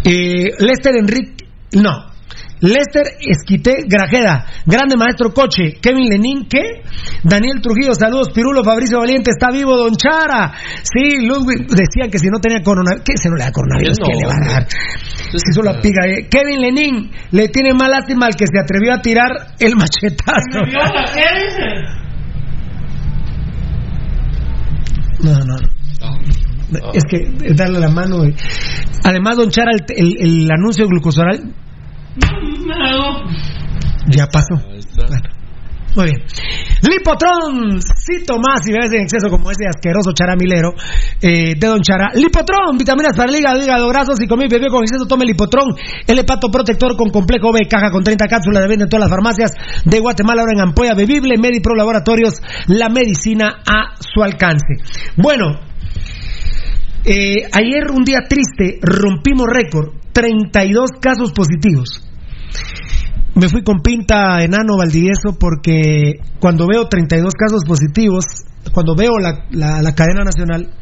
Eh, 0.04 0.50
Lester 0.58 0.94
Enrique. 0.96 1.46
No. 1.72 2.14
Lester 2.58 3.04
Esquité 3.20 3.84
Grajeda, 3.86 4.46
grande 4.64 4.96
maestro 4.96 5.28
coche, 5.34 5.74
Kevin 5.78 6.08
Lenín, 6.08 6.46
¿qué? 6.48 6.80
Daniel 7.22 7.60
Trujillo, 7.60 7.94
saludos, 7.94 8.30
Pirulo, 8.34 8.64
Fabricio 8.64 8.98
Valiente, 8.98 9.30
está 9.30 9.50
vivo 9.52 9.76
Don 9.76 9.94
Chara. 9.94 10.54
Sí, 10.82 11.26
Ludwig, 11.26 11.66
decían 11.68 12.10
que 12.10 12.18
si 12.18 12.28
no 12.28 12.38
tenía 12.40 12.62
coronavirus, 12.62 13.04
¿qué 13.04 13.12
se 13.22 13.28
no 13.28 13.36
le 13.36 13.44
da 13.44 13.52
coronavirus? 13.52 13.98
No, 14.00 14.06
¿Qué 14.06 14.14
le 14.16 14.26
va 14.26 14.34
a 14.34 14.52
dar? 14.54 14.66
Si 14.70 15.52
solo 15.52 15.70
pica, 15.82 16.06
eh. 16.06 16.28
Kevin 16.30 16.60
Lenín, 16.62 17.10
le 17.32 17.48
tiene 17.48 17.74
más 17.74 17.90
lástima 17.90 18.24
al 18.24 18.34
que 18.36 18.46
se 18.46 18.58
atrevió 18.58 18.94
a 18.94 19.02
tirar 19.02 19.28
el 19.58 19.76
machetazo. 19.76 20.64
No, 25.22 25.32
no, 25.32 25.56
no. 26.70 26.92
Es 26.92 27.04
que 27.08 27.16
es 27.44 27.56
darle 27.56 27.80
la 27.80 27.88
mano. 27.90 28.24
y- 28.24 28.34
Además, 29.04 29.36
Don 29.36 29.50
Chara, 29.50 29.70
el, 29.72 29.84
el- 29.96 30.16
el 30.44 30.50
anuncio 30.50 30.84
de 30.84 30.90
glucosoral 30.90 31.54
ya 34.08 34.26
pasó. 34.26 34.54
Bueno, 35.08 35.28
muy 35.96 36.04
bien. 36.06 36.22
Lipotron, 36.82 37.80
cito 37.80 38.36
más 38.38 38.66
y 38.68 38.72
bebes 38.72 38.92
en 38.92 39.02
exceso 39.02 39.28
como 39.30 39.50
ese 39.50 39.64
asqueroso 39.66 40.12
charamilero 40.12 40.72
eh, 41.22 41.54
de 41.58 41.66
Don 41.66 41.80
Chara. 41.80 42.08
Lipotron, 42.14 42.76
vitaminas 42.78 43.16
para 43.16 43.30
el 43.32 43.38
hígado, 43.38 43.62
hígado 43.62 43.88
graso. 43.88 44.14
Si 44.14 44.26
comí 44.26 44.46
bebé 44.48 44.68
con 44.68 44.82
exceso, 44.82 45.06
tome 45.06 45.24
Lipotron. 45.24 45.68
El 46.06 46.18
hepato 46.18 46.48
protector 46.50 46.96
con 46.96 47.10
complejo 47.10 47.52
B, 47.52 47.66
caja 47.68 47.90
con 47.90 48.02
30 48.04 48.26
cápsulas 48.28 48.62
de 48.62 48.68
venta 48.68 48.84
en 48.84 48.90
todas 48.90 49.08
las 49.08 49.10
farmacias 49.10 49.52
de 49.84 49.98
Guatemala, 50.00 50.42
ahora 50.42 50.52
en 50.54 50.60
ampolla 50.60 50.94
bebible. 50.94 51.36
Medipro 51.38 51.74
Laboratorios, 51.74 52.40
la 52.68 52.88
medicina 52.88 53.58
a 53.66 53.94
su 54.00 54.22
alcance. 54.22 54.74
Bueno, 55.16 55.46
eh, 57.06 57.48
ayer 57.52 57.90
un 57.94 58.04
día 58.04 58.20
triste, 58.28 58.78
rompimos 58.82 59.46
récord, 59.48 59.94
32 60.12 60.90
casos 61.00 61.32
positivos. 61.32 62.02
Me 63.34 63.48
fui 63.48 63.62
con 63.62 63.80
pinta 63.80 64.42
enano 64.42 64.76
Valdivieso 64.78 65.36
porque 65.38 66.14
cuando 66.40 66.66
veo 66.66 66.88
32 66.88 67.34
casos 67.34 67.62
positivos, 67.66 68.24
cuando 68.72 68.94
veo 68.96 69.18
la, 69.20 69.44
la- 69.50 69.82
la 69.82 69.94
cadena 69.94 70.24
nacional, 70.24 70.72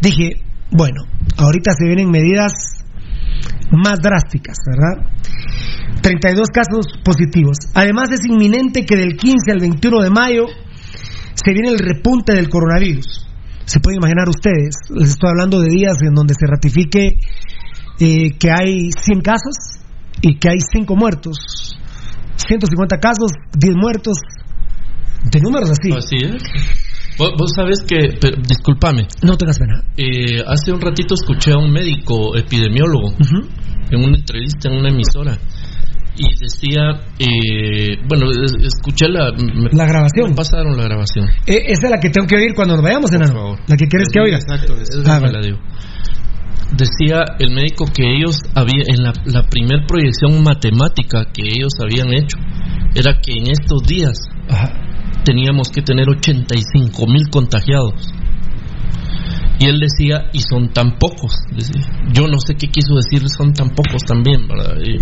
dije, 0.00 0.40
bueno, 0.70 1.02
ahorita 1.36 1.72
se 1.78 1.86
vienen 1.86 2.10
medidas 2.10 2.52
más 3.70 3.98
drásticas, 4.00 4.56
¿verdad? 4.66 5.10
32 6.02 6.48
casos 6.48 6.86
positivos. 7.04 7.58
Además 7.74 8.08
es 8.12 8.24
inminente 8.24 8.86
que 8.86 8.96
del 8.96 9.16
15 9.16 9.52
al 9.52 9.60
21 9.60 10.02
de 10.02 10.10
mayo 10.10 10.46
se 11.34 11.52
viene 11.52 11.68
el 11.68 11.78
repunte 11.78 12.32
del 12.34 12.48
coronavirus. 12.48 13.26
Se 13.64 13.80
pueden 13.80 13.98
imaginar 13.98 14.28
ustedes, 14.28 14.74
les 14.90 15.10
estoy 15.10 15.30
hablando 15.30 15.60
de 15.60 15.68
días 15.68 15.96
en 16.02 16.14
donde 16.14 16.34
se 16.34 16.46
ratifique 16.46 17.16
eh, 18.00 18.30
que 18.38 18.50
hay 18.50 18.90
100 18.92 19.20
casos 19.20 19.80
y 20.22 20.38
que 20.38 20.50
hay 20.50 20.58
5 20.72 20.96
muertos. 20.96 21.36
150 22.36 22.98
casos, 22.98 23.32
10 23.58 23.74
muertos, 23.76 24.18
de 25.30 25.40
números 25.40 25.70
así. 25.70 25.92
Así 25.92 26.16
es. 26.16 26.42
Vos, 27.18 27.32
vos 27.38 27.50
sabés 27.54 27.80
que, 27.86 28.16
pero, 28.20 28.40
discúlpame. 28.40 29.06
No 29.22 29.36
tengas 29.36 29.58
pena. 29.58 29.84
Eh, 29.96 30.42
hace 30.46 30.72
un 30.72 30.80
ratito 30.80 31.14
escuché 31.14 31.52
a 31.52 31.58
un 31.58 31.70
médico 31.70 32.36
epidemiólogo 32.36 33.12
en 33.90 34.00
una 34.00 34.16
entrevista 34.16 34.68
en 34.70 34.78
una 34.78 34.88
emisora 34.88 35.38
y 36.16 36.24
decía, 36.38 37.00
eh, 37.18 37.96
bueno, 38.08 38.30
es- 38.30 38.52
escuché 38.62 39.08
la, 39.08 39.32
me- 39.32 39.70
La 39.72 39.86
grabación. 39.86 40.30
me 40.30 40.36
pasaron 40.36 40.76
la 40.76 40.84
grabación. 40.84 41.26
Eh, 41.46 41.62
esa 41.68 41.86
es 41.86 41.90
la 41.90 41.98
que 41.98 42.10
tengo 42.10 42.26
que 42.26 42.36
oír 42.36 42.54
cuando 42.54 42.74
nos 42.74 42.82
vayamos, 42.84 43.12
enano. 43.12 43.56
La 43.66 43.76
que 43.76 43.86
quieres 43.86 44.08
que 44.12 44.20
oiga. 44.20 44.36
Exacto. 44.38 44.74
Ah, 45.06 45.14
me 45.14 45.20
bueno. 45.20 45.38
la 45.38 45.46
digo. 45.46 45.58
Decía 46.76 47.24
el 47.38 47.50
médico 47.52 47.86
que 47.92 48.04
ellos 48.16 48.36
había 48.54 48.84
en 48.86 49.02
la, 49.02 49.12
la 49.24 49.42
primer 49.48 49.86
proyección 49.88 50.42
matemática 50.44 51.24
que 51.32 51.42
ellos 51.42 51.72
habían 51.82 52.12
hecho 52.12 52.36
era 52.94 53.18
que 53.20 53.32
en 53.32 53.50
estos 53.50 53.82
días 53.88 54.16
teníamos 55.24 55.68
que 55.70 55.82
tener 55.82 56.08
85 56.08 57.06
mil 57.06 57.28
contagiados. 57.30 58.12
Y 59.58 59.66
él 59.66 59.78
decía, 59.80 60.30
y 60.32 60.40
son 60.40 60.72
tan 60.72 60.96
pocos. 60.98 61.34
decía. 61.54 61.82
Yo 62.12 62.26
no 62.28 62.38
sé 62.38 62.54
qué 62.54 62.68
quiso 62.68 62.94
decir, 62.94 63.28
son 63.28 63.52
tan 63.52 63.70
pocos 63.70 64.02
también, 64.06 64.46
¿verdad? 64.48 64.76
Y, 64.82 64.96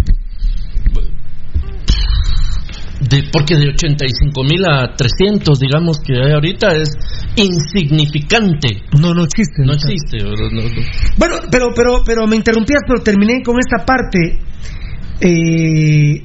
de, 3.01 3.23
porque 3.33 3.57
de 3.57 3.69
85 3.69 4.43
mil 4.43 4.65
a 4.67 4.95
300, 4.95 5.59
digamos, 5.59 5.99
que 6.05 6.15
hay 6.15 6.33
ahorita 6.33 6.75
es 6.75 6.97
insignificante. 7.37 8.83
No, 9.01 9.15
no 9.15 9.25
existe. 9.25 9.63
No 9.65 9.73
existe. 9.73 10.19
¿verdad? 10.19 10.51
No, 10.53 10.63
no. 10.63 10.83
Bueno, 11.17 11.37
pero, 11.51 11.69
pero, 11.75 12.03
pero 12.05 12.27
me 12.27 12.37
interrumpías, 12.37 12.83
pero 12.87 13.03
terminé 13.03 13.43
con 13.45 13.57
esta 13.59 13.85
parte. 13.85 14.41
Eh, 15.21 16.25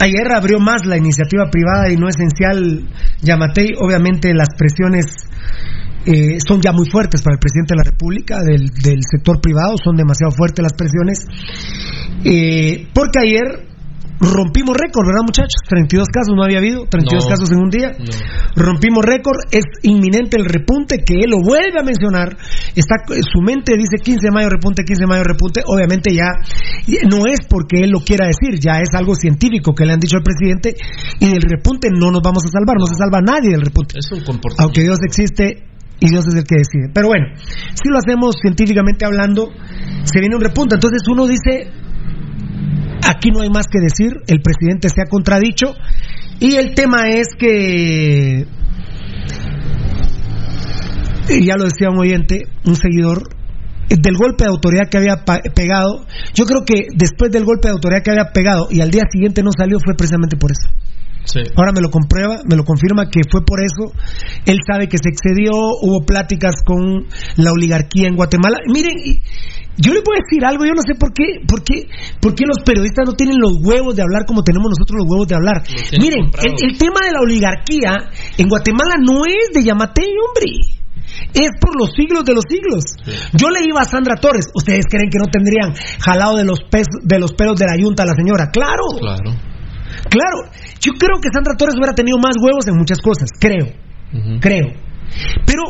ayer 0.00 0.32
abrió 0.34 0.58
más 0.58 0.86
la 0.86 0.96
iniciativa 0.96 1.50
privada 1.50 1.92
y 1.92 1.96
no 1.96 2.08
esencial 2.08 2.88
Yamatei. 3.22 3.74
Obviamente 3.78 4.32
las 4.32 4.48
presiones 4.56 5.04
eh, 6.06 6.38
son 6.46 6.62
ya 6.62 6.72
muy 6.72 6.88
fuertes 6.88 7.20
para 7.22 7.34
el 7.34 7.40
presidente 7.40 7.74
de 7.74 7.78
la 7.78 7.90
República, 7.90 8.38
del, 8.40 8.70
del 8.82 9.00
sector 9.02 9.40
privado, 9.40 9.74
son 9.82 9.96
demasiado 9.96 10.32
fuertes 10.32 10.62
las 10.62 10.72
presiones. 10.72 11.18
Eh, 12.24 12.88
porque 12.94 13.18
ayer 13.20 13.75
rompimos 14.20 14.76
récord, 14.76 15.06
¿verdad 15.06 15.22
muchachos? 15.24 15.60
32 15.68 16.08
casos 16.08 16.34
no 16.34 16.42
había 16.42 16.58
habido, 16.58 16.86
32 16.88 17.24
No. 17.24 17.30
casos 17.30 17.50
en 17.52 17.58
un 17.58 17.70
día. 17.70 17.92
Rompimos 18.54 19.04
récord, 19.04 19.36
es 19.50 19.64
inminente 19.82 20.36
el 20.36 20.44
repunte, 20.46 21.04
que 21.04 21.20
él 21.20 21.30
lo 21.30 21.40
vuelve 21.42 21.78
a 21.78 21.82
mencionar. 21.82 22.36
Está 22.74 22.96
Su 23.06 23.42
mente 23.42 23.74
dice 23.76 24.02
15 24.02 24.28
de 24.28 24.30
mayo 24.32 24.48
repunte, 24.48 24.84
15 24.84 25.02
de 25.02 25.06
mayo 25.06 25.22
repunte. 25.24 25.62
Obviamente 25.66 26.14
ya 26.14 26.32
no 27.10 27.26
es 27.26 27.40
porque 27.48 27.82
él 27.82 27.90
lo 27.90 28.00
quiera 28.00 28.26
decir, 28.26 28.58
ya 28.60 28.80
es 28.80 28.94
algo 28.94 29.14
científico 29.14 29.74
que 29.74 29.84
le 29.84 29.92
han 29.92 30.00
dicho 30.00 30.16
al 30.16 30.22
presidente. 30.22 30.76
Y 31.20 31.28
del 31.28 31.42
repunte 31.42 31.88
no 31.90 32.10
nos 32.10 32.22
vamos 32.22 32.44
a 32.46 32.48
salvar, 32.48 32.76
no 32.78 32.86
se 32.86 32.94
salva 32.96 33.20
nadie 33.20 33.50
del 33.50 33.62
repunte. 33.62 33.98
Es 33.98 34.10
un 34.12 34.24
comportamiento. 34.24 34.62
Aunque 34.62 34.82
Dios 34.82 34.98
existe 35.04 35.64
y 36.00 36.08
Dios 36.10 36.26
es 36.26 36.34
el 36.34 36.44
que 36.44 36.56
decide. 36.56 36.90
Pero 36.92 37.08
bueno, 37.08 37.26
si 37.36 37.88
lo 37.88 37.98
hacemos 37.98 38.36
científicamente 38.40 39.04
hablando, 39.04 39.50
se 40.04 40.20
viene 40.20 40.36
un 40.36 40.42
repunte. 40.42 40.74
Entonces 40.76 41.02
uno 41.08 41.26
dice, 41.26 41.72
aquí 43.02 43.30
no 43.30 43.42
hay 43.42 43.50
más 43.50 43.66
que 43.66 43.80
decir, 43.80 44.12
el 44.26 44.40
presidente 44.40 44.88
se 44.88 45.02
ha 45.02 45.08
contradicho 45.08 45.74
y 46.40 46.56
el 46.56 46.74
tema 46.74 47.08
es 47.08 47.28
que, 47.38 48.46
y 51.28 51.46
ya 51.46 51.56
lo 51.56 51.64
decía 51.64 51.90
un 51.90 51.98
oyente, 51.98 52.44
un 52.64 52.76
seguidor, 52.76 53.22
del 53.88 54.16
golpe 54.16 54.44
de 54.44 54.50
autoridad 54.50 54.88
que 54.90 54.98
había 54.98 55.24
pegado, 55.54 56.06
yo 56.34 56.44
creo 56.44 56.64
que 56.64 56.86
después 56.96 57.30
del 57.30 57.44
golpe 57.44 57.68
de 57.68 57.72
autoridad 57.74 58.02
que 58.02 58.10
había 58.10 58.32
pegado 58.32 58.68
y 58.70 58.80
al 58.80 58.90
día 58.90 59.04
siguiente 59.10 59.42
no 59.42 59.50
salió 59.56 59.78
fue 59.84 59.94
precisamente 59.94 60.36
por 60.36 60.50
eso. 60.50 60.68
Sí. 61.24 61.40
Ahora 61.56 61.72
me 61.72 61.80
lo 61.80 61.90
comprueba, 61.90 62.40
me 62.48 62.54
lo 62.56 62.64
confirma 62.64 63.10
que 63.10 63.20
fue 63.28 63.44
por 63.44 63.58
eso. 63.60 63.92
Él 64.46 64.58
sabe 64.66 64.88
que 64.88 64.96
se 64.96 65.08
excedió, 65.08 65.52
hubo 65.82 66.04
pláticas 66.06 66.62
con 66.64 67.06
la 67.36 67.50
oligarquía 67.50 68.08
en 68.08 68.14
Guatemala. 68.14 68.58
Miren, 68.72 68.94
y- 69.04 69.20
yo 69.78 69.92
le 69.92 70.00
voy 70.04 70.16
a 70.16 70.22
decir 70.24 70.44
algo, 70.44 70.64
yo 70.64 70.72
no 70.72 70.82
sé 70.82 70.94
por 70.94 71.12
qué, 71.12 71.40
por 71.46 71.62
qué, 71.62 71.88
por 72.20 72.34
qué 72.34 72.44
los 72.46 72.58
periodistas 72.64 73.04
no 73.06 73.12
tienen 73.14 73.36
los 73.38 73.58
huevos 73.62 73.94
de 73.96 74.02
hablar 74.02 74.24
como 74.26 74.42
tenemos 74.42 74.68
nosotros 74.70 75.04
los 75.04 75.08
huevos 75.10 75.28
de 75.28 75.34
hablar. 75.36 75.62
Miren, 76.00 76.30
el, 76.64 76.78
tema 76.78 77.00
de 77.04 77.12
la 77.12 77.20
oligarquía 77.20 77.92
en 78.38 78.48
Guatemala 78.48 78.96
no 79.00 79.24
es 79.26 79.52
de 79.54 79.62
Yamatei, 79.64 80.08
hombre. 80.16 80.76
Es 81.32 81.50
por 81.60 81.78
los 81.78 81.92
siglos 81.94 82.24
de 82.24 82.34
los 82.34 82.44
siglos. 82.48 82.82
Yo 83.32 83.48
le 83.50 83.60
iba 83.68 83.80
a 83.80 83.84
Sandra 83.84 84.16
Torres. 84.16 84.46
¿Ustedes 84.54 84.84
creen 84.90 85.08
que 85.10 85.18
no 85.18 85.26
tendrían 85.30 85.72
jalado 86.00 86.36
de 86.36 86.44
los, 86.44 86.60
pes- 86.70 86.88
de 87.04 87.18
los 87.18 87.32
pelos 87.32 87.56
de 87.58 87.66
la 87.66 87.76
yunta 87.78 88.02
a 88.02 88.06
la 88.06 88.14
señora? 88.14 88.50
Claro. 88.50 88.84
Claro. 88.98 89.30
Claro, 90.10 90.50
yo 90.80 90.92
creo 90.98 91.16
que 91.22 91.28
Sandra 91.32 91.54
Torres 91.56 91.74
hubiera 91.76 91.94
tenido 91.94 92.18
más 92.18 92.34
huevos 92.42 92.66
en 92.66 92.76
muchas 92.76 92.98
cosas, 93.00 93.28
creo, 93.40 93.66
creo. 94.40 94.66
Pero, 95.46 95.62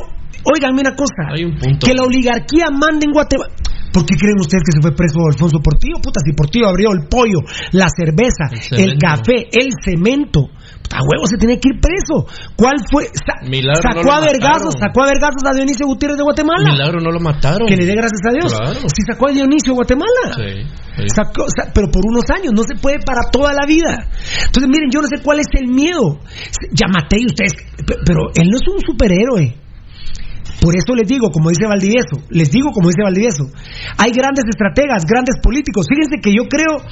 óiganme 0.44 0.80
una 0.80 0.94
cosa, 0.96 1.30
Hay 1.34 1.44
un 1.44 1.56
punto. 1.58 1.86
que 1.86 1.94
la 1.94 2.02
oligarquía 2.02 2.66
mande 2.70 3.06
en 3.06 3.12
Guatemala. 3.12 3.52
¿Por 3.96 4.04
qué 4.04 4.14
creen 4.20 4.36
ustedes 4.38 4.60
que 4.60 4.76
se 4.76 4.82
fue 4.84 4.92
preso 4.92 5.16
Alfonso 5.24 5.56
Portillo? 5.64 5.96
Puta, 6.04 6.20
si 6.20 6.34
Portillo 6.36 6.68
abrió 6.68 6.92
el 6.92 7.08
pollo, 7.08 7.40
la 7.72 7.88
cerveza, 7.88 8.52
El 8.76 8.98
café, 9.00 9.48
el 9.50 9.72
cemento. 9.80 10.52
A 10.92 11.00
huevo 11.02 11.26
se 11.26 11.36
tenía 11.36 11.56
que 11.58 11.70
ir 11.72 11.80
preso. 11.80 12.28
¿Cuál 12.56 12.76
fue? 12.92 13.08
Sa- 13.08 13.40
Milagro 13.48 13.82
sacó 13.82 14.04
no 14.06 14.12
a 14.12 14.20
vergazos, 14.20 14.74
sacó 14.78 15.02
a 15.02 15.06
vergazos 15.08 15.42
a 15.48 15.52
Dionisio 15.56 15.86
Gutiérrez 15.86 16.16
de 16.18 16.22
Guatemala. 16.22 16.70
Milagro 16.70 17.00
no 17.00 17.10
lo 17.10 17.20
mataron. 17.20 17.66
Que 17.66 17.76
le 17.76 17.86
dé 17.86 17.94
gracias 17.96 18.20
a 18.28 18.32
Dios. 18.32 18.52
Claro. 18.52 18.80
Si 18.88 19.02
sacó 19.02 19.28
a 19.28 19.32
Dionisio 19.32 19.72
de 19.72 19.76
Guatemala. 19.76 20.24
Sí, 20.36 20.62
sí. 20.96 21.08
Sacó- 21.08 21.48
sa- 21.48 21.72
pero 21.74 21.90
por 21.90 22.04
unos 22.06 22.24
años, 22.30 22.52
no 22.54 22.62
se 22.62 22.76
puede 22.80 22.98
para 23.00 23.30
toda 23.32 23.52
la 23.52 23.66
vida. 23.66 24.08
Entonces, 24.46 24.68
miren, 24.68 24.88
yo 24.92 25.00
no 25.00 25.08
sé 25.08 25.22
cuál 25.24 25.40
es 25.40 25.48
el 25.58 25.68
miedo. 25.68 26.20
Yamatei, 26.70 27.24
ustedes, 27.26 27.52
pe- 27.84 27.96
pero 28.04 28.20
él 28.34 28.48
no 28.48 28.56
es 28.56 28.68
un 28.68 28.80
superhéroe. 28.80 29.56
Por 30.66 30.74
eso 30.74 30.96
les 30.98 31.06
digo, 31.06 31.30
como 31.30 31.50
dice 31.50 31.62
Valdivieso, 31.64 32.26
les 32.28 32.50
digo 32.50 32.72
como 32.74 32.88
dice 32.88 33.04
Valdivieso, 33.04 33.44
hay 33.98 34.10
grandes 34.10 34.46
estrategas, 34.50 35.06
grandes 35.06 35.36
políticos. 35.40 35.86
Fíjense 35.88 36.18
que 36.20 36.34
yo 36.34 36.48
creo 36.50 36.82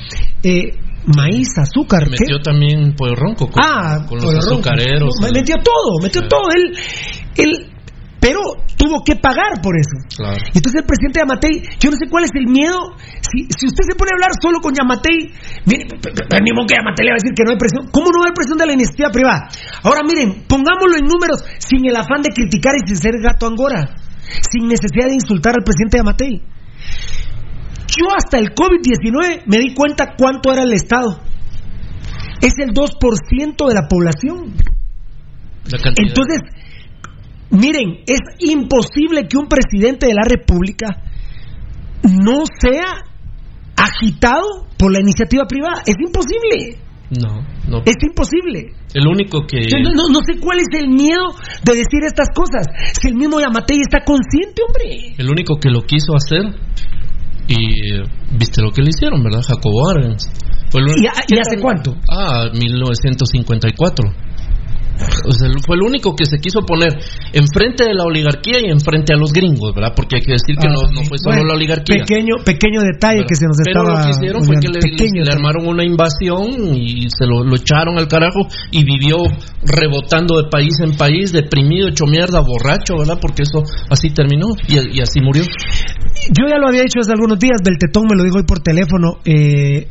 eh, 0.45 0.79
maíz, 1.11 1.49
azúcar, 1.59 2.05
¿qué? 2.05 2.23
Metió 2.23 2.39
también 2.39 2.95
pollo 2.95 3.17
ronco 3.17 3.49
con, 3.51 3.61
Ah, 3.67 4.07
con 4.09 4.19
los 4.19 4.33
azucareros. 4.33 5.17
No, 5.21 5.27
metió 5.27 5.57
todo, 5.57 5.99
metió 6.01 6.23
todo. 6.29 6.47
Él, 6.55 6.71
él, 7.35 7.74
pero 8.25 8.41
tuvo 8.81 9.05
que 9.05 9.21
pagar 9.21 9.61
por 9.61 9.77
eso. 9.77 10.01
Claro. 10.17 10.41
Y 10.49 10.57
Entonces 10.57 10.81
el 10.81 10.89
presidente 10.89 11.21
Yamatei, 11.21 11.61
yo 11.77 11.93
no 11.93 11.97
sé 12.01 12.09
cuál 12.09 12.25
es 12.25 12.33
el 12.33 12.49
miedo. 12.49 12.97
Si, 13.21 13.45
si 13.53 13.69
usted 13.69 13.85
se 13.85 13.93
pone 14.01 14.09
a 14.09 14.17
hablar 14.17 14.33
solo 14.41 14.65
con 14.65 14.73
Yamatei, 14.73 15.29
mire, 15.69 15.85
modo 15.93 16.65
que 16.65 16.73
Yamatei 16.73 17.05
le 17.05 17.13
va 17.13 17.21
a 17.21 17.21
decir 17.21 17.37
que 17.37 17.45
no 17.45 17.53
hay 17.53 17.61
presión. 17.61 17.93
¿Cómo 17.93 18.09
no 18.09 18.25
va 18.25 18.25
a 18.25 18.27
haber 18.33 18.41
presión 18.41 18.57
de 18.57 18.65
la 18.65 18.73
iniciativa 18.73 19.13
privada? 19.13 19.53
Ahora 19.85 20.01
miren, 20.09 20.49
pongámoslo 20.49 20.97
en 20.97 21.05
números 21.05 21.45
sin 21.61 21.85
el 21.85 21.93
afán 22.01 22.25
de 22.25 22.33
criticar 22.33 22.73
y 22.81 22.89
sin 22.89 22.97
ser 22.97 23.21
gato 23.21 23.45
angora, 23.45 23.93
sin 24.41 24.73
necesidad 24.73 25.13
de 25.13 25.21
insultar 25.21 25.61
al 25.61 25.65
presidente 25.69 26.01
Yamatei. 26.01 26.41
Yo 27.93 28.09
hasta 28.09 28.41
el 28.41 28.57
COVID-19 28.57 29.45
me 29.53 29.61
di 29.61 29.77
cuenta 29.77 30.17
cuánto 30.17 30.49
era 30.49 30.65
el 30.65 30.73
Estado. 30.73 31.21
Es 32.41 32.57
el 32.57 32.73
2% 32.73 33.69
de 33.69 33.75
la 33.77 33.85
población. 33.85 34.57
La. 35.69 35.77
Entonces, 35.97 36.41
miren, 37.55 38.01
es 38.07 38.21
imposible 38.41 39.27
que 39.29 39.37
un 39.37 39.47
presidente 39.49 40.07
de 40.07 40.15
la 40.15 40.25
República 40.29 40.87
no 42.03 42.45
sea 42.61 43.05
agitado 43.77 44.67
por 44.79 44.93
la 44.93 45.01
iniciativa 45.01 45.45
privada. 45.47 45.83
Es 45.87 45.97
imposible. 45.99 46.79
No, 47.11 47.45
no. 47.69 47.83
Es 47.85 47.97
imposible. 48.03 48.73
El 48.95 49.07
único 49.07 49.47
que. 49.47 49.61
No, 49.83 49.91
no- 49.95 50.09
no 50.13 50.21
sé 50.27 50.39
cuál 50.41 50.59
es 50.59 50.69
el 50.81 50.89
miedo 50.89 51.23
de 51.65 51.73
decir 51.75 52.03
estas 52.05 52.29
cosas. 52.35 52.67
Si 53.01 53.09
el 53.09 53.15
mismo 53.15 53.41
Yamatei 53.41 53.79
está 53.81 54.05
consciente, 54.05 54.63
hombre. 54.67 55.15
El 55.19 55.31
único 55.31 55.57
que 55.61 55.71
lo 55.71 55.83
quiso 55.83 56.15
hacer. 56.17 56.43
Y 57.47 57.95
eh, 57.95 58.03
viste 58.39 58.63
lo 58.63 58.71
que 58.71 58.81
le 58.83 58.89
hicieron, 58.89 59.23
¿verdad? 59.23 59.43
Jacobo 59.47 59.91
Arbenz. 59.91 60.31
¿Y, 60.97 61.05
y 61.35 61.39
hace 61.39 61.61
cuánto? 61.61 61.95
Ah, 62.11 62.49
1954. 62.53 64.11
O 65.27 65.33
sea, 65.33 65.49
fue 65.67 65.77
el 65.77 65.83
único 65.83 66.15
que 66.15 66.25
se 66.25 66.39
quiso 66.39 66.61
poner 66.63 66.95
enfrente 67.33 67.85
de 67.85 67.95
la 67.95 68.05
oligarquía 68.05 68.61
y 68.63 68.71
enfrente 68.71 69.13
a 69.13 69.17
los 69.17 69.33
gringos, 69.33 69.75
¿verdad? 69.75 69.93
Porque 69.95 70.17
hay 70.17 70.23
que 70.23 70.33
decir 70.39 70.55
que 70.55 70.69
Ah, 70.69 70.75
no, 70.75 70.83
no 70.87 71.03
fue 71.03 71.19
solo 71.19 71.35
bueno, 71.35 71.49
la 71.51 71.55
oligarquía. 71.55 72.05
Pequeño, 72.07 72.37
pequeño 72.45 72.81
detalle 72.83 73.25
que 73.27 73.35
se 73.35 73.47
nos 73.47 73.57
Pero 73.65 73.83
estaba. 73.83 73.99
lo 73.99 74.05
que 74.05 74.11
hicieron 74.15 74.45
fue 74.45 74.57
que 74.61 74.69
le, 74.69 75.33
armaron 75.33 75.67
una 75.67 75.85
invasión 75.85 76.77
y 76.77 77.09
se 77.11 77.27
lo, 77.27 77.43
lo 77.43 77.57
echaron 77.57 77.99
al 77.99 78.07
carajo 78.07 78.47
y 78.71 78.85
vivió 78.85 79.19
rebotando 79.67 80.37
de 80.41 80.49
país 80.49 80.79
en 80.81 80.97
país, 80.97 81.33
deprimido, 81.33 81.89
hecho 81.89 82.07
mierda, 82.07 82.41
borracho, 82.41 82.95
¿verdad? 82.99 83.19
Porque 83.21 83.43
eso 83.43 83.63
así 83.91 84.11
terminó 84.11 84.47
y, 84.69 84.99
y 84.99 85.01
así 85.01 85.21
murió. 85.21 85.43
Yo 85.43 86.47
ya 86.49 86.59
lo 86.59 86.69
había 86.69 86.83
dicho 86.83 87.01
hace 87.01 87.13
algunos 87.13 87.39
días, 87.39 87.59
Beltetón 87.65 88.05
me 88.09 88.17
lo 88.17 88.23
dijo 88.25 88.37
hoy 88.39 88.45
por 88.45 88.61
teléfono. 88.61 89.19
eh, 89.25 89.89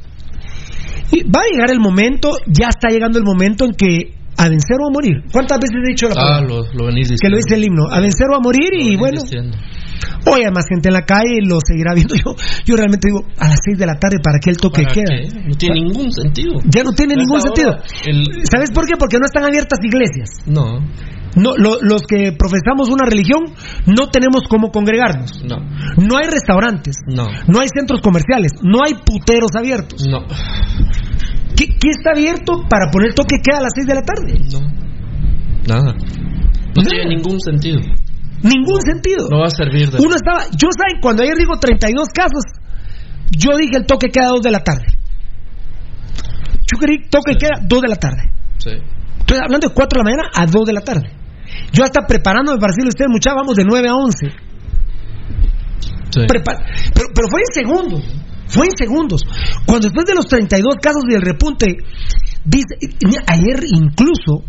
y 1.11 1.23
va 1.29 1.41
a 1.41 1.51
llegar 1.51 1.69
el 1.71 1.79
momento, 1.79 2.31
ya 2.47 2.69
está 2.69 2.89
llegando 2.89 3.19
el 3.19 3.25
momento 3.25 3.65
en 3.65 3.73
que 3.73 4.22
a 4.45 4.49
vencer 4.49 4.77
o 4.81 4.87
a 4.87 4.91
morir. 4.91 5.23
¿Cuántas 5.31 5.59
veces 5.59 5.77
he 5.83 5.89
dicho 5.89 6.07
la 6.07 6.15
Ah, 6.17 6.39
palabra? 6.43 6.47
lo, 6.47 6.57
lo 6.73 6.85
venís 6.87 7.07
diciendo. 7.09 7.21
que 7.23 7.29
lo 7.29 7.37
dice 7.37 7.55
el 7.55 7.63
himno, 7.63 7.83
a 7.89 7.99
vencer 7.99 8.27
o 8.31 8.35
a 8.35 8.39
morir 8.39 8.69
y 8.73 8.95
bueno, 8.97 9.21
diciendo. 9.21 9.57
hoy 10.27 10.41
hay 10.43 10.51
más 10.51 10.65
gente 10.67 10.89
en 10.89 10.93
la 10.93 11.05
calle 11.05 11.39
y 11.41 11.45
lo 11.47 11.59
seguirá 11.63 11.93
viendo. 11.93 12.15
Yo, 12.23 12.35
yo 12.65 12.75
realmente 12.75 13.07
digo, 13.07 13.23
a 13.39 13.47
las 13.49 13.59
6 13.63 13.77
de 13.79 13.85
la 13.85 13.95
tarde, 13.99 14.17
¿para 14.23 14.39
qué 14.39 14.49
el 14.51 14.57
toque 14.57 14.83
¿Para 14.83 14.93
queda? 14.93 15.05
qué? 15.15 15.47
No 15.47 15.55
tiene 15.55 15.75
ningún 15.81 16.11
sentido. 16.11 16.53
Ya 16.65 16.83
no 16.83 16.91
tiene 16.93 17.15
ningún 17.15 17.41
sentido. 17.41 17.71
el- 18.05 18.43
¿Sabes 18.51 18.71
por 18.71 18.85
qué? 18.85 18.95
Porque 18.97 19.17
no 19.19 19.25
están 19.25 19.43
abiertas 19.45 19.79
iglesias. 19.83 20.29
No, 20.45 20.79
No, 21.35 21.57
lo- 21.57 21.81
los 21.81 22.03
que 22.03 22.31
profesamos 22.37 22.89
una 22.89 23.05
religión 23.09 23.41
no 23.87 24.09
tenemos 24.11 24.43
cómo 24.47 24.69
congregarnos. 24.69 25.41
no, 25.43 25.57
No 25.97 26.17
hay 26.17 26.29
restaurantes, 26.29 26.97
no, 27.07 27.25
no 27.47 27.59
hay 27.59 27.67
centros 27.73 28.01
comerciales, 28.01 28.51
no 28.61 28.83
hay 28.85 28.93
puteros 29.03 29.55
abiertos. 29.55 30.05
no, 30.07 30.19
¿Qué, 31.55 31.65
qué 31.79 31.89
está 31.89 32.11
abierto 32.11 32.63
para 32.69 32.89
poner 32.91 33.13
toque 33.13 33.37
queda 33.43 33.59
a 33.59 33.61
las 33.61 33.73
6 33.75 33.87
de 33.87 33.95
la 33.95 34.01
tarde? 34.01 34.33
no. 34.51 34.83
Nada. 35.67 35.93
No 36.75 36.83
tiene 36.83 37.15
ningún 37.15 37.39
sentido. 37.39 37.79
Ningún 38.41 38.81
sentido. 38.81 39.27
No 39.29 39.39
va 39.39 39.47
a 39.47 39.49
servir 39.49 39.89
de 39.89 39.97
Uno 40.03 40.15
estaba, 40.15 40.43
yo 40.57 40.67
saben, 40.75 40.99
cuando 41.01 41.23
ayer 41.23 41.37
digo 41.37 41.55
32 41.57 42.09
casos, 42.09 42.43
yo 43.31 43.55
dije 43.55 43.77
el 43.77 43.85
toque 43.85 44.09
queda 44.09 44.25
a 44.25 44.31
2 44.31 44.41
de 44.41 44.51
la 44.51 44.59
tarde. 44.59 44.85
Yo 46.69 46.77
creí 46.79 47.07
toque 47.09 47.37
queda 47.37 47.61
2 47.61 47.81
de 47.81 47.87
la 47.87 47.95
tarde. 47.95 48.31
Sí. 48.57 48.71
Estoy 49.19 49.37
hablando 49.41 49.67
de 49.69 49.73
4 49.73 49.97
de 49.97 50.03
la 50.03 50.03
mañana 50.03 50.29
a 50.35 50.45
2 50.45 50.65
de 50.65 50.73
la 50.73 50.81
tarde. 50.81 51.09
Yo 51.71 51.83
hasta 51.85 52.01
preparándome 52.05 52.59
para 52.59 52.71
decirle 52.71 52.89
a 52.89 52.93
ustedes, 52.95 53.09
muchachos, 53.11 53.37
vamos 53.39 53.55
de 53.55 53.63
9 53.63 53.87
a 53.87 53.95
11. 53.95 54.17
Sí. 56.09 56.19
Prepa- 56.27 56.59
pero, 56.93 57.07
pero 57.15 57.27
fue 57.29 57.41
en 57.41 57.53
segundos. 57.53 58.03
Fue 58.53 58.67
en 58.67 58.77
segundos. 58.77 59.21
Cuando 59.65 59.87
después 59.87 60.05
de 60.05 60.15
los 60.15 60.27
32 60.27 60.75
casos 60.81 61.01
y 61.09 61.15
el 61.15 61.21
repunte, 61.21 61.65
dice, 62.45 62.75
ayer 63.27 63.63
incluso 63.75 64.43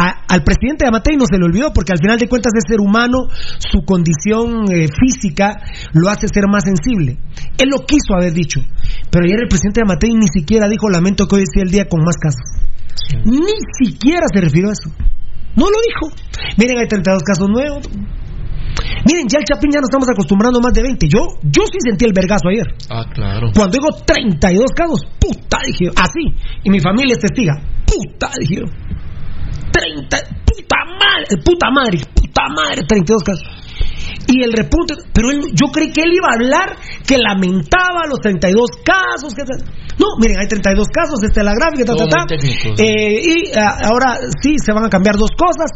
a- 0.00 0.22
al 0.28 0.44
presidente 0.44 0.84
de 0.84 0.88
Amatei 0.88 1.16
no 1.16 1.24
se 1.26 1.36
le 1.38 1.44
olvidó 1.44 1.72
porque 1.72 1.92
al 1.92 1.98
final 1.98 2.18
de 2.18 2.28
cuentas 2.28 2.52
es 2.56 2.62
ser 2.68 2.78
humano, 2.80 3.26
su 3.58 3.82
condición 3.84 4.70
eh, 4.70 4.86
física 4.86 5.56
lo 5.92 6.08
hace 6.08 6.28
ser 6.32 6.44
más 6.48 6.62
sensible. 6.64 7.18
Él 7.58 7.68
lo 7.70 7.84
quiso 7.84 8.14
haber 8.14 8.32
dicho, 8.32 8.60
pero 9.10 9.24
ayer 9.24 9.40
el 9.42 9.48
presidente 9.48 9.80
de 9.80 9.86
Amatei 9.90 10.14
ni 10.14 10.28
siquiera 10.32 10.68
dijo 10.68 10.88
lamento 10.88 11.26
que 11.26 11.36
hoy 11.36 11.44
sea 11.52 11.64
el 11.64 11.70
día 11.70 11.86
con 11.88 12.04
más 12.04 12.16
casos. 12.16 12.46
Ni 13.24 13.40
siquiera 13.82 14.26
se 14.32 14.40
refirió 14.40 14.68
a 14.68 14.72
eso. 14.72 14.90
No 15.56 15.64
lo 15.66 15.78
dijo. 15.82 16.14
Miren, 16.58 16.78
hay 16.78 16.86
32 16.86 17.22
casos 17.24 17.48
nuevos. 17.48 17.88
Miren, 19.04 19.28
ya 19.28 19.38
el 19.38 19.44
Chapín 19.44 19.70
ya 19.70 19.80
nos 19.80 19.88
estamos 19.88 20.08
acostumbrando 20.08 20.60
más 20.60 20.72
de 20.72 20.82
20. 20.82 21.08
Yo, 21.08 21.20
yo 21.42 21.62
sí 21.70 21.78
sentí 21.80 22.04
el 22.04 22.12
vergazo 22.12 22.48
ayer. 22.48 22.66
Ah, 22.90 23.04
claro. 23.12 23.50
Cuando 23.54 23.72
digo 23.72 23.88
32 24.04 24.70
casos, 24.74 25.06
puta, 25.18 25.58
dije. 25.64 25.90
Así. 25.96 26.34
Y 26.64 26.70
mi 26.70 26.80
familia 26.80 27.14
es 27.14 27.20
testiga. 27.20 27.54
Puta, 27.86 28.30
dije 28.38 28.60
yo. 28.60 28.66
30, 29.72 30.16
puta 30.44 30.76
madre, 30.98 31.42
puta 31.44 31.70
madre, 31.70 31.98
puta 32.14 32.42
madre, 32.54 32.82
32 32.86 33.22
casos. 33.22 33.46
Y 34.30 34.44
el 34.44 34.52
repunte, 34.52 34.94
pero 35.14 35.30
él, 35.30 35.40
yo 35.54 35.72
creí 35.72 35.90
que 35.90 36.02
él 36.02 36.12
iba 36.12 36.28
a 36.30 36.34
hablar 36.36 36.76
que 37.06 37.16
lamentaba 37.16 38.04
los 38.08 38.20
32 38.20 38.70
casos. 38.84 39.32
Que, 39.34 39.42
no, 39.98 40.06
miren, 40.20 40.38
hay 40.38 40.46
32 40.46 40.86
casos, 40.92 41.22
esta 41.24 41.40
es 41.40 41.44
la 41.46 41.54
gráfica, 41.54 41.84
ta. 42.06 42.26
Eh, 42.78 43.20
y 43.24 43.56
ah, 43.58 43.78
ahora 43.88 44.18
sí 44.42 44.56
se 44.62 44.72
van 44.72 44.84
a 44.84 44.90
cambiar 44.90 45.16
dos 45.16 45.30
cosas, 45.32 45.70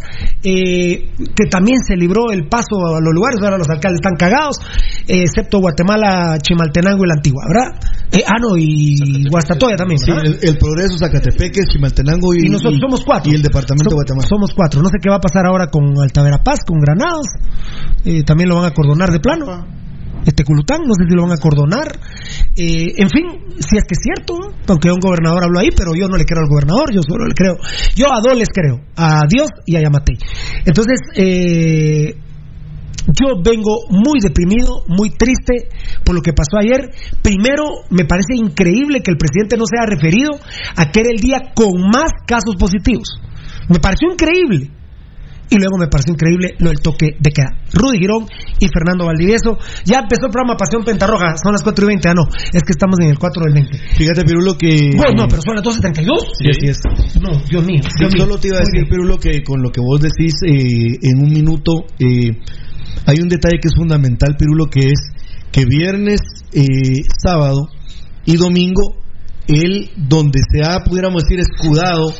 eh, 0.44 1.08
que 1.34 1.46
también 1.50 1.78
se 1.86 1.96
libró 1.96 2.30
el 2.30 2.46
paso 2.48 2.76
a 2.94 3.00
los 3.00 3.12
lugares, 3.14 3.40
ahora 3.42 3.56
los 3.56 3.68
alcaldes 3.70 4.00
están 4.04 4.16
cagados, 4.16 4.56
eh, 5.08 5.22
excepto 5.22 5.58
Guatemala, 5.58 6.36
Chimaltenango 6.38 7.04
y 7.04 7.08
la 7.08 7.14
Antigua, 7.14 7.44
¿verdad? 7.48 7.80
Eh, 8.12 8.22
ah, 8.28 8.36
no, 8.38 8.56
y 8.58 9.26
Guastatoya 9.30 9.76
también, 9.76 9.98
Sí, 9.98 10.10
¿verdad? 10.10 10.26
el, 10.26 10.48
el 10.50 10.58
Progreso, 10.58 10.98
Zacatepeque, 10.98 11.62
Chimaltenango 11.72 12.34
y, 12.34 12.46
Y 12.46 12.48
nosotros 12.50 12.74
y- 12.76 12.80
somos 12.80 13.02
cuatro. 13.04 13.32
y 13.32 13.36
el 13.36 13.42
Departamento 13.42 13.88
de 13.88 13.94
Guatemala. 13.96 14.26
Somos 14.28 14.52
cuatro. 14.54 14.82
No 14.82 14.90
sé 14.90 14.98
qué 15.02 15.08
va 15.08 15.16
a 15.16 15.20
pasar 15.20 15.46
ahora 15.46 15.68
con 15.68 15.84
Altavera 15.98 16.38
Paz, 16.44 16.60
con 16.66 16.78
Granados. 16.78 17.24
Eh, 18.04 18.22
también 18.42 18.48
lo 18.48 18.56
van 18.56 18.70
a 18.70 18.74
cordonar 18.74 19.10
de 19.10 19.20
plano. 19.20 19.66
Este 20.24 20.44
Culután, 20.44 20.82
no 20.86 20.94
sé 20.94 21.08
si 21.08 21.14
lo 21.14 21.22
van 21.22 21.32
a 21.32 21.40
cordonar. 21.40 21.98
Eh, 22.56 22.94
en 22.96 23.08
fin, 23.08 23.26
si 23.58 23.76
es 23.76 23.84
que 23.86 23.94
es 23.94 24.02
cierto, 24.02 24.38
¿no? 24.38 24.54
aunque 24.68 24.90
un 24.90 25.00
gobernador 25.00 25.44
habló 25.44 25.58
ahí, 25.58 25.70
pero 25.76 25.94
yo 25.94 26.06
no 26.08 26.16
le 26.16 26.24
creo 26.24 26.42
al 26.42 26.48
gobernador, 26.48 26.92
yo 26.92 27.00
solo 27.02 27.26
le 27.26 27.34
creo. 27.34 27.56
Yo 27.96 28.06
a 28.06 28.20
dos 28.20 28.36
les 28.36 28.48
creo, 28.48 28.80
a 28.96 29.22
Dios 29.28 29.48
y 29.66 29.76
a 29.76 29.82
Yamatei. 29.82 30.16
Entonces, 30.64 30.98
eh, 31.16 32.14
yo 33.08 33.42
vengo 33.42 33.82
muy 33.90 34.20
deprimido, 34.22 34.84
muy 34.86 35.10
triste 35.10 35.68
por 36.04 36.14
lo 36.14 36.22
que 36.22 36.32
pasó 36.32 36.58
ayer. 36.58 36.90
Primero, 37.22 37.64
me 37.90 38.04
parece 38.04 38.34
increíble 38.36 39.02
que 39.02 39.10
el 39.10 39.18
presidente 39.18 39.56
no 39.56 39.64
se 39.66 39.76
haya 39.78 39.90
referido 39.90 40.30
a 40.76 40.90
que 40.90 41.00
era 41.00 41.10
el 41.10 41.18
día 41.18 41.52
con 41.54 41.82
más 41.82 42.10
casos 42.26 42.54
positivos. 42.58 43.18
Me 43.68 43.80
pareció 43.80 44.12
increíble. 44.12 44.81
Y 45.50 45.56
luego 45.56 45.76
me 45.78 45.86
pareció 45.86 46.14
increíble 46.14 46.54
lo 46.58 46.70
del 46.70 46.80
toque 46.80 47.16
de 47.18 47.30
queda. 47.30 47.52
Rudy 47.74 47.98
Girón 47.98 48.26
y 48.58 48.68
Fernando 48.68 49.06
Valdivieso. 49.06 49.58
Ya 49.84 50.00
empezó 50.00 50.26
el 50.26 50.32
programa 50.32 50.56
Pasión 50.56 50.84
Pentarroja. 50.84 51.36
Son 51.36 51.52
las 51.52 51.62
4 51.62 51.84
y 51.84 51.88
20. 51.88 52.08
Ah, 52.08 52.14
no. 52.14 52.24
Es 52.52 52.62
que 52.62 52.72
estamos 52.72 52.96
en 53.00 53.10
el 53.10 53.18
4 53.18 53.42
del 53.44 53.54
20. 53.54 53.78
Fíjate, 53.96 54.24
Pirulo, 54.24 54.56
que... 54.56 54.90
Vos 54.96 55.12
no, 55.14 55.28
pero 55.28 55.42
son 55.42 55.56
las 55.56 55.64
12.72. 55.64 56.04
Sí, 56.38 56.48
así 56.48 56.66
es. 56.68 56.80
No, 57.20 57.36
Dios 57.48 57.64
mío. 57.64 57.82
Sí, 57.82 57.90
Dios 57.98 58.14
mío. 58.14 58.24
solo 58.24 58.38
te 58.38 58.48
iba 58.48 58.56
a 58.56 58.60
decir, 58.60 58.88
Pirulo, 58.88 59.18
que 59.18 59.42
con 59.42 59.62
lo 59.62 59.70
que 59.70 59.80
vos 59.80 60.00
decís 60.00 60.34
eh, 60.46 60.98
en 61.02 61.22
un 61.22 61.32
minuto, 61.32 61.84
eh, 61.98 62.32
hay 63.06 63.16
un 63.20 63.28
detalle 63.28 63.58
que 63.60 63.68
es 63.68 63.74
fundamental, 63.76 64.36
Pirulo, 64.38 64.66
que 64.66 64.88
es 64.88 65.12
que 65.50 65.66
viernes, 65.66 66.20
eh, 66.52 67.02
sábado 67.22 67.68
y 68.24 68.36
domingo, 68.36 69.01
él, 69.48 69.90
donde 69.96 70.40
se 70.52 70.62
ha, 70.64 70.84
pudiéramos 70.84 71.22
decir, 71.24 71.40
escudado 71.40 72.12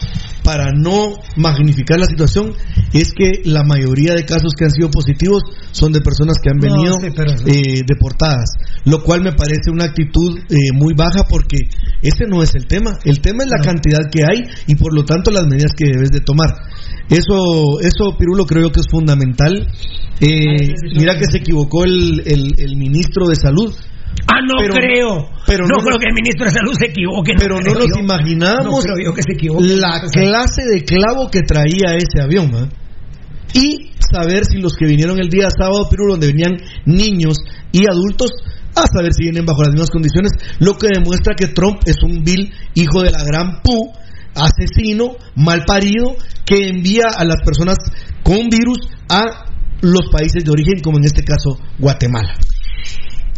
para 0.43 0.73
no 0.73 1.15
magnificar 1.37 2.01
la 2.01 2.07
situación, 2.07 2.53
es 2.93 3.13
que 3.15 3.43
la 3.45 3.63
mayoría 3.63 4.15
de 4.15 4.25
casos 4.25 4.53
que 4.59 4.65
han 4.65 4.73
sido 4.73 4.91
positivos 4.91 5.41
son 5.71 5.93
de 5.93 6.01
personas 6.01 6.37
que 6.43 6.51
han 6.51 6.57
No, 6.59 6.75
venido 6.75 6.95
sí, 7.01 7.07
pero- 7.15 7.33
eh, 7.47 7.83
deportadas, 7.87 8.51
lo 8.85 9.05
cual 9.05 9.23
me 9.23 9.33
parece 9.33 9.71
una 9.71 9.85
actitud 9.85 10.39
eh, 10.51 10.73
muy 10.75 10.95
baja 10.95 11.23
porque 11.29 11.59
ese 12.03 12.25
no 12.29 12.43
es 12.43 12.57
el 12.57 12.67
tema, 12.67 12.99
el 13.05 13.21
tema 13.21 13.45
es 13.45 13.51
la 13.51 13.63
cantidad 13.65 14.01
que 14.11 14.23
hay 14.29 14.43
y 14.67 14.75
por 14.75 14.93
lo 14.93 15.05
tanto 15.05 15.31
las 15.31 15.47
medidas 15.47 15.73
que 15.77 15.87
debes 15.93 16.11
de 16.11 16.21
tomar. 16.21 16.51
Eso, 17.09 17.79
eso 17.81 18.17
Pirulo 18.19 18.45
creo 18.45 18.71
que 18.73 18.81
es 18.81 18.87
fundamental. 18.91 19.69
Eh, 20.21 20.69
mira 20.97 21.19
que 21.19 21.27
se 21.31 21.39
equivocó 21.39 21.85
el, 21.85 22.23
el- 22.27 22.55
el 22.59 22.77
ministro 22.77 23.29
de 23.29 23.37
salud. 23.37 23.73
Ah, 24.29 24.41
no 24.41 24.55
Pero- 24.61 24.75
creo. 24.75 25.31
pero 25.47 25.65
no, 25.67 25.79
no- 25.79 25.85
creo 25.85 25.99
que 25.99 26.07
el 26.09 26.15
ministro 26.15 26.47
de 26.47 26.53
Salud 26.53 26.75
se 26.79 26.87
equivoque. 26.87 27.33
Pero 27.39 27.57
no 27.61 27.75
nos 27.75 27.87
yo. 27.89 28.01
imaginamos 28.03 28.65
No 28.65 28.81
creo 28.81 28.97
yo 29.07 29.15
que 29.15 29.23
se 29.23 29.33
equivoque. 29.33 29.77
la 29.77 30.01
clase 30.13 30.63
de 30.73 30.85
clavo 30.85 31.31
que 31.31 31.41
traía 31.43 31.97
ese 31.97 32.21
avión. 32.23 32.51
¿ah? 32.55 32.69
Y 33.55 33.91
saber 34.13 34.45
si 34.45 34.59
los 34.61 34.75
que 34.75 34.87
vinieron 34.87 35.19
el 35.19 35.29
día 35.29 35.49
sábado, 35.51 35.89
Pirulo, 35.91 36.13
donde 36.15 36.29
venían 36.29 36.57
niños 36.87 37.39
y 37.73 37.83
adultos, 37.91 38.31
a 38.75 38.87
saber 38.87 39.13
si 39.13 39.25
vienen 39.25 39.45
bajo 39.45 39.63
las 39.63 39.73
mismas 39.73 39.91
condiciones, 39.91 40.33
lo 40.61 40.79
que 40.79 40.89
demuestra 40.95 41.35
que 41.35 41.49
Trump 41.49 41.81
es 41.85 41.97
un 42.03 42.25
vil 42.25 42.53
hijo 42.75 43.03
de 43.03 43.11
la 43.11 43.23
gran 43.23 43.61
pu, 43.61 43.93
asesino, 44.35 45.17
mal 45.37 45.65
parido, 45.67 46.17
que 46.47 46.69
envía 46.69 47.05
a 47.15 47.25
las 47.25 47.37
personas 47.45 47.77
con 48.23 48.49
virus 48.49 48.79
a 49.11 49.25
los 49.83 50.09
países 50.11 50.43
de 50.45 50.51
origen, 50.51 50.81
como 50.83 50.97
en 50.99 51.05
este 51.05 51.23
caso 51.23 51.59
Guatemala. 51.79 52.35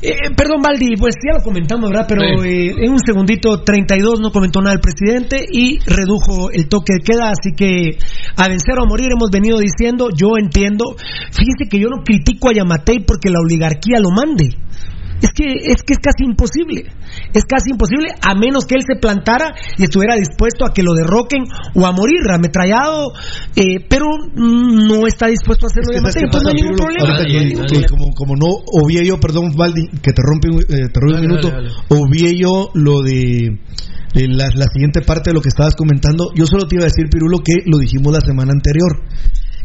Eh, 0.07 0.35
perdón, 0.37 0.61
Valdi, 0.63 0.97
pues 0.99 1.15
ya 1.27 1.39
lo 1.39 1.43
comentamos, 1.43 1.89
¿verdad? 1.89 2.07
Pero 2.07 2.21
Sí. 2.43 2.49
eh, 2.49 2.75
en 2.85 2.93
un 2.93 2.99
segundito, 2.99 3.63
32 3.63 4.21
no 4.21 4.31
comentó 4.31 4.61
nada 4.61 4.75
el 4.75 4.81
presidente 4.81 5.45
y 5.51 5.79
redujo 5.87 6.51
el 6.51 6.69
toque 6.69 6.95
de 6.95 7.01
queda, 7.01 7.31
así 7.31 7.55
que 7.57 7.97
a 8.37 8.49
vencer 8.49 8.79
o 8.79 8.83
a 8.85 8.87
morir 8.87 9.09
hemos 9.13 9.31
venido 9.31 9.59
diciendo, 9.59 10.09
yo 10.15 10.37
entiendo, 10.39 10.95
fíjese 11.33 11.69
que 11.71 11.79
yo 11.81 11.89
no 11.89 12.03
critico 12.05 12.51
a 12.51 12.53
Yamatei 12.53 13.01
porque 13.01 13.31
la 13.31 13.41
oligarquía 13.41 13.99
lo 13.99 14.11
mande. 14.11 14.51
Es 15.23 15.31
que, 15.33 15.45
es 15.45 15.83
que 15.83 15.95
es 15.95 15.99
casi 16.01 16.25
imposible. 16.25 16.85
Es 17.33 17.45
casi 17.45 17.71
imposible 17.71 18.09
a 18.21 18.35
menos 18.35 18.67
que 18.67 18.75
él 18.75 18.83
se 18.87 18.97
plantara 19.01 19.55
y 19.79 19.85
estuviera 19.85 20.17
dispuesto 20.17 20.67
a 20.67 20.73
que 20.75 20.83
lo 20.83 20.93
derroquen 20.93 21.45
o 21.75 21.87
a 21.87 21.93
morir 21.93 22.19
ametrallado, 22.31 23.13
eh, 23.57 23.79
pero 23.89 24.07
no 24.35 25.07
está 25.07 25.29
dispuesto 25.29 25.67
a 25.67 25.69
hacerlo 25.69 25.91
Es 25.93 25.97
que 25.97 26.01
¿sabes 26.01 26.15
qué 26.15 26.21
entonces 26.25 26.43
no 26.45 26.49
hay 26.51 26.55
ningún 26.63 26.77
problema. 26.77 27.19
Ningún 27.25 27.49
que 27.67 27.69
problema. 27.69 27.87
como, 27.89 28.05
como 28.15 28.35
no 28.37 28.47
obvié 28.85 29.07
yo, 29.07 29.19
perdón, 29.19 29.53
Valdi, 29.57 29.89
que 30.03 30.13
te 30.13 30.23
rompe 30.23 30.49
un- 30.51 30.61
eh, 30.63 30.89
te 30.93 31.01
robe 31.01 31.07
un 31.07 31.13
Dale, 31.15 31.27
minuto, 31.29 31.49
dale, 31.51 31.69
dale. 31.71 32.03
obvié 32.03 32.37
yo 32.37 32.71
lo 32.75 33.03
de 33.03 33.47
eh, 34.17 34.29
la, 34.29 34.49
la 34.55 34.67
siguiente 34.73 35.01
parte 35.01 35.31
de 35.31 35.35
lo 35.35 35.41
que 35.41 35.49
estabas 35.49 35.75
comentando. 35.75 36.31
Yo 36.37 36.47
solo 36.47 36.67
te 36.69 36.77
iba 36.77 36.85
a 36.85 36.87
decir, 36.89 37.09
Pirulo, 37.11 37.39
que 37.39 37.63
lo 37.67 37.79
dijimos 37.79 38.13
la 38.13 38.21
semana 38.21 38.53
anterior. 38.53 39.01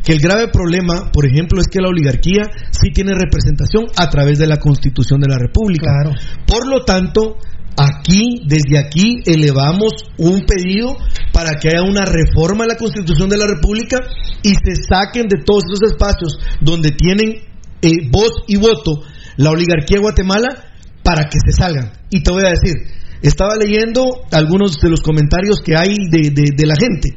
Que 0.04 0.14
el 0.14 0.20
grave 0.20 0.48
problema, 0.48 1.12
por 1.12 1.26
ejemplo, 1.26 1.60
es 1.62 1.68
que 1.68 1.82
la 1.82 1.90
oligarquía 1.90 2.44
sí 2.72 2.92
tiene 2.94 3.14
representación 3.14 3.86
a 3.98 4.10
través 4.10 4.40
de 4.40 4.48
la 4.48 4.58
Constitución 4.58 5.20
de 5.20 5.28
la 5.30 5.38
República. 5.38 5.92
Claro. 5.92 6.16
Por 6.48 6.68
lo 6.68 6.84
tanto, 6.86 7.38
aquí, 7.78 8.42
desde 8.48 8.78
aquí, 8.78 9.22
elevamos 9.26 9.92
un 10.18 10.42
pedido 10.46 10.98
para 11.32 11.56
que 11.60 11.70
haya 11.70 11.84
una 11.84 12.06
reforma 12.06 12.64
a 12.64 12.68
la 12.68 12.76
Constitución 12.76 13.30
de 13.30 13.38
la 13.38 13.46
República 13.48 13.98
y 14.42 14.50
se 14.50 14.82
saquen 14.88 15.28
de 15.28 15.44
todos 15.46 15.64
esos 15.66 15.92
espacios 15.92 16.40
donde 16.62 16.92
tienen 16.92 17.42
eh, 17.82 18.10
voz 18.12 18.32
y 18.48 18.58
voto 18.58 19.02
la 19.38 19.52
oligarquía 19.52 19.98
de 19.98 20.02
Guatemala 20.02 20.48
para 21.04 21.26
que 21.26 21.38
se 21.40 21.52
salgan. 21.58 21.92
Y 22.10 22.24
te 22.24 22.32
voy 22.32 22.44
a 22.46 22.50
decir, 22.52 22.76
estaba 23.22 23.56
leyendo 23.56 24.04
algunos 24.32 24.78
de 24.82 24.90
los 24.90 25.02
comentarios 25.02 25.60
que 25.64 25.76
hay 25.78 25.96
de, 26.10 26.30
de- 26.32 26.52
de 26.56 26.66
la 26.66 26.76
gente. 26.80 27.10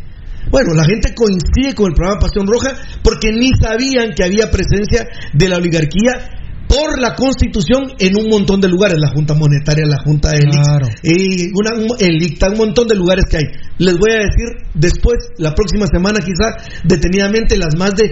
Bueno, 0.50 0.74
la 0.74 0.84
gente 0.84 1.14
coincide 1.14 1.74
con 1.74 1.86
el 1.88 1.94
programa 1.94 2.20
Pasión 2.20 2.46
Roja 2.46 2.74
porque 3.02 3.32
ni 3.32 3.48
sabían 3.60 4.12
que 4.14 4.24
había 4.24 4.50
presencia 4.50 5.06
de 5.32 5.48
la 5.48 5.56
oligarquía 5.56 6.38
por 6.68 6.98
la 6.98 7.14
Constitución 7.14 7.92
en 7.98 8.16
un 8.16 8.30
montón 8.30 8.58
de 8.60 8.68
lugares, 8.68 8.96
la 8.98 9.10
Junta 9.12 9.34
Monetaria, 9.34 9.84
la 9.84 9.98
Junta 10.04 10.30
del 10.30 10.48
Claro. 10.48 10.86
y 11.02 11.50
una, 11.52 11.74
un- 11.76 11.96
el 12.00 12.22
ICTA, 12.22 12.48
un 12.48 12.56
montón 12.56 12.88
de 12.88 12.94
lugares 12.94 13.24
que 13.30 13.36
hay. 13.38 13.44
Les 13.76 13.98
voy 13.98 14.10
a 14.12 14.24
decir 14.24 14.48
después, 14.72 15.18
la 15.36 15.54
próxima 15.54 15.84
semana 15.92 16.20
quizá, 16.20 16.56
detenidamente, 16.84 17.58
las 17.58 17.76
más 17.76 17.94
de 17.94 18.08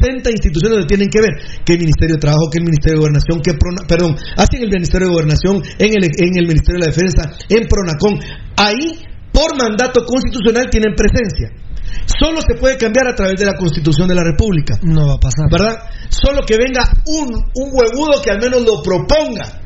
60 0.00 0.30
instituciones 0.30 0.78
que 0.80 0.86
tienen 0.86 1.08
que 1.10 1.20
ver, 1.20 1.32
que 1.66 1.74
el 1.74 1.80
Ministerio 1.80 2.14
de 2.16 2.20
Trabajo, 2.20 2.48
que 2.50 2.58
el 2.58 2.64
Ministerio 2.64 2.94
de 2.96 3.00
Gobernación, 3.00 3.40
que 3.42 3.52
Prona- 3.52 3.86
perdón, 3.86 4.16
así 4.36 4.56
en 4.56 4.62
el 4.62 4.70
Ministerio 4.70 5.08
de 5.08 5.12
Gobernación, 5.12 5.62
en 5.78 5.88
el, 5.92 6.04
en 6.16 6.38
el 6.38 6.46
Ministerio 6.46 6.80
de 6.80 6.86
la 6.86 6.92
Defensa, 6.92 7.22
en 7.50 7.68
Pronacón. 7.68 8.18
Ahí, 8.56 9.00
por 9.32 9.56
mandato 9.58 10.04
constitucional, 10.04 10.68
tienen 10.70 10.94
presencia. 10.94 11.50
Solo 12.06 12.40
se 12.40 12.54
puede 12.58 12.76
cambiar 12.76 13.08
a 13.08 13.14
través 13.14 13.38
de 13.38 13.46
la 13.46 13.56
Constitución 13.56 14.08
de 14.08 14.14
la 14.14 14.24
República. 14.24 14.78
No 14.82 15.06
va 15.08 15.14
a 15.14 15.18
pasar. 15.20 15.50
¿Verdad? 15.50 15.76
Solo 16.08 16.42
que 16.46 16.56
venga 16.56 16.88
un, 17.06 17.34
un 17.34 17.70
huevudo 17.72 18.20
que 18.22 18.30
al 18.30 18.38
menos 18.40 18.62
lo 18.64 18.82
proponga. 18.82 19.60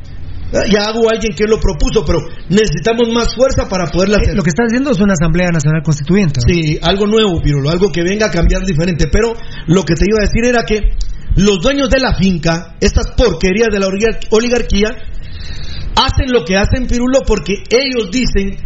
¿verdad? 0.52 0.66
Ya 0.70 0.84
hago 0.84 1.10
alguien 1.10 1.34
que 1.34 1.44
lo 1.44 1.58
propuso, 1.58 2.04
pero 2.04 2.18
necesitamos 2.48 3.08
más 3.12 3.34
fuerza 3.34 3.68
para 3.68 3.86
poderla 3.86 4.18
hacer. 4.18 4.34
Lo 4.36 4.42
que 4.42 4.50
estás 4.50 4.66
diciendo 4.68 4.90
es 4.92 5.00
una 5.00 5.14
Asamblea 5.14 5.50
Nacional 5.50 5.82
Constituyente. 5.82 6.40
¿no? 6.46 6.54
Sí, 6.54 6.78
algo 6.82 7.06
nuevo, 7.06 7.40
Pirulo, 7.42 7.70
algo 7.70 7.90
que 7.90 8.02
venga 8.02 8.26
a 8.26 8.30
cambiar 8.30 8.62
diferente. 8.62 9.08
Pero 9.10 9.34
lo 9.66 9.82
que 9.84 9.94
te 9.94 10.04
iba 10.08 10.18
a 10.20 10.26
decir 10.26 10.44
era 10.44 10.62
que 10.64 10.94
los 11.36 11.58
dueños 11.58 11.90
de 11.90 12.00
la 12.00 12.14
finca, 12.14 12.76
estas 12.80 13.08
porquerías 13.16 13.68
de 13.72 13.80
la 13.80 13.86
oligar- 13.88 14.20
oligarquía, 14.30 14.88
hacen 15.96 16.30
lo 16.32 16.44
que 16.44 16.56
hacen, 16.56 16.86
Pirulo, 16.86 17.20
porque 17.26 17.54
ellos 17.70 18.10
dicen 18.10 18.56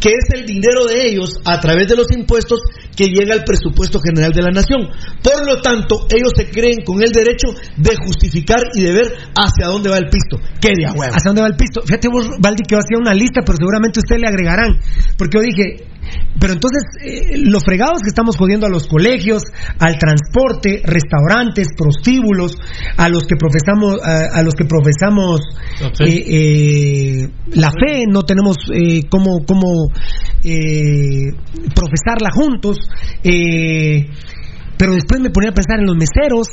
que 0.00 0.08
es 0.10 0.24
el 0.34 0.46
dinero 0.46 0.86
de 0.86 1.08
ellos 1.08 1.40
a 1.44 1.60
través 1.60 1.86
de 1.86 1.96
los 1.96 2.10
impuestos 2.10 2.60
que 2.96 3.08
llega 3.08 3.34
al 3.34 3.44
presupuesto 3.44 4.00
general 4.00 4.32
de 4.32 4.42
la 4.42 4.50
nación. 4.50 4.88
Por 5.22 5.46
lo 5.46 5.60
tanto, 5.60 6.06
ellos 6.10 6.32
se 6.34 6.50
creen 6.50 6.84
con 6.84 7.02
el 7.02 7.12
derecho 7.12 7.48
de 7.76 7.96
justificar 7.96 8.60
y 8.74 8.82
de 8.82 8.92
ver 8.92 9.06
hacia 9.36 9.66
dónde 9.66 9.90
va 9.90 9.98
el 9.98 10.08
pisto. 10.08 10.38
¡Qué 10.60 10.70
de 10.76 10.86
a 10.86 10.92
huevo! 10.92 11.14
¿Hacia 11.14 11.28
dónde 11.28 11.42
va 11.42 11.48
el 11.48 11.56
pisto? 11.56 11.82
Fíjate 11.84 12.08
vos, 12.08 12.28
Valdi, 12.40 12.62
que 12.64 12.74
yo 12.74 12.78
hacía 12.78 12.98
una 12.98 13.14
lista, 13.14 13.42
pero 13.44 13.56
seguramente 13.56 14.00
ustedes 14.00 14.20
le 14.20 14.28
agregarán. 14.28 14.80
Porque 15.16 15.38
yo 15.38 15.42
dije, 15.42 15.90
pero 16.40 16.54
entonces, 16.54 16.82
eh, 17.04 17.38
lo 17.44 17.60
fregado 17.60 17.92
es 17.96 18.02
que 18.02 18.08
estamos 18.08 18.36
jodiendo 18.36 18.66
a 18.66 18.70
los 18.70 18.86
colegios, 18.86 19.42
al 19.78 19.98
transporte, 19.98 20.82
restaurantes, 20.84 21.68
prostíbulos, 21.76 22.56
a 22.96 23.08
los 23.08 23.24
que 23.26 23.36
profesamos, 23.36 23.98
a, 24.02 24.38
a 24.38 24.42
los 24.42 24.54
que 24.54 24.64
profesamos 24.64 25.40
La 25.80 25.90
fe. 25.90 26.04
eh, 26.06 27.22
eh, 27.22 27.28
la 27.54 27.70
fe, 27.70 28.04
no 28.08 28.22
tenemos 28.22 28.56
eh, 28.72 29.02
cómo, 29.10 29.44
cómo 29.46 29.92
eh, 30.44 31.30
profesarla 31.74 32.30
juntos. 32.32 32.78
eh, 33.22 34.06
pero 34.78 34.94
después 34.94 35.20
me 35.20 35.28
ponía 35.28 35.50
a 35.50 35.52
pensar 35.52 35.78
en 35.78 35.84
los 35.84 35.96
meseros, 35.96 36.48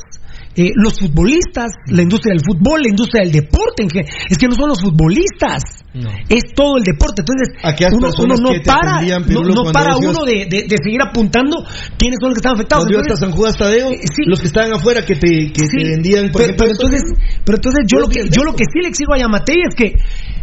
eh, 0.57 0.71
los 0.75 0.99
futbolistas, 0.99 1.71
la 1.87 2.01
industria 2.01 2.33
del 2.33 2.43
fútbol, 2.43 2.81
la 2.81 2.89
industria 2.89 3.23
del 3.23 3.31
deporte. 3.31 3.83
en 3.83 3.89
es 4.29 4.37
que 4.37 4.47
no 4.47 4.55
son 4.55 4.67
los 4.67 4.81
futbolistas, 4.81 5.85
No. 5.97 6.09
es 6.29 6.43
todo 6.55 6.77
el 6.77 6.83
deporte. 6.83 7.21
Entonces, 7.21 7.49
Aquellas 7.63 7.93
uno, 7.93 8.09
uno 8.19 8.35
no 8.35 8.49
para, 8.65 9.01
no, 9.01 9.41
no 9.43 9.71
para 9.71 9.97
uno 9.97 10.23
de, 10.25 10.45
de- 10.49 10.63
de 10.67 10.77
seguir 10.83 11.01
apuntando 11.01 11.57
quiénes 11.97 12.17
son 12.21 12.29
los 12.29 12.35
que 12.35 12.39
están 12.39 12.53
afectados. 12.55 12.85
Entonces, 12.87 13.19
San 13.19 13.31
Judas 13.31 13.57
Tadeo, 13.57 13.89
eh, 13.91 13.99
sí. 14.03 14.23
los 14.27 14.39
que 14.39 14.47
estaban 14.47 14.73
afuera 14.73 15.05
que 15.05 15.15
te, 15.15 15.51
que 15.51 15.61
Sí, 15.65 15.77
te 15.77 15.89
vendían, 15.89 16.31
por 16.31 16.41
pero, 16.41 16.53
ejemplo, 16.53 16.65
pero 16.65 16.71
esto, 16.71 16.85
entonces, 16.87 17.41
pero 17.45 17.55
entonces 17.57 17.81
yo 17.87 17.99
lo 17.99 18.07
que 18.07 18.29
yo 18.29 18.43
lo 18.43 18.53
que 18.55 18.63
sí 18.71 18.79
le 18.81 18.89
exijo 18.89 19.13
a 19.13 19.17
Yamatei 19.17 19.57
es 19.67 19.75
que 19.75 19.85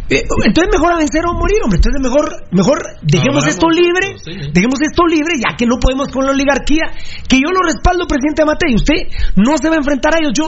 eh, 0.07 0.21
entonces 0.45 0.69
mejor 0.71 0.93
a 0.93 0.97
vencer 0.97 1.25
o 1.25 1.33
morir, 1.33 1.57
hombre. 1.63 1.77
Entonces 1.81 1.99
mejor 2.01 2.29
mejor 2.51 2.77
dejemos 3.01 3.41
Hablamos, 3.43 3.47
esto 3.47 3.69
libre, 3.69 4.07
sí. 4.23 4.51
dejemos 4.53 4.77
esto 4.81 5.01
libre, 5.07 5.33
ya 5.41 5.55
que 5.57 5.65
no 5.65 5.77
podemos 5.79 6.09
con 6.09 6.25
la 6.25 6.31
oligarquía, 6.31 6.83
que 7.27 7.37
yo 7.37 7.49
lo 7.49 7.61
respaldo, 7.65 8.05
presidente 8.05 8.41
Yamatei. 8.43 8.75
Usted 8.75 8.95
no 9.35 9.57
se 9.57 9.67
va 9.69 9.75
a 9.75 9.77
enfrentar 9.79 10.13
a 10.13 10.19
ellos. 10.19 10.33
Yo 10.37 10.45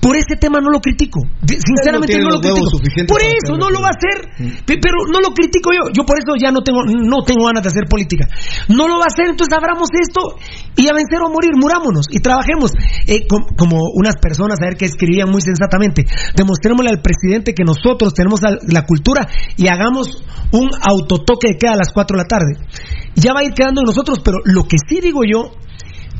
por 0.00 0.16
ese 0.16 0.36
tema 0.38 0.60
no 0.60 0.70
lo 0.70 0.80
critico. 0.80 1.20
Sinceramente 1.46 2.14
no, 2.22 2.30
lo 2.30 2.40
critico. 2.40 2.70
Por 3.12 3.22
eso 3.22 3.52
no 3.56 3.70
lo 3.70 3.80
va 3.80 3.88
a 3.88 3.96
hacer, 3.96 4.62
Pe- 4.66 4.78
pero 4.80 4.98
no 5.10 5.20
lo 5.20 5.30
critico 5.34 5.70
yo. 5.72 5.90
Yo 5.92 6.04
por 6.04 6.18
eso 6.18 6.34
ya 6.40 6.50
no 6.50 6.62
tengo 6.62 6.84
no 6.84 7.22
tengo 7.22 7.46
ganas 7.46 7.62
de 7.62 7.68
hacer 7.70 7.84
política. 7.88 8.26
No 8.68 8.86
lo 8.88 8.98
va 8.98 9.04
a 9.08 9.12
hacer, 9.12 9.26
entonces 9.30 9.56
abramos 9.56 9.88
esto 9.92 10.20
y 10.76 10.88
a 10.88 10.92
vencer 10.92 11.18
o 11.22 11.30
morir, 11.30 11.52
murámonos 11.56 12.06
y 12.10 12.20
trabajemos 12.20 12.72
Eh, 13.06 13.26
com- 13.26 13.46
como 13.56 13.78
unas 13.94 14.16
personas 14.20 14.58
a 14.60 14.66
ver 14.66 14.76
que 14.76 14.84
escribían 14.86 15.30
muy 15.30 15.40
sensatamente. 15.40 16.04
Demostrémosle 16.36 16.90
al 16.90 17.00
presidente 17.02 17.54
que 17.54 17.64
nosotros 17.64 18.14
tenemos 18.14 18.42
la, 18.42 18.58
la 18.66 18.82
cultura 18.86 19.26
y 19.56 19.68
hagamos 19.68 20.22
un 20.52 20.70
autotoque 20.88 21.48
de 21.48 21.58
queda 21.58 21.72
a 21.72 21.76
las 21.76 21.90
4 21.92 22.16
de 22.16 22.22
la 22.22 22.28
tarde. 22.28 22.52
Ya 23.14 23.32
va 23.32 23.40
a 23.40 23.44
ir 23.44 23.52
quedando 23.54 23.80
en 23.80 23.86
nosotros, 23.86 24.20
pero 24.24 24.38
lo 24.44 24.64
que 24.64 24.76
sí 24.88 25.00
digo 25.00 25.20
yo 25.24 25.52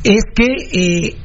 es 0.04 0.22
que 0.34 0.46
eh, 0.72 1.16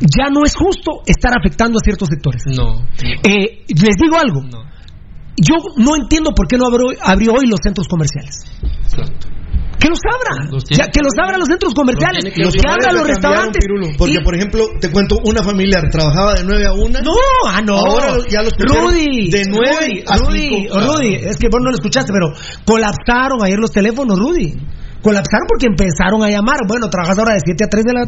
ya 0.00 0.30
no 0.30 0.44
es 0.44 0.54
justo 0.54 1.02
estar 1.06 1.32
afectando 1.36 1.78
a 1.78 1.84
ciertos 1.84 2.08
sectores. 2.08 2.42
No. 2.56 2.86
Eh, 3.24 3.64
les 3.68 3.96
digo 4.00 4.16
algo. 4.16 4.40
Yo 5.40 5.54
no 5.76 5.94
entiendo 5.96 6.32
por 6.34 6.48
qué 6.48 6.56
no 6.58 6.66
abrió, 6.66 6.88
abrió 7.02 7.32
hoy 7.34 7.46
los 7.46 7.60
centros 7.62 7.86
comerciales. 7.88 8.44
Que 9.78 9.88
los 9.88 10.00
abra. 10.10 10.50
Los 10.50 10.64
Ya, 10.64 10.88
que 10.88 10.98
los 11.00 11.12
abra 11.22 11.38
los 11.38 11.46
centros 11.46 11.72
comerciales. 11.72 12.24
Los 12.24 12.34
Que, 12.34 12.40
tiene 12.40 12.50
que 12.50 12.68
abrir. 12.68 12.84
abra 12.88 12.92
los 12.98 13.06
restaurantes. 13.06 13.64
Pirulo, 13.64 13.86
porque, 13.96 14.14
Y- 14.14 14.24
por 14.24 14.34
ejemplo, 14.34 14.66
te 14.80 14.90
cuento, 14.90 15.18
una 15.24 15.40
familiar 15.44 15.84
trabajaba 15.92 16.34
de 16.34 16.42
9 16.44 16.66
a 16.66 16.72
1. 16.72 16.98
No, 17.00 17.12
ah, 17.46 17.60
no. 17.64 17.76
Ahora 17.76 18.16
ya 18.28 18.42
los 18.42 18.52
Rudy. 18.58 19.30
de 19.30 19.44
9 19.48 19.76
Rudy, 19.78 20.02
a 20.04 20.16
Rudy, 20.18 20.48
5. 20.66 20.80
Rudy, 20.80 21.14
es 21.14 21.36
que 21.36 21.46
vos 21.48 21.60
no 21.62 21.70
lo 21.70 21.76
escuchaste, 21.76 22.12
pero 22.12 22.32
colapsaron 22.64 23.38
ayer 23.44 23.58
los 23.60 23.70
teléfonos, 23.70 24.18
Rudy. 24.18 24.54
Colapsaron 25.02 25.46
porque 25.46 25.66
empezaron 25.66 26.22
a 26.22 26.28
llamar. 26.28 26.66
Bueno, 26.66 26.90
trabajas 26.90 27.18
ahora 27.18 27.34
de 27.34 27.40
7 27.44 27.64
a 27.64 27.68
3 27.68 27.84
de 27.84 27.92
la. 27.92 28.02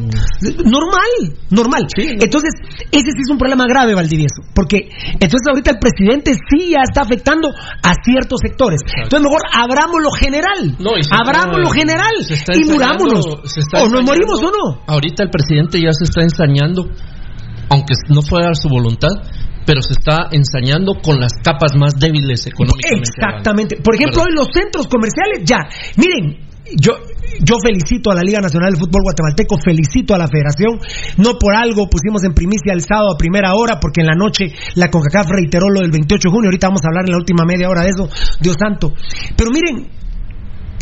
Normal, 0.64 1.12
normal. 1.50 1.86
Entonces, 1.96 2.50
ese 2.90 3.10
sí 3.14 3.22
es 3.22 3.30
un 3.30 3.38
problema 3.38 3.64
grave, 3.66 3.94
Valdivieso. 3.94 4.42
Porque 4.54 4.90
entonces 5.14 5.46
ahorita 5.48 5.70
el 5.70 5.78
presidente 5.78 6.34
sí 6.34 6.70
ya 6.70 6.82
está 6.82 7.02
afectando 7.02 7.48
a 7.48 7.94
ciertos 8.02 8.40
sectores. 8.42 8.80
Entonces, 8.82 9.22
mejor 9.22 9.42
abramos 9.54 10.02
lo 10.02 10.10
general. 10.10 10.76
No, 10.78 10.90
abramos 11.12 11.60
lo 11.60 11.70
general. 11.70 12.10
Y 12.54 12.64
murámonos. 12.64 13.24
O 13.26 13.88
nos 13.88 14.02
morimos 14.02 14.42
o 14.42 14.50
no. 14.50 14.82
Ahorita 14.86 15.22
el 15.22 15.30
presidente 15.30 15.80
ya 15.80 15.92
se 15.92 16.04
está 16.04 16.22
ensañando, 16.22 16.90
aunque 17.68 17.94
no 18.08 18.22
fuera 18.22 18.52
su 18.54 18.68
voluntad, 18.68 19.10
pero 19.64 19.82
se 19.82 19.92
está 19.92 20.28
ensañando 20.32 20.94
con 21.00 21.20
las 21.20 21.32
capas 21.44 21.76
más 21.76 21.94
débiles 21.94 22.46
económicamente. 22.46 23.10
Exactamente. 23.14 23.76
Por 23.76 23.94
ejemplo, 23.94 24.22
hoy 24.22 24.34
los 24.34 24.48
centros 24.52 24.88
comerciales, 24.88 25.44
ya. 25.44 25.58
Miren, 25.96 26.49
yo, 26.76 26.92
yo 27.40 27.56
felicito 27.62 28.10
a 28.10 28.14
la 28.14 28.22
Liga 28.22 28.40
Nacional 28.40 28.72
de 28.72 28.78
Fútbol 28.78 29.02
Guatemalteco, 29.02 29.56
felicito 29.62 30.14
a 30.14 30.18
la 30.18 30.28
Federación. 30.28 30.78
No 31.16 31.38
por 31.38 31.54
algo 31.54 31.88
pusimos 31.88 32.22
en 32.24 32.34
primicia 32.34 32.72
el 32.72 32.82
sábado 32.82 33.14
a 33.14 33.18
primera 33.18 33.54
hora, 33.54 33.78
porque 33.80 34.00
en 34.00 34.06
la 34.06 34.16
noche 34.16 34.52
la 34.74 34.90
CONCACAF 34.90 35.30
reiteró 35.30 35.68
lo 35.68 35.80
del 35.80 35.90
28 35.90 36.28
de 36.28 36.32
junio. 36.32 36.48
Ahorita 36.48 36.68
vamos 36.68 36.84
a 36.84 36.88
hablar 36.88 37.04
en 37.06 37.12
la 37.12 37.18
última 37.18 37.44
media 37.44 37.68
hora 37.68 37.82
de 37.82 37.90
eso, 37.90 38.08
Dios 38.40 38.56
santo. 38.58 38.92
Pero 39.36 39.50
miren, 39.50 39.88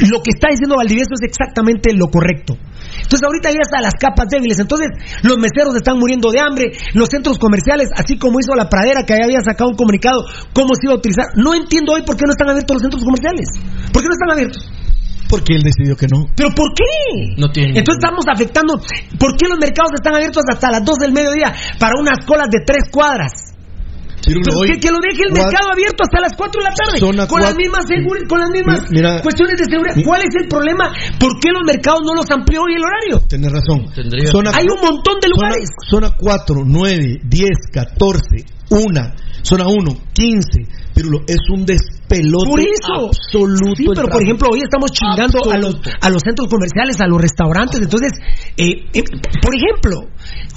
lo 0.07 0.23
que 0.23 0.31
está 0.31 0.49
diciendo 0.51 0.77
Valdivieso 0.77 1.11
es 1.15 1.27
exactamente 1.27 1.93
lo 1.93 2.07
correcto. 2.07 2.55
Entonces 2.55 3.25
ahorita 3.25 3.51
ya 3.51 3.63
están 3.63 3.83
las 3.83 3.95
capas 3.99 4.29
débiles. 4.31 4.59
Entonces 4.59 4.89
los 5.23 5.39
meseros 5.39 5.75
están 5.75 5.99
muriendo 5.99 6.31
de 6.31 6.41
hambre, 6.41 6.71
los 6.95 7.09
centros 7.09 7.39
comerciales, 7.39 7.89
así 7.97 8.19
como 8.19 8.39
hizo 8.39 8.55
la 8.55 8.69
pradera 8.69 9.03
que 9.03 9.15
había 9.15 9.41
sacado 9.41 9.71
un 9.71 9.77
comunicado, 9.77 10.25
cómo 10.53 10.75
se 10.75 10.87
iba 10.87 10.95
a 10.95 10.99
utilizar. 10.99 11.27
No 11.35 11.55
entiendo 11.55 11.93
hoy 11.93 12.03
por 12.03 12.17
qué 12.17 12.25
no 12.27 12.33
están 12.33 12.51
abiertos 12.51 12.77
los 12.77 12.83
centros 12.83 13.03
comerciales. 13.03 13.49
¿Por 13.93 14.03
qué 14.03 14.09
no 14.09 14.15
están 14.15 14.31
abiertos? 14.31 14.71
Porque 15.29 15.55
él 15.55 15.63
decidió 15.63 15.97
que 15.97 16.07
no. 16.09 16.25
¿Pero 16.37 16.51
por 16.55 16.73
qué? 16.75 17.35
No 17.37 17.51
tiene 17.51 17.79
Entonces 17.79 18.01
estamos 18.03 18.25
afectando. 18.33 18.81
¿Por 19.19 19.37
qué 19.37 19.47
los 19.49 19.59
mercados 19.59 19.93
están 19.95 20.15
abiertos 20.15 20.43
hasta 20.51 20.71
las 20.71 20.85
2 20.85 20.97
del 20.99 21.13
mediodía 21.13 21.55
para 21.79 22.01
unas 22.01 22.25
colas 22.27 22.49
de 22.51 22.61
3 22.65 22.91
cuadras? 22.91 23.33
Hoy, 24.59 24.69
que, 24.73 24.81
que 24.81 24.91
lo 24.91 24.99
deje 24.99 25.23
el 25.29 25.33
mercado 25.33 25.71
abierto 25.73 26.03
hasta 26.03 26.21
las 26.21 26.35
4 26.37 26.61
de 26.61 26.69
la 26.69 26.75
tarde. 26.75 27.01
Con 27.29 27.41
las 27.41 27.55
mismas, 27.57 27.87
con 28.29 28.39
las 28.41 28.51
mismas 28.51 28.91
mira- 28.91 29.23
cuestiones 29.23 29.57
de 29.59 29.65
seguridad. 29.65 29.97
mi- 29.97 30.03
¿Cuál 30.05 30.21
es 30.23 30.35
el 30.43 30.49
problema? 30.49 30.93
¿Por 31.21 31.39
qué 31.41 31.51
los 31.53 31.63
mercados 31.65 32.01
no 32.05 32.15
los 32.15 32.31
amplió 32.31 32.63
hoy 32.63 32.75
el 32.75 32.83
horario? 32.83 33.27
Tenés 33.29 33.53
razón. 33.53 33.87
Tendría- 33.95 34.27
Zona- 34.31 34.51
Hay 34.55 34.67
un 34.69 34.81
montón 34.83 35.21
de 35.23 35.29
lugares. 35.29 35.69
Zona, 35.89 36.09
zona 36.09 36.17
4, 36.19 36.63
9, 36.67 37.21
10, 37.25 37.49
14, 37.73 38.45
1, 38.71 39.15
zona 39.43 39.69
1, 39.69 39.97
15. 40.13 40.67
Pirulo, 40.95 41.21
es 41.29 41.39
un 41.51 41.65
Por 42.49 42.61
eso. 42.61 43.13
absoluto. 43.13 43.77
Sí, 43.77 43.85
pero 43.95 44.09
por 44.09 44.23
ejemplo, 44.23 44.49
hoy 44.53 44.61
estamos 44.65 44.91
chingando 44.93 45.39
a 45.53 45.59
los, 45.59 45.75
a 46.01 46.09
los 46.11 46.23
centros 46.25 46.49
comerciales, 46.49 47.01
a 47.01 47.07
los 47.07 47.21
restaurantes. 47.21 47.81
Entonces, 47.81 48.13
eh, 48.57 48.89
eh, 48.93 49.05
por 49.43 49.53
ejemplo, 49.55 50.09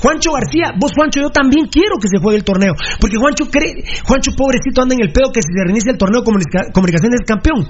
Juancho 0.02 0.32
García, 0.34 0.74
vos 0.80 0.92
Juancho, 0.96 1.22
yo 1.22 1.30
también 1.30 1.68
quiero 1.68 1.96
que 2.02 2.08
se 2.08 2.18
juegue 2.18 2.38
el 2.40 2.44
torneo. 2.44 2.74
Porque 3.00 3.18
Juancho 3.18 3.46
cree, 3.52 3.84
Juancho 4.08 4.32
pobrecito 4.36 4.82
anda 4.82 4.96
en 4.96 5.04
el 5.04 5.12
pedo 5.14 5.30
que 5.32 5.42
si 5.44 5.52
se 5.54 5.64
reinicia 5.64 5.92
el 5.92 5.98
torneo 6.00 6.24
comunica- 6.24 6.72
comunicaciones 6.74 7.22
es 7.22 7.28
campeón. 7.28 7.68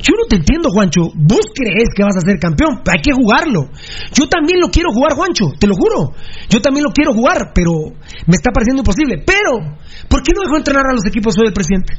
Yo 0.00 0.12
no 0.16 0.24
te 0.28 0.36
entiendo, 0.36 0.70
Juancho. 0.70 1.12
Vos 1.14 1.46
crees 1.54 1.92
que 1.94 2.02
vas 2.02 2.16
a 2.16 2.20
ser 2.24 2.38
campeón. 2.40 2.82
Hay 2.88 3.00
que 3.02 3.12
jugarlo. 3.12 3.70
Yo 4.12 4.26
también 4.28 4.58
lo 4.60 4.68
quiero 4.70 4.90
jugar, 4.90 5.12
Juancho, 5.14 5.52
te 5.58 5.66
lo 5.68 5.74
juro. 5.74 6.14
Yo 6.48 6.60
también 6.60 6.84
lo 6.84 6.90
quiero 6.92 7.12
jugar, 7.12 7.52
pero 7.54 7.70
me 8.26 8.34
está 8.34 8.50
pareciendo 8.50 8.80
imposible. 8.82 9.22
Pero, 9.24 9.76
¿por 10.08 10.22
qué 10.22 10.32
no 10.34 10.42
dejó 10.42 10.56
entrenar 10.56 10.82
a 10.90 10.94
los 10.94 11.06
equipos 11.06 11.34
hoy 11.38 11.46
el 11.48 11.52
presidente? 11.52 11.94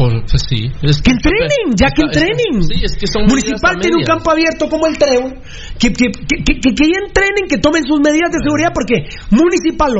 Por, 0.00 0.24
pues 0.24 0.42
sí. 0.48 0.72
Es 0.80 1.02
que 1.04 1.10
entrenen, 1.12 1.76
ya 1.76 1.92
que 1.92 2.08
está- 2.08 2.24
entrenen. 2.24 2.62
Sí, 2.64 2.80
es 2.82 2.96
que 2.96 3.04
son 3.06 3.26
Municipal 3.28 3.76
tiene 3.80 3.96
un 4.00 4.04
campo 4.04 4.30
abierto 4.30 4.64
como 4.68 4.86
el 4.86 4.96
Trébol, 4.96 5.34
que, 5.78 5.92
que, 5.92 6.06
que, 6.08 6.36
que- 6.40 6.72
que 6.72 6.84
ya 6.88 6.98
entrenen, 7.04 7.44
que 7.48 7.58
tomen 7.58 7.84
sus 7.84 8.00
medidas 8.00 8.32
de 8.32 8.38
seguridad, 8.42 8.72
porque 8.72 9.04
Municipal, 9.28 9.92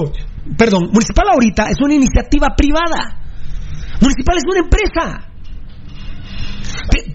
perdón, 0.56 0.88
Municipal 0.90 1.26
ahorita 1.34 1.68
es 1.68 1.76
una 1.84 1.94
iniciativa 1.94 2.48
privada. 2.56 3.20
Municipal 4.00 4.36
es 4.38 4.44
una 4.48 4.60
empresa. 4.64 5.26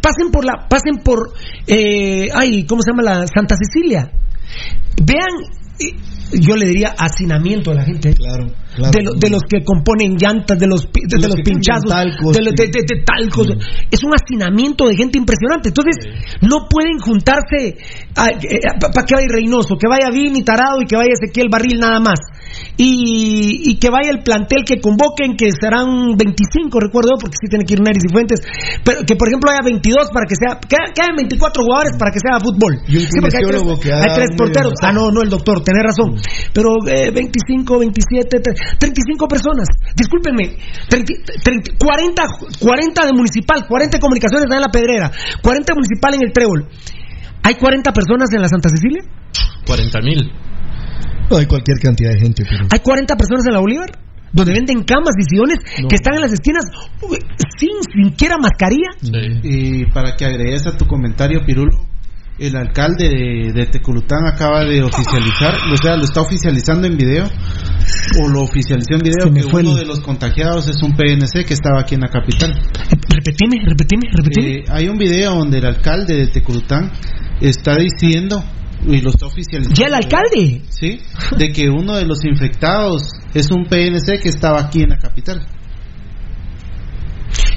Pasen 0.01 0.29
por 0.31 0.45
la, 0.45 0.67
pasen 0.69 0.97
por, 1.03 1.33
eh, 1.65 2.27
ay, 2.33 2.65
¿cómo 2.67 2.81
se 2.83 2.91
llama 2.91 3.01
la 3.01 3.25
Santa 3.27 3.55
Cecilia? 3.57 4.11
Vean, 5.03 5.33
eh, 5.79 5.97
yo 6.39 6.55
le 6.55 6.67
diría 6.67 6.93
hacinamiento 6.97 7.71
a 7.71 7.75
la 7.75 7.83
gente. 7.83 8.13
Claro, 8.13 8.45
claro. 8.75 8.91
de, 8.91 9.03
lo- 9.03 9.13
de 9.13 9.29
los 9.29 9.41
que 9.43 9.63
componen 9.63 10.15
llantas, 10.17 10.57
de 10.59 10.67
los, 10.67 10.81
de, 10.91 11.17
los 11.17 11.29
los 11.29 11.41
pinchazos, 11.41 11.89
talcos, 11.89 12.35
de, 12.35 12.41
los- 12.43 12.55
de- 12.55 13.03
talcos. 13.05 13.47
Es 13.91 14.03
un 14.03 14.11
hacinamiento 14.13 14.87
de 14.87 14.95
gente 14.95 15.17
impresionante. 15.17 15.69
Entonces, 15.69 15.95
no 16.41 16.67
pueden 16.69 16.99
juntarse 16.99 17.77
para 18.13 18.37
que 18.37 19.15
vaya 19.15 19.27
Reynoso, 19.29 19.75
que 19.77 19.87
vaya 19.87 20.09
Vini 20.11 20.43
Tarado 20.43 20.81
y 20.81 20.85
que 20.85 20.95
vaya 20.95 21.13
Ezequiel 21.13 21.47
Barril 21.49 21.79
nada 21.79 21.99
más. 21.99 22.19
Y, 22.77 23.71
y 23.71 23.79
que 23.79 23.89
vaya 23.89 24.11
el 24.11 24.19
plantel 24.23 24.63
que 24.65 24.79
convoquen, 24.79 25.35
que 25.35 25.47
serán 25.51 26.15
25, 26.17 26.79
recuerdo, 26.79 27.11
porque 27.19 27.35
sí 27.39 27.47
tiene 27.49 27.65
que 27.65 27.73
ir 27.73 27.81
Neris 27.81 28.03
y 28.07 28.11
Fuentes. 28.11 28.41
Pero 28.83 29.01
que, 29.05 29.15
por 29.15 29.27
ejemplo, 29.29 29.51
haya 29.51 29.61
22 29.63 30.09
para 30.11 30.25
que 30.27 30.35
sea. 30.35 30.59
Que, 30.59 30.75
que 30.93 31.01
haya 31.01 31.13
24 31.15 31.63
jugadores 31.63 31.93
para 31.97 32.11
que 32.11 32.19
sea 32.19 32.39
fútbol. 32.39 32.79
Y 32.87 32.99
Sí, 32.99 33.19
porque 33.21 33.37
hay 33.37 33.43
tres, 33.51 33.61
que 34.15 34.21
hay 34.21 34.27
porteros. 34.37 34.73
Ah, 34.83 34.91
no, 34.91 35.11
no, 35.11 35.21
el 35.21 35.29
doctor, 35.29 35.63
tenés 35.63 35.83
razón. 35.83 36.15
Pero 36.53 36.75
eh, 36.87 37.11
25, 37.11 37.79
27, 37.79 38.37
tre- 38.41 38.55
35 38.77 39.27
personas. 39.27 39.67
Discúlpenme, 39.95 40.57
30, 40.89 41.13
30, 41.43 41.71
40, 41.77 42.23
40 42.59 43.05
de 43.05 43.13
municipal, 43.13 43.65
40 43.67 43.97
de 43.97 44.01
comunicaciones 44.01 44.47
en 44.51 44.61
la 44.61 44.69
Pedrera, 44.69 45.11
40 45.41 45.73
de 45.73 45.75
municipal 45.75 46.13
en 46.13 46.21
el 46.23 46.33
Trébol. 46.33 46.69
¿Hay 47.43 47.55
40 47.55 47.91
personas 47.93 48.33
en 48.33 48.41
la 48.41 48.49
Santa 48.49 48.69
Cecilia? 48.69 49.03
40 49.67 50.01
mil. 50.01 50.31
No 51.29 51.37
hay 51.37 51.45
cualquier 51.45 51.77
cantidad 51.79 52.11
de 52.11 52.19
gente, 52.19 52.43
pero. 52.47 52.67
¿Hay 52.71 52.79
40 52.79 53.15
personas 53.15 53.45
en 53.45 53.53
la 53.53 53.59
Bolívar? 53.59 53.89
Donde 54.31 54.51
venden 54.51 54.83
camas 54.83 55.15
y 55.17 55.23
sillones 55.23 55.59
que 55.87 55.95
están 55.95 56.15
en 56.15 56.21
las 56.21 56.33
esquinas 56.33 56.65
uy, 57.01 57.17
sin 57.57 58.09
siquiera 58.09 58.35
mascarilla. 58.37 58.89
Y 59.43 59.85
para 59.91 60.15
que 60.17 60.25
agregues 60.25 60.67
a 60.67 60.75
tu 60.75 60.85
comentario, 60.85 61.45
Pirulo, 61.45 61.87
el 62.37 62.55
alcalde 62.57 63.07
de, 63.07 63.51
de 63.53 63.65
Teculután 63.67 64.25
acaba 64.27 64.65
de 64.65 64.83
oficializar, 64.83 65.53
o 65.71 65.77
sea, 65.77 65.95
lo 65.95 66.03
está 66.03 66.21
oficializando 66.21 66.85
en 66.87 66.97
video, 66.97 67.25
o 68.21 68.27
lo 68.27 68.41
oficializó 68.41 68.95
en 68.95 68.99
video, 68.99 69.33
que 69.33 69.43
fue 69.43 69.61
uno 69.61 69.71
el- 69.73 69.77
de 69.79 69.85
los 69.85 70.01
contagiados 70.01 70.67
es 70.67 70.81
un 70.83 70.93
PNC 70.93 71.45
que 71.45 71.53
estaba 71.53 71.79
aquí 71.81 71.95
en 71.95 72.01
la 72.01 72.09
capital. 72.09 72.53
Repetime, 73.09 73.57
repetime, 73.65 74.01
repetime. 74.11 74.51
Eh, 74.51 74.63
hay 74.69 74.89
un 74.89 74.97
video 74.97 75.35
donde 75.35 75.59
el 75.59 75.65
alcalde 75.65 76.15
de 76.15 76.27
Teculután 76.27 76.91
está 77.39 77.77
diciendo, 77.77 78.43
y 78.85 78.99
lo 78.99 79.09
está 79.11 79.27
oficializando. 79.27 79.79
¿Ya 79.79 79.87
el 79.87 79.93
alcalde? 79.93 80.61
Sí, 80.69 80.99
de 81.37 81.51
que 81.53 81.69
uno 81.69 81.95
de 81.95 82.05
los 82.05 82.23
infectados 82.25 83.03
es 83.33 83.49
un 83.49 83.65
PNC 83.65 84.19
que 84.21 84.29
estaba 84.29 84.59
aquí 84.59 84.81
en 84.83 84.89
la 84.89 84.97
capital. 84.97 85.39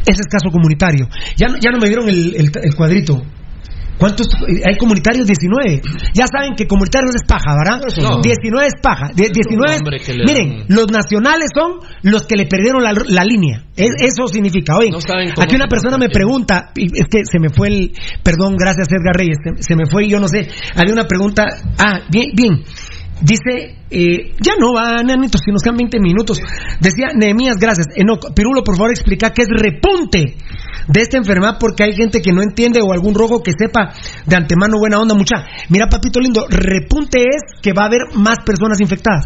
Ese 0.07 0.21
es 0.21 0.27
caso 0.31 0.51
comunitario. 0.51 1.09
Ya 1.37 1.49
no, 1.49 1.59
ya 1.61 1.71
no 1.71 1.79
me 1.79 1.89
dieron 1.89 2.09
el, 2.09 2.35
el- 2.37 2.53
el 2.63 2.75
cuadrito. 2.77 3.23
¿Cuántos? 3.99 4.29
Hay 4.65 4.77
comunitarios 4.77 5.27
19. 5.27 5.83
Ya 6.15 6.27
saben 6.27 6.55
que 6.55 6.67
comunitarios 6.67 7.15
es 7.17 7.23
paja, 7.25 7.55
¿verdad? 7.59 7.81
No. 8.03 8.21
19 8.23 8.67
es 8.67 8.75
paja. 8.83 9.11
Die- 9.15 9.31
19 9.31 9.75
es- 9.75 9.81
nombre 9.83 9.99
que 10.01 10.15
le 10.15 10.25
Miren, 10.25 10.65
los 10.69 10.87
nacionales 10.91 11.51
son 11.55 11.81
los 12.03 12.25
que 12.27 12.37
le 12.37 12.47
perdieron 12.47 12.83
la, 12.83 12.93
la 12.93 13.25
línea. 13.25 13.65
Es- 13.77 13.95
eso 14.01 14.29
significa. 14.29 14.77
Oye, 14.77 14.91
No 14.91 14.99
aquí 15.43 15.55
una 15.57 15.67
persona 15.67 15.99
me 15.99 16.09
pregunta, 16.09 16.71
y 16.77 16.87
es 16.87 17.07
que 17.11 17.25
se 17.25 17.39
me 17.39 17.49
fue 17.51 17.69
el. 17.69 17.93
Perdón, 18.23 18.57
gracias 18.57 18.89
Edgar 18.93 19.17
Reyes. 19.17 19.39
Se, 19.43 19.63
se 19.63 19.77
me 19.77 19.87
fue 19.87 20.07
y 20.07 20.11
yo 20.11 20.21
no 20.21 20.29
sé. 20.29 20.49
Había 20.75 20.93
una 20.93 21.07
pregunta. 21.07 21.45
Ah, 21.79 22.01
bien, 22.11 22.31
bien. 22.35 22.63
Dice, 23.21 23.77
eh, 23.91 24.35
ya 24.41 24.55
no 24.61 24.73
va, 24.73 25.03
Nanito, 25.03 25.39
si 25.39 25.51
nos 25.51 25.63
quedan 25.63 25.77
20 25.77 25.99
minutos. 26.01 26.41
Decía, 26.81 27.09
Nehemías, 27.15 27.57
gracias. 27.59 27.87
Enoc, 27.97 28.33
Pirulo, 28.35 28.63
por 28.63 28.77
favor, 28.77 28.91
explica 28.91 29.31
qué 29.31 29.43
es 29.43 29.49
repunte 29.49 30.37
de 30.89 31.01
esta 31.01 31.19
enfermedad, 31.19 31.57
porque 31.59 31.85
hay 31.85 31.95
gente 31.95 32.21
que 32.21 32.33
no 32.33 32.43
entiende 32.43 32.81
o 32.83 32.93
algún 32.93 33.15
rojo 33.15 33.43
que 33.43 33.53
sepa 33.59 33.93
de 34.25 34.37
antemano 34.37 34.79
buena 34.79 34.99
onda, 34.99 35.15
mucha. 35.15 35.45
Mira, 35.69 35.87
papito 35.89 36.21
lindo, 36.21 36.47
repunte 36.49 37.19
es 37.19 37.61
que 37.61 37.73
va 37.73 37.83
a 37.83 37.87
haber 37.87 38.15
más 38.15 38.39
personas 38.45 38.81
infectadas. 38.81 39.25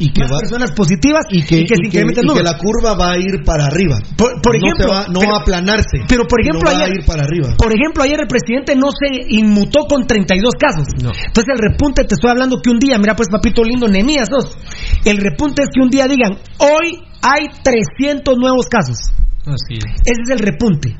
Y 0.00 0.10
que 0.12 0.22
más 0.22 0.32
va- 0.32 0.38
personas 0.40 0.72
positivas 0.72 1.22
y 1.30 1.44
que, 1.44 1.60
y 1.60 1.64
que- 1.66 1.74
incrementa 1.84 2.20
el 2.22 2.26
y 2.26 2.34
que 2.34 2.42
la 2.42 2.56
curva 2.56 2.94
va 2.96 3.12
a 3.12 3.18
ir 3.18 3.44
para 3.44 3.66
arriba. 3.66 4.00
Por, 4.16 4.40
por 4.40 4.56
No 4.58 4.66
ejemplo, 4.66 4.88
va- 4.88 5.06
no 5.12 5.20
pero- 5.20 5.30
va 5.32 5.36
a 5.38 5.40
aplanarse. 5.42 5.98
Pero 6.08 6.24
por 6.26 6.40
ejemplo, 6.40 6.66
no 6.66 6.72
va 6.72 6.82
ayer, 6.84 6.90
a 6.90 7.00
ir 7.00 7.04
para 7.06 7.22
arriba. 7.22 7.48
por 7.56 7.70
ejemplo, 7.72 8.02
ayer 8.02 8.18
el 8.18 8.26
presidente 8.26 8.74
no 8.74 8.88
se 8.90 9.06
inmutó 9.36 9.84
con 9.86 10.06
32 10.06 10.54
casos. 10.58 10.88
Entonces 10.96 11.44
el 11.52 11.58
repunte, 11.60 12.04
te 12.04 12.14
estoy 12.14 12.30
hablando 12.30 12.60
que 12.62 12.70
un 12.70 12.78
día, 12.80 12.98
mira 12.98 13.14
pues 13.14 13.28
papito 13.28 13.62
lindo, 13.62 13.86
Nemías 13.86 14.28
2, 14.30 14.56
el 15.04 15.18
repunte 15.18 15.62
es 15.62 15.68
que 15.74 15.82
un 15.84 15.90
día 15.90 16.06
digan, 16.08 16.32
hoy 16.58 16.96
hay 17.22 17.46
300 17.62 18.36
nuevos 18.38 18.66
casos. 18.66 18.96
Así 19.44 19.74
es. 19.76 19.84
Ese 20.04 20.22
es 20.24 20.30
el 20.30 20.38
repunte. 20.38 20.96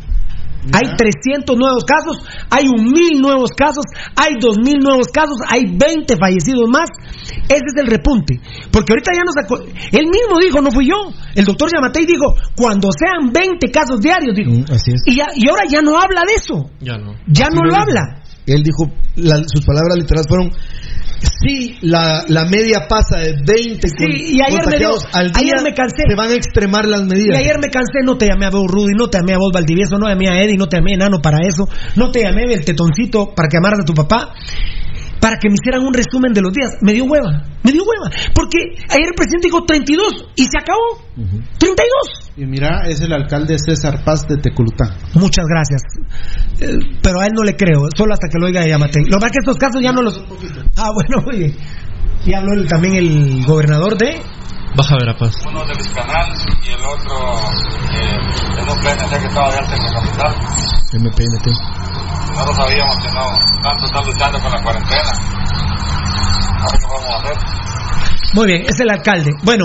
Hay 0.73 0.95
300 0.97 1.57
nuevos 1.57 1.85
casos, 1.85 2.19
hay 2.51 2.67
un 2.69 2.93
mil 2.93 3.21
nuevos 3.21 3.51
casos, 3.57 3.85
hay 4.15 4.35
dos 4.39 4.57
mil 4.63 4.79
nuevos 4.79 5.09
casos, 5.09 5.39
hay 5.49 5.65
20 5.67 6.17
fallecidos 6.17 6.69
más. 6.69 6.89
Ese 7.49 7.65
es 7.67 7.77
el 7.83 7.87
repunte. 7.87 8.39
Porque 8.71 8.93
ahorita 8.93 9.11
ya 9.15 9.23
nos... 9.25 9.35
aco- 9.37 9.65
Él 9.93 10.07
mismo 10.07 10.39
dijo, 10.41 10.61
no 10.61 10.71
fui 10.71 10.87
yo. 10.87 10.97
El 11.35 11.45
doctor 11.47 11.71
Yamatei 11.73 12.05
dijo, 12.07 12.35
cuando 12.57 12.91
sean 12.93 13.33
20 13.33 13.71
casos 13.71 14.01
diarios, 14.01 14.37
dijo. 14.37 14.51
Mm, 14.51 14.65
así 14.73 14.93
es. 14.93 15.01
Y, 15.07 15.17
ya- 15.17 15.33
y 15.35 15.49
ahora 15.49 15.63
ya 15.69 15.81
no 15.83 15.97
habla 15.99 16.23
de 16.29 16.35
eso. 16.35 16.71
Ya 16.81 16.97
no. 16.99 17.15
Ya 17.27 17.47
Así 17.47 17.57
no 17.57 17.63
lo 17.65 17.71
dijo. 17.71 17.83
habla. 17.83 18.23
Él 18.47 18.63
dijo, 18.63 18.85
la- 19.17 19.43
sus 19.47 19.65
palabras 19.65 19.97
literales 19.97 20.27
fueron, 20.29 20.51
si 21.21 21.79
la, 21.83 22.25
la 22.29 22.45
media 22.45 22.87
pasa 22.89 23.19
de 23.21 23.35
20 23.45 23.89
con- 23.91 24.07
Sí, 24.13 24.35
y 24.37 24.41
ayer 24.43 24.67
me 24.67 24.79
dio- 24.79 24.91
al 25.13 25.33
día, 25.33 25.41
ayer 25.43 25.63
me 25.63 25.75
cansé. 25.75 26.03
se 26.09 26.15
van 26.17 26.31
a 26.31 26.35
extremar 26.35 26.87
las 26.87 27.03
Y 27.03 27.05
medidas. 27.07 27.39
ayer 27.41 27.57
me 27.61 27.69
cansé, 27.69 28.01
no 28.05 28.17
te 28.17 28.27
llamé 28.27 28.47
a 28.47 28.51
vos 28.51 28.67
Rudy, 28.67 28.95
no 28.97 29.09
te 29.09 29.19
llamé 29.19 29.35
a 29.35 29.39
vos 29.39 29.51
Valdivieso, 29.53 29.99
no 29.99 30.09
llamé 30.09 30.29
a 30.29 30.43
Eddie, 30.43 30.57
no 30.57 30.67
te 30.67 30.77
llamé 30.79 30.93
a 30.93 30.95
Enano 30.95 31.21
para 31.21 31.39
eso, 31.47 31.69
no 31.97 32.11
te 32.11 32.23
llamé 32.23 32.45
el 32.45 32.65
tetoncito 32.65 33.35
para 33.35 33.49
que 33.49 33.57
amaras 33.59 33.81
a 33.81 33.85
tu 33.85 33.95
papá, 33.95 34.33
para 35.21 35.37
que 35.39 35.49
me 35.49 35.55
hicieran 35.55 35.83
un 35.87 35.93
resumen 35.95 36.33
de 36.33 36.41
los 36.41 36.53
días. 36.53 36.77
Me 36.81 36.93
dio 36.93 37.05
hueva, 37.05 37.45
me 37.63 37.73
dio 37.73 37.83
hueva, 37.85 38.11
porque 38.35 38.59
ayer 38.89 39.07
el 39.09 39.15
presidente 39.15 39.49
dijo 39.49 39.65
32 39.65 40.27
y 40.37 40.43
se 40.45 40.59
acabó. 40.59 41.05
32. 41.59 42.33
Y 42.37 42.47
mira, 42.47 42.87
es 42.89 43.01
el 43.03 43.13
alcalde 43.13 43.57
César 43.59 44.03
Paz 44.05 44.27
de 44.27 44.37
Teculután. 44.39 44.89
Muchas 45.15 45.45
gracias. 45.47 45.83
Eh, 46.61 46.77
pero 47.03 47.21
a 47.21 47.27
él 47.27 47.33
no 47.35 47.43
le 47.43 47.55
creo, 47.57 47.83
solo 47.97 48.15
hasta 48.15 48.29
que 48.29 48.39
lo 48.39 48.47
oiga 48.47 48.67
Yamatei. 48.67 49.05
Lo 49.07 49.19
más 49.19 49.31
que 49.31 49.39
estos 49.41 49.57
casos 49.59 49.83
ya 49.83 49.93
no 49.93 50.03
los... 50.03 50.23
Ah, 50.77 50.91
bueno, 50.95 51.25
oye. 51.27 51.55
Y 52.25 52.35
habló 52.35 52.53
el- 52.55 52.67
también 52.67 52.95
el 52.95 53.45
gobernador 53.47 53.97
de... 53.99 54.21
Baja 54.77 54.97
Verapaz. 55.01 55.35
uno 55.47 55.65
de 55.67 55.75
Vizcanal 55.77 56.33
y 56.63 56.69
el 56.73 56.85
otro 56.85 57.17
eh, 57.93 58.19
en 58.59 58.69
un 58.71 58.79
PNC 58.81 59.21
que 59.21 59.27
estaba 59.27 59.51
de 59.51 59.59
alta 59.59 59.77
en 59.77 59.83
la 59.83 59.93
capital. 60.01 60.35
MPNT. 60.93 61.47
No 62.35 62.47
lo 62.47 62.55
sabíamos 62.55 62.97
que 63.05 63.13
no, 63.13 63.39
tanto 63.63 63.87
están 63.87 64.07
luchando 64.07 64.39
con 64.41 64.53
la 64.53 64.63
cuarentena. 64.63 65.13
Ahora 66.61 66.79
qué 66.79 66.87
vamos 66.87 67.11
a 67.11 67.19
hacer. 67.21 67.37
Muy 68.33 68.47
bien, 68.47 68.63
es 68.69 68.79
el 68.81 68.91
alcalde. 68.91 69.31
Bueno, 69.43 69.65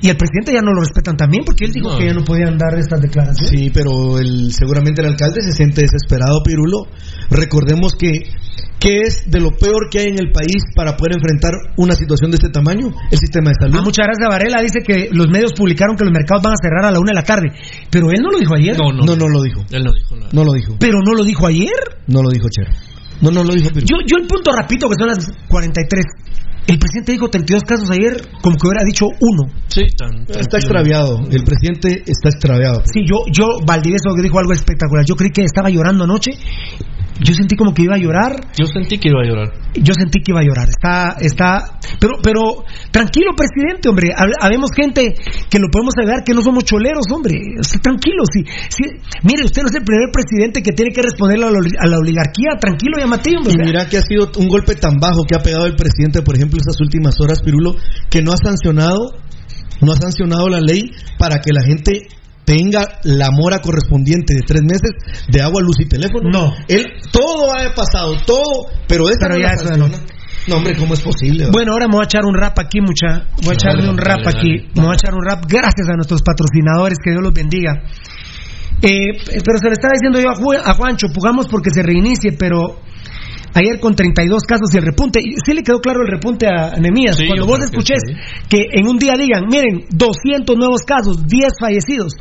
y 0.00 0.08
el 0.08 0.16
presidente 0.16 0.52
ya 0.54 0.62
no 0.62 0.72
lo 0.72 0.80
respetan 0.80 1.16
también 1.16 1.44
porque 1.44 1.66
él 1.66 1.72
dijo 1.72 1.90
No. 1.92 1.98
que 1.98 2.06
ya 2.06 2.14
no 2.14 2.24
podían 2.24 2.56
dar 2.56 2.74
estas 2.78 3.00
declaraciones. 3.02 3.50
Sí, 3.50 3.70
pero 3.72 4.18
el, 4.18 4.52
seguramente 4.52 5.02
el 5.02 5.08
alcalde 5.08 5.42
se 5.42 5.52
siente 5.52 5.82
desesperado, 5.82 6.42
Pirulo. 6.42 6.86
Recordemos 7.30 7.94
que, 7.94 8.32
que 8.78 9.00
es 9.00 9.30
de 9.30 9.40
lo 9.40 9.50
peor 9.52 9.88
que 9.90 10.00
hay 10.00 10.08
en 10.08 10.18
el 10.18 10.32
país 10.32 10.62
para 10.74 10.96
poder 10.96 11.14
enfrentar 11.16 11.52
una 11.76 11.94
situación 11.94 12.30
de 12.30 12.36
este 12.36 12.50
tamaño, 12.50 12.92
el 13.10 13.18
sistema 13.18 13.50
de 13.50 13.56
salud. 13.60 13.76
Ah, 13.78 13.82
muchas 13.82 14.06
gracias, 14.06 14.28
Varela. 14.28 14.62
Dice 14.62 14.80
que 14.86 15.08
los 15.12 15.28
medios 15.28 15.52
publicaron 15.54 15.96
que 15.96 16.04
los 16.04 16.12
mercados 16.12 16.42
van 16.42 16.52
a 16.52 16.56
cerrar 16.60 16.84
a 16.84 16.92
la 16.92 16.98
una 16.98 17.12
de 17.12 17.16
la 17.16 17.24
tarde. 17.24 17.48
Pero 17.90 18.10
él 18.10 18.20
no 18.20 18.30
lo 18.30 18.38
dijo 18.38 18.54
ayer. 18.54 18.76
No, 18.76 18.92
no. 18.92 19.04
No, 19.04 19.16
no 19.16 19.28
lo 19.28 19.42
dijo. 19.42 19.64
Él 19.70 19.82
no 19.84 19.92
dijo 19.92 20.16
nada. 20.16 20.28
No 20.32 20.44
lo 20.44 20.52
dijo. 20.52 20.76
Pero 20.78 20.98
no 21.04 21.14
lo 21.14 21.24
dijo 21.24 21.46
ayer. 21.46 21.82
No 22.06 22.22
lo 22.22 22.30
dijo 22.30 22.48
Cher. 22.48 22.68
No, 23.20 23.30
no 23.30 23.42
lo 23.42 23.54
dijo. 23.54 23.70
Yo, 23.72 23.96
yo 24.06 24.16
el 24.20 24.26
punto 24.26 24.52
rapidito 24.52 24.88
que 24.88 24.94
son 24.98 25.08
las 25.08 25.32
43. 25.48 26.04
El 26.66 26.78
presidente 26.78 27.12
dijo 27.12 27.28
32 27.28 27.62
casos 27.62 27.90
ayer, 27.90 28.16
como 28.42 28.56
que 28.56 28.66
hubiera 28.66 28.84
dicho 28.84 29.06
uno. 29.20 29.52
Sí, 29.68 29.82
tan, 29.96 30.22
Está 30.40 30.58
extraviado. 30.58 31.18
El 31.30 31.44
presidente 31.44 32.02
está 32.06 32.28
extraviado. 32.28 32.82
Sí, 32.92 33.02
yo, 33.06 33.18
yo, 33.30 33.44
Valdivieso 33.64 34.10
dijo 34.20 34.38
algo 34.38 34.52
espectacular. 34.52 35.04
Yo 35.06 35.14
creí 35.14 35.30
que 35.30 35.42
estaba 35.44 35.70
llorando 35.70 36.04
anoche. 36.04 36.32
Yo 37.18 37.32
sentí 37.32 37.56
como 37.56 37.72
que 37.72 37.82
iba 37.82 37.94
a 37.94 37.98
llorar. 37.98 38.36
Yo 38.58 38.66
sentí 38.66 38.98
que 38.98 39.08
iba 39.08 39.22
a 39.22 39.24
llorar. 39.24 39.48
Yo 39.72 39.94
sentí 39.94 40.20
que 40.20 40.32
iba 40.32 40.40
a 40.40 40.44
llorar. 40.44 40.68
Está, 40.68 41.16
está, 41.18 41.78
pero, 41.98 42.18
pero 42.22 42.64
tranquilo, 42.90 43.32
presidente, 43.34 43.88
hombre. 43.88 44.08
Hab- 44.12 44.36
Habemos 44.38 44.68
gente 44.76 45.14
que 45.48 45.58
lo 45.58 45.68
podemos 45.72 45.94
ayudar, 45.98 46.24
que 46.24 46.34
no 46.34 46.42
somos 46.42 46.64
choleros, 46.64 47.06
hombre. 47.10 47.40
Tranquilo. 47.80 48.20
Si, 48.30 48.44
si, 48.68 48.84
mire, 49.22 49.44
usted 49.46 49.62
no 49.62 49.68
es 49.70 49.74
el 49.76 49.84
primer 49.84 50.10
presidente 50.12 50.62
que 50.62 50.72
tiene 50.72 50.92
que 50.92 51.00
responderle 51.00 51.46
a 51.46 51.50
la, 51.52 51.58
oli- 51.58 51.76
a 51.80 51.86
la 51.86 51.96
oligarquía. 51.98 52.50
Tranquilo, 52.60 52.98
llámate, 53.00 53.30
hombre. 53.34 53.54
Y 53.56 53.64
mira 53.64 53.88
que 53.88 53.96
ha 53.96 54.02
sido 54.02 54.30
un 54.36 54.48
golpe 54.48 54.74
tan 54.76 54.96
bajo 55.00 55.24
que 55.24 55.34
ha 55.36 55.40
pegado 55.40 55.64
el 55.64 55.74
presidente, 55.74 56.20
por 56.20 56.36
ejemplo, 56.36 56.55
estas 56.58 56.80
últimas 56.80 57.14
horas, 57.20 57.40
Pirulo, 57.42 57.74
que 58.10 58.22
no 58.22 58.32
ha 58.32 58.36
sancionado, 58.36 59.12
no 59.80 59.92
ha 59.92 59.96
sancionado 59.96 60.48
la 60.48 60.60
ley 60.60 60.90
para 61.18 61.40
que 61.40 61.52
la 61.52 61.62
gente 61.62 62.08
tenga 62.44 63.00
la 63.02 63.30
mora 63.32 63.58
correspondiente 63.58 64.34
de 64.34 64.42
tres 64.46 64.62
meses 64.62 64.90
de 65.28 65.42
agua, 65.42 65.60
luz 65.62 65.76
y 65.80 65.86
teléfono. 65.86 66.30
No. 66.30 66.54
Él, 66.68 66.86
todo 67.10 67.52
ha 67.52 67.74
pasado, 67.74 68.14
todo, 68.24 68.66
pero 68.86 69.08
esa 69.08 69.26
Pero 69.28 69.34
no 69.34 69.40
ya 69.40 69.48
la 69.48 69.54
eso 69.54 69.66
sanciona. 69.66 69.98
No, 70.46 70.56
hombre, 70.58 70.76
¿cómo 70.76 70.94
es 70.94 71.00
posible? 71.00 71.48
Bueno, 71.50 71.72
ahora 71.72 71.88
me 71.88 71.94
voy 71.96 72.02
a 72.02 72.04
echar 72.04 72.24
un 72.24 72.34
rap 72.34 72.56
aquí, 72.60 72.80
mucha. 72.80 73.26
Voy 73.42 73.50
a 73.50 73.54
echarle 73.54 73.88
un 73.90 73.98
rap 73.98 74.22
dale, 74.22 74.38
aquí. 74.38 74.68
Me 74.76 74.82
voy 74.84 74.92
a 74.92 74.94
echar 74.94 75.12
un 75.12 75.24
rap 75.26 75.44
gracias 75.48 75.88
a 75.90 75.96
nuestros 75.96 76.22
patrocinadores, 76.22 76.98
que 77.02 77.10
Dios 77.10 77.20
los 77.22 77.32
bendiga. 77.34 77.82
Eh, 78.80 79.10
pero 79.44 79.58
se 79.58 79.66
le 79.66 79.72
estaba 79.72 79.94
diciendo 79.94 80.20
yo 80.20 80.28
a, 80.30 80.34
Ju- 80.36 80.62
a 80.64 80.74
Juancho, 80.74 81.08
pugamos 81.12 81.48
porque 81.48 81.70
se 81.74 81.82
reinicie, 81.82 82.32
pero 82.38 82.78
ayer 83.56 83.80
con 83.80 83.94
32 83.94 84.42
casos 84.44 84.68
y 84.72 84.76
el 84.76 84.84
repunte, 84.84 85.20
y 85.20 85.36
sí 85.44 85.54
le 85.54 85.62
quedó 85.62 85.80
claro 85.80 86.02
el 86.02 86.08
repunte 86.08 86.46
a 86.46 86.76
Nemías. 86.78 87.16
Sí, 87.16 87.26
Cuando 87.26 87.46
vos 87.46 87.56
creo 87.56 87.70
que 87.70 87.76
escuches 87.76 88.02
sí. 88.06 88.14
que 88.48 88.78
en 88.78 88.86
un 88.86 88.98
día 88.98 89.14
digan, 89.18 89.44
miren, 89.50 89.86
200 89.90 90.56
nuevos 90.56 90.82
casos, 90.82 91.26
10 91.26 91.52
fallecidos, 91.58 92.12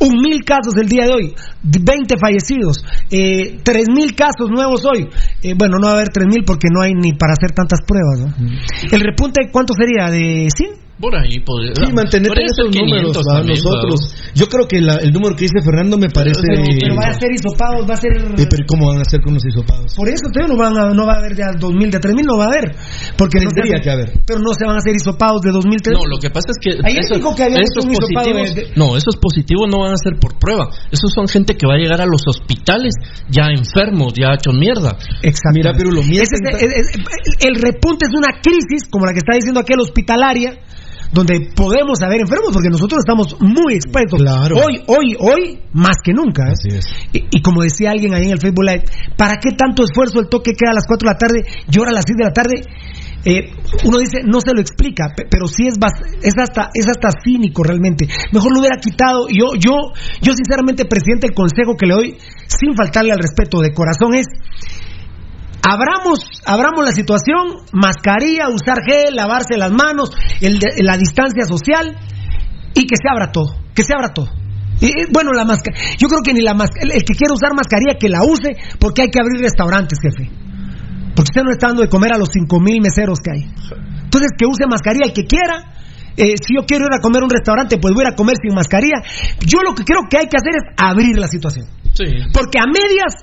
1000 0.00 0.44
casos 0.44 0.76
el 0.76 0.88
día 0.88 1.04
de 1.06 1.12
hoy, 1.12 1.34
20 1.62 2.16
fallecidos, 2.18 2.84
eh, 3.10 3.58
3000 3.62 4.14
casos 4.14 4.50
nuevos 4.50 4.84
hoy. 4.84 5.08
Eh, 5.42 5.54
bueno, 5.56 5.78
no 5.80 5.86
va 5.86 5.92
a 5.92 5.96
haber 5.96 6.08
3000 6.08 6.44
porque 6.44 6.68
no 6.72 6.82
hay 6.82 6.94
ni 6.94 7.12
para 7.14 7.32
hacer 7.32 7.52
tantas 7.52 7.80
pruebas. 7.86 8.20
¿no? 8.20 8.34
El 8.90 9.00
repunte, 9.00 9.48
¿cuánto 9.50 9.74
sería? 9.74 10.10
¿De 10.10 10.48
100? 10.54 10.70
Por 11.00 11.16
ahí 11.18 11.40
podría. 11.40 11.72
Sí, 11.74 11.90
mantener 11.92 12.30
ser 12.30 12.46
esos 12.46 12.68
números 12.70 13.10
500 13.16 13.26
a 13.26 13.34
también, 13.42 13.58
nosotros. 13.58 13.98
Yo 14.34 14.46
creo 14.46 14.68
que 14.68 14.80
la- 14.80 15.00
el 15.02 15.10
número 15.10 15.34
que 15.34 15.50
dice 15.50 15.58
Fernando 15.64 15.98
me 15.98 16.08
parece. 16.10 16.40
Pero 16.46 16.94
va 16.94 17.10
a 17.10 17.14
ser 17.18 17.30
hisopados, 17.34 17.82
va 17.90 17.94
a 17.94 17.96
ser... 17.96 18.12
Eh, 18.14 18.46
pero 18.46 18.62
¿cómo 18.68 18.86
van 18.86 18.98
a 18.98 19.02
hacer 19.02 19.20
con 19.20 19.34
los 19.34 19.42
hisopados? 19.44 19.94
Por 19.96 20.06
eso 20.08 20.30
no, 20.30 20.54
van 20.56 20.76
a- 20.78 20.94
no 20.94 21.02
va 21.06 21.14
a 21.14 21.18
haber 21.18 21.34
ya 21.34 21.50
2000, 21.58 21.90
de 21.90 21.98
3000 21.98 22.26
no 22.26 22.36
va 22.38 22.44
a 22.44 22.48
haber. 22.54 22.76
Porque 23.18 23.40
no 23.42 23.50
se 23.50 23.80
que 23.82 23.90
haber. 23.90 24.12
Pero 24.26 24.38
no 24.40 24.54
se 24.54 24.64
van 24.64 24.76
a 24.76 24.78
hacer 24.78 24.94
hisopados 24.94 25.42
de 25.42 25.50
2000, 25.50 25.80
No, 25.90 26.06
lo 26.06 26.18
que 26.18 26.30
pasa 26.30 26.54
es 26.54 26.58
que 26.62 26.70
Ayer 26.86 27.02
dijo 27.16 27.34
que 27.34 27.42
había 27.50 27.58
esos 27.58 27.82
hecho 27.82 27.88
un 27.88 27.94
positivos, 27.98 28.54
de- 28.54 28.66
no, 28.76 28.96
esos 28.96 29.16
positivos 29.16 29.66
no 29.72 29.80
van 29.82 29.92
a 29.92 29.98
ser 29.98 30.20
por 30.20 30.38
prueba. 30.38 30.70
Esos 30.92 31.10
son 31.12 31.26
gente 31.26 31.56
que 31.56 31.66
va 31.66 31.74
a 31.74 31.78
llegar 31.78 32.00
a 32.00 32.06
los 32.06 32.22
hospitales 32.28 32.94
ya 33.28 33.50
enfermos, 33.50 34.12
ya 34.14 34.34
hechos 34.38 34.54
mierda. 34.54 34.94
Exacto. 35.22 35.56
Mira, 35.56 35.72
pero 35.74 35.90
lo 35.90 36.02
Ese 36.02 36.36
es- 36.38 36.62
es- 36.62 36.94
es- 36.94 37.46
el 37.48 37.56
repunte 37.58 38.06
es 38.06 38.12
una 38.14 38.38
crisis, 38.40 38.86
como 38.88 39.06
la 39.06 39.12
que 39.12 39.18
está 39.18 39.34
diciendo 39.34 39.58
aquel 39.60 39.80
hospitalaria, 39.80 40.54
donde 41.12 41.50
podemos 41.54 42.00
haber 42.02 42.20
enfermos, 42.22 42.50
porque 42.52 42.70
nosotros 42.70 43.00
estamos 43.00 43.36
muy 43.40 43.74
expuestos. 43.74 44.20
Claro. 44.20 44.56
Hoy, 44.56 44.82
hoy, 44.86 45.16
hoy, 45.20 45.58
más 45.72 45.96
que 46.02 46.12
nunca. 46.12 46.48
¿eh? 46.48 46.52
Así 46.52 46.68
es. 46.76 46.86
Y, 47.12 47.36
y 47.38 47.42
como 47.42 47.62
decía 47.62 47.90
alguien 47.90 48.14
ahí 48.14 48.24
en 48.24 48.32
el 48.32 48.40
Facebook 48.40 48.64
Live, 48.64 48.84
¿para 49.16 49.36
qué 49.36 49.50
tanto 49.56 49.84
esfuerzo 49.84 50.20
el 50.20 50.28
toque 50.28 50.52
queda 50.52 50.70
a 50.72 50.74
las 50.74 50.86
4 50.86 51.06
de 51.06 51.12
la 51.12 51.18
tarde 51.18 51.44
y 51.70 51.78
ahora 51.78 51.90
a 51.90 51.94
las 51.94 52.04
6 52.06 52.16
de 52.16 52.24
la 52.24 52.32
tarde? 52.32 52.54
Eh, 53.24 53.54
uno 53.84 53.98
dice, 53.98 54.18
no 54.24 54.40
se 54.40 54.52
lo 54.52 54.60
explica, 54.60 55.12
pe- 55.14 55.26
pero 55.30 55.46
sí 55.46 55.68
es, 55.68 55.74
es, 56.22 56.34
hasta, 56.36 56.70
es 56.74 56.88
hasta 56.88 57.08
cínico 57.22 57.62
realmente. 57.62 58.08
Mejor 58.32 58.52
lo 58.52 58.58
hubiera 58.60 58.80
quitado. 58.80 59.28
Yo, 59.28 59.54
yo, 59.54 59.92
yo 60.20 60.32
sinceramente, 60.32 60.86
presidente, 60.86 61.28
el 61.28 61.34
consejo 61.34 61.76
que 61.76 61.86
le 61.86 61.94
doy, 61.94 62.16
sin 62.48 62.74
faltarle 62.74 63.12
al 63.12 63.18
respeto 63.20 63.60
de 63.60 63.72
corazón, 63.72 64.14
es 64.14 64.26
abramos, 65.62 66.20
abramos 66.44 66.84
la 66.84 66.92
situación, 66.92 67.64
mascarilla, 67.72 68.48
usar 68.48 68.78
gel, 68.86 69.14
lavarse 69.14 69.56
las 69.56 69.72
manos, 69.72 70.10
el 70.40 70.58
la 70.78 70.96
distancia 70.96 71.44
social 71.44 71.96
y 72.74 72.86
que 72.86 72.96
se 72.96 73.08
abra 73.10 73.30
todo, 73.32 73.54
que 73.74 73.82
se 73.82 73.94
abra 73.94 74.08
todo. 74.12 74.28
Y, 74.80 74.90
bueno, 75.12 75.30
la 75.32 75.44
masca- 75.44 75.72
yo 75.96 76.08
creo 76.08 76.22
que 76.24 76.32
ni 76.34 76.40
la 76.40 76.54
masca- 76.54 76.80
el, 76.82 76.90
el 76.90 77.04
que 77.04 77.14
quiera 77.14 77.34
usar 77.34 77.54
mascarilla 77.54 77.96
que 77.98 78.08
la 78.08 78.24
use 78.24 78.50
porque 78.80 79.02
hay 79.02 79.10
que 79.10 79.20
abrir 79.20 79.40
restaurantes, 79.40 79.98
jefe. 80.02 80.28
Porque 81.14 81.28
usted 81.30 81.42
no 81.44 81.52
está 81.52 81.68
dando 81.68 81.82
de 81.82 81.88
comer 81.88 82.12
a 82.14 82.18
los 82.18 82.30
cinco 82.32 82.58
mil 82.58 82.80
meseros 82.80 83.18
que 83.22 83.30
hay. 83.30 83.42
Entonces, 84.02 84.30
que 84.36 84.46
use 84.46 84.66
mascarilla 84.66 85.06
el 85.06 85.12
que 85.12 85.24
quiera. 85.24 85.68
Eh, 86.16 86.34
si 86.36 86.54
yo 86.56 86.66
quiero 86.66 86.84
ir 86.86 86.94
a 86.98 87.00
comer 87.00 87.22
a 87.22 87.24
un 87.24 87.30
restaurante, 87.30 87.78
pues 87.78 87.94
voy 87.94 88.04
a 88.04 88.08
ir 88.08 88.12
a 88.14 88.16
comer 88.16 88.34
sin 88.42 88.54
mascarilla. 88.54 89.00
Yo 89.46 89.60
lo 89.62 89.74
que 89.74 89.84
creo 89.84 90.00
que 90.10 90.18
hay 90.18 90.26
que 90.26 90.36
hacer 90.36 90.56
es 90.56 90.64
abrir 90.76 91.16
la 91.18 91.28
situación. 91.28 91.66
Sí. 91.94 92.04
Porque 92.32 92.58
a 92.58 92.66
medias 92.66 93.14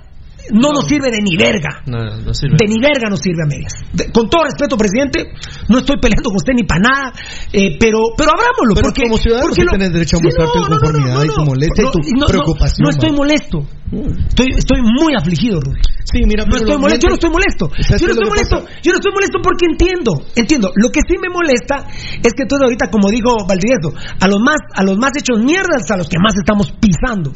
no, 0.52 0.72
nos 0.74 0.86
sirve 0.88 1.12
de 1.12 1.22
ni 1.22 1.38
verga. 1.38 1.82
No, 1.86 1.98
no 2.22 2.34
sirve. 2.34 2.58
De 2.60 2.68
ni 2.68 2.76
verga 2.82 3.10
nos 3.10 3.20
sirve 3.20 3.44
a 3.44 3.48
medias. 3.48 3.74
De- 3.94 4.12
con 4.12 4.30
todo 4.30 4.44
respeto, 4.46 4.78
presidente, 4.78 5.32
no 5.70 5.80
estoy 5.80 5.98
peleando 6.00 6.30
con 6.30 6.38
usted 6.38 6.54
ni 6.56 6.64
para 6.64 6.82
nada, 6.82 7.14
eh, 7.54 7.78
pero, 7.80 8.00
pero 8.18 8.32
abrámoslo. 8.32 8.74
Pero 8.76 8.88
porque, 8.88 9.04
como 9.04 9.18
ciudadano 9.18 9.48
porque 9.50 9.64
lo- 9.64 9.72
tenés 9.72 9.94
derecho 9.94 10.18
a 10.18 10.20
mostrar 10.22 10.48
tu 10.52 10.60
inconformidad 10.60 11.24
y 11.24 11.28
tu 11.28 11.42
molestia 11.46 11.84
y 11.84 11.92
tu 11.92 12.00
no, 12.00 12.20
no, 12.22 12.26
preocupación, 12.28 12.84
No, 12.84 12.90
estoy 12.90 13.12
molesto. 13.12 13.58
Estoy, 13.90 14.48
estoy 14.58 14.82
muy 14.86 15.14
afligido, 15.18 15.60
Rudy. 15.62 15.82
Sí, 16.10 16.22
mira, 16.26 16.42
No 16.46 16.50
pero 16.54 16.58
estoy 16.66 16.74
lo- 16.78 16.82
molesto, 16.82 17.02
yo 17.06 17.10
no 17.10 17.16
estoy 17.18 17.30
molesto. 17.30 17.64
¿Sabes 17.86 18.02
Yo 18.02 18.08
no 18.08 18.14
estoy 18.14 18.30
molesto. 18.30 18.58
Yo 18.82 18.90
no 18.94 18.98
estoy 18.98 19.14
molesto 19.14 19.38
porque 19.42 19.66
entiendo, 19.70 20.12
entiendo. 20.36 20.72
Lo 20.76 20.90
que 20.90 21.02
sí 21.06 21.18
me 21.22 21.30
molesta 21.30 21.86
es 22.22 22.34
que 22.34 22.44
entonces 22.46 22.66
ahorita, 22.66 22.90
como 22.90 23.10
dijo 23.10 23.46
Valdivieso, 23.46 23.94
a 23.94 24.26
los 24.28 24.40
más, 24.42 24.58
a 24.74 24.82
los 24.84 24.98
más 24.98 25.12
hechos 25.18 25.38
mierdas, 25.42 25.86
a 25.90 25.98
los 25.98 26.10
que 26.10 26.18
más 26.22 26.34
estamos 26.38 26.72
pisando, 26.82 27.30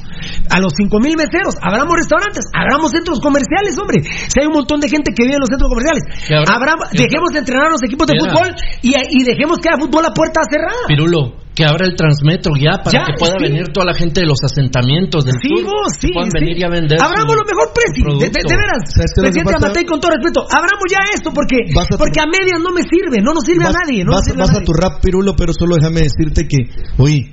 a 0.50 0.58
los 0.60 0.74
cinco 0.78 1.00
mil 1.00 1.18
meseros, 1.18 1.54
abramos 1.62 1.94
restaurantes, 1.98 2.46
abramos 2.54 2.90
centros 2.92 3.20
comerciales, 3.20 3.78
hombre. 3.78 4.02
Si 4.06 4.40
hay 4.42 4.48
un 4.48 4.54
montón 4.54 4.80
de 4.80 4.90
gente 4.90 5.14
que 5.14 5.24
vive 5.26 5.36
en 5.38 5.42
los 5.42 5.50
centros 5.50 5.70
comerciales, 5.70 6.04
Abramos- 6.50 6.90
dejemos 6.94 7.30
de 7.34 7.40
entrenar 7.46 7.68
a 7.68 7.72
los 7.78 7.84
equipos 7.84 8.08
de 8.08 8.14
Mira. 8.18 8.34
fútbol 8.34 8.50
y, 8.82 8.94
y 8.98 9.24
dejemos 9.24 9.58
que 9.60 9.70
haya 9.70 9.78
fútbol 9.82 10.06
a 10.06 10.14
puerta 10.14 10.42
cerrada. 10.50 10.86
Pirulo, 10.88 11.34
que 11.54 11.64
abra 11.66 11.86
el 11.86 11.94
transmetro 11.96 12.54
ya 12.58 12.82
para 12.82 12.98
Ya, 12.98 13.06
que 13.06 13.14
pueda 13.20 13.38
sí. 13.38 13.46
venir 13.46 13.70
toda 13.70 13.86
la 13.86 13.94
gente 13.94 14.22
de 14.22 14.28
los 14.28 14.42
asentamientos 14.44 15.24
del 15.26 15.38
Sí, 15.42 15.50
sur. 15.54 15.66
vos, 15.70 15.94
que 16.02 16.08
sí. 16.08 16.14
puedan 16.14 16.32
sí. 16.32 16.38
venir 16.42 16.58
y 16.58 16.64
a 16.66 16.70
vender. 16.70 16.98
Abramos 16.98 17.30
su- 17.30 17.38
lo 17.38 17.46
mejor, 17.46 17.66
Presi. 17.78 18.02
De, 18.02 18.10
de- 18.10 18.26
de 18.26 18.32
producto. 18.34 18.58
veras. 18.58 18.82
¿Sabes 18.90 19.10
qué 19.14 19.20
es 19.20 19.22
lo 19.22 19.24
que 19.24 19.30
Presidente? 19.38 19.66
Amatei, 19.66 19.86
con 19.86 20.00
todo 20.02 20.12
respeto, 20.18 20.40
abramos 20.50 20.86
ya 20.90 21.02
esto 21.14 21.30
porque, 21.30 21.58
a- 21.78 21.98
porque 22.02 22.20
a 22.22 22.26
medias 22.26 22.58
no 22.58 22.74
me 22.74 22.82
sirve, 22.82 23.22
no 23.22 23.32
nos 23.38 23.46
sirve 23.46 23.66
vas, 23.70 23.76
a 23.76 23.80
nadie. 23.86 24.02
No 24.04 24.12
vas- 24.18 24.26
sirve 24.26 24.42
vas 24.42 24.50
a 24.50 24.52
a 24.52 24.54
nadie. 24.62 24.66
tu 24.66 24.74
rap, 24.74 24.94
Pirulo, 25.02 25.36
pero 25.38 25.54
solo 25.54 25.76
déjame 25.78 26.02
decirte 26.10 26.48
que, 26.50 26.58
oye, 26.98 27.30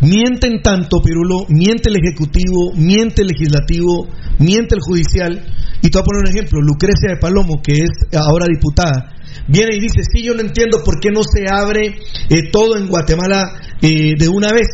mienten 0.00 0.62
tanto, 0.62 0.98
Pirulo, 1.02 1.46
miente 1.48 1.88
el 1.88 1.96
Ejecutivo, 2.02 2.72
miente 2.74 3.22
el 3.22 3.28
Legislativo, 3.28 4.08
miente 4.38 4.74
el 4.74 4.80
Judicial. 4.82 5.38
Y 5.82 5.90
te 5.90 5.98
voy 5.98 6.02
a 6.02 6.04
poner 6.04 6.20
un 6.26 6.28
ejemplo, 6.34 6.60
Lucrecia 6.60 7.14
de 7.14 7.16
Palomo, 7.20 7.62
que 7.62 7.72
es 7.72 7.90
ahora 8.18 8.46
diputada, 8.48 9.12
viene 9.48 9.76
y 9.76 9.80
dice, 9.80 10.02
sí, 10.02 10.22
yo 10.22 10.34
no 10.34 10.40
entiendo 10.40 10.78
por 10.84 11.00
qué 11.00 11.10
no 11.10 11.22
se 11.22 11.46
abre 11.50 11.98
eh, 12.28 12.50
todo 12.50 12.76
en 12.76 12.88
Guatemala 12.88 13.44
eh, 13.80 14.14
de 14.16 14.28
una 14.28 14.52
vez. 14.52 14.68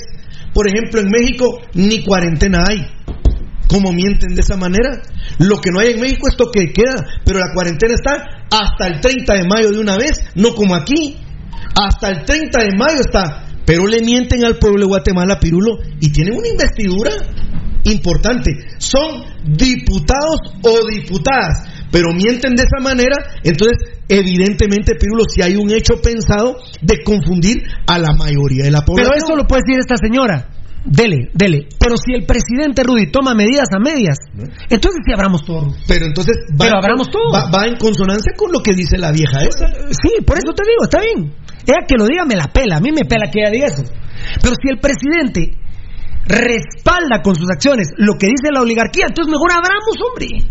Por 0.52 0.68
ejemplo, 0.68 1.00
en 1.00 1.08
México 1.08 1.60
ni 1.74 2.04
cuarentena 2.04 2.64
hay. 2.68 2.86
¿Cómo 3.68 3.92
mienten 3.92 4.34
de 4.34 4.42
esa 4.42 4.56
manera? 4.56 5.00
Lo 5.38 5.56
que 5.58 5.70
no 5.70 5.80
hay 5.80 5.92
en 5.92 6.00
México 6.00 6.28
es 6.28 6.36
toque 6.36 6.60
de 6.60 6.72
queda, 6.72 6.96
pero 7.24 7.38
la 7.38 7.54
cuarentena 7.54 7.94
está 7.94 8.46
hasta 8.50 8.86
el 8.86 9.00
30 9.00 9.34
de 9.34 9.44
mayo 9.48 9.70
de 9.70 9.78
una 9.78 9.96
vez, 9.96 10.20
no 10.34 10.54
como 10.54 10.74
aquí. 10.74 11.16
Hasta 11.74 12.10
el 12.10 12.24
30 12.24 12.64
de 12.64 12.76
mayo 12.76 13.00
está. 13.00 13.46
Pero 13.64 13.86
le 13.86 14.00
mienten 14.02 14.44
al 14.44 14.58
pueblo 14.58 14.80
de 14.80 14.86
Guatemala, 14.86 15.38
Pirulo, 15.38 15.78
y 16.00 16.10
tienen 16.10 16.36
una 16.36 16.48
investidura 16.48 17.12
importante. 17.84 18.52
Son 18.78 19.24
diputados 19.44 20.40
o 20.62 20.86
diputadas, 20.88 21.86
pero 21.90 22.12
mienten 22.12 22.54
de 22.54 22.64
esa 22.64 22.82
manera. 22.82 23.16
Entonces, 23.42 23.78
evidentemente, 24.08 24.94
Pirulo, 24.94 25.24
si 25.28 25.42
hay 25.42 25.56
un 25.56 25.70
hecho 25.70 26.00
pensado 26.02 26.56
de 26.80 27.02
confundir 27.02 27.62
a 27.86 27.98
la 27.98 28.12
mayoría 28.12 28.64
de 28.64 28.70
la 28.70 28.82
población. 28.82 29.12
Pero 29.14 29.24
eso 29.24 29.36
lo 29.36 29.46
puede 29.46 29.62
decir 29.66 29.80
esta 29.80 29.96
señora. 29.96 30.48
Dele, 30.84 31.30
dele. 31.32 31.68
Pero 31.78 31.94
si 31.96 32.12
el 32.12 32.26
presidente 32.26 32.82
Rudy 32.82 33.10
toma 33.10 33.34
medidas 33.34 33.68
a 33.72 33.78
medias, 33.78 34.18
entonces 34.68 35.00
sí 35.06 35.12
abramos 35.12 35.44
todo. 35.44 35.66
Rudy. 35.66 35.78
Pero 35.86 36.06
entonces 36.06 36.36
va, 36.52 36.66
Pero 36.66 36.78
abramos 36.78 37.08
todo. 37.08 37.30
Va, 37.32 37.50
va 37.50 37.66
en 37.66 37.76
consonancia 37.76 38.32
con 38.36 38.50
lo 38.50 38.60
que 38.60 38.74
dice 38.74 38.98
la 38.98 39.12
vieja 39.12 39.42
esa. 39.42 39.66
Sí, 39.90 40.22
por 40.26 40.38
eso 40.38 40.52
te 40.54 40.64
digo, 40.64 40.82
está 40.82 41.00
bien. 41.00 41.32
Ella 41.66 41.86
que 41.86 41.94
lo 41.96 42.06
diga 42.06 42.24
me 42.24 42.34
la 42.34 42.48
pela, 42.52 42.76
a 42.78 42.80
mí 42.80 42.90
me 42.90 43.04
pela 43.04 43.30
que 43.30 43.40
ella 43.40 43.50
diga 43.50 43.66
eso. 43.66 43.84
Pero 44.42 44.54
si 44.60 44.68
el 44.68 44.78
presidente 44.78 45.54
respalda 46.26 47.22
con 47.22 47.34
sus 47.34 47.48
acciones 47.50 47.88
lo 47.96 48.14
que 48.18 48.26
dice 48.26 48.50
la 48.52 48.62
oligarquía, 48.62 49.06
entonces 49.08 49.30
mejor 49.30 49.52
abramos, 49.52 49.94
hombre. 50.02 50.50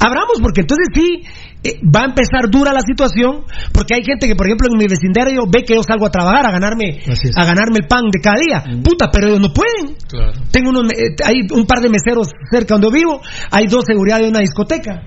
Abramos, 0.00 0.38
porque 0.40 0.62
entonces 0.62 0.86
sí 0.94 1.24
eh, 1.64 1.80
va 1.84 2.02
a 2.02 2.04
empezar 2.06 2.48
dura 2.50 2.72
la 2.72 2.80
situación, 2.80 3.42
porque 3.72 3.94
hay 3.94 4.02
gente 4.04 4.26
que, 4.28 4.36
por 4.36 4.46
ejemplo, 4.46 4.68
en 4.70 4.78
mi 4.78 4.86
vecindario 4.86 5.42
ve 5.50 5.64
que 5.64 5.74
yo 5.74 5.82
salgo 5.82 6.06
a 6.06 6.10
trabajar, 6.10 6.46
a 6.46 6.52
ganarme, 6.52 7.00
a 7.36 7.44
ganarme 7.44 7.78
el 7.82 7.86
pan 7.88 8.04
de 8.12 8.20
cada 8.20 8.36
día. 8.38 8.62
Puta, 8.82 9.10
pero 9.10 9.26
ellos 9.28 9.40
no 9.40 9.52
pueden. 9.52 9.96
Claro. 10.08 10.32
Tengo 10.52 10.70
unos, 10.70 10.92
eh, 10.92 11.16
hay 11.24 11.40
un 11.52 11.66
par 11.66 11.80
de 11.80 11.88
meseros 11.90 12.28
cerca 12.50 12.74
donde 12.76 12.90
vivo, 12.96 13.20
hay 13.50 13.66
dos 13.66 13.84
seguridad 13.86 14.18
de 14.20 14.28
una 14.28 14.40
discoteca. 14.40 15.02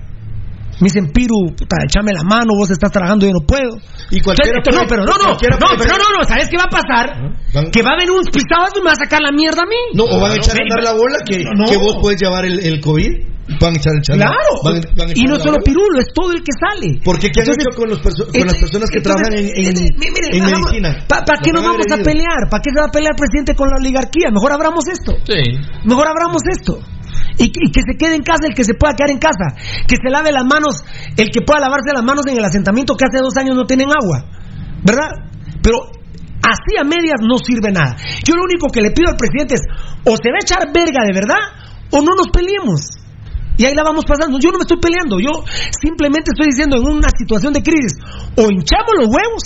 Me 0.80 0.86
dicen, 0.88 1.12
Piru, 1.12 1.54
puta, 1.56 1.76
échame 1.84 2.10
la 2.12 2.24
mano, 2.24 2.54
vos 2.58 2.68
estás 2.70 2.90
trabajando, 2.90 3.24
yo 3.26 3.32
no 3.32 3.46
puedo. 3.46 3.76
Y 4.10 4.20
cualquiera 4.20 4.56
Entonces, 4.58 4.82
no, 4.82 4.88
pero 4.88 5.04
no, 5.04 5.12
no, 5.16 5.32
no, 5.32 5.36
pero 5.78 5.94
no, 5.96 6.18
no, 6.18 6.24
¿sabes 6.24 6.48
qué 6.48 6.56
va 6.56 6.64
a 6.64 6.68
pasar? 6.68 7.12
Van- 7.54 7.70
Que 7.70 7.82
va 7.82 7.90
a 7.90 7.96
venir 7.96 8.10
un 8.10 8.24
pisado 8.24 8.66
y 8.74 8.80
me 8.80 8.86
va 8.86 8.92
a 8.92 8.96
sacar 8.96 9.20
la 9.22 9.30
mierda 9.30 9.62
a 9.62 9.66
mí. 9.66 9.76
No, 9.94 10.04
o 10.04 10.18
van 10.20 10.32
a 10.32 10.36
echar 10.36 10.56
a 10.56 10.62
andar 10.64 10.82
la 10.82 10.92
bola 10.92 11.18
que, 11.28 11.44
No. 11.44 11.64
que 11.70 11.76
vos 11.76 11.96
puedes 12.00 12.20
llevar 12.20 12.44
el, 12.46 12.58
el 12.60 12.80
COVID. 12.80 13.31
Van 13.60 13.74
a 13.74 13.76
echar, 13.76 13.92
echar 13.98 14.16
la- 14.16 14.26
Claro, 14.30 14.52
van 14.62 14.76
a- 14.78 14.86
van 14.96 15.08
a 15.10 15.12
y 15.14 15.24
no 15.26 15.34
solo. 15.38 15.58
Pirulo, 15.64 15.98
es 15.98 16.06
todo 16.14 16.30
el 16.32 16.42
que 16.46 16.54
sale. 16.54 17.00
Porque 17.04 17.26
¿qué 17.30 17.42
han 17.42 17.50
Entonces, 17.50 17.66
hecho 17.66 17.74
con, 17.76 17.88
los 17.90 17.98
perso- 18.00 18.26
con 18.30 18.46
las 18.46 18.56
personas 18.56 18.86
que 18.90 18.98
entonces, 19.02 19.18
trabajan 19.18 19.34
en, 19.34 19.46
en, 19.50 19.74
mi- 19.98 20.10
miren, 20.14 20.30
en 20.30 20.42
hagamos- 20.46 20.70
medicina? 20.70 20.90
¿pa- 21.10 21.24
¿Para 21.26 21.38
qué 21.42 21.50
Los 21.52 21.62
nos 21.62 21.72
vamos 21.74 21.86
a 21.90 21.96
pelear? 22.06 22.40
¿Para 22.48 22.62
qué 22.62 22.70
se 22.70 22.78
va 22.80 22.86
a 22.86 22.94
pelear 22.94 23.12
el 23.12 23.18
presidente 23.18 23.52
con 23.58 23.66
la 23.68 23.76
oligarquía? 23.82 24.30
Mejor 24.30 24.50
abramos 24.54 24.86
esto. 24.86 25.12
Sí. 25.26 25.40
Mejor 25.84 26.06
abramos 26.06 26.42
esto. 26.46 26.78
Y, 27.36 27.50
que- 27.50 27.60
y 27.66 27.70
que 27.74 27.82
se 27.82 27.94
quede 27.98 28.14
en 28.14 28.22
casa 28.22 28.46
el 28.46 28.54
que 28.54 28.62
se 28.64 28.74
pueda 28.78 28.94
quedar 28.94 29.10
en 29.10 29.18
casa. 29.18 29.58
Que 29.90 29.96
se 29.98 30.08
lave 30.08 30.30
las 30.30 30.46
manos, 30.46 30.78
el 31.18 31.28
que 31.34 31.42
pueda 31.42 31.58
lavarse 31.60 31.90
las 31.92 32.04
manos 32.06 32.22
en 32.30 32.38
el 32.38 32.44
asentamiento 32.46 32.94
que 32.94 33.04
hace 33.10 33.18
dos 33.20 33.34
años 33.36 33.56
no 33.58 33.66
tienen 33.66 33.90
agua. 33.90 34.22
¿Verdad? 34.86 35.10
Pero 35.60 35.82
así 36.46 36.72
a 36.78 36.84
medias 36.86 37.18
no 37.20 37.36
sirve 37.42 37.74
nada. 37.74 37.98
Yo 38.22 38.34
lo 38.38 38.46
único 38.46 38.70
que 38.70 38.80
le 38.80 38.90
pido 38.94 39.10
al 39.10 39.16
presidente 39.18 39.54
es 39.58 39.62
O 40.06 40.14
se 40.16 40.30
va 40.30 40.38
a 40.38 40.44
echar 40.46 40.62
verga 40.72 41.02
de 41.04 41.12
verdad 41.12 41.42
o 41.90 41.98
no 42.00 42.14
nos 42.16 42.30
peleemos. 42.32 43.01
Y 43.58 43.64
ahí 43.66 43.74
la 43.74 43.82
vamos 43.84 44.04
pasando. 44.04 44.38
Yo 44.40 44.50
no 44.50 44.58
me 44.58 44.62
estoy 44.62 44.78
peleando, 44.78 45.18
yo 45.20 45.44
simplemente 45.80 46.30
estoy 46.32 46.48
diciendo 46.50 46.76
en 46.76 46.84
una 46.84 47.08
situación 47.16 47.52
de 47.52 47.62
crisis, 47.62 47.94
o 48.36 48.50
hinchamos 48.50 48.92
los 48.98 49.06
huevos, 49.08 49.42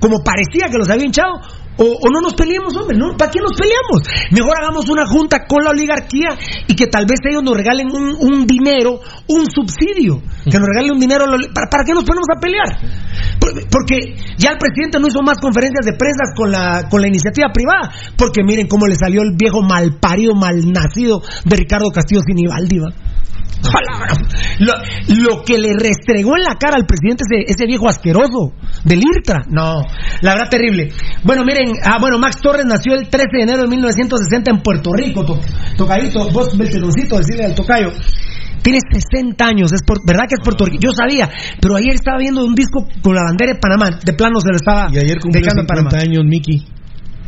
como 0.00 0.22
parecía 0.22 0.68
que 0.70 0.78
los 0.78 0.88
había 0.90 1.06
hinchado, 1.06 1.32
o, 1.76 1.98
no 2.12 2.20
nos 2.20 2.34
peleemos, 2.34 2.76
hombre, 2.76 2.96
¿no? 2.96 3.16
¿Para 3.16 3.32
qué 3.32 3.40
nos 3.40 3.50
peleamos? 3.58 4.06
Mejor 4.30 4.54
hagamos 4.60 4.88
una 4.88 5.04
junta 5.08 5.44
con 5.44 5.64
la 5.64 5.70
oligarquía 5.70 6.28
y 6.68 6.76
que 6.76 6.86
tal 6.86 7.04
vez 7.04 7.18
ellos 7.28 7.42
nos 7.42 7.56
regalen 7.56 7.88
un, 7.90 8.46
dinero, 8.46 9.00
un 9.26 9.50
subsidio, 9.50 10.22
que 10.44 10.56
nos 10.56 10.68
regalen 10.68 10.92
un 10.92 11.00
dinero. 11.00 11.24
¿Para, 11.52 11.66
¿Para 11.68 11.82
qué 11.84 11.92
nos 11.92 12.04
ponemos 12.04 12.28
a 12.30 12.38
pelear? 12.38 12.78
Por- 13.40 13.68
Porque 13.68 14.14
ya 14.38 14.50
el 14.52 14.58
presidente 14.58 15.00
no 15.00 15.08
hizo 15.08 15.20
más 15.22 15.38
conferencias 15.38 15.84
de 15.84 15.94
prensa 15.98 16.22
con 16.36 16.52
la, 16.52 16.88
con 16.88 17.00
la 17.00 17.08
iniciativa 17.08 17.48
privada, 17.52 17.90
porque 18.16 18.44
miren 18.44 18.68
cómo 18.68 18.86
le 18.86 18.94
salió 18.94 19.22
el 19.22 19.34
viejo 19.36 19.60
malparido, 19.62 20.34
malnacido 20.36 21.22
de 21.44 21.56
Ricardo 21.56 21.90
Castillo 21.90 22.20
Sinibaldi, 22.24 22.78
¿va? 22.78 22.90
Lo, 24.58 24.72
lo 25.08 25.42
que 25.42 25.58
le 25.58 25.72
restregó 25.72 26.36
en 26.36 26.44
la 26.44 26.56
cara 26.58 26.76
al 26.76 26.86
presidente 26.86 27.24
ese, 27.28 27.50
ese 27.50 27.66
viejo 27.66 27.88
asqueroso 27.88 28.52
del 28.84 29.00
IRTRA. 29.02 29.44
No, 29.50 29.82
la 30.20 30.34
verdad 30.34 30.50
terrible. 30.50 30.90
Bueno, 31.24 31.44
miren, 31.44 31.72
ah, 31.82 31.96
bueno, 32.00 32.18
Max 32.18 32.36
Torres 32.42 32.66
nació 32.66 32.94
el 32.94 33.08
13 33.08 33.26
de 33.32 33.42
enero 33.42 33.62
de 33.62 33.68
1960 33.68 34.50
en 34.50 34.62
Puerto 34.62 34.90
Rico. 34.92 35.24
To- 35.24 35.40
tocadito, 35.76 36.30
vos, 36.30 36.56
Belteroncito, 36.56 37.16
decirle 37.18 37.44
al 37.46 37.54
tocayo. 37.54 37.90
Tiene 38.62 38.78
60 38.80 39.44
años, 39.44 39.72
es 39.72 39.82
por, 39.86 39.98
¿verdad 40.06 40.24
que 40.28 40.36
es 40.38 40.40
puertorriqueño? 40.42 40.80
Yo 40.90 40.92
sabía, 40.92 41.28
pero 41.60 41.76
ayer 41.76 41.94
estaba 41.94 42.18
viendo 42.18 42.44
un 42.44 42.54
disco 42.54 42.86
con 43.02 43.14
la 43.14 43.24
bandera 43.24 43.52
de 43.52 43.58
Panamá, 43.58 43.98
de 44.02 44.12
plano 44.14 44.40
se 44.40 44.48
lo 44.50 44.56
estaba 44.56 44.88
Y 44.90 44.98
ayer 44.98 45.18
cumplió 45.20 45.42
dedicando 45.42 45.62
a 45.70 45.76
50 45.76 45.98
años, 45.98 46.22
Miki. 46.24 46.66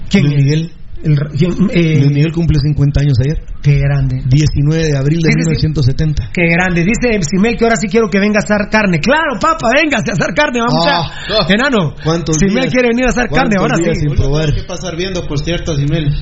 ¿Quién? 0.08 0.24
Luis 0.24 0.36
Miguel. 0.36 0.72
El, 1.04 1.18
¿quién? 1.36 1.52
Eh, 1.74 1.98
Luis 2.00 2.12
Miguel 2.12 2.32
cumple 2.32 2.58
50 2.58 3.00
años 3.00 3.12
ayer. 3.22 3.42
Qué 3.66 3.80
grande. 3.80 4.22
19 4.24 4.78
de 4.78 4.96
abril 4.96 5.18
de 5.18 5.26
Sí, 5.26 5.34
sí, 5.42 5.56
sí. 5.58 5.66
1970. 5.66 6.30
Qué 6.32 6.46
grande. 6.54 6.84
Dice 6.86 7.18
Simel 7.28 7.56
que 7.56 7.64
ahora 7.64 7.74
sí 7.74 7.88
quiero 7.88 8.06
que 8.08 8.20
venga 8.20 8.38
a 8.38 8.44
asar 8.46 8.70
carne. 8.70 9.00
Claro, 9.00 9.34
papá, 9.40 9.70
véngase 9.74 10.10
a 10.10 10.14
asar 10.14 10.32
carne. 10.34 10.60
Vamos 10.60 10.86
Ah, 10.86 11.02
a... 11.02 11.52
Enano. 11.52 11.94
¿Cuántos 12.04 12.36
Simel 12.36 12.70
días? 12.70 12.72
quiere 12.72 12.88
venir 12.94 13.06
a 13.06 13.08
asar 13.10 13.26
carne. 13.28 13.56
¿Cuántos 13.58 13.80
Ahora 13.80 13.84
días 13.84 13.98
sí. 13.98 14.06
sin 14.06 14.14
probar? 14.14 14.46
Tengo 14.46 14.62
que 14.62 14.68
pasar 14.68 14.94
viendo, 14.96 15.26
por 15.26 15.38
cierto, 15.40 15.74
Simel. 15.74 16.14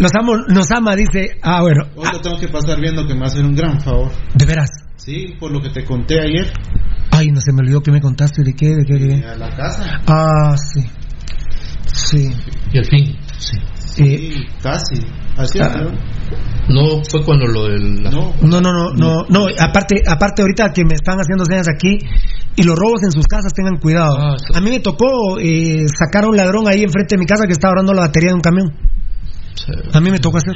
Nos, 0.00 0.10
amo, 0.14 0.36
nos 0.48 0.70
ama, 0.70 0.94
dice. 0.94 1.38
Ah, 1.40 1.62
bueno. 1.62 1.84
Hoy 1.96 2.08
lo 2.12 2.20
tengo 2.20 2.36
que 2.38 2.48
pasar 2.48 2.78
viendo 2.78 3.06
que 3.06 3.14
me 3.14 3.20
va 3.20 3.26
a 3.26 3.28
hacer 3.30 3.42
un 3.46 3.54
gran 3.56 3.80
favor. 3.80 4.12
De 4.34 4.44
veras. 4.44 4.68
Sí, 4.96 5.34
por 5.40 5.50
lo 5.50 5.62
que 5.62 5.70
te 5.70 5.86
conté 5.86 6.20
ayer. 6.20 6.52
Ay, 7.10 7.28
no 7.28 7.40
se 7.40 7.52
me 7.52 7.60
olvidó 7.60 7.80
que 7.80 7.90
me 7.90 8.02
contaste. 8.02 8.42
¿De 8.44 8.52
qué? 8.52 8.66
¿De 8.68 8.84
qué? 8.84 8.94
¿De 8.98 9.08
qué? 9.20 9.26
A 9.26 9.36
la 9.36 9.48
casa. 9.48 10.00
Ah, 10.06 10.54
sí. 10.58 10.82
Sí. 11.86 12.30
Y 12.72 12.78
al 12.78 12.84
fin, 12.84 13.16
sí. 13.38 13.56
Sí, 13.94 14.46
casi. 14.62 15.04
Así 15.36 15.58
Ah. 15.60 15.76
¿no? 15.76 15.90
No 16.68 17.02
fue 17.10 17.24
cuando 17.24 17.46
lo 17.46 17.64
del. 17.68 18.02
No. 18.02 18.34
No, 18.42 18.60
no, 18.60 18.72
no, 18.72 18.90
no, 18.92 19.24
no. 19.28 19.46
Aparte, 19.58 20.02
aparte 20.06 20.42
ahorita 20.42 20.72
que 20.72 20.84
me 20.84 20.94
están 20.94 21.18
haciendo 21.18 21.44
señas 21.44 21.66
aquí 21.68 21.98
y 22.56 22.62
los 22.62 22.78
robos 22.78 23.02
en 23.02 23.10
sus 23.12 23.26
casas 23.26 23.52
tengan 23.54 23.78
cuidado. 23.78 24.16
Ah, 24.18 24.36
sí. 24.38 24.52
A 24.54 24.60
mí 24.60 24.70
me 24.70 24.80
tocó 24.80 25.38
eh, 25.40 25.84
sacar 25.88 26.24
a 26.24 26.28
un 26.28 26.36
ladrón 26.36 26.68
ahí 26.68 26.82
enfrente 26.82 27.16
de 27.16 27.20
mi 27.20 27.26
casa 27.26 27.44
que 27.46 27.52
estaba 27.52 27.72
ahorrando 27.72 27.92
la 27.94 28.02
batería 28.02 28.30
de 28.30 28.34
un 28.34 28.40
camión. 28.40 28.72
Sí. 29.54 29.72
A 29.92 30.00
mí 30.00 30.10
me 30.10 30.18
tocó 30.18 30.38
hacer. 30.38 30.54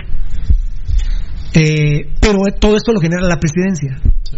Eh, 1.54 2.12
pero 2.20 2.38
todo 2.60 2.76
esto 2.76 2.92
lo 2.92 3.00
genera 3.00 3.26
la 3.26 3.38
presidencia. 3.38 3.98
Sí. 4.30 4.36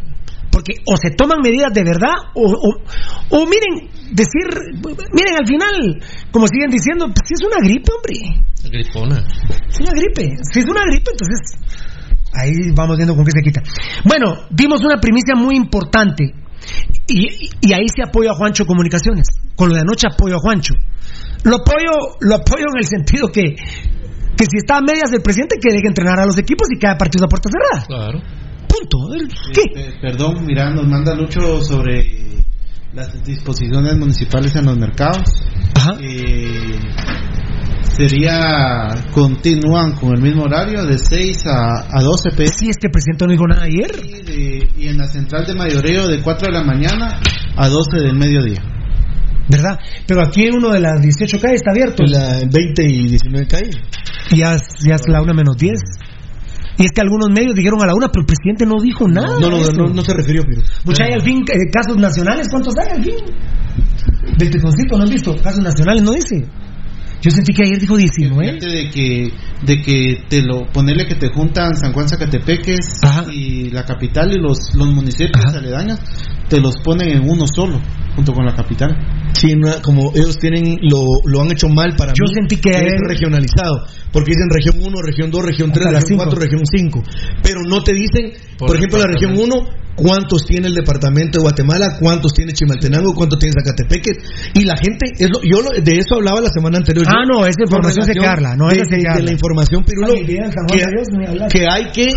Porque 0.58 0.74
o 0.90 0.96
se 0.96 1.14
toman 1.14 1.38
medidas 1.38 1.70
de 1.72 1.84
verdad 1.84 2.34
o, 2.34 2.50
o, 2.50 2.82
o 3.30 3.46
miren, 3.46 3.94
decir, 4.10 4.42
miren 5.14 5.34
al 5.38 5.46
final, 5.46 6.02
como 6.32 6.48
siguen 6.48 6.68
diciendo, 6.68 7.06
pues 7.06 7.22
si 7.30 7.34
es 7.38 7.46
una 7.46 7.62
gripe, 7.62 7.92
hombre. 7.94 8.42
Grifona. 8.66 9.22
Es 9.70 9.78
una 9.78 9.92
gripe. 9.92 10.34
Si 10.50 10.58
es 10.58 10.66
una 10.66 10.82
gripe, 10.82 11.12
entonces 11.12 11.38
ahí 12.34 12.74
vamos 12.74 12.96
viendo 12.96 13.14
con 13.14 13.24
qué 13.24 13.30
se 13.30 13.40
quita. 13.40 13.62
Bueno, 14.02 14.48
dimos 14.50 14.82
una 14.82 14.98
primicia 14.98 15.36
muy 15.36 15.54
importante 15.54 16.34
y, 17.06 17.50
y 17.60 17.72
ahí 17.72 17.86
se 17.94 18.02
apoyo 18.02 18.32
a 18.32 18.34
Juancho 18.34 18.66
Comunicaciones. 18.66 19.28
Con 19.54 19.68
lo 19.68 19.76
de 19.76 19.82
anoche 19.82 20.08
apoyo 20.10 20.34
a 20.34 20.40
Juancho. 20.40 20.74
Lo 21.44 21.62
apoyo, 21.62 22.18
lo 22.18 22.34
apoyo 22.34 22.66
en 22.74 22.78
el 22.78 22.86
sentido 22.86 23.28
que, 23.28 23.54
que 23.54 24.44
si 24.50 24.56
está 24.58 24.78
a 24.78 24.80
medias 24.80 25.12
del 25.12 25.22
presidente, 25.22 25.54
que 25.62 25.70
deje 25.70 25.86
entrenar 25.86 26.18
a 26.18 26.26
los 26.26 26.36
equipos 26.36 26.66
y 26.74 26.80
cada 26.80 26.98
partido 26.98 27.26
a 27.26 27.28
puerta 27.28 27.48
cerrada. 27.48 27.86
Claro. 27.86 28.47
Punto. 28.80 29.26
¿Qué? 29.52 29.80
Eh, 29.80 29.94
perdón, 30.00 30.44
mira, 30.46 30.70
nos 30.70 30.86
manda 30.86 31.14
Lucho 31.14 31.62
sobre 31.62 32.24
las 32.94 33.22
disposiciones 33.24 33.96
municipales 33.96 34.54
en 34.56 34.66
los 34.66 34.78
mercados. 34.78 35.24
Ajá. 35.74 35.96
Eh, 36.00 36.78
sería, 37.92 38.88
continúan 39.12 39.92
con 39.92 40.14
el 40.14 40.22
mismo 40.22 40.44
horario 40.44 40.84
de 40.84 40.98
6 40.98 41.46
a, 41.46 41.86
a 41.98 42.02
12 42.02 42.30
pm. 42.30 42.46
Si 42.48 42.68
es 42.68 42.76
que 42.80 42.86
el 42.86 42.92
presidente 42.92 43.26
no 43.26 43.32
dijo 43.32 43.46
nada 43.46 43.62
ayer. 43.64 43.90
Y, 44.04 44.22
de- 44.22 44.68
y 44.78 44.88
en 44.88 44.98
la 44.98 45.06
central 45.08 45.46
de 45.46 45.54
mayoreo 45.54 46.06
de 46.06 46.20
4 46.22 46.46
de 46.48 46.52
la 46.52 46.64
mañana 46.64 47.20
a 47.56 47.68
12 47.68 48.00
del 48.00 48.16
mediodía. 48.16 48.62
¿Verdad? 49.50 49.78
Pero 50.06 50.22
aquí 50.22 50.46
uno 50.50 50.70
de 50.70 50.80
las 50.80 51.00
18 51.00 51.38
calles 51.40 51.56
está 51.62 51.70
abierto. 51.70 52.04
La 52.06 52.38
20 52.40 52.82
y 52.84 53.08
19 53.08 53.46
calle. 53.46 53.70
Y 54.30 54.38
ya, 54.38 54.54
es- 54.54 54.84
ya 54.86 54.94
es 54.96 55.02
la 55.08 55.22
una 55.22 55.32
menos 55.32 55.56
10. 55.56 55.72
Y 56.78 56.84
es 56.84 56.92
que 56.92 57.00
algunos 57.00 57.28
medios 57.30 57.54
dijeron 57.56 57.82
a 57.82 57.86
la 57.86 57.94
una, 57.94 58.08
pero 58.08 58.22
el 58.22 58.26
presidente 58.26 58.64
no 58.64 58.80
dijo 58.80 59.08
nada. 59.08 59.40
No, 59.40 59.50
no, 59.50 59.50
no, 59.50 59.56
esto. 59.58 59.72
no, 59.72 59.88
no 59.88 60.02
se 60.02 60.14
refirió, 60.14 60.42
pero. 60.46 60.62
Mucha 60.84 61.04
hay 61.04 61.12
al 61.12 61.22
fin 61.22 61.42
eh, 61.42 61.70
casos 61.72 61.96
nacionales, 61.96 62.46
¿cuántos 62.48 62.74
hay 62.78 62.96
al 62.96 63.04
fin? 63.04 63.16
Del 64.38 64.50
tetoncito, 64.50 64.96
¿no 64.96 65.02
han 65.02 65.10
visto? 65.10 65.34
Casos 65.42 65.62
nacionales, 65.62 66.02
¿no 66.04 66.12
dice? 66.12 66.46
Yo 67.20 67.30
sentí 67.30 67.52
que 67.52 67.64
ayer 67.64 67.78
dijo 67.80 67.96
19. 67.96 68.46
Fíjate 68.60 68.66
de 68.68 68.90
que, 68.90 69.32
de 69.62 69.82
que 69.82 70.22
te 70.28 70.42
lo, 70.42 70.66
ponerle 70.72 71.06
que 71.06 71.16
te 71.16 71.28
juntan 71.28 71.74
San 71.74 71.92
Juan 71.92 72.08
Zacatepeques 72.08 72.98
Ajá. 73.02 73.26
y 73.32 73.70
la 73.70 73.84
capital 73.84 74.30
y 74.32 74.40
los, 74.40 74.58
los 74.74 74.86
municipios 74.88 75.44
Ajá. 75.44 75.58
aledaños, 75.58 75.98
te 76.48 76.60
los 76.60 76.76
ponen 76.84 77.08
en 77.08 77.28
uno 77.28 77.46
solo, 77.46 77.80
junto 78.14 78.32
con 78.32 78.46
la 78.46 78.54
capital. 78.54 78.96
Sí, 79.34 79.54
no, 79.56 79.70
como 79.82 80.12
ellos 80.14 80.38
tienen, 80.38 80.78
lo, 80.82 81.04
lo 81.24 81.42
han 81.42 81.50
hecho 81.52 81.68
mal 81.68 81.94
para 81.96 82.12
Yo 82.12 82.24
mí. 82.24 82.34
sentí 82.34 82.56
que 82.56 82.70
es 82.70 82.76
ayer- 82.76 83.00
regionalizado. 83.08 83.84
Porque 84.12 84.30
dicen 84.30 84.48
región 84.50 84.76
1, 84.86 85.02
región 85.02 85.30
2, 85.30 85.44
región 85.44 85.72
3, 85.72 85.86
Hasta 85.86 85.92
las 85.92 86.02
región 86.04 86.18
cinco. 86.20 86.30
4, 86.30 86.40
región 86.40 86.62
5. 86.64 87.02
Pero 87.42 87.60
no 87.68 87.82
te 87.82 87.92
dicen, 87.94 88.32
por, 88.58 88.68
Por 88.68 88.76
ejemplo, 88.76 88.98
la 89.00 89.06
región 89.08 89.36
1, 89.38 89.54
cuántos 89.98 90.44
tiene 90.46 90.68
el 90.68 90.74
departamento 90.74 91.38
de 91.38 91.42
Guatemala, 91.42 91.98
cuántos 92.00 92.32
tiene 92.32 92.52
Chimaltenango, 92.52 93.12
cuántos 93.14 93.38
tiene 93.38 93.52
Zacatepeque. 93.58 94.10
Y 94.54 94.64
la 94.64 94.76
gente, 94.76 95.06
es 95.18 95.28
lo- 95.28 95.42
yo 95.42 95.60
lo- 95.60 95.74
de 95.80 95.98
eso 95.98 96.14
hablaba 96.16 96.40
la 96.40 96.48
semana 96.50 96.78
anterior. 96.78 97.04
Ah, 97.08 97.24
yo, 97.26 97.34
no, 97.40 97.46
esa 97.46 97.62
información 97.62 98.04
se 98.06 98.12
relación 98.14 98.24
carla, 98.34 98.56
no, 98.56 98.68
de, 98.68 98.76
esa 98.76 98.84
se 98.84 98.90
de- 98.96 98.96
de 99.02 99.04
carla. 99.08 99.24
la 99.24 99.32
información, 99.32 99.84
Pirulo, 99.84 100.12
Ay, 100.14 100.24
bien, 100.24 100.42
que, 100.68 100.78
de 100.78 100.84
Dios, 100.92 101.08
hay 101.70 101.84
que, 101.92 102.08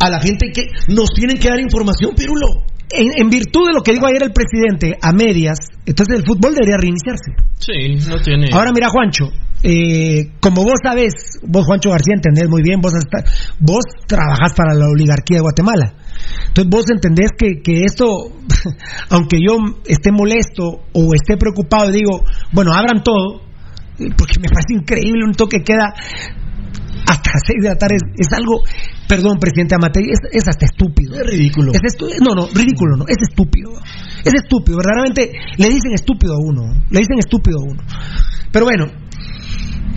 a 0.00 0.08
la 0.10 0.20
gente 0.20 0.50
que 0.52 0.62
nos 0.88 1.10
tienen 1.10 1.38
que 1.38 1.48
dar 1.48 1.60
información, 1.60 2.14
Pirulo. 2.16 2.64
En, 2.90 3.08
en 3.20 3.28
virtud 3.28 3.66
de 3.68 3.74
lo 3.74 3.82
que 3.82 3.92
dijo 3.92 4.06
ayer 4.06 4.22
el 4.22 4.32
presidente, 4.32 4.96
a 5.02 5.12
medias, 5.12 5.58
entonces 5.84 6.20
el 6.20 6.24
fútbol 6.24 6.54
debería 6.54 6.78
reiniciarse. 6.78 7.32
Sí, 7.58 8.08
no 8.08 8.18
tiene. 8.22 8.46
Ahora 8.50 8.72
mira, 8.72 8.88
Juancho, 8.88 9.28
eh, 9.62 10.30
como 10.40 10.62
vos 10.64 10.80
sabes, 10.82 11.12
vos 11.42 11.66
Juancho 11.66 11.90
García 11.90 12.14
entendés 12.14 12.48
muy 12.48 12.62
bien, 12.62 12.80
vos, 12.80 12.94
hasta- 12.94 13.30
vos 13.58 13.84
trabajás 14.06 14.54
para 14.56 14.72
la 14.72 14.86
oligarquía 14.88 15.36
de 15.36 15.42
Guatemala. 15.42 15.92
Entonces 16.48 16.70
vos 16.70 16.84
entendés 16.90 17.30
que, 17.36 17.62
que 17.62 17.84
esto, 17.84 18.06
aunque 19.10 19.38
yo 19.40 19.56
esté 19.86 20.10
molesto 20.12 20.84
o 20.92 21.14
esté 21.14 21.36
preocupado, 21.36 21.90
digo, 21.90 22.24
bueno, 22.52 22.72
abran 22.72 23.02
todo, 23.02 23.42
porque 24.16 24.38
me 24.40 24.48
parece 24.48 24.74
increíble 24.74 25.24
un 25.26 25.32
toque 25.34 25.58
que 25.58 25.64
queda 25.74 25.92
hasta 27.06 27.30
las 27.32 27.42
6 27.46 27.62
de 27.62 27.68
la 27.68 27.74
tarde. 27.76 27.96
Es, 27.96 28.26
es 28.26 28.32
algo, 28.36 28.62
perdón, 29.08 29.38
presidente 29.38 29.74
Amatei, 29.74 30.04
es, 30.04 30.18
es 30.30 30.48
hasta 30.48 30.66
estúpido. 30.66 31.14
Es 31.14 31.26
ridículo. 31.26 31.72
Es 31.72 31.80
estu- 31.80 32.10
no, 32.20 32.34
no, 32.34 32.48
ridículo 32.54 32.96
no, 32.96 33.04
es 33.08 33.16
estúpido. 33.20 33.72
Es 34.24 34.34
estúpido, 34.34 34.78
verdaderamente 34.78 35.30
le 35.56 35.68
dicen 35.68 35.92
estúpido 35.94 36.34
a 36.34 36.38
uno, 36.38 36.62
le 36.90 36.98
dicen 36.98 37.18
estúpido 37.18 37.58
a 37.60 37.62
uno. 37.64 37.82
Pero 38.52 38.64
bueno, 38.64 38.86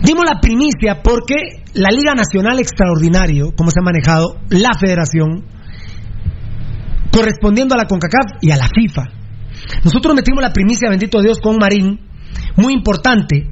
dimos 0.02 0.24
la 0.24 0.40
primicia 0.40 1.02
porque 1.02 1.34
la 1.74 1.90
Liga 1.90 2.14
Nacional 2.14 2.58
Extraordinario, 2.60 3.52
como 3.56 3.70
se 3.70 3.80
ha 3.80 3.84
manejado, 3.84 4.38
la 4.48 4.70
federación, 4.78 5.44
correspondiendo 7.12 7.74
a 7.74 7.78
la 7.78 7.86
CONCACAF 7.86 8.42
y 8.42 8.50
a 8.50 8.56
la 8.56 8.68
FIFA. 8.68 9.02
Nosotros 9.84 10.14
metimos 10.14 10.42
la 10.42 10.52
primicia, 10.52 10.90
bendito 10.90 11.20
Dios, 11.20 11.38
con 11.40 11.56
Marín, 11.58 12.00
muy 12.56 12.72
importante. 12.72 13.48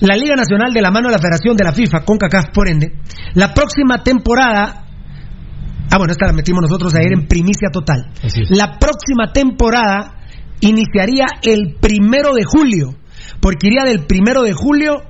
La 0.00 0.16
Liga 0.16 0.34
Nacional 0.34 0.72
de 0.72 0.82
la 0.82 0.90
mano 0.90 1.08
de 1.08 1.14
la 1.14 1.20
Federación 1.20 1.56
de 1.56 1.64
la 1.64 1.72
FIFA, 1.72 2.04
CONCACAF, 2.04 2.46
por 2.52 2.68
ende, 2.68 2.94
la 3.34 3.54
próxima 3.54 4.02
temporada 4.02 4.82
Ah, 5.92 5.98
bueno, 5.98 6.12
esta 6.12 6.26
la 6.26 6.32
metimos 6.32 6.62
nosotros 6.62 6.94
ayer 6.94 7.12
en 7.12 7.26
primicia 7.28 7.68
total. 7.70 8.10
La 8.48 8.78
próxima 8.78 9.30
temporada 9.30 10.22
iniciaría 10.60 11.26
el 11.42 11.76
primero 11.82 12.32
de 12.32 12.44
julio, 12.44 12.94
porque 13.42 13.66
iría 13.66 13.84
del 13.84 14.06
primero 14.06 14.42
de 14.42 14.54
julio 14.54 15.02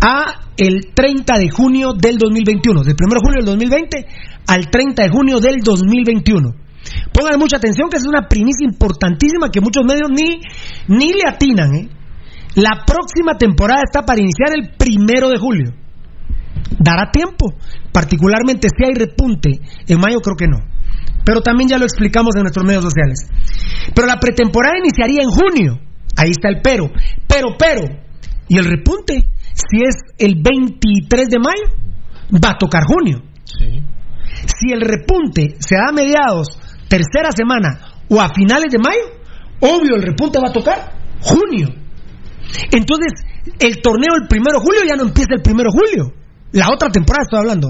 a 0.00 0.52
el 0.56 0.92
30 0.94 1.38
de 1.38 1.50
junio 1.50 1.94
del 1.94 2.18
2021, 2.18 2.84
del 2.84 2.94
primero 2.94 3.18
de 3.20 3.26
julio 3.26 3.38
del 3.38 3.46
2020 3.46 4.06
al 4.46 4.70
30 4.70 5.02
de 5.02 5.08
junio 5.08 5.40
del 5.40 5.60
2021. 5.62 6.63
Pongan 7.12 7.38
mucha 7.38 7.56
atención 7.56 7.88
que 7.88 7.96
es 7.96 8.06
una 8.06 8.28
primicia 8.28 8.66
importantísima 8.66 9.50
que 9.50 9.60
muchos 9.60 9.84
medios 9.84 10.10
ni, 10.10 10.40
ni 10.88 11.12
le 11.12 11.28
atinan. 11.28 11.74
¿eh? 11.74 11.88
La 12.56 12.84
próxima 12.86 13.36
temporada 13.38 13.82
está 13.84 14.02
para 14.02 14.20
iniciar 14.20 14.50
el 14.54 14.76
primero 14.76 15.28
de 15.28 15.38
julio. 15.38 15.72
Dará 16.78 17.10
tiempo, 17.10 17.54
particularmente 17.92 18.68
si 18.68 18.84
hay 18.84 18.94
repunte. 18.94 19.60
En 19.86 20.00
mayo 20.00 20.20
creo 20.20 20.36
que 20.36 20.48
no. 20.48 20.58
Pero 21.24 21.40
también 21.40 21.68
ya 21.68 21.78
lo 21.78 21.84
explicamos 21.84 22.36
en 22.36 22.42
nuestros 22.42 22.66
medios 22.66 22.84
sociales. 22.84 23.26
Pero 23.94 24.06
la 24.06 24.20
pretemporada 24.20 24.78
iniciaría 24.78 25.22
en 25.22 25.30
junio. 25.30 25.80
Ahí 26.16 26.30
está 26.30 26.48
el 26.48 26.60
pero. 26.62 26.90
Pero, 27.26 27.56
pero. 27.58 27.82
¿Y 28.48 28.58
el 28.58 28.66
repunte? 28.66 29.24
Si 29.54 29.78
es 29.82 29.96
el 30.18 30.42
23 30.42 31.28
de 31.28 31.38
mayo, 31.38 31.84
va 32.32 32.50
a 32.50 32.58
tocar 32.58 32.82
junio. 32.84 33.22
Si 34.46 34.72
el 34.72 34.80
repunte 34.80 35.56
se 35.58 35.76
da 35.76 35.88
a 35.88 35.92
mediados, 35.92 36.48
tercera 36.94 37.30
semana 37.34 37.80
o 38.08 38.20
a 38.20 38.28
finales 38.32 38.70
de 38.70 38.78
mayo, 38.78 39.18
obvio 39.58 39.96
el 39.96 40.02
repunte 40.02 40.38
va 40.38 40.50
a 40.50 40.52
tocar 40.52 40.92
junio. 41.20 41.68
Entonces, 42.70 43.12
el 43.58 43.82
torneo 43.82 44.14
el 44.20 44.28
primero 44.28 44.58
de 44.58 44.64
julio 44.64 44.80
ya 44.86 44.94
no 44.94 45.02
empieza 45.02 45.34
el 45.34 45.42
primero 45.42 45.70
de 45.72 45.78
julio. 45.78 46.14
La 46.52 46.68
otra 46.72 46.90
temporada 46.90 47.24
estoy 47.24 47.40
hablando. 47.40 47.68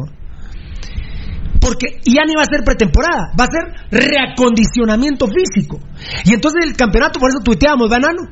Porque 1.58 2.00
ya 2.04 2.24
ni 2.26 2.34
va 2.34 2.42
a 2.42 2.52
ser 2.52 2.62
pretemporada, 2.64 3.32
va 3.38 3.44
a 3.44 3.48
ser 3.48 3.64
reacondicionamiento 3.90 5.26
físico. 5.28 5.80
Y 6.24 6.34
entonces 6.34 6.66
el 6.66 6.76
campeonato, 6.76 7.18
por 7.18 7.30
eso 7.30 7.38
tuiteábamos, 7.42 7.88
banano, 7.88 8.28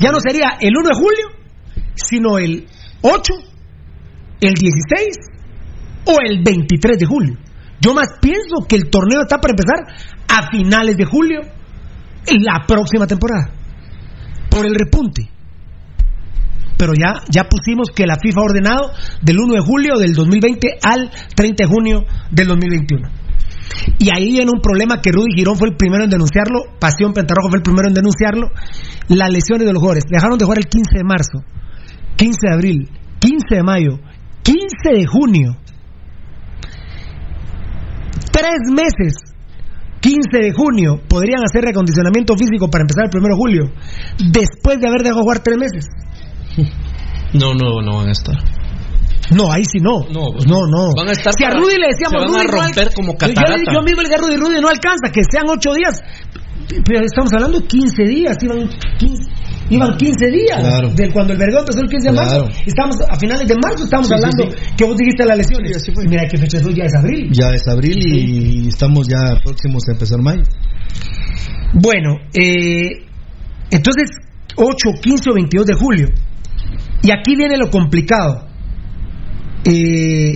ya 0.00 0.10
no 0.10 0.20
sería 0.20 0.56
el 0.60 0.72
1 0.74 0.88
de 0.88 0.94
julio, 0.94 1.26
sino 1.94 2.38
el 2.38 2.66
8, 3.02 3.32
el 4.40 4.54
16 4.54 5.16
o 6.06 6.16
el 6.24 6.42
23 6.42 6.98
de 6.98 7.04
julio. 7.06 7.36
Yo 7.80 7.94
más 7.94 8.08
pienso 8.20 8.66
que 8.68 8.76
el 8.76 8.90
torneo 8.90 9.22
está 9.22 9.38
para 9.38 9.52
empezar 9.52 9.78
a 10.28 10.50
finales 10.50 10.96
de 10.96 11.04
julio, 11.04 11.40
la 12.26 12.64
próxima 12.66 13.06
temporada, 13.06 13.50
por 14.50 14.66
el 14.66 14.74
repunte. 14.74 15.28
Pero 16.76 16.92
ya, 16.94 17.20
ya 17.28 17.44
pusimos 17.44 17.90
que 17.94 18.06
la 18.06 18.16
FIFA 18.16 18.40
ha 18.40 18.44
ordenado 18.44 18.90
del 19.20 19.38
1 19.38 19.54
de 19.54 19.60
julio 19.60 19.98
del 19.98 20.14
2020 20.14 20.78
al 20.82 21.10
30 21.34 21.64
de 21.64 21.68
junio 21.68 22.04
del 22.30 22.48
2021. 22.48 23.08
Y 23.98 24.08
ahí 24.14 24.32
viene 24.32 24.50
un 24.50 24.60
problema 24.60 25.00
que 25.00 25.12
Rudy 25.12 25.34
Girón 25.36 25.56
fue 25.56 25.68
el 25.68 25.76
primero 25.76 26.04
en 26.04 26.10
denunciarlo, 26.10 26.78
Pasión 26.78 27.12
Pentarrojo 27.12 27.50
fue 27.50 27.58
el 27.58 27.62
primero 27.62 27.88
en 27.88 27.94
denunciarlo, 27.94 28.48
las 29.08 29.30
lesiones 29.30 29.66
de 29.66 29.72
los 29.72 29.80
jugadores. 29.80 30.04
Dejaron 30.08 30.38
de 30.38 30.44
jugar 30.44 30.58
el 30.58 30.68
15 30.68 30.90
de 30.96 31.04
marzo, 31.04 31.44
15 32.16 32.38
de 32.40 32.54
abril, 32.54 32.88
15 33.20 33.56
de 33.56 33.62
mayo, 33.62 34.00
15 34.42 34.66
de 34.90 35.06
junio. 35.06 35.56
Tres 38.32 38.72
meses 38.72 39.29
15 40.00 40.18
de 40.32 40.52
junio 40.52 41.00
podrían 41.08 41.42
hacer 41.44 41.62
recondicionamiento 41.62 42.34
físico 42.36 42.68
para 42.68 42.82
empezar 42.82 43.04
el 43.04 43.18
1 43.18 43.28
de 43.28 43.34
julio, 43.36 43.62
después 44.32 44.80
de 44.80 44.88
haber 44.88 45.02
dejado 45.02 45.22
jugar 45.22 45.40
tres 45.40 45.56
meses. 45.58 45.86
No, 47.32 47.54
no, 47.54 47.80
no 47.80 47.98
van 47.98 48.08
a 48.08 48.10
estar. 48.10 48.34
No, 49.30 49.52
ahí 49.52 49.62
sí 49.64 49.78
no. 49.78 50.00
No, 50.10 50.34
no. 50.46 50.66
no. 50.66 50.92
Van 50.96 51.08
a 51.08 51.12
estar 51.12 51.32
si 51.32 51.44
a 51.44 51.50
Rudy 51.50 51.76
le 51.78 51.88
decíamos, 51.88 52.24
a 52.24 52.26
Rudy, 52.26 52.46
no 52.46 52.52
romper 52.52 52.92
como 52.92 53.12
yo-. 53.12 53.72
Yo, 53.72 53.82
mismo 53.82 54.02
le 54.02 54.08
dije 54.08 54.18
a 54.18 54.18
Rudy, 54.18 54.36
Rudy, 54.36 54.60
no 54.60 54.68
alcanza, 54.68 55.12
que 55.12 55.20
sean 55.30 55.48
ocho 55.48 55.72
días. 55.74 56.02
Pero 56.84 57.04
estamos 57.04 57.32
hablando 57.32 57.60
de 57.60 57.66
15 57.66 58.02
días, 58.04 58.36
iban 58.42 58.68
15, 58.98 59.30
iban 59.70 59.96
15 59.96 60.26
días. 60.30 60.60
Claro. 60.60 60.90
De 60.94 61.10
cuando 61.12 61.32
el 61.32 61.38
vergón 61.38 61.60
empezó 61.60 61.80
el 61.80 61.88
15 61.88 62.10
de 62.10 62.16
marzo. 62.16 62.44
Claro. 62.44 62.62
Estamos 62.66 62.96
a 63.08 63.16
finales 63.18 63.48
de 63.48 63.54
marzo, 63.62 63.84
estamos 63.84 64.08
Sí, 64.08 64.14
hablando 64.14 64.42
sí. 64.50 64.74
que 64.76 64.84
vos 64.84 64.96
dijiste 64.96 65.24
las 65.24 65.38
lesiones. 65.38 65.88
Y 65.88 66.08
Mira 66.08 66.22
qué 66.28 66.36
fecha 66.36 66.58
es 66.58 66.66
hoy, 66.66 66.74
ya 66.74 66.84
es 66.84 66.94
abril. 66.94 67.28
Ya 67.32 67.54
es 67.54 67.66
abril 67.68 67.98
y 67.98 68.68
estamos 68.68 69.06
ya 69.08 69.40
próximos 69.42 69.82
a 69.88 69.92
empezar 69.92 70.20
mayo. 70.20 70.42
Bueno, 71.72 72.16
eh, 72.34 73.06
entonces 73.70 74.10
8, 74.56 74.90
15 75.00 75.30
o 75.30 75.34
22 75.34 75.66
de 75.66 75.74
julio. 75.74 76.08
Y 77.02 77.10
aquí 77.12 77.36
viene 77.36 77.56
lo 77.56 77.70
complicado. 77.70 78.46
Eh, 79.64 80.32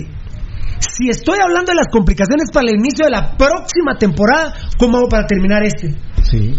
si 0.79 1.09
estoy 1.09 1.39
hablando 1.41 1.71
de 1.71 1.75
las 1.75 1.87
complicaciones 1.91 2.49
para 2.53 2.69
el 2.69 2.75
inicio 2.77 3.05
de 3.05 3.11
la 3.11 3.35
próxima 3.37 3.97
temporada, 3.99 4.53
¿cómo 4.77 4.97
hago 4.97 5.07
para 5.09 5.25
terminar 5.27 5.63
este? 5.63 5.93
Sí. 6.23 6.53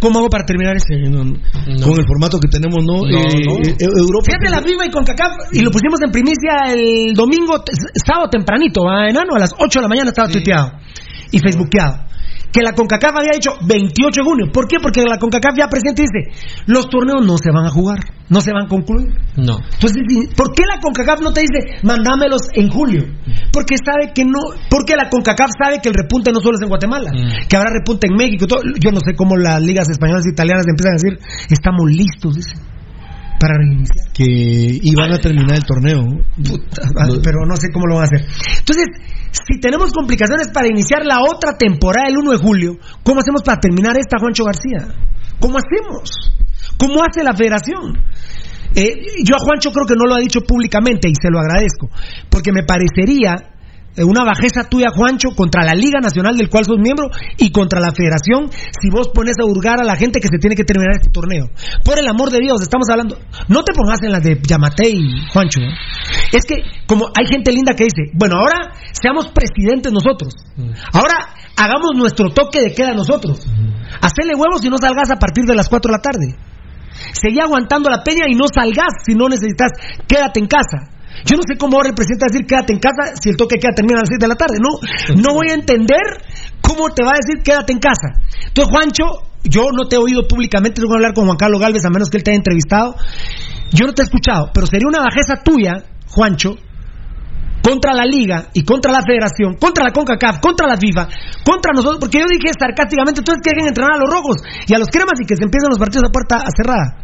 ¿Cómo 0.00 0.18
hago 0.18 0.28
para 0.28 0.44
terminar 0.44 0.76
este? 0.76 0.96
Con 1.04 1.98
el 1.98 2.06
formato 2.06 2.38
que 2.40 2.48
tenemos, 2.48 2.82
¿no? 2.84 3.02
No, 3.04 3.20
Eh, 3.20 3.44
no. 3.44 3.52
Europa. 4.00 4.26
Fíjate 4.26 4.48
la 4.50 4.62
FIFA 4.62 4.86
y 4.86 4.90
con 4.90 5.04
CACAF 5.04 5.32
y 5.52 5.60
lo 5.60 5.70
pusimos 5.70 6.00
en 6.02 6.10
primicia 6.10 6.72
el 6.72 7.12
domingo, 7.14 7.62
sábado 8.04 8.28
tempranito, 8.30 8.84
¿va, 8.84 9.08
enano, 9.08 9.34
a 9.36 9.38
las 9.38 9.52
8 9.58 9.78
de 9.78 9.82
la 9.82 9.88
mañana 9.88 10.08
estaba 10.10 10.28
tuiteado 10.28 10.72
y 11.30 11.38
facebookeado. 11.38 12.09
Que 12.52 12.62
la 12.62 12.72
CONCACAF 12.72 13.16
había 13.16 13.32
dicho 13.34 13.52
28 13.62 14.20
de 14.20 14.24
junio. 14.24 14.46
¿Por 14.52 14.66
qué? 14.66 14.78
Porque 14.80 15.02
la 15.02 15.18
CONCACAF 15.18 15.56
ya 15.56 15.68
presente 15.68 16.02
dice, 16.02 16.34
los 16.66 16.88
torneos 16.88 17.24
no 17.24 17.38
se 17.38 17.50
van 17.52 17.66
a 17.66 17.70
jugar, 17.70 17.98
no 18.28 18.40
se 18.40 18.52
van 18.52 18.66
a 18.66 18.68
concluir. 18.68 19.08
No. 19.36 19.58
Entonces, 19.58 20.02
¿por 20.36 20.52
qué 20.54 20.64
la 20.66 20.80
CONCACAF 20.80 21.20
no 21.20 21.32
te 21.32 21.42
dice, 21.42 21.78
mandámelos 21.82 22.48
en 22.54 22.68
julio? 22.68 23.04
Porque 23.52 23.76
sabe 23.76 24.12
que 24.14 24.24
no, 24.24 24.40
porque 24.68 24.96
la 24.96 25.08
CONCACAF 25.08 25.50
sabe 25.62 25.78
que 25.80 25.88
el 25.88 25.94
repunte 25.94 26.32
no 26.32 26.40
solo 26.40 26.56
es 26.56 26.62
en 26.62 26.68
Guatemala, 26.68 27.10
que 27.48 27.56
habrá 27.56 27.70
repunte 27.70 28.08
en 28.08 28.16
México. 28.16 28.46
todo. 28.46 28.60
Yo 28.78 28.90
no 28.90 29.00
sé 29.00 29.14
cómo 29.14 29.36
las 29.36 29.62
ligas 29.62 29.88
españolas 29.88 30.26
e 30.26 30.30
italianas 30.30 30.64
empiezan 30.68 30.92
a 30.92 30.98
decir, 30.98 31.18
estamos 31.50 31.90
listos, 31.90 32.36
dicen, 32.36 32.58
para 33.40 33.56
reiniciar. 33.56 34.12
Que 34.12 34.24
iban 34.28 35.12
a 35.12 35.18
terminar 35.18 35.56
el 35.56 35.64
torneo. 35.64 36.04
Pero 37.24 37.38
no 37.48 37.56
sé 37.56 37.68
cómo 37.72 37.86
lo 37.88 37.96
van 37.96 38.04
a 38.04 38.06
hacer. 38.06 38.26
Entonces, 38.58 38.86
si 39.32 39.58
tenemos 39.58 39.92
complicaciones 39.92 40.48
para 40.52 40.68
iniciar 40.68 41.06
la 41.06 41.20
otra 41.20 41.56
temporada 41.56 42.08
el 42.08 42.18
1 42.18 42.32
de 42.32 42.36
julio, 42.36 42.76
¿cómo 43.02 43.20
hacemos 43.20 43.42
para 43.42 43.58
terminar 43.58 43.96
esta, 43.96 44.18
Juancho 44.20 44.44
García? 44.44 44.94
¿Cómo 45.40 45.56
hacemos? 45.56 46.36
¿Cómo 46.76 47.00
hace 47.02 47.24
la 47.24 47.32
federación? 47.32 47.96
Eh, 48.74 49.24
yo 49.24 49.34
a 49.34 49.38
Juancho 49.38 49.72
creo 49.72 49.86
que 49.86 49.96
no 49.96 50.04
lo 50.04 50.14
ha 50.14 50.20
dicho 50.20 50.42
públicamente 50.42 51.08
y 51.08 51.14
se 51.20 51.30
lo 51.30 51.40
agradezco, 51.40 51.90
porque 52.28 52.52
me 52.52 52.62
parecería 52.62 53.34
una 53.98 54.24
bajeza 54.24 54.68
tuya, 54.68 54.88
Juancho, 54.94 55.30
contra 55.36 55.64
la 55.64 55.72
Liga 55.72 55.98
Nacional 56.00 56.36
del 56.36 56.48
cual 56.48 56.64
sos 56.64 56.78
miembro 56.78 57.10
y 57.36 57.50
contra 57.50 57.80
la 57.80 57.92
federación 57.92 58.50
si 58.50 58.88
vos 58.90 59.08
pones 59.08 59.34
a 59.40 59.46
hurgar 59.46 59.80
a 59.80 59.84
la 59.84 59.96
gente 59.96 60.20
que 60.20 60.28
se 60.28 60.38
tiene 60.38 60.54
que 60.54 60.64
terminar 60.64 60.94
este 60.94 61.10
torneo. 61.10 61.50
Por 61.84 61.98
el 61.98 62.08
amor 62.08 62.30
de 62.30 62.38
Dios, 62.40 62.62
estamos 62.62 62.88
hablando. 62.90 63.18
No 63.48 63.62
te 63.64 63.72
pongas 63.74 63.98
en 64.02 64.12
las 64.12 64.22
de 64.22 64.40
Yamatei, 64.40 65.26
Juancho. 65.32 65.60
¿eh? 65.60 65.74
Es 66.32 66.44
que, 66.44 66.62
como 66.86 67.06
hay 67.08 67.26
gente 67.26 67.52
linda 67.52 67.74
que 67.74 67.84
dice, 67.84 68.10
bueno, 68.14 68.36
ahora 68.36 68.72
seamos 68.92 69.28
presidentes 69.28 69.92
nosotros. 69.92 70.34
Ahora 70.92 71.34
hagamos 71.56 71.92
nuestro 71.96 72.30
toque 72.30 72.60
de 72.60 72.74
queda 72.74 72.94
nosotros. 72.94 73.40
Hacerle 74.00 74.34
huevos 74.34 74.64
y 74.64 74.70
no 74.70 74.78
salgas 74.78 75.10
a 75.10 75.16
partir 75.16 75.44
de 75.44 75.54
las 75.54 75.68
4 75.68 75.90
de 75.90 75.96
la 75.96 76.02
tarde. 76.02 76.36
Seguí 77.12 77.40
aguantando 77.40 77.90
la 77.90 78.02
peña 78.02 78.26
y 78.28 78.34
no 78.34 78.44
salgas 78.52 79.04
si 79.04 79.14
no 79.14 79.28
necesitas, 79.28 79.72
quédate 80.06 80.40
en 80.40 80.46
casa. 80.46 80.99
Yo 81.24 81.36
no 81.36 81.42
sé 81.46 81.56
cómo 81.58 81.76
ahora 81.76 81.90
el 81.90 81.94
presidente 81.94 82.24
va 82.24 82.28
a 82.28 82.32
decir 82.32 82.46
quédate 82.46 82.72
en 82.72 82.80
casa 82.80 83.14
si 83.20 83.30
el 83.30 83.36
toque 83.36 83.58
queda 83.58 83.72
termina 83.74 83.98
a 83.98 84.02
las 84.02 84.10
6 84.10 84.18
de 84.18 84.28
la 84.28 84.36
tarde. 84.36 84.58
No, 84.60 84.80
no 85.20 85.34
voy 85.34 85.50
a 85.50 85.54
entender 85.54 86.24
cómo 86.60 86.90
te 86.90 87.04
va 87.04 87.12
a 87.12 87.20
decir 87.20 87.42
quédate 87.42 87.72
en 87.72 87.78
casa. 87.78 88.20
Entonces, 88.46 88.70
Juancho, 88.72 89.04
yo 89.44 89.70
no 89.72 89.88
te 89.88 89.96
he 89.96 89.98
oído 89.98 90.26
públicamente, 90.26 90.80
tengo 90.80 90.90
que 90.90 90.96
hablar 90.96 91.14
con 91.14 91.26
Juan 91.26 91.36
Carlos 91.36 91.60
Galvez 91.60 91.84
a 91.84 91.90
menos 91.90 92.10
que 92.10 92.18
él 92.18 92.22
te 92.22 92.30
haya 92.30 92.38
entrevistado. 92.38 92.96
Yo 93.72 93.86
no 93.86 93.92
te 93.92 94.02
he 94.02 94.04
escuchado, 94.04 94.50
pero 94.52 94.66
sería 94.66 94.88
una 94.88 95.00
bajeza 95.00 95.42
tuya, 95.42 95.84
Juancho, 96.08 96.56
contra 97.62 97.94
la 97.94 98.04
liga 98.04 98.48
y 98.52 98.64
contra 98.64 98.90
la 98.90 99.02
federación, 99.02 99.54
contra 99.54 99.84
la 99.84 99.92
CONCACAF, 99.92 100.40
contra 100.40 100.66
la 100.66 100.76
FIFA, 100.76 101.08
contra 101.44 101.72
nosotros, 101.72 101.98
porque 102.00 102.18
yo 102.18 102.26
dije 102.26 102.52
sarcásticamente, 102.58 103.20
entonces 103.20 103.42
que 103.42 103.50
dejen 103.50 103.68
entrenar 103.68 103.94
a 103.94 103.98
los 103.98 104.10
rojos 104.10 104.36
y 104.66 104.74
a 104.74 104.78
los 104.78 104.88
cremas 104.88 105.20
y 105.20 105.26
que 105.26 105.36
se 105.36 105.44
empiecen 105.44 105.68
los 105.70 105.78
partidos 105.78 106.08
a 106.08 106.12
puerta 106.12 106.42
cerrada. 106.56 106.96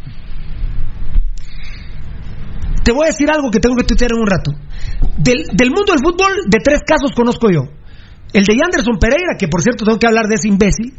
Te 2.87 2.93
voy 2.93 3.03
a 3.03 3.11
decir 3.11 3.27
algo 3.29 3.51
que 3.51 3.59
tengo 3.59 3.75
que 3.75 3.83
tuitear 3.83 4.11
en 4.15 4.19
un 4.23 4.27
rato. 4.27 4.51
Del, 5.17 5.43
del 5.51 5.69
mundo 5.75 5.91
del 5.91 5.99
fútbol, 5.99 6.47
de 6.47 6.59
tres 6.63 6.79
casos 6.87 7.11
conozco 7.11 7.51
yo. 7.51 7.63
El 8.31 8.45
de 8.45 8.53
Anderson 8.63 8.95
Pereira, 8.97 9.35
que 9.37 9.49
por 9.49 9.61
cierto 9.61 9.83
tengo 9.83 9.99
que 9.99 10.07
hablar 10.07 10.27
de 10.27 10.35
ese 10.35 10.47
imbécil. 10.47 10.93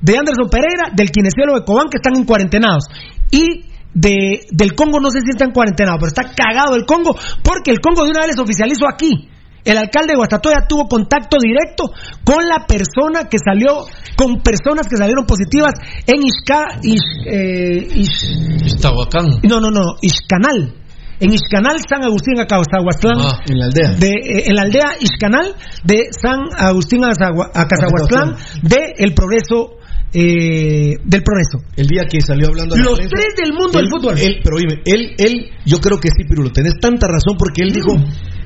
De 0.00 0.18
Anderson 0.18 0.50
Pereira, 0.50 0.90
del 0.92 1.12
kinesiólogo 1.12 1.60
de 1.60 1.64
Cobán, 1.64 1.86
que 1.90 1.98
están 2.02 2.16
en 2.16 2.24
cuarentenados. 2.24 2.86
Y 3.30 3.70
de, 3.94 4.46
del 4.50 4.74
Congo, 4.74 4.98
no 4.98 5.10
sé 5.10 5.20
si 5.20 5.30
está 5.30 5.44
en 5.44 5.52
cuarentenado, 5.52 5.98
pero 5.98 6.08
está 6.08 6.22
cagado 6.34 6.74
el 6.74 6.86
Congo, 6.86 7.14
porque 7.44 7.70
el 7.70 7.78
Congo 7.78 8.02
de 8.02 8.10
una 8.10 8.20
vez 8.26 8.34
les 8.34 8.38
oficializó 8.40 8.88
aquí. 8.88 9.28
El 9.64 9.78
alcalde 9.78 10.14
de 10.14 10.16
Guastatoya 10.16 10.66
tuvo 10.68 10.88
contacto 10.88 11.36
directo 11.40 11.84
con 12.24 12.42
la 12.48 12.66
persona 12.66 13.28
que 13.30 13.38
salió, 13.38 13.86
con 14.16 14.42
personas 14.42 14.88
que 14.88 14.96
salieron 14.96 15.24
positivas 15.24 15.74
en 16.04 16.18
Ixca, 16.20 16.80
Ix- 16.82 17.26
eh, 17.30 17.86
Ix- 17.94 18.66
Iztahuacán. 18.66 19.38
no, 19.48 19.60
no, 19.60 19.70
no, 19.70 19.94
Ixcanal. 20.02 20.81
En 21.22 21.32
Ixcanal, 21.32 21.78
San 21.88 22.02
Agustín, 22.02 22.38
Acazahuastlán. 22.40 23.18
Ah. 23.18 23.38
En 23.48 23.58
la 23.58 23.66
aldea. 23.66 23.94
De, 23.94 24.08
eh, 24.10 24.42
en 24.46 24.54
la 24.56 24.62
aldea 24.62 24.96
Ixcanal 25.00 25.54
de 25.84 26.08
San 26.10 26.40
Agustín, 26.58 27.04
Acazahuastlán, 27.04 28.34
de 28.62 28.94
El 28.98 29.14
Progreso, 29.14 29.78
eh, 30.12 30.96
del 31.04 31.22
Progreso. 31.22 31.58
El 31.76 31.86
día 31.86 32.02
que 32.10 32.20
salió 32.20 32.48
hablando 32.48 32.76
Los 32.76 32.98
prensa, 32.98 33.14
tres 33.16 33.34
del 33.42 33.52
mundo 33.54 33.78
él- 33.78 33.84
del 33.84 33.88
fútbol. 33.90 34.18
Él, 34.18 34.40
pero 34.42 34.56
oíme, 34.56 34.82
él, 34.84 35.14
él, 35.16 35.50
yo 35.64 35.78
creo 35.78 35.98
que 35.98 36.08
sí, 36.08 36.24
Pirulo, 36.28 36.50
tenés 36.50 36.74
tanta 36.80 37.06
razón 37.06 37.36
porque 37.38 37.62
él 37.62 37.72
dijo, 37.72 37.94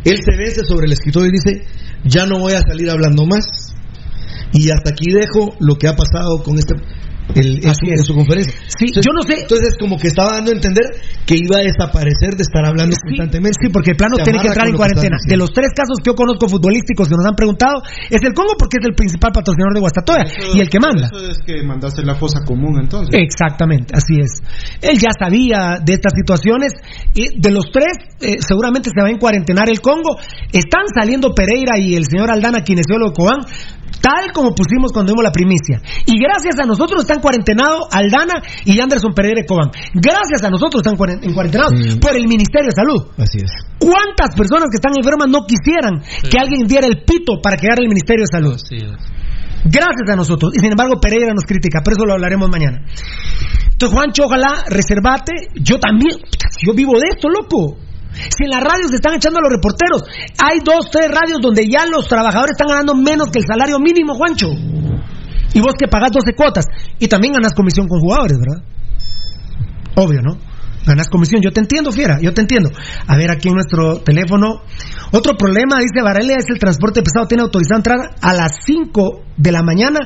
él 0.04 0.18
se 0.22 0.36
vence 0.36 0.60
sobre 0.64 0.86
el 0.86 0.92
escritorio 0.92 1.28
y 1.28 1.32
dice, 1.32 1.66
ya 2.04 2.26
no 2.26 2.38
voy 2.38 2.52
a 2.52 2.60
salir 2.60 2.90
hablando 2.90 3.24
más 3.26 3.74
y 4.52 4.70
hasta 4.70 4.90
aquí 4.90 5.10
dejo 5.10 5.56
lo 5.58 5.74
que 5.76 5.88
ha 5.88 5.96
pasado 5.96 6.42
con 6.44 6.56
este. 6.58 6.74
El, 7.34 7.64
en, 7.64 7.74
su, 7.74 7.84
en 7.86 8.04
su 8.04 8.14
conferencia. 8.14 8.54
Sí, 8.68 8.86
yo 8.94 9.12
no 9.12 9.22
sé. 9.22 9.42
Entonces, 9.42 9.74
como 9.78 9.98
que 9.98 10.08
estaba 10.08 10.34
dando 10.34 10.52
a 10.52 10.54
entender 10.54 10.84
que 11.26 11.34
iba 11.36 11.58
a 11.58 11.62
desaparecer 11.62 12.36
de 12.36 12.42
estar 12.42 12.64
hablando 12.64 12.94
constantemente. 13.02 13.58
Sí, 13.60 13.68
porque 13.72 13.90
el 13.90 13.96
plano 13.96 14.16
tiene 14.22 14.38
que 14.38 14.48
entrar 14.48 14.68
en 14.68 14.76
cuarentena. 14.76 15.16
De 15.26 15.36
los 15.36 15.52
tres 15.52 15.70
casos 15.74 15.98
que 16.02 16.10
yo 16.10 16.14
conozco 16.14 16.48
futbolísticos 16.48 17.08
que 17.08 17.16
nos 17.16 17.26
han 17.26 17.34
preguntado, 17.34 17.82
es 18.10 18.22
el 18.22 18.32
Congo 18.32 18.54
porque 18.58 18.78
es 18.80 18.86
el 18.86 18.94
principal 18.94 19.32
patrocinador 19.32 19.74
de 19.74 19.80
Guastatoya 19.80 20.24
y 20.54 20.60
el 20.60 20.68
que 20.68 20.78
manda. 20.78 21.06
Eso 21.06 21.26
es 21.26 21.38
que 21.44 21.62
mandaste 21.62 22.02
la 22.04 22.14
fosa 22.14 22.40
común 22.44 22.78
entonces. 22.80 23.10
Exactamente, 23.12 23.94
así 23.96 24.14
es. 24.20 24.40
Él 24.80 24.98
ya 24.98 25.10
sabía 25.18 25.78
de 25.82 25.92
estas 25.92 26.12
situaciones. 26.14 26.72
Y 27.14 27.40
de 27.40 27.50
los 27.50 27.70
tres, 27.72 27.96
eh, 28.20 28.36
seguramente 28.40 28.90
se 28.94 29.00
va 29.00 29.08
a 29.08 29.10
encuarentenar 29.10 29.68
el 29.68 29.80
Congo. 29.80 30.16
Están 30.52 30.84
saliendo 30.94 31.34
Pereira 31.34 31.78
y 31.78 31.94
el 31.94 32.04
señor 32.04 32.30
Aldana, 32.30 32.62
kinesiólogo 32.62 33.12
Cobán, 33.12 33.40
tal 34.06 34.30
como 34.30 34.54
pusimos 34.54 34.92
cuando 34.94 35.10
vimos 35.10 35.24
la 35.24 35.32
primicia. 35.32 35.82
Y 36.06 36.14
gracias 36.22 36.54
a 36.62 36.64
nosotros 36.64 37.02
están 37.02 37.18
cuarentenados 37.18 37.90
Aldana 37.90 38.38
y 38.64 38.78
Anderson 38.78 39.12
Pereira 39.12 39.40
y 39.42 39.46
Cobán. 39.46 39.70
Gracias 39.94 40.44
a 40.44 40.50
nosotros 40.50 40.86
están 40.86 40.94
en 40.94 41.34
cuarentenados 41.34 41.74
por 41.98 42.14
el 42.14 42.28
Ministerio 42.28 42.70
de 42.70 42.76
Salud. 42.76 43.10
Así 43.18 43.38
es. 43.42 43.50
¿Cuántas 43.82 44.36
personas 44.36 44.70
que 44.70 44.78
están 44.78 44.94
enfermas 44.96 45.26
no 45.26 45.42
quisieran 45.42 46.06
que 46.30 46.38
alguien 46.38 46.68
diera 46.68 46.86
el 46.86 47.02
pito 47.02 47.42
para 47.42 47.56
quedar 47.56 47.80
el 47.80 47.88
Ministerio 47.88 48.22
de 48.22 48.30
Salud? 48.30 48.54
Gracias 49.64 50.06
a 50.08 50.14
nosotros. 50.14 50.54
Y 50.54 50.60
sin 50.60 50.70
embargo, 50.70 51.00
Pereira 51.00 51.34
nos 51.34 51.44
critica, 51.44 51.80
pero 51.82 51.96
eso 51.96 52.06
lo 52.06 52.12
hablaremos 52.12 52.48
mañana. 52.48 52.86
Entonces, 53.72 53.92
Juancho, 53.92 54.24
ojalá, 54.26 54.64
reservate. 54.70 55.50
Yo 55.54 55.78
también. 55.80 56.16
Yo 56.62 56.74
vivo 56.74 56.92
de 56.94 57.08
esto, 57.10 57.28
loco. 57.28 57.76
Si 58.12 58.44
en 58.44 58.50
las 58.50 58.62
radios 58.62 58.90
se 58.90 58.96
están 58.96 59.14
echando 59.14 59.38
a 59.38 59.42
los 59.42 59.52
reporteros, 59.52 60.04
hay 60.38 60.60
dos, 60.64 60.90
tres 60.90 61.10
radios 61.10 61.40
donde 61.40 61.68
ya 61.68 61.86
los 61.86 62.08
trabajadores 62.08 62.52
están 62.52 62.68
ganando 62.68 62.94
menos 62.94 63.28
que 63.30 63.40
el 63.40 63.46
salario 63.46 63.78
mínimo, 63.78 64.14
Juancho. 64.14 64.48
Y 65.52 65.60
vos 65.60 65.74
que 65.78 65.88
pagás 65.88 66.10
12 66.12 66.34
cuotas. 66.34 66.66
Y 66.98 67.08
también 67.08 67.34
ganas 67.34 67.54
comisión 67.54 67.88
con 67.88 68.00
jugadores, 68.00 68.38
¿verdad? 68.38 68.62
Obvio, 69.96 70.20
¿no? 70.22 70.38
Ganas 70.86 71.08
comisión. 71.08 71.42
Yo 71.42 71.50
te 71.50 71.60
entiendo, 71.60 71.90
fiera, 71.90 72.18
yo 72.22 72.32
te 72.32 72.42
entiendo. 72.42 72.70
A 73.06 73.16
ver, 73.16 73.30
aquí 73.30 73.48
en 73.48 73.54
nuestro 73.54 73.98
teléfono. 74.00 74.62
Otro 75.12 75.36
problema, 75.36 75.78
dice 75.80 76.02
Varela, 76.02 76.34
es 76.38 76.46
el 76.48 76.58
transporte 76.58 77.02
pesado 77.02 77.26
tiene 77.26 77.42
autorizado 77.42 77.78
entrar 77.78 77.98
a 78.20 78.34
las 78.34 78.52
5 78.64 79.22
de 79.36 79.52
la 79.52 79.62
mañana. 79.62 79.98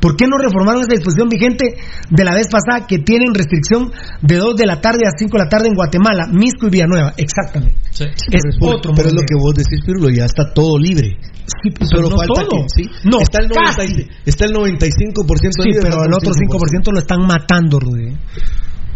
¿Por 0.00 0.16
qué 0.16 0.26
no 0.26 0.38
reformaron 0.38 0.80
esa 0.82 0.94
disposición 0.94 1.28
vigente 1.28 1.76
de 2.10 2.24
la 2.24 2.34
vez 2.34 2.48
pasada 2.48 2.86
que 2.86 2.98
tienen 2.98 3.34
restricción 3.34 3.90
de 4.22 4.36
2 4.36 4.56
de 4.56 4.66
la 4.66 4.80
tarde 4.80 5.00
a 5.06 5.10
5 5.16 5.30
de 5.36 5.44
la 5.44 5.48
tarde 5.48 5.68
en 5.68 5.74
Guatemala, 5.74 6.26
Misco 6.32 6.66
y 6.66 6.70
Villanueva? 6.70 7.12
Exactamente. 7.16 7.76
Es 7.90 8.08
Pero- 8.30 8.76
otro 8.78 8.92
pero 8.94 9.08
es 9.08 9.14
lo 9.14 9.22
que 9.22 9.34
vos 9.34 9.54
decís, 9.54 9.80
Pirulo, 9.84 10.08
ya 10.10 10.24
está 10.24 10.52
todo 10.54 10.78
libre. 10.78 11.16
Sí, 11.62 11.70
pero 11.72 11.86
Solo 11.86 12.10
no 12.10 12.16
falta 12.16 12.42
todo. 12.44 12.60
que, 12.62 12.82
sí, 12.82 12.90
No, 13.04 13.20
está 13.20 13.38
el, 13.42 13.48
casi. 13.50 13.94
90 13.94 14.14
está 14.26 14.44
el 14.44 14.52
95% 14.52 15.62
Sí, 15.62 15.68
libre, 15.68 15.80
pero 15.82 15.96
falta 15.98 16.06
el 16.08 16.14
otro 16.14 16.32
5% 16.34 16.92
lo 16.92 16.98
están 16.98 17.20
matando, 17.26 17.80
Rudy. 17.80 18.14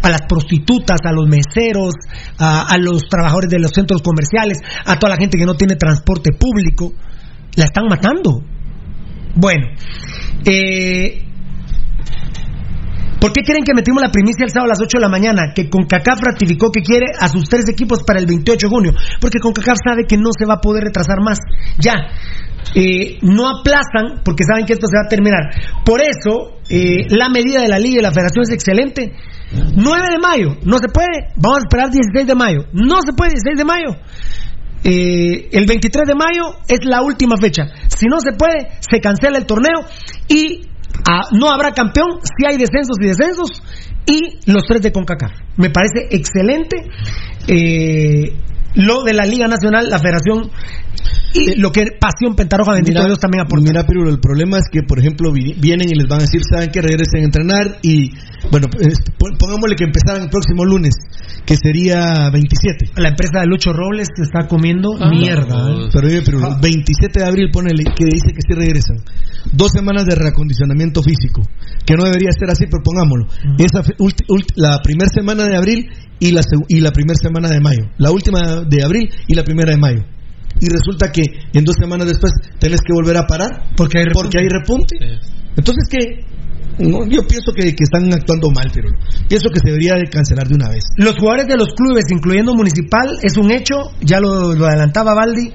A 0.03 0.11
las 0.11 0.23
prostitutas, 0.23 0.99
a 1.05 1.12
los 1.12 1.27
meseros, 1.29 1.95
a, 2.39 2.77
los 2.79 3.03
trabajadores 3.09 3.51
de 3.51 3.59
los 3.59 3.70
centros 3.70 4.03
comerciales, 4.03 4.59
a 4.85 4.99
toda 4.99 5.11
la 5.15 5.16
gente 5.16 5.39
que 5.39 5.47
no 5.47 5.55
tiene 5.55 5.77
transporte 5.77 6.31
público. 6.33 6.93
La 7.57 7.65
están 7.65 7.85
matando. 7.89 8.43
Bueno, 9.35 9.66
eh, 10.45 11.24
¿por 13.20 13.33
qué 13.33 13.43
creen 13.43 13.65
que 13.65 13.74
metimos 13.74 14.03
la 14.03 14.11
primicia 14.11 14.45
el 14.45 14.51
sábado 14.51 14.66
a 14.66 14.74
las 14.74 14.81
8 14.81 14.99
de 14.99 15.01
la 15.01 15.09
mañana? 15.09 15.53
Que 15.55 15.70
CONCACAF 15.70 16.20
ratificó 16.20 16.70
que 16.70 16.83
quiere 16.83 17.07
a 17.19 17.29
sus 17.29 17.45
tres 17.49 17.69
equipos 17.69 18.03
para 18.05 18.19
el 18.19 18.27
28 18.27 18.66
de 18.66 18.70
junio. 18.70 18.93
Porque 19.20 19.39
CONCACAF 19.39 19.79
sabe 19.85 20.05
que 20.09 20.16
no 20.16 20.31
se 20.37 20.47
va 20.47 20.55
a 20.55 20.61
poder 20.61 20.85
retrasar 20.85 21.20
más. 21.23 21.39
Ya. 21.79 21.95
Eh, 22.74 23.19
no 23.23 23.49
aplazan 23.49 24.23
porque 24.24 24.45
saben 24.45 24.65
que 24.65 24.73
esto 24.73 24.87
se 24.87 24.97
va 24.97 25.05
a 25.07 25.09
terminar. 25.09 25.51
Por 25.85 26.01
eso, 26.01 26.59
eh, 26.69 27.07
la 27.11 27.29
medida 27.29 27.61
de 27.61 27.69
la 27.69 27.79
Liga 27.79 28.01
y 28.01 28.03
la 28.03 28.12
Federación 28.12 28.45
es 28.45 28.51
excelente. 28.51 29.12
9 29.74 30.03
de 30.11 30.19
mayo, 30.19 30.57
no 30.65 30.79
se 30.79 30.89
puede. 30.89 31.33
Vamos 31.37 31.59
a 31.59 31.62
esperar 31.69 31.91
16 31.91 32.27
de 32.27 32.35
mayo. 32.35 32.65
No 32.73 33.01
se 33.03 33.12
puede 33.12 33.33
16 33.33 33.59
de 33.59 33.65
mayo. 33.65 33.97
Eh, 34.85 35.49
el 35.53 35.66
23 35.66 36.09
de 36.09 36.15
mayo 36.15 36.59
es 36.66 36.81
la 36.85 37.03
última 37.03 37.37
fecha. 37.37 37.65
Si 37.89 38.07
no 38.07 38.19
se 38.20 38.33
puede, 38.33 38.69
se 38.81 39.01
cancela 39.01 39.39
el 39.39 39.47
torneo 39.47 39.85
y 40.29 40.62
ah, 41.09 41.29
no 41.33 41.51
habrá 41.51 41.73
campeón 41.73 42.19
si 42.23 42.47
hay 42.47 42.57
descensos 42.57 42.97
y 43.01 43.07
descensos 43.07 43.62
y 44.07 44.51
los 44.51 44.65
tres 44.66 44.83
de 44.83 44.93
CONCACAF. 44.93 45.33
Me 45.57 45.70
parece 45.70 46.09
excelente 46.11 46.91
eh, 47.47 48.37
lo 48.74 49.03
de 49.05 49.15
la 49.15 49.24
Liga 49.24 49.47
Nacional, 49.47 49.89
la 49.89 49.99
Federación 49.99 50.51
y 51.35 51.61
lo 51.61 51.71
que 51.73 51.87
Pasión 52.01 52.35
Pentarroja, 52.37 52.73
bendito 52.73 52.99
Mira, 52.99 53.07
Dios, 53.07 53.19
también 53.19 53.45
aporta. 53.45 53.65
Mira, 53.67 53.87
Pirulo, 53.87 54.11
el 54.11 54.21
problema 54.21 54.59
es 54.59 54.65
que, 54.71 54.83
por 54.83 54.99
ejemplo, 54.99 55.33
vi- 55.33 55.55
vienen 55.59 55.89
y 55.91 55.95
les 55.95 56.09
van 56.09 56.21
a 56.21 56.23
decir, 56.23 56.41
saben 56.49 56.71
que 56.71 56.81
regresen 56.83 57.21
a 57.23 57.25
entrenar 57.25 57.79
y, 57.83 58.11
bueno, 58.51 58.69
es- 58.81 58.99
pon- 59.19 59.37
pongámosle 59.39 59.77
que 59.77 59.85
empezaran 59.85 60.23
el 60.25 60.31
próximo 60.31 60.65
lunes, 60.65 60.95
que 61.47 61.57
sería 61.57 62.31
27. 62.31 62.91
La 62.97 63.09
empresa 63.11 63.41
de 63.41 63.47
Lucho 63.47 63.73
Robles 63.73 64.09
se 64.15 64.23
está 64.25 64.47
comiendo 64.49 64.91
Ah, 65.01 65.09
mierda. 65.11 65.71
¿eh? 65.71 65.89
Pero 65.93 66.07
oye, 66.09 66.23
Pirulo, 66.23 66.57
27 66.61 67.21
de 67.21 67.27
abril 67.27 67.51
ponele 67.53 67.85
que 67.97 68.05
dice 68.05 68.29
que 68.35 68.41
sí 68.47 68.55
regresan. 68.55 68.97
Dos 69.53 69.73
semanas 69.73 70.05
de 70.07 70.15
reacondicionamiento 70.15 71.03
físico, 71.03 71.43
que 71.87 71.95
no 71.95 72.05
debería 72.05 72.31
ser 72.33 72.51
así, 72.51 72.65
pero 72.71 72.83
pongámoslo. 72.83 73.27
Esa 73.59 73.83
ulti- 73.99 74.27
ulti- 74.29 74.53
la 74.57 74.79
primera 74.83 75.11
semana 75.11 75.45
de 75.47 75.57
abril 75.57 75.87
y 76.21 76.31
la, 76.33 76.43
y 76.69 76.81
la 76.81 76.91
primera 76.93 77.17
semana 77.21 77.49
de 77.49 77.61
mayo. 77.61 77.85
La 77.99 78.11
última 78.11 78.63
de 78.69 78.85
abril 78.85 79.09
y 79.27 79.35
la 79.35 79.43
primera 79.45 79.73
de 79.73 79.79
mayo. 79.79 80.03
Y 80.61 80.69
resulta 80.69 81.11
que 81.11 81.23
en 81.53 81.65
dos 81.65 81.77
semanas 81.81 82.07
después 82.07 82.33
tenés 82.59 82.81
que 82.81 82.93
volver 82.93 83.16
a 83.16 83.27
parar 83.27 83.51
porque 83.77 83.99
hay 83.99 84.05
repunte. 84.05 84.23
Porque 84.23 84.39
hay 84.39 84.49
repunte. 84.49 84.97
Entonces, 85.57 85.89
que 85.91 85.99
no, 86.79 87.07
yo 87.07 87.27
pienso 87.27 87.53
que, 87.53 87.74
que 87.74 87.85
están 87.85 88.12
actuando 88.12 88.49
mal, 88.51 88.70
pero 88.73 88.89
pienso 89.29 89.49
que 89.51 89.61
se 89.61 89.66
debería 89.66 89.95
de 89.95 90.09
cancelar 90.09 90.49
de 90.49 90.55
una 90.55 90.69
vez. 90.69 90.85
Los 90.97 91.16
jugadores 91.19 91.47
de 91.47 91.57
los 91.57 91.69
clubes, 91.74 92.05
incluyendo 92.11 92.55
Municipal, 92.55 93.19
es 93.23 93.37
un 93.37 93.51
hecho, 93.51 93.74
ya 94.01 94.20
lo, 94.20 94.55
lo 94.55 94.66
adelantaba 94.66 95.15
Baldi. 95.15 95.53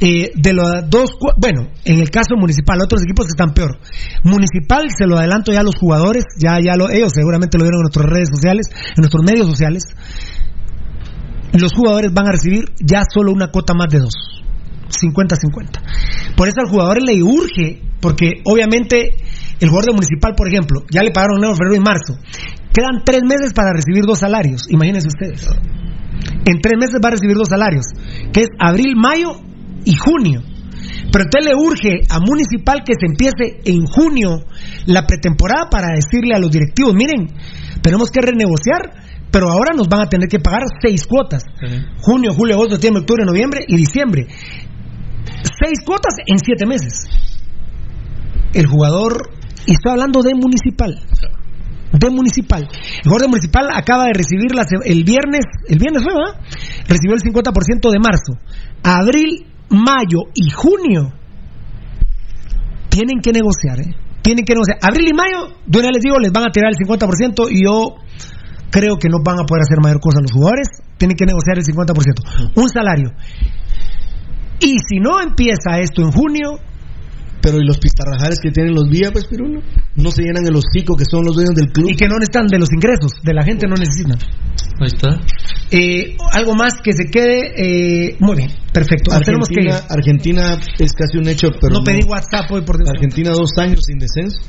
eh, 0.00 0.30
de 0.34 0.52
los 0.52 0.66
dos, 0.88 1.10
bueno, 1.38 1.68
en 1.84 1.98
el 1.98 2.10
caso 2.10 2.36
Municipal, 2.36 2.78
otros 2.82 3.02
equipos 3.02 3.26
que 3.26 3.30
están 3.30 3.52
peor. 3.54 3.78
Municipal, 4.24 4.86
se 4.96 5.06
lo 5.06 5.18
adelanto 5.18 5.52
ya 5.52 5.60
a 5.60 5.64
los 5.64 5.76
jugadores, 5.76 6.24
ya, 6.38 6.58
ya 6.64 6.76
lo, 6.76 6.90
ellos 6.90 7.12
seguramente 7.14 7.58
lo 7.58 7.64
vieron 7.64 7.80
en 7.80 7.82
nuestras 7.82 8.06
redes 8.06 8.28
sociales, 8.32 8.66
en 8.70 9.02
nuestros 9.02 9.24
medios 9.24 9.46
sociales. 9.46 9.82
Los 11.52 11.72
jugadores 11.72 12.12
van 12.12 12.26
a 12.28 12.32
recibir 12.32 12.64
ya 12.80 13.02
solo 13.12 13.32
una 13.32 13.48
cuota 13.48 13.74
más 13.74 13.88
de 13.90 14.00
dos. 14.00 14.14
50-50. 14.88 16.36
Por 16.36 16.48
eso 16.48 16.60
al 16.60 16.68
jugador 16.68 17.02
le 17.02 17.22
urge, 17.22 17.82
porque 18.00 18.42
obviamente 18.44 19.10
el 19.60 19.68
jugador 19.68 19.90
de 19.90 19.94
Municipal, 19.94 20.34
por 20.36 20.48
ejemplo, 20.48 20.84
ya 20.90 21.02
le 21.02 21.10
pagaron 21.10 21.38
enero, 21.38 21.54
febrero 21.54 21.76
y 21.76 21.84
marzo. 21.84 22.14
Quedan 22.72 23.02
tres 23.04 23.22
meses 23.24 23.52
para 23.52 23.72
recibir 23.72 24.04
dos 24.06 24.20
salarios. 24.20 24.62
Imagínense 24.70 25.08
ustedes. 25.08 25.48
En 26.44 26.60
tres 26.60 26.74
meses 26.78 27.00
va 27.02 27.08
a 27.08 27.12
recibir 27.12 27.36
dos 27.36 27.48
salarios, 27.48 27.86
que 28.32 28.42
es 28.42 28.48
abril, 28.58 28.94
mayo 28.96 29.40
y 29.84 29.94
junio. 29.96 30.42
Pero 31.10 31.24
entonces 31.24 31.50
le 31.50 31.54
urge 31.54 32.02
a 32.08 32.20
Municipal 32.20 32.82
que 32.84 32.94
se 32.98 33.06
empiece 33.06 33.60
en 33.64 33.86
junio 33.86 34.44
la 34.86 35.06
pretemporada 35.06 35.68
para 35.70 35.88
decirle 35.94 36.34
a 36.34 36.38
los 36.38 36.50
directivos, 36.50 36.94
miren, 36.94 37.34
tenemos 37.82 38.10
que 38.10 38.20
renegociar, 38.20 38.92
pero 39.30 39.50
ahora 39.50 39.74
nos 39.76 39.88
van 39.88 40.02
a 40.02 40.08
tener 40.08 40.28
que 40.28 40.38
pagar 40.38 40.62
seis 40.80 41.06
cuotas. 41.06 41.44
Junio, 42.00 42.32
julio, 42.34 42.54
agosto, 42.54 42.74
septiembre, 42.74 43.00
octubre, 43.00 43.24
noviembre 43.24 43.64
y 43.66 43.76
diciembre. 43.76 44.26
Seis 44.28 45.78
cuotas 45.84 46.14
en 46.26 46.38
siete 46.38 46.66
meses. 46.66 47.06
El 48.54 48.66
jugador, 48.66 49.30
y 49.66 49.72
estoy 49.72 49.92
hablando 49.92 50.22
de 50.22 50.34
Municipal, 50.34 50.98
de 51.92 52.10
Municipal. 52.10 52.62
El 52.62 53.02
jugador 53.04 53.22
de 53.22 53.28
Municipal 53.28 53.68
acaba 53.72 54.06
de 54.06 54.12
recibir 54.14 54.54
la 54.54 54.64
el 54.84 55.04
viernes, 55.04 55.44
el 55.68 55.78
viernes 55.78 56.02
fue, 56.02 56.14
¿verdad? 56.14 56.40
Recibió 56.88 57.14
el 57.14 57.22
50% 57.22 57.90
de 57.90 57.98
marzo. 57.98 58.32
Abril, 58.82 59.46
mayo 59.68 60.30
y 60.34 60.50
junio 60.50 61.12
tienen 62.88 63.20
que 63.20 63.32
negociar, 63.32 63.80
¿eh? 63.80 63.94
Tienen 64.22 64.44
que 64.44 64.54
negociar. 64.54 64.78
Abril 64.82 65.08
y 65.08 65.14
mayo, 65.14 65.54
una 65.66 65.82
vez 65.82 65.92
les 65.94 66.02
digo, 66.02 66.18
les 66.18 66.32
van 66.32 66.44
a 66.44 66.50
tirar 66.50 66.72
el 66.72 66.76
50% 66.76 67.48
y 67.50 67.64
yo 67.64 67.96
creo 68.70 68.96
que 68.98 69.08
no 69.08 69.18
van 69.24 69.40
a 69.40 69.44
poder 69.44 69.62
hacer 69.62 69.78
mayor 69.82 70.00
cosa 70.00 70.20
los 70.20 70.32
jugadores. 70.32 70.68
Tienen 70.96 71.16
que 71.16 71.26
negociar 71.26 71.58
el 71.58 71.64
50%. 71.64 72.52
Un 72.56 72.68
salario. 72.68 73.12
Y 74.60 74.76
si 74.88 74.98
no 75.00 75.20
empieza 75.20 75.78
esto 75.80 76.02
en 76.02 76.10
junio, 76.10 76.58
Pero 77.40 77.58
y 77.58 77.64
los 77.64 77.78
pistarrajares 77.78 78.40
que 78.40 78.50
tienen 78.50 78.74
los 78.74 78.90
días, 78.90 79.12
pues, 79.12 79.26
Pirulo, 79.26 79.60
no 79.94 80.10
se 80.10 80.22
llenan 80.22 80.44
el 80.44 80.56
hocico 80.56 80.96
que 80.96 81.04
son 81.04 81.24
los 81.24 81.36
dueños 81.36 81.54
del 81.54 81.70
club. 81.70 81.88
y 81.88 81.94
que 81.94 82.08
no 82.08 82.16
necesitan 82.18 82.48
de 82.48 82.58
los 82.58 82.68
ingresos, 82.72 83.12
de 83.22 83.32
la 83.32 83.44
gente 83.44 83.68
no 83.68 83.76
necesitan. 83.76 84.18
Ahí 84.80 84.88
está. 84.88 85.20
Eh, 85.70 86.16
algo 86.32 86.54
más 86.54 86.74
que 86.82 86.92
se 86.92 87.04
quede. 87.04 87.52
eh, 87.56 88.16
muy 88.18 88.36
bien, 88.36 88.50
perfecto. 88.72 89.12
Tenemos 89.24 89.48
que 89.48 89.62
ir. 89.62 89.70
Argentina, 89.70 90.50
Argentina 90.50 90.58
es 90.78 90.92
casi 90.92 91.18
un 91.18 91.28
hecho, 91.28 91.48
pero 91.60 91.74
No 91.74 91.84
pedí 91.84 92.02
WhatsApp 92.08 92.50
hoy 92.50 92.62
por 92.62 92.76
Dios. 92.76 92.90
Argentina 92.90 93.30
dos 93.30 93.50
años 93.58 93.80
sin 93.86 93.98
descenso. 93.98 94.40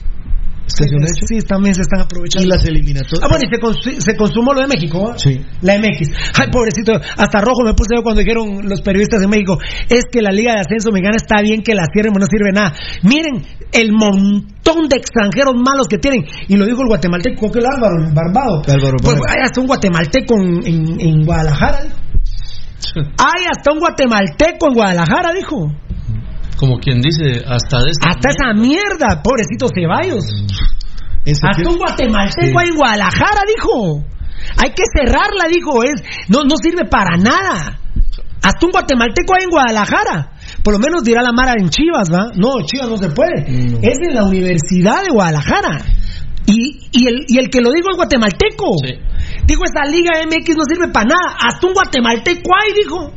Hecho. 0.69 1.25
Sí, 1.27 1.39
también 1.47 1.73
se 1.75 1.81
están 1.81 2.01
aprovechando. 2.01 2.45
Y 2.45 2.49
las 2.49 2.63
eliminatorias. 2.65 3.19
Ah, 3.23 3.27
bueno, 3.29 3.43
y 3.45 3.49
se, 3.53 3.61
cons- 3.61 3.99
se 3.99 4.15
consumó 4.15 4.53
lo 4.53 4.61
de 4.61 4.67
México, 4.67 5.11
¿ah? 5.11 5.17
Sí. 5.17 5.41
La 5.61 5.77
MX. 5.77 6.09
Ay, 6.39 6.47
pobrecito, 6.51 6.93
hasta 6.95 7.41
rojo 7.41 7.63
me 7.63 7.73
puse 7.73 7.95
yo 7.95 8.03
cuando 8.03 8.21
dijeron 8.21 8.67
los 8.69 8.81
periodistas 8.81 9.19
de 9.21 9.27
México, 9.27 9.57
es 9.89 10.03
que 10.11 10.21
la 10.21 10.31
Liga 10.31 10.53
de 10.53 10.59
Ascenso 10.61 10.91
Mexicana 10.91 11.17
está 11.17 11.41
bien 11.41 11.61
que 11.61 11.73
la 11.75 11.85
cierren, 11.91 12.13
no 12.13 12.25
sirve 12.25 12.51
nada. 12.53 12.73
Miren 13.03 13.43
el 13.71 13.91
montón 13.91 14.87
de 14.89 14.97
extranjeros 14.97 15.55
malos 15.55 15.87
que 15.87 15.97
tienen. 15.97 16.25
Y 16.47 16.55
lo 16.55 16.65
dijo 16.65 16.81
el 16.81 16.87
guatemalteco, 16.87 17.51
que 17.51 17.59
el 17.59 17.65
Álvaro, 17.65 17.95
el 18.05 18.13
Barbado. 18.13 18.61
Álvaro 18.67 18.97
Pues 19.01 19.15
hay 19.29 19.43
hasta 19.43 19.61
un 19.61 19.67
guatemalteco 19.67 20.35
en, 20.39 20.65
en- 20.67 21.01
en 21.01 21.25
Guadalajara, 21.25 21.83
dijo. 21.83 21.95
Hay 23.17 23.43
hasta 23.51 23.71
un 23.73 23.79
guatemalteco 23.79 24.67
en 24.69 24.73
Guadalajara, 24.73 25.33
dijo. 25.33 25.67
Como 26.59 26.77
quien 26.79 26.99
dice, 26.99 27.41
hasta 27.47 27.79
de 27.83 27.91
esta 27.91 28.09
Hasta 28.09 28.29
esa 28.29 28.53
mierda, 28.53 29.21
pobrecito 29.23 29.67
Ceballos. 29.73 30.23
Ese 31.23 31.39
Hasta 31.47 31.63
que- 31.63 31.69
un 31.69 31.77
guatemalteco 31.77 32.59
Sí. 32.59 32.67
en 32.69 32.75
Guadalajara, 32.75 33.41
dijo. 33.47 34.03
Hay 34.61 34.69
que 34.71 34.83
cerrarla, 34.93 35.47
dijo. 35.49 35.83
Es, 35.83 36.01
no, 36.27 36.43
no 36.43 36.55
sirve 36.61 36.85
para 36.85 37.15
nada. 37.17 37.79
Hasta 38.41 38.65
un 38.65 38.71
guatemalteco 38.71 39.33
ahí 39.35 39.43
en 39.43 39.49
Guadalajara. 39.49 40.31
Por 40.63 40.73
lo 40.73 40.79
menos 40.79 41.03
dirá 41.03 41.21
la 41.21 41.31
Mara 41.31 41.53
en 41.59 41.69
Chivas, 41.69 42.09
¿va? 42.11 42.31
No, 42.35 42.61
Chivas 42.65 42.89
no 42.89 42.97
se 42.97 43.09
puede. 43.09 43.41
Es 43.81 43.97
en 44.07 44.15
la 44.15 44.23
Universidad 44.23 45.03
de 45.03 45.09
Guadalajara. 45.11 45.83
Y, 46.45 46.79
y, 46.91 47.07
el, 47.07 47.25
y 47.27 47.37
el 47.37 47.49
que 47.49 47.61
lo 47.61 47.71
dijo 47.71 47.89
es 47.91 47.97
guatemalteco. 47.97 48.71
Dijo, 49.45 49.63
esta 49.65 49.85
Liga 49.89 50.11
MX 50.25 50.55
no 50.55 50.63
sirve 50.63 50.87
para 50.91 51.05
nada. 51.05 51.37
Hasta 51.39 51.67
un 51.67 51.73
guatemalteco 51.73 52.49
ahí, 52.55 52.73
dijo. 52.81 53.11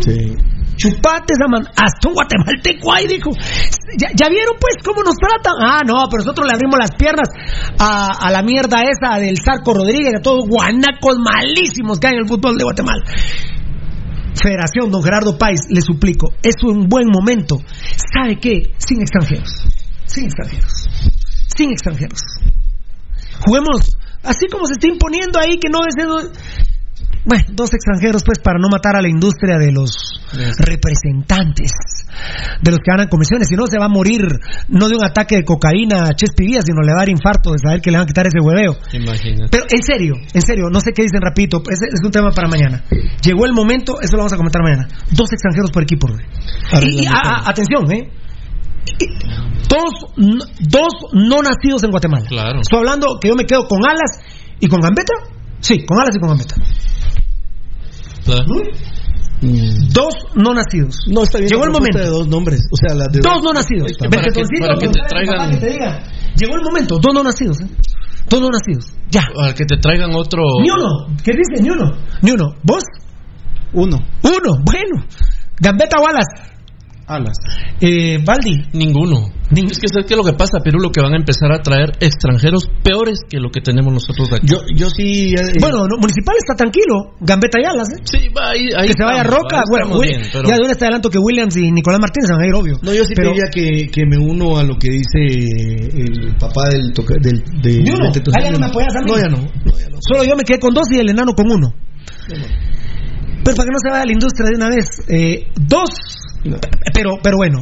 Sí. 0.00 0.34
Chupate 0.76 1.32
esa 1.32 1.48
man. 1.48 1.64
Hasta 1.76 2.08
un 2.08 2.14
guatemalteco 2.14 2.92
ahí, 2.92 3.06
dijo. 3.06 3.30
¿Ya, 3.96 4.28
vieron, 4.28 4.56
pues, 4.60 4.76
cómo 4.84 5.02
nos 5.02 5.16
tratan? 5.16 5.54
Ah, 5.60 5.82
no, 5.86 6.06
pero 6.10 6.22
nosotros 6.22 6.46
le 6.46 6.54
abrimos 6.54 6.78
las 6.78 6.92
piernas 6.96 7.28
a, 7.78 8.30
la 8.30 8.42
mierda 8.42 8.82
esa 8.82 9.18
del 9.18 9.38
Zarco 9.40 9.74
Rodríguez, 9.74 10.14
a 10.18 10.22
todos 10.22 10.46
guanacos 10.46 11.16
malísimos 11.18 11.98
que 11.98 12.08
hay 12.08 12.14
en 12.14 12.20
el 12.20 12.28
fútbol 12.28 12.56
de 12.56 12.64
Guatemala. 12.64 13.04
Federación, 14.34 14.90
don 14.90 15.02
Gerardo 15.02 15.38
Páez, 15.38 15.60
le 15.70 15.80
suplico, 15.80 16.34
es 16.42 16.56
un 16.62 16.88
buen 16.88 17.08
momento. 17.08 17.56
¿Sabe 18.12 18.38
qué? 18.38 18.74
Sin 18.76 19.00
extranjeros. 19.00 19.64
Sin 20.04 20.24
extranjeros. 20.26 20.88
Sin 21.56 21.70
extranjeros. 21.70 22.20
Juguemos 23.46 23.96
así 24.22 24.46
como 24.50 24.66
se 24.66 24.74
está 24.74 24.88
imponiendo 24.88 25.38
ahí 25.38 25.58
que 25.58 25.68
no 25.70 25.80
es. 25.86 25.94
Bueno, 27.24 27.44
dos 27.52 27.72
extranjeros 27.72 28.22
pues 28.24 28.38
para 28.38 28.58
no 28.58 28.68
matar 28.68 28.96
a 28.96 29.02
la 29.02 29.08
industria 29.08 29.58
de 29.58 29.72
los 29.72 30.05
representantes, 30.58 31.70
de 32.62 32.70
los 32.70 32.78
que 32.78 32.90
ganan 32.90 33.08
comisiones, 33.08 33.48
si 33.48 33.54
no 33.56 33.66
se 33.66 33.78
va 33.78 33.86
a 33.86 33.88
morir 33.88 34.22
no 34.68 34.88
de 34.88 34.96
un 34.96 35.04
ataque 35.04 35.36
de 35.36 35.44
cocaína 35.44 36.04
a 36.04 36.14
Chespi 36.14 36.46
Díaz, 36.46 36.64
sino 36.66 36.80
le 36.82 36.88
va 36.92 36.98
a 36.98 37.00
dar 37.00 37.08
infarto 37.08 37.52
de 37.52 37.58
saber 37.58 37.80
que 37.80 37.90
le 37.90 37.98
van 37.98 38.04
a 38.04 38.06
quitar 38.06 38.26
ese 38.26 38.40
hueveo. 38.40 38.76
Imagínate. 38.92 39.48
Pero 39.50 39.64
en 39.70 39.82
serio, 39.82 40.14
en 40.32 40.42
serio, 40.42 40.64
no 40.70 40.80
sé 40.80 40.92
qué 40.92 41.02
dicen 41.02 41.20
rapidito, 41.22 41.62
es, 41.70 41.78
es 41.82 42.00
un 42.04 42.10
tema 42.10 42.30
para 42.30 42.48
mañana. 42.48 42.82
Llegó 43.22 43.46
el 43.46 43.52
momento, 43.52 44.00
eso 44.00 44.12
lo 44.12 44.18
vamos 44.18 44.32
a 44.32 44.36
comentar 44.36 44.62
mañana. 44.62 44.88
Dos 45.12 45.32
extranjeros 45.32 45.70
por 45.70 45.82
equipo. 45.82 46.08
Y, 46.82 47.02
y, 47.04 47.06
a- 47.06 47.12
a- 47.12 47.50
atención, 47.50 47.90
¿eh? 47.92 48.10
Dos, 49.68 49.92
dos 50.60 50.92
no 51.12 51.42
nacidos 51.42 51.82
en 51.84 51.90
Guatemala. 51.90 52.24
Claro. 52.28 52.60
Estoy 52.60 52.78
hablando 52.78 53.18
que 53.20 53.28
yo 53.28 53.34
me 53.34 53.44
quedo 53.44 53.66
con 53.66 53.80
Alas 53.88 54.20
y 54.60 54.68
con 54.68 54.80
Gambetta. 54.80 55.12
Sí, 55.60 55.84
con 55.84 55.98
Alas 56.00 56.14
y 56.16 56.20
con 56.20 56.28
Gambetta. 56.30 56.54
Dos 59.40 60.14
no 60.34 60.54
nacidos. 60.54 60.96
No, 61.08 61.22
está 61.22 61.38
bien. 61.38 61.50
Llegó 61.50 61.64
el 61.64 61.70
momento. 61.70 61.98
de 61.98 62.06
dos 62.06 62.26
nombres. 62.28 62.60
O 62.72 62.76
sea, 62.76 62.94
la 62.96 63.06
de 63.08 63.20
Dos 63.20 63.42
no 63.42 63.52
nacidos. 63.52 63.92
Bien. 63.98 64.10
Benquetoncito, 64.10 64.66
para 64.66 64.78
que 64.78 64.88
te 64.88 65.00
traigan- 65.00 65.50
que 65.50 65.56
te 65.58 65.70
diga. 65.72 66.02
Llegó 66.36 66.54
el 66.56 66.62
momento. 66.62 66.98
Dos 66.98 67.12
no 67.14 67.22
nacidos. 67.22 67.60
¿eh? 67.60 67.66
Dos 68.28 68.40
no 68.40 68.48
nacidos. 68.50 68.92
Ya. 69.10 69.28
Al 69.38 69.54
que 69.54 69.64
te 69.64 69.76
traigan 69.76 70.14
otro. 70.14 70.42
Ni 70.62 70.70
uno. 70.70 71.16
¿Qué 71.22 71.32
dice? 71.32 71.62
Ni 71.62 71.70
uno. 71.70 71.92
Ni 72.22 72.30
uno. 72.32 72.54
¿Vos? 72.62 72.82
Uno. 73.72 73.98
Uno. 74.22 74.62
Bueno. 74.64 75.04
Gambetta 75.60 75.98
o 76.00 76.06
Alas. 77.06 77.36
Eh, 77.80 78.18
Baldi. 78.24 78.66
Ninguno. 78.72 79.30
Es 79.54 79.78
que 79.78 79.86
¿sabes 79.86 80.06
qué 80.08 80.14
es 80.14 80.18
lo 80.18 80.24
que 80.24 80.32
pasa, 80.32 80.58
Perú? 80.64 80.80
Lo 80.80 80.90
que 80.90 81.00
van 81.00 81.12
a 81.14 81.16
empezar 81.16 81.52
a 81.52 81.62
traer 81.62 81.92
extranjeros 82.00 82.68
peores 82.82 83.20
que 83.30 83.38
lo 83.38 83.50
que 83.50 83.60
tenemos 83.60 83.92
nosotros 83.92 84.28
de 84.30 84.36
aquí. 84.38 84.46
Yo, 84.50 84.58
yo 84.74 84.90
sí. 84.90 85.34
eh, 85.34 85.54
Bueno, 85.60 85.86
no, 85.86 85.98
Municipal 86.00 86.34
está 86.36 86.54
tranquilo. 86.56 87.14
Gambetta 87.20 87.58
y 87.62 87.64
Alas, 87.64 87.86
¿eh? 87.94 88.02
Sí, 88.02 88.28
va 88.36 88.50
ahí. 88.50 88.66
ahí 88.76 88.88
que 88.88 88.94
se 88.98 89.04
vaya 89.04 89.22
Roca. 89.22 89.58
ahí 89.58 89.64
Bueno, 89.70 90.00
bien, 90.00 90.22
pero- 90.32 90.48
ya 90.48 90.56
de 90.56 90.62
una 90.62 90.74
te 90.74 90.84
adelanto 90.84 91.08
que 91.08 91.18
Williams 91.18 91.56
y 91.56 91.70
Nicolás 91.70 92.00
Martínez 92.00 92.28
van 92.32 92.42
a 92.42 92.46
ir, 92.48 92.54
obvio. 92.54 92.74
No, 92.82 92.92
yo 92.92 93.04
sí 93.04 93.14
Pero- 93.14 93.30
te 93.30 93.34
diría 93.36 93.50
que, 93.54 93.88
que 93.88 94.02
me 94.04 94.18
uno 94.18 94.58
a 94.58 94.64
lo 94.64 94.76
que 94.76 94.90
dice 94.90 95.46
el 95.94 96.34
papá 96.40 96.68
del 96.70 96.92
toca, 96.92 97.14
del 97.20 97.38
de, 97.62 97.70
del 97.84 98.12
Teto 98.12 98.32
Ah, 98.34 98.42
ya 98.42 98.50
no 98.50 98.58
me 98.58 98.66
apoyas 98.66 98.96
a 98.96 99.00
mí. 99.02 99.10
No, 99.12 99.16
ya 99.16 99.28
no. 99.28 99.46
Solo 100.00 100.24
yo 100.24 100.34
me 100.34 100.42
quedé 100.42 100.58
con 100.58 100.74
dos 100.74 100.90
y 100.90 100.98
el 100.98 101.08
enano 101.10 101.32
con 101.34 101.46
uno. 101.50 101.72
Pero 102.26 103.56
para 103.56 103.66
que 103.66 103.70
no 103.72 103.78
se 103.80 103.90
vaya 103.92 104.04
la 104.06 104.12
industria 104.12 104.50
de 104.50 104.56
una 104.56 104.68
vez, 104.68 104.86
eh, 105.08 105.46
dos. 105.54 105.90
Pero, 106.94 107.10
pero 107.22 107.36
bueno, 107.36 107.58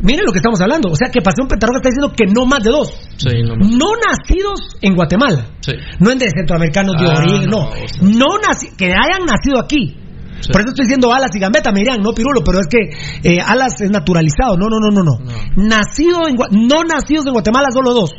miren 0.00 0.24
lo 0.26 0.32
que 0.32 0.38
estamos 0.38 0.60
hablando. 0.60 0.90
O 0.90 0.96
sea, 0.96 1.10
que 1.10 1.20
Pasión 1.20 1.46
Pentarroja 1.48 1.78
está 1.78 1.88
diciendo 1.90 2.12
que 2.16 2.26
no 2.32 2.46
más 2.46 2.62
de 2.62 2.70
dos. 2.70 2.90
Sí, 3.16 3.42
no 3.46 3.56
más. 3.56 3.68
No 3.68 3.88
nacidos 3.96 4.60
en 4.82 4.94
Guatemala. 4.94 5.46
Sí. 5.60 5.72
No 6.00 6.10
en 6.10 6.18
de 6.18 6.28
centroamericanos 6.36 6.94
de 7.00 7.06
Ah, 7.08 7.14
origen, 7.18 7.50
no, 7.50 7.58
no. 7.58 7.68
o 7.68 7.88
sea. 7.88 8.02
No 8.02 8.26
naci- 8.42 8.74
que 8.76 8.86
hayan 8.86 9.24
nacido 9.26 9.60
aquí. 9.62 9.96
Sí. 10.40 10.50
Por 10.52 10.60
eso 10.60 10.70
estoy 10.70 10.84
diciendo 10.86 11.12
Alas 11.12 11.30
y 11.34 11.38
Gambetta, 11.38 11.70
me 11.72 11.80
dirán, 11.80 12.02
no 12.02 12.12
Pirulo, 12.12 12.42
pero 12.44 12.58
es 12.58 12.66
que 12.68 13.32
eh, 13.34 13.40
Alas 13.40 13.80
es 13.80 13.90
naturalizado. 13.90 14.56
No, 14.58 14.66
no, 14.68 14.78
no, 14.80 14.90
no, 14.90 15.02
no. 15.02 15.18
Nacido 15.56 16.28
en 16.28 16.34
no 16.68 16.82
nacidos 16.84 17.26
en 17.26 17.32
Guatemala, 17.32 17.68
solo 17.72 17.94
dos. 17.94 18.10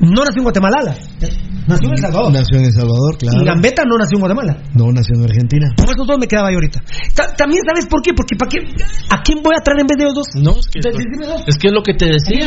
No 0.00 0.22
nació 0.24 0.38
en 0.38 0.44
Guatemala. 0.44 0.94
Nació 1.66 1.88
en 1.88 1.94
El 1.94 1.98
Salvador. 1.98 2.32
Nació 2.32 2.58
en 2.58 2.64
El 2.66 2.72
Salvador, 2.72 3.18
claro. 3.18 3.42
Y 3.42 3.44
Gambetta 3.44 3.82
no 3.84 3.98
nació 3.98 4.16
en 4.16 4.20
Guatemala. 4.20 4.52
No, 4.74 4.92
nació 4.92 5.16
en 5.18 5.24
Argentina. 5.24 5.66
Por 5.76 5.86
esos 5.90 6.06
dos 6.06 6.18
me 6.18 6.28
quedaba 6.28 6.50
yo 6.52 6.56
ahorita. 6.58 6.78
Ta- 7.14 7.34
También 7.34 7.62
sabes 7.66 7.86
por 7.86 8.02
qué, 8.02 8.12
porque 8.14 8.36
¿para 8.36 8.48
qué? 8.50 8.58
¿a 9.10 9.22
quién 9.22 9.42
voy 9.42 9.54
a 9.58 9.62
traer 9.64 9.80
en 9.80 9.86
vez 9.88 9.96
de 9.98 10.04
los 10.04 10.14
dos? 10.14 10.26
No, 10.36 10.52
es 10.52 10.68
que, 10.70 10.78
De- 10.78 10.94
dos. 11.26 11.42
es 11.48 11.56
que 11.58 11.66
es 11.68 11.72
lo 11.74 11.82
que 11.82 11.94
te 11.94 12.06
decía. 12.06 12.46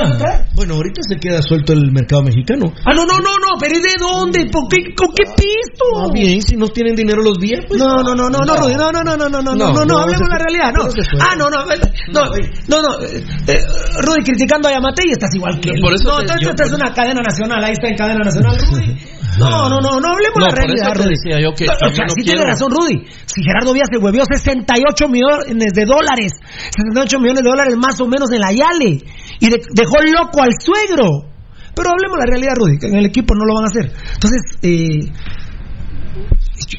Bueno, 0.56 0.76
ahorita 0.76 1.02
se 1.04 1.18
queda 1.20 1.42
suelto 1.42 1.74
el 1.74 1.92
mercado 1.92 2.24
mexicano. 2.24 2.72
Ah, 2.86 2.94
no, 2.96 3.04
no, 3.06 3.18
no, 3.20 3.34
no, 3.44 3.60
pero 3.60 3.76
¿y 3.76 3.82
de 3.82 3.96
dónde? 4.00 4.46
¿Por 4.52 4.70
qué, 4.70 4.96
¿Con 4.96 5.10
qué 5.12 5.26
pisto? 5.36 5.84
Ah, 6.00 6.08
bien, 6.14 6.42
si 6.42 6.56
no 6.56 6.68
tienen 6.70 6.96
dinero 6.96 7.22
los 7.22 7.38
días, 7.40 7.60
pues. 7.68 7.80
No, 7.80 7.98
no, 8.04 8.16
no, 8.16 8.30
no, 8.30 8.40
no, 8.40 8.56
Rudy, 8.56 8.76
no, 8.76 8.92
no, 8.92 9.04
no, 9.04 9.18
no, 9.18 9.28
no, 9.28 9.42
no, 9.42 9.56
no, 9.56 9.74
no, 9.74 9.86
no, 9.86 9.98
hablemos 10.00 10.28
se- 10.28 10.32
la 10.32 10.40
realidad, 10.40 10.72
no. 10.72 10.84
no. 10.88 11.20
Ah, 11.20 11.36
no, 11.36 11.50
no, 11.50 11.60
eh, 11.74 11.80
no, 12.14 12.22
no, 12.70 12.78
no, 12.88 12.92
eh, 13.04 13.24
eh, 13.48 13.58
Rudy 14.00 14.24
criticando 14.24 14.70
a 14.70 14.72
Yamate 14.80 15.04
y 15.08 15.12
estás 15.12 15.34
igual 15.36 15.60
que 15.60 15.72
él. 15.72 15.82
Por 15.82 15.92
eso 15.94 16.08
no, 16.08 16.20
esto 16.22 16.64
es 16.64 16.72
una 16.72 16.94
cadena 16.94 17.20
nacional, 17.20 17.39
ahí 17.48 17.74
está 17.74 17.88
en 17.88 17.96
cadena 17.96 18.20
nacional, 18.26 18.58
Rudy. 18.72 18.96
No, 19.40 19.70
no, 19.70 19.80
no, 19.80 20.00
no 20.00 20.08
hablemos 20.12 20.36
No, 20.40 20.46
la 20.48 20.52
realidad, 20.56 20.92
Rudy. 20.96 21.16
decía 21.16 21.40
yo 21.40 21.54
que- 21.56 21.66
No, 21.66 21.74
o 21.88 21.92
sea, 21.94 22.06
no 22.06 22.14
sí 22.14 22.22
quiero- 22.24 22.40
tiene 22.44 22.52
razón, 22.52 22.72
Rudy. 22.72 23.06
Si 23.26 23.44
Gerardo 23.44 23.74
Díaz 23.74 23.88
se 23.92 23.98
huevió 23.98 24.24
68 24.26 25.08
millones 25.08 25.72
de 25.74 25.86
dólares, 25.86 26.32
68 26.76 27.20
millones 27.20 27.44
de 27.44 27.50
dólares 27.50 27.76
más 27.78 28.00
o 28.02 28.08
menos 28.08 28.30
en 28.32 28.42
la 28.42 28.52
Yale, 28.52 29.00
y 29.40 29.48
de- 29.50 29.62
dejó 29.74 29.96
loco 30.12 30.42
al 30.42 30.52
suegro. 30.60 31.30
Pero 31.76 31.92
hablemos 31.92 32.18
la 32.20 32.26
realidad, 32.26 32.54
Rudy, 32.60 32.78
que 32.80 32.88
en 32.88 32.96
el 32.98 33.06
equipo 33.06 33.34
no 33.36 33.46
lo 33.46 33.54
van 33.56 33.64
a 33.64 33.68
hacer. 33.68 33.94
Entonces, 34.16 34.42
eh, 34.64 35.08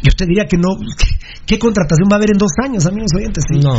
yo- 0.02 0.12
te 0.16 0.26
diría 0.26 0.44
que 0.44 0.56
no. 0.56 0.68
¿Qué, 0.98 1.06
qué 1.46 1.58
contratación 1.58 2.08
va 2.10 2.16
a 2.16 2.18
haber 2.18 2.30
en 2.32 2.38
dos 2.38 2.52
años, 2.62 2.84
amigos 2.86 3.10
oyentes? 3.16 3.44
sí? 3.50 3.58
No. 3.60 3.74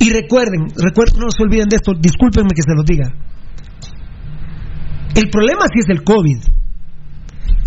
Y 0.00 0.10
recuerden, 0.10 0.66
recuerden, 0.76 1.20
no 1.20 1.30
se 1.30 1.42
olviden 1.42 1.68
de 1.68 1.76
esto, 1.76 1.92
discúlpenme 1.98 2.50
que 2.56 2.62
se 2.62 2.74
los 2.74 2.84
diga. 2.84 3.06
El 5.14 5.30
problema 5.30 5.62
sí 5.72 5.80
es 5.80 5.88
el 5.88 6.02
COVID. 6.04 6.38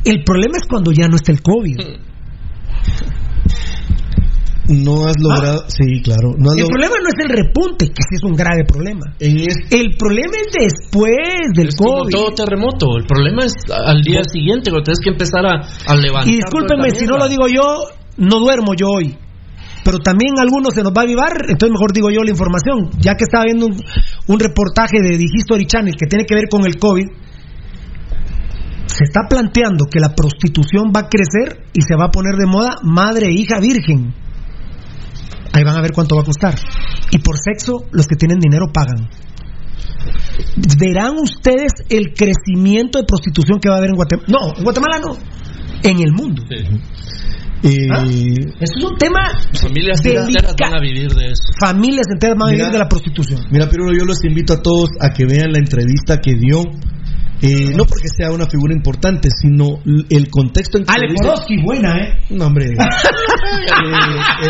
El 0.06 0.24
problema 0.24 0.58
es 0.58 0.68
cuando 0.70 0.92
ya 0.92 1.08
no 1.08 1.16
está 1.16 1.32
el 1.32 1.42
COVID. 1.42 1.78
No 4.68 5.06
has 5.06 5.14
logrado. 5.22 5.64
Sí, 5.70 6.02
claro. 6.02 6.34
No 6.40 6.50
has 6.50 6.58
El 6.58 6.64
log- 6.66 6.70
problema 6.74 6.96
no 6.98 7.10
es 7.10 7.20
el 7.22 7.30
repunte, 7.30 7.86
que 7.86 8.02
sí 8.10 8.16
es 8.18 8.24
un 8.24 8.34
grave 8.34 8.64
problema. 8.68 9.14
Este- 9.20 9.78
El 9.80 9.96
problema 9.96 10.34
es 10.42 10.50
después 10.58 11.54
del 11.54 11.68
Es 11.70 11.76
como 11.76 12.02
COVID. 12.02 12.12
todo 12.12 12.32
terremoto. 12.34 12.98
El 12.98 13.06
problema 13.06 13.46
es 13.46 13.54
al 13.70 14.02
día 14.02 14.22
siguiente, 14.24 14.72
cuando 14.72 14.86
tienes 14.86 15.00
que 15.04 15.12
empezar 15.12 15.46
a, 15.46 15.62
a 15.86 15.96
levantar. 15.96 16.34
Y 16.34 16.38
discúlpenme 16.38 16.90
si 16.98 17.06
no 17.06 17.18
lo 17.18 17.28
digo 17.30 17.46
yo, 17.48 17.62
no 18.18 18.40
duermo 18.40 18.74
yo 18.76 18.88
hoy. 18.90 19.16
Pero 19.84 20.00
también 20.00 20.34
algunos 20.40 20.74
se 20.74 20.82
nos 20.82 20.92
va 20.94 21.02
a 21.02 21.06
avivar, 21.06 21.30
entonces 21.48 21.70
mejor 21.70 21.94
digo 21.94 22.10
yo 22.10 22.24
la 22.24 22.32
información. 22.32 22.90
Ya 22.98 23.14
que 23.14 23.24
estaba 23.26 23.44
viendo 23.46 23.68
un, 23.68 23.78
un 24.34 24.40
reportaje 24.40 24.98
de 25.00 25.14
History 25.22 25.68
Channel 25.68 25.94
que 25.94 26.08
tiene 26.08 26.26
que 26.26 26.34
ver 26.34 26.46
con 26.50 26.66
el 26.66 26.78
COVID, 26.80 27.06
se 28.96 29.04
está 29.04 29.28
planteando 29.30 29.86
que 29.92 30.00
la 30.00 30.16
prostitución 30.16 30.92
va 30.96 31.02
a 31.02 31.10
crecer 31.10 31.66
y 31.74 31.82
se 31.82 31.96
va 31.96 32.06
a 32.06 32.12
poner 32.12 32.36
de 32.36 32.46
moda 32.46 32.78
madre 32.84 33.28
e 33.28 33.34
hija 33.34 33.60
virgen. 33.60 34.14
Ahí 35.52 35.64
van 35.64 35.78
a 35.78 35.82
ver 35.82 35.92
cuánto 35.92 36.16
va 36.16 36.22
a 36.22 36.26
costar. 36.26 36.56
Y 37.12 37.20
por 37.20 37.38
sexo, 37.38 37.86
los 37.92 38.08
que 38.08 38.16
tienen 38.16 38.40
dinero 38.40 38.68
pagan. 38.74 39.10
Verán 40.80 41.16
ustedes 41.18 41.72
el 41.90 42.14
crecimiento 42.14 43.00
de 43.00 43.06
prostitución 43.06 43.60
que 43.60 43.70
va 43.70 43.76
a 43.76 43.78
haber 43.80 43.92
en 43.92 43.96
Guatemala. 43.96 44.28
No, 44.30 44.58
en 44.58 44.64
Guatemala 44.64 45.00
no. 45.00 45.18
En 45.84 46.00
el 46.00 46.12
mundo. 46.14 46.44
Eh, 47.64 47.88
¿Ah? 47.92 48.04
Eso 48.04 48.76
es 48.78 48.84
un 48.84 48.98
tema 48.98 49.22
Familias 49.60 50.06
enteras 50.06 50.56
van 50.60 50.76
a 50.76 50.80
vivir 50.80 51.12
de 51.12 51.26
eso. 51.26 51.54
familias 51.60 52.06
enteras 52.14 52.36
van 52.38 52.50
a 52.50 52.52
vivir 52.52 52.66
Mira. 52.66 52.74
de 52.74 52.80
la 52.80 52.88
prostitución. 52.88 53.42
Mira, 53.50 53.68
pero 53.70 53.92
yo 53.92 54.06
los 54.06 54.24
invito 54.24 54.54
a 54.54 54.62
todos 54.62 54.90
a 55.00 55.10
que 55.14 55.26
vean 55.26 55.52
la 55.52 55.58
entrevista 55.58 56.20
que 56.22 56.36
dio 56.36 56.64
Eh, 57.42 57.74
no 57.76 57.84
porque 57.86 58.08
sea 58.08 58.32
una 58.32 58.46
figura 58.46 58.74
importante, 58.74 59.30
sino 59.30 59.80
el 60.10 60.30
contexto 60.30 60.78
en 60.78 60.86
que 60.86 60.92
Ale 60.94 61.08
dice. 61.12 61.24
Podolski, 61.24 61.62
buena, 61.64 61.98
¿eh? 61.98 62.20
No, 62.30 62.46
hombre. 62.48 62.68
Eh, 63.56 64.48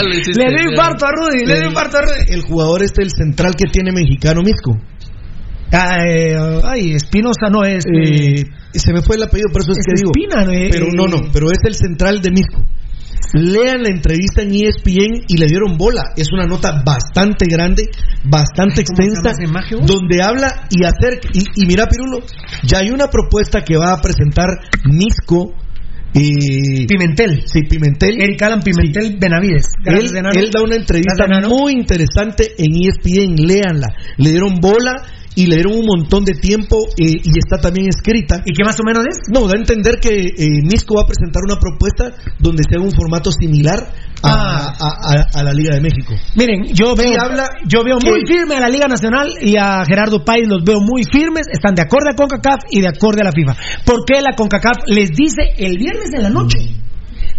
el- 0.00 0.36
Le 0.36 0.48
dio 0.48 0.70
infarto 0.70 1.06
a 1.06 1.10
Rudy, 1.12 1.40
le 1.46 1.54
dio 1.54 1.62
el- 1.64 1.68
infarto 1.68 1.98
a 1.98 2.00
Rudy. 2.02 2.32
El 2.34 2.42
jugador 2.42 2.82
este, 2.82 3.02
el 3.02 3.10
central 3.10 3.54
que 3.54 3.64
tiene 3.70 3.92
mexicano 3.92 4.42
Misco. 4.42 4.76
Ah, 5.72 5.98
eh, 6.06 6.36
ay, 6.64 6.92
Espinosa 6.94 7.50
no 7.50 7.64
es. 7.64 7.84
Eh, 7.86 8.44
se 8.72 8.92
me 8.92 9.02
fue 9.02 9.16
el 9.16 9.22
apellido, 9.24 9.48
por 9.52 9.62
eso 9.62 9.72
es, 9.72 9.78
Es 9.78 9.84
que 9.86 9.94
digo. 9.96 10.10
Espina, 10.16 10.44
¿no? 10.44 10.52
Eh, 10.52 10.68
pero 10.72 10.86
no, 10.92 11.06
no, 11.06 11.30
pero 11.32 11.50
es 11.50 11.58
el 11.64 11.74
central 11.74 12.20
de 12.22 12.30
Misco. 12.30 12.62
Lean 13.34 13.82
la 13.82 13.90
entrevista 13.90 14.42
en 14.42 14.54
ESPN 14.54 15.24
y 15.28 15.36
le 15.36 15.46
dieron 15.46 15.76
bola. 15.76 16.02
Es 16.16 16.28
una 16.32 16.46
nota 16.46 16.82
bastante 16.84 17.46
grande, 17.46 17.90
bastante 18.24 18.84
¿cómo 18.84 18.96
se 18.96 19.02
llama 19.02 19.30
extensa, 19.30 19.44
imagen, 19.44 19.86
donde 19.86 20.22
habla 20.22 20.66
y 20.70 20.84
acerca. 20.84 21.28
Y, 21.32 21.62
y 21.62 21.66
mira, 21.66 21.86
Pirulo, 21.86 22.24
ya 22.64 22.78
hay 22.78 22.90
una 22.90 23.08
propuesta 23.08 23.62
que 23.62 23.76
va 23.76 23.92
a 23.92 24.00
presentar 24.00 24.48
Misco. 24.84 25.54
Y 26.14 26.86
Pimentel. 26.86 27.42
Sí, 27.44 27.64
Pimentel. 27.68 28.20
Eric 28.20 28.42
Alan 28.42 28.62
Pimentel 28.62 29.18
Benavides. 29.20 29.66
Él, 29.84 30.10
da 30.10 30.62
una 30.62 30.76
entrevista 30.76 31.26
muy 31.46 31.72
interesante 31.72 32.54
en 32.56 32.72
ESPN, 32.74 33.36
léanla. 33.36 33.88
Le 34.16 34.30
dieron 34.30 34.58
bola 34.58 35.02
y 35.38 35.46
le 35.46 35.54
dieron 35.54 35.74
un 35.78 35.86
montón 35.86 36.24
de 36.24 36.34
tiempo 36.34 36.76
eh, 36.98 37.14
y 37.22 37.30
está 37.38 37.60
también 37.60 37.86
escrita. 37.88 38.42
¿Y 38.44 38.52
qué 38.52 38.64
más 38.64 38.78
o 38.80 38.82
menos 38.82 39.04
es? 39.06 39.18
No, 39.32 39.46
da 39.46 39.54
a 39.54 39.58
entender 39.58 40.00
que 40.00 40.34
eh, 40.36 40.62
Misco 40.64 40.96
va 40.96 41.02
a 41.02 41.06
presentar 41.06 41.42
una 41.46 41.60
propuesta 41.60 42.10
donde 42.40 42.64
sea 42.68 42.80
un 42.80 42.90
formato 42.90 43.30
similar 43.30 43.78
a, 44.22 44.30
Ah. 44.30 44.74
a- 44.80 45.14
a- 45.14 45.40
a 45.40 45.42
la 45.44 45.52
Liga 45.52 45.76
de 45.76 45.80
México. 45.80 46.12
Miren, 46.34 46.64
yo 46.74 46.96
veo, 46.96 47.14
habla 47.20 47.48
yo 47.68 47.84
veo 47.84 47.98
que- 47.98 48.10
muy 48.10 48.26
firme 48.26 48.56
a 48.56 48.60
la 48.60 48.68
Liga 48.68 48.88
Nacional 48.88 49.28
y 49.40 49.56
a 49.56 49.84
Gerardo 49.86 50.24
Páez 50.24 50.48
los 50.48 50.64
veo 50.64 50.80
muy 50.80 51.04
firmes, 51.04 51.46
están 51.52 51.76
de 51.76 51.82
acuerdo 51.82 52.08
a 52.10 52.16
CONCACAF 52.16 52.64
y 52.72 52.80
de 52.80 52.88
acuerdo 52.88 53.20
a 53.20 53.24
la 53.26 53.32
FIFA. 53.32 53.56
¿Por 53.84 54.04
qué 54.04 54.20
la 54.20 54.34
CONCACAF 54.34 54.78
les 54.88 55.10
dice 55.10 55.54
el 55.58 55.78
viernes 55.78 56.10
en 56.14 56.22
la 56.24 56.30
noche? 56.30 56.58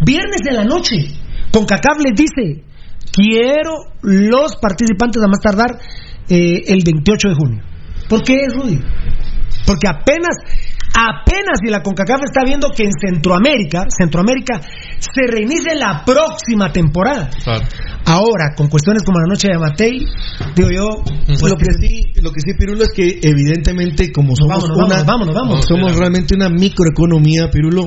Viernes 0.06 0.40
en 0.48 0.56
la 0.56 0.64
noche. 0.64 0.96
CONCACAF 1.52 1.98
les 2.06 2.16
dice, 2.16 2.64
quiero 3.12 3.74
los 4.04 4.56
participantes 4.56 5.22
a 5.22 5.28
más 5.28 5.40
tardar 5.42 5.80
eh, 6.30 6.64
el 6.68 6.80
28 6.86 7.28
de 7.30 7.36
junio. 7.36 7.64
¿Por 8.10 8.24
qué, 8.24 8.36
Rudy? 8.50 8.80
Porque 9.66 9.88
apenas, 9.88 10.36
apenas 10.98 11.60
si 11.64 11.70
la 11.70 11.84
CONCACAF 11.84 12.22
está 12.26 12.44
viendo 12.44 12.70
que 12.76 12.84
en 12.84 12.92
Centroamérica, 12.92 13.86
Centroamérica 13.96 14.60
se 14.98 15.32
reinicie 15.32 15.76
la 15.76 16.04
próxima 16.04 16.72
temporada. 16.72 17.30
Ahora, 18.06 18.56
con 18.58 18.68
cuestiones 18.68 19.04
como 19.04 19.20
la 19.20 19.28
noche 19.28 19.48
de 19.52 19.60
Matei, 19.60 20.06
digo 20.56 20.70
yo, 20.72 20.88
pues 21.28 21.42
lo 21.44 21.56
que 21.56 21.72
sí, 21.80 22.02
lo 22.22 22.32
que 22.32 22.42
sí, 22.42 22.54
Pirulo, 22.58 22.84
es 22.84 22.92
que 22.96 23.20
evidentemente 23.22 24.12
como 24.12 24.36
somos 24.36 24.64
vámonos, 24.64 24.78
una, 24.78 25.04
vámonos, 25.04 25.06
vámonos, 25.06 25.36
vámonos. 25.36 25.66
somos 25.68 25.96
realmente 25.96 26.34
una 26.34 26.50
microeconomía, 26.50 27.52
Pirulo, 27.52 27.84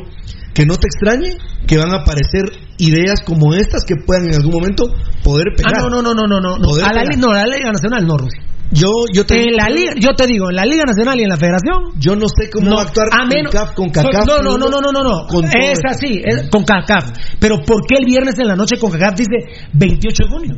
que 0.55 0.65
no 0.65 0.77
te 0.77 0.87
extrañe 0.87 1.37
que 1.67 1.79
van 1.79 1.93
a 1.93 2.03
aparecer 2.03 2.43
ideas 2.79 3.21
como 3.25 3.55
estas 3.55 3.85
que 3.85 3.97
puedan 3.97 4.29
en 4.29 4.35
algún 4.35 4.53
momento 4.53 4.85
poder 5.25 5.47
pegar. 5.57 5.75
Ah, 5.77 5.89
no, 5.91 6.03
no, 6.03 6.15
no, 6.15 6.27
no, 6.27 6.41
no, 6.41 6.59
no. 6.59 6.75
A 6.85 6.93
la, 6.93 7.03
no, 7.17 7.31
a 7.31 7.47
la 7.47 7.57
Liga 7.57 7.73
Nacional 7.73 8.07
no, 8.07 8.19
Rudy. 8.19 8.52
Yo, 8.73 8.89
yo 9.13 9.27
te 9.27 9.35
En 9.43 9.55
la 9.57 9.69
liga, 9.69 9.93
yo 9.99 10.15
te 10.17 10.27
digo, 10.27 10.49
en 10.51 10.57
la 10.57 10.65
Liga 10.65 10.85
Nacional 10.87 11.21
y 11.21 11.25
en 11.25 11.29
la 11.29 11.37
Federación. 11.37 11.93
Yo 11.99 12.17
no 12.17 12.27
sé 12.29 12.49
cómo 12.51 12.71
no, 12.71 12.77
va 12.77 12.83
a 12.83 12.85
actuar 12.87 13.09
a 13.13 13.27
menos- 13.27 13.53
con 13.75 13.91
CACAF. 13.91 14.27
No, 14.27 14.39
no, 14.43 14.57
no, 14.59 14.69
no, 14.69 14.81
no, 14.81 14.91
no, 14.93 15.03
no. 15.03 15.27
Con 15.29 15.43
todo 15.43 15.61
es 15.73 15.81
así, 15.87 16.21
es 16.25 16.49
con 16.51 16.65
CACAF. 16.65 17.11
Pero 17.39 17.61
¿por 17.61 17.87
qué 17.87 17.97
el 18.01 18.07
viernes 18.07 18.39
en 18.39 18.49
la 18.49 18.57
noche 18.57 18.79
con 18.79 18.91
CACAF 18.91 19.15
dice 19.17 19.69
28 19.75 20.25
de 20.25 20.31
junio? 20.31 20.57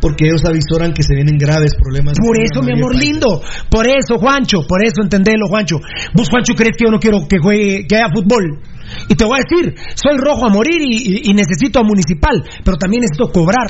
Porque 0.00 0.26
ellos 0.28 0.44
avisoran 0.44 0.92
que 0.92 1.02
se 1.02 1.14
vienen 1.14 1.36
graves 1.38 1.72
problemas. 1.74 2.14
Por 2.20 2.36
eso, 2.40 2.62
mi 2.62 2.72
amor 2.72 2.94
lindo. 2.94 3.40
Por 3.68 3.86
eso, 3.88 4.16
Juancho. 4.18 4.64
Por 4.68 4.84
eso, 4.84 5.02
entendelo, 5.02 5.48
Juancho. 5.48 5.76
Vos, 6.14 6.28
Juancho, 6.28 6.54
crees 6.54 6.76
que 6.76 6.84
yo 6.84 6.90
no 6.92 7.00
quiero 7.00 7.26
que 7.26 7.38
juegue, 7.42 7.84
que 7.88 7.96
haya 7.96 8.06
fútbol. 8.14 8.60
Y 9.08 9.14
te 9.16 9.24
voy 9.24 9.40
a 9.40 9.42
decir, 9.42 9.74
soy 9.96 10.18
rojo 10.18 10.46
a 10.46 10.50
morir 10.50 10.80
y, 10.82 10.96
y- 10.98 11.30
y 11.30 11.34
necesito 11.34 11.80
a 11.80 11.82
municipal, 11.82 12.44
pero 12.64 12.76
también 12.76 13.00
necesito 13.02 13.32
cobrar. 13.32 13.66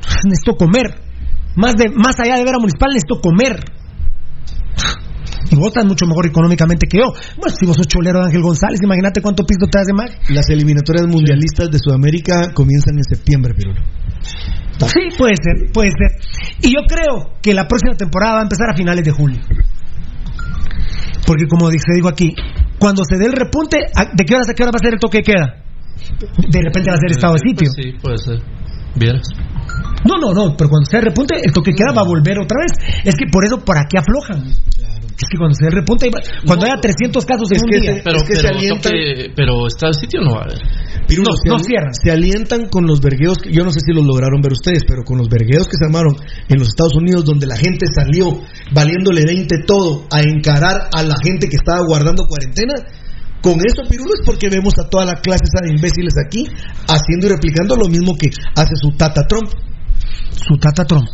Necesito 0.24 0.56
comer. 0.56 1.09
Más, 1.56 1.74
de, 1.76 1.88
más 1.90 2.18
allá 2.20 2.36
de 2.36 2.44
ver 2.44 2.54
a 2.54 2.58
municipal, 2.58 2.88
necesito 2.90 3.20
comer. 3.20 3.58
Y 5.50 5.56
vos 5.56 5.68
estás 5.68 5.84
mucho 5.84 6.06
mejor 6.06 6.26
económicamente 6.26 6.86
que 6.86 6.98
yo. 6.98 7.06
Bueno, 7.36 7.54
si 7.58 7.66
vos 7.66 7.76
sos 7.76 7.88
cholero 7.88 8.20
de 8.20 8.26
Ángel 8.26 8.42
González, 8.42 8.78
imagínate 8.82 9.20
cuánto 9.20 9.42
piso 9.44 9.66
te 9.70 9.80
hace 9.80 9.92
más. 9.92 10.10
Las 10.28 10.48
eliminatorias 10.48 11.06
mundialistas 11.08 11.70
de 11.70 11.78
Sudamérica 11.78 12.52
comienzan 12.54 12.96
en 12.96 13.04
septiembre, 13.04 13.54
Pirulo. 13.54 13.80
Sí, 14.86 15.08
puede 15.18 15.34
ser, 15.42 15.72
puede 15.72 15.90
ser. 15.90 16.10
Y 16.62 16.72
yo 16.72 16.80
creo 16.86 17.34
que 17.42 17.52
la 17.52 17.66
próxima 17.66 17.94
temporada 17.96 18.34
va 18.34 18.40
a 18.40 18.42
empezar 18.44 18.70
a 18.70 18.76
finales 18.76 19.04
de 19.04 19.10
julio. 19.10 19.40
Porque 21.26 21.46
como 21.48 21.68
se 21.70 21.94
digo 21.94 22.08
aquí, 22.08 22.32
cuando 22.78 23.02
se 23.04 23.16
dé 23.18 23.26
el 23.26 23.32
repunte, 23.32 23.78
¿a- 23.94 24.06
¿de 24.14 24.24
qué 24.24 24.34
horas 24.34 24.48
a 24.48 24.54
qué 24.54 24.62
hora 24.62 24.72
va 24.72 24.78
a 24.80 24.84
ser 24.84 24.94
el 24.94 25.00
toque 25.00 25.18
de 25.18 25.24
queda? 25.24 25.64
De 26.48 26.60
repente 26.62 26.90
va 26.90 26.96
a 26.96 27.00
ser 27.00 27.10
estado 27.10 27.34
de 27.34 27.40
sitio. 27.40 27.70
Sí, 27.74 27.92
puede 28.00 28.16
ser. 28.18 28.38
Vieras. 28.96 29.22
No, 30.04 30.16
no, 30.18 30.32
no, 30.32 30.56
pero 30.56 30.70
cuando 30.70 30.86
se 30.90 31.00
repunte, 31.00 31.36
el 31.42 31.52
toque 31.52 31.72
queda 31.72 31.92
va 31.94 32.02
a 32.02 32.06
volver 32.08 32.38
otra 32.40 32.56
vez. 32.62 32.72
Es 33.04 33.14
que 33.16 33.26
por 33.30 33.44
eso, 33.44 33.58
¿para 33.64 33.84
qué 33.88 33.98
aflojan? 33.98 34.44
Es 35.20 35.28
que 35.28 35.36
cuando 35.36 35.52
se 35.54 35.68
repunte, 35.68 36.08
cuando 36.46 36.64
haya 36.64 36.80
300 36.80 37.26
casos 37.26 37.50
en 37.52 37.56
Es 37.56 37.62
un 37.62 37.68
que 37.70 37.80
día. 37.80 37.94
se- 37.96 38.02
Pero, 38.02 38.16
Es 38.16 38.22
que 38.24 38.36
se 38.36 38.42
pero, 38.42 38.54
alientan- 38.56 38.92
toque- 38.92 39.32
pero 39.36 39.66
está 39.66 39.88
el 39.88 39.94
sitio 39.94 40.20
no 40.22 40.30
va 40.32 40.40
a 40.40 40.44
haber. 40.44 40.58
Pirulo, 41.06 41.28
No, 41.28 41.36
se, 41.36 41.48
no 41.50 41.58
cierran. 41.58 41.92
se 41.92 42.10
alientan 42.10 42.68
con 42.70 42.86
los 42.86 43.00
vergueos, 43.02 43.36
que- 43.36 43.52
yo 43.52 43.62
no 43.62 43.70
sé 43.70 43.80
si 43.84 43.92
los 43.92 44.04
lograron 44.06 44.40
ver 44.40 44.52
ustedes, 44.52 44.82
pero 44.88 45.02
con 45.04 45.18
los 45.18 45.28
vergueos 45.28 45.68
que 45.68 45.76
se 45.76 45.84
armaron 45.84 46.16
en 46.48 46.58
los 46.58 46.68
Estados 46.68 46.94
Unidos, 46.96 47.24
donde 47.26 47.46
la 47.46 47.56
gente 47.56 47.84
salió 47.94 48.40
valiéndole 48.72 49.26
20 49.26 49.56
todo 49.66 50.06
a 50.10 50.20
encarar 50.22 50.88
a 50.96 51.02
la 51.02 51.14
gente 51.22 51.48
que 51.48 51.56
estaba 51.56 51.84
guardando 51.86 52.24
cuarentena. 52.26 52.74
Con 53.42 53.54
eso, 53.60 53.88
Pirulo, 53.88 54.12
es 54.18 54.24
porque 54.24 54.48
vemos 54.48 54.72
a 54.82 54.88
toda 54.88 55.04
la 55.04 55.14
clase 55.14 55.44
esa 55.44 55.64
de 55.66 55.72
imbéciles 55.74 56.12
aquí 56.26 56.44
haciendo 56.88 57.26
y 57.26 57.28
replicando 57.30 57.74
lo 57.76 57.88
mismo 57.88 58.14
que 58.16 58.28
hace 58.54 58.72
su 58.76 58.90
tata 58.96 59.22
Trump. 59.28 59.48
Su 60.30 60.56
tata 60.56 60.84
Trump. 60.84 61.08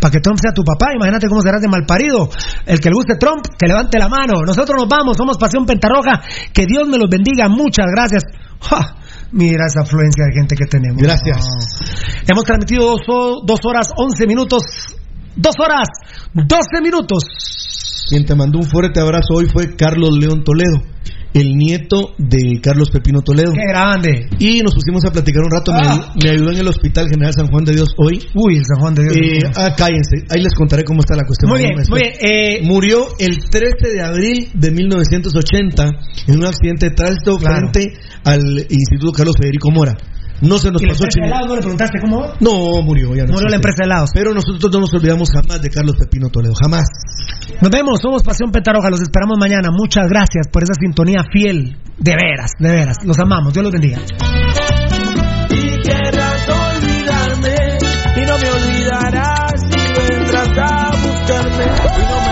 Para 0.00 0.10
que 0.10 0.20
Trump 0.20 0.38
sea 0.40 0.52
tu 0.52 0.62
papá, 0.62 0.94
imagínate 0.94 1.28
cómo 1.28 1.40
serás 1.40 1.60
de 1.60 1.68
malparido. 1.68 2.28
El 2.66 2.80
que 2.80 2.88
le 2.88 2.94
guste 2.94 3.16
Trump, 3.16 3.44
que 3.58 3.66
levante 3.66 3.98
la 3.98 4.08
mano. 4.08 4.40
Nosotros 4.46 4.76
nos 4.78 4.88
vamos, 4.88 5.16
somos 5.16 5.38
Pasión 5.38 5.66
Pentarroja. 5.66 6.22
Que 6.52 6.66
Dios 6.66 6.88
me 6.88 6.98
los 6.98 7.08
bendiga. 7.08 7.48
Muchas 7.48 7.86
gracias. 7.94 8.24
¡Ja! 8.60 8.96
Mira 9.32 9.66
esa 9.66 9.80
afluencia 9.82 10.24
de 10.26 10.32
gente 10.34 10.54
que 10.56 10.66
tenemos. 10.66 11.02
Gracias. 11.02 11.38
No. 11.38 12.22
Hemos 12.28 12.44
transmitido 12.44 12.96
dos, 13.06 13.42
dos 13.46 13.60
horas, 13.64 13.88
once 13.96 14.26
minutos. 14.26 14.62
Dos 15.34 15.54
horas, 15.58 15.88
doce 16.34 16.82
minutos. 16.82 17.24
Quien 18.08 18.26
te 18.26 18.34
mandó 18.34 18.58
un 18.58 18.64
fuerte 18.64 19.00
abrazo 19.00 19.34
hoy 19.34 19.46
fue 19.50 19.74
Carlos 19.76 20.10
León 20.18 20.44
Toledo, 20.44 20.82
el 21.34 21.54
nieto 21.56 22.14
de 22.18 22.60
Carlos 22.62 22.90
Pepino 22.90 23.20
Toledo. 23.22 23.52
Qué 23.52 23.64
grande. 23.68 24.26
Y 24.38 24.60
nos 24.62 24.74
pusimos 24.74 25.04
a 25.06 25.10
platicar 25.12 25.42
un 25.42 25.50
rato. 25.50 25.72
Me, 25.72 25.78
Ah. 25.82 25.92
ayudó, 25.92 26.06
me 26.22 26.30
ayudó 26.30 26.50
en 26.52 26.58
el 26.58 26.68
Hospital 26.68 27.08
General 27.08 27.32
San 27.32 27.46
Juan 27.48 27.64
de 27.64 27.72
Dios 27.72 27.88
hoy. 27.96 28.18
Uy, 28.34 28.56
el 28.58 28.64
San 28.64 28.80
Juan 28.80 28.94
de 28.94 29.02
Dios. 29.04 29.16
Eh, 29.16 29.50
ah, 29.56 29.74
cállense. 29.76 30.24
Ahí 30.30 30.42
les 30.42 30.54
contaré 30.54 30.84
cómo 30.84 31.00
está 31.00 31.16
la 31.16 31.24
cuestión. 31.24 31.50
Muy 31.50 31.60
bien, 31.60 31.72
muy 31.88 32.00
bien. 32.00 32.12
Eh, 32.20 32.60
Murió 32.64 33.06
el 33.18 33.38
13 33.50 33.88
de 33.94 34.02
abril 34.02 34.48
de 34.54 34.70
1980 34.70 35.88
en 36.28 36.38
un 36.38 36.44
accidente 36.44 36.90
de 36.90 36.94
tránsito 36.94 37.38
Claro. 37.38 37.70
frente 37.72 37.94
al 38.24 38.58
Instituto 38.68 39.12
Carlos 39.12 39.34
Federico 39.40 39.70
Mora. 39.70 39.94
No 40.42 40.58
se 40.58 40.70
nos 40.70 40.82
¿Y 40.82 40.86
pasó 40.86 41.04
empresa 41.04 41.06
de 41.06 41.08
Chino. 41.10 41.26
helados 41.26 41.48
no 41.48 41.54
le 41.54 41.60
preguntaste 41.62 42.00
cómo 42.00 42.20
va? 42.20 42.34
No, 42.40 42.82
murió, 42.82 43.14
ya 43.14 43.24
no 43.24 43.32
Murió 43.32 43.48
la 43.48 43.56
empresa 43.56 43.76
de 43.82 43.86
helados. 43.86 44.10
Pero 44.12 44.34
nosotros 44.34 44.70
no 44.72 44.80
nos 44.80 44.92
olvidamos 44.92 45.30
jamás 45.30 45.62
de 45.62 45.70
Carlos 45.70 45.96
Pepino 45.98 46.28
Toledo, 46.28 46.54
jamás. 46.60 46.84
Nos 47.60 47.70
vemos, 47.70 48.00
somos 48.02 48.22
Pasión 48.22 48.50
Petaroja, 48.50 48.90
los 48.90 49.00
esperamos 49.00 49.38
mañana. 49.38 49.70
Muchas 49.70 50.08
gracias 50.08 50.48
por 50.52 50.64
esa 50.64 50.74
sintonía 50.74 51.22
fiel. 51.32 51.78
De 51.98 52.14
veras, 52.16 52.50
de 52.58 52.70
veras. 52.70 52.96
Los 53.04 53.18
amamos, 53.20 53.52
Dios 53.54 53.62
los 53.62 53.72
bendiga. 53.72 53.98
y 55.50 55.80
querrás 55.82 56.48
olvidarme 56.48 57.56
y 58.16 58.26
no 58.26 58.38
me 58.38 58.50
olvidarás 58.50 59.52
si 59.70 59.80
vendrás 60.10 60.48
a 60.58 60.90
buscarme 60.90 61.64
y 61.64 62.02
no 62.02 62.20
me 62.26 62.31